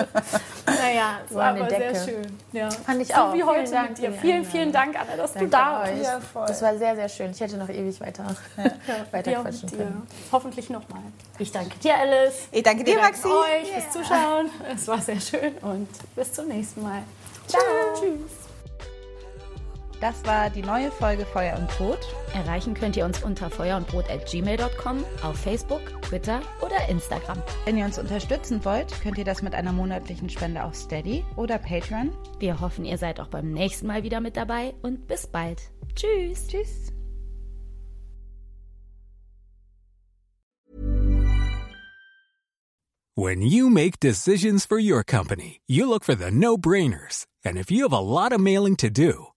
naja, 0.67 1.21
es 1.29 1.35
war 1.35 1.45
aber 1.47 1.65
Decke. 1.65 1.95
sehr 1.95 2.05
schön. 2.05 2.39
Ja. 2.53 2.71
Fand 2.71 3.01
ich 3.01 3.09
so 3.09 3.15
auch. 3.15 3.35
wie 3.35 3.43
heute 3.43 3.67
vielen 3.67 3.83
mit 3.89 3.99
dir. 3.99 4.13
Vielen, 4.13 4.45
vielen 4.45 4.73
Dank, 4.73 5.01
Anna, 5.01 5.17
dass 5.17 5.33
Danke 5.33 5.47
du 5.47 5.51
da 5.51 5.73
warst. 5.73 6.03
Ja, 6.03 6.21
das 6.47 6.63
war 6.63 6.77
sehr, 6.77 6.95
sehr 6.95 7.09
schön. 7.09 7.31
Ich 7.31 7.41
hätte 7.41 7.57
noch 7.57 7.69
ewig 7.69 8.01
weiter, 8.01 8.27
ja. 8.57 8.65
weiter 9.11 9.33
quatschen 9.33 9.71
können. 9.71 10.07
Hoffentlich 10.31 10.69
nochmal. 10.71 11.03
Ich 11.39 11.51
danke 11.51 11.79
dir, 11.79 11.97
Alice. 11.97 12.49
Ich 12.53 12.63
danke 12.63 12.85
dir, 12.85 12.99
Maxi. 12.99 13.27
euch 13.27 13.71
yeah. 13.71 13.81
fürs 13.81 13.93
Zuschauen. 13.93 14.51
Es 14.75 14.87
war 14.87 15.01
sehr 15.01 15.21
schön 15.21 15.55
und 15.63 15.89
bis 16.15 16.33
zum 16.33 16.49
nächsten 16.49 16.83
Mal. 16.83 17.03
Ciao. 17.47 17.63
Tschüss. 17.99 18.44
Das 20.01 20.25
war 20.25 20.51
die 20.51 20.63
neue 20.63 20.91
Folge 20.91 21.25
Feuer 21.25 21.57
und 21.59 21.69
Brot. 21.69 22.01
Erreichen 22.35 22.75
könnt 22.75 22.97
ihr 22.97 23.05
uns 23.05 23.23
unter 23.23 23.49
feuerundbrot.gmail.com, 23.51 25.05
auf 25.23 25.37
Facebook, 25.37 25.81
Twitter 26.03 26.43
oder 26.61 26.89
Instagram. 26.89 27.43
Wenn 27.65 27.79
ihr 27.79 27.85
uns 27.85 27.99
unterstützen 27.99 28.65
wollt, 28.65 29.01
könnt 29.03 29.19
ihr 29.19 29.25
das 29.25 29.43
mit 29.43 29.55
einer 29.55 29.73
monatlichen 29.73 30.29
Spende 30.29 30.65
auf 30.65 30.75
Steady 30.75 31.25
oder 31.37 31.59
Patreon. 31.59 32.13
Wir 32.39 32.61
hoffen, 32.61 32.85
ihr 32.85 32.99
seid 32.99 33.21
auch 33.21 33.29
beim 33.29 33.53
nächsten 33.53 33.87
Mal 33.87 34.03
wieder 34.03 34.21
mit 34.21 34.37
dabei 34.37 34.75
und 34.83 35.07
bis 35.07 35.27
bald. 35.27 35.71
Tschüss. 35.95 36.49
Tschüss. 36.49 36.93
When 43.17 43.43
you 43.43 43.71
make 43.71 44.01
decisions 44.01 44.67
for 44.67 44.77
your 44.77 45.05
company, 45.05 45.61
you 45.69 45.89
look 45.89 46.03
for 46.03 46.17
the 46.17 46.33
no-brainers. 46.33 47.27
And 47.45 47.57
if 47.57 47.71
you 47.71 47.85
have 47.85 47.93
a 47.93 48.01
lot 48.01 48.33
of 48.33 48.41
mailing 48.41 48.75
to 48.77 48.91
do, 48.91 49.29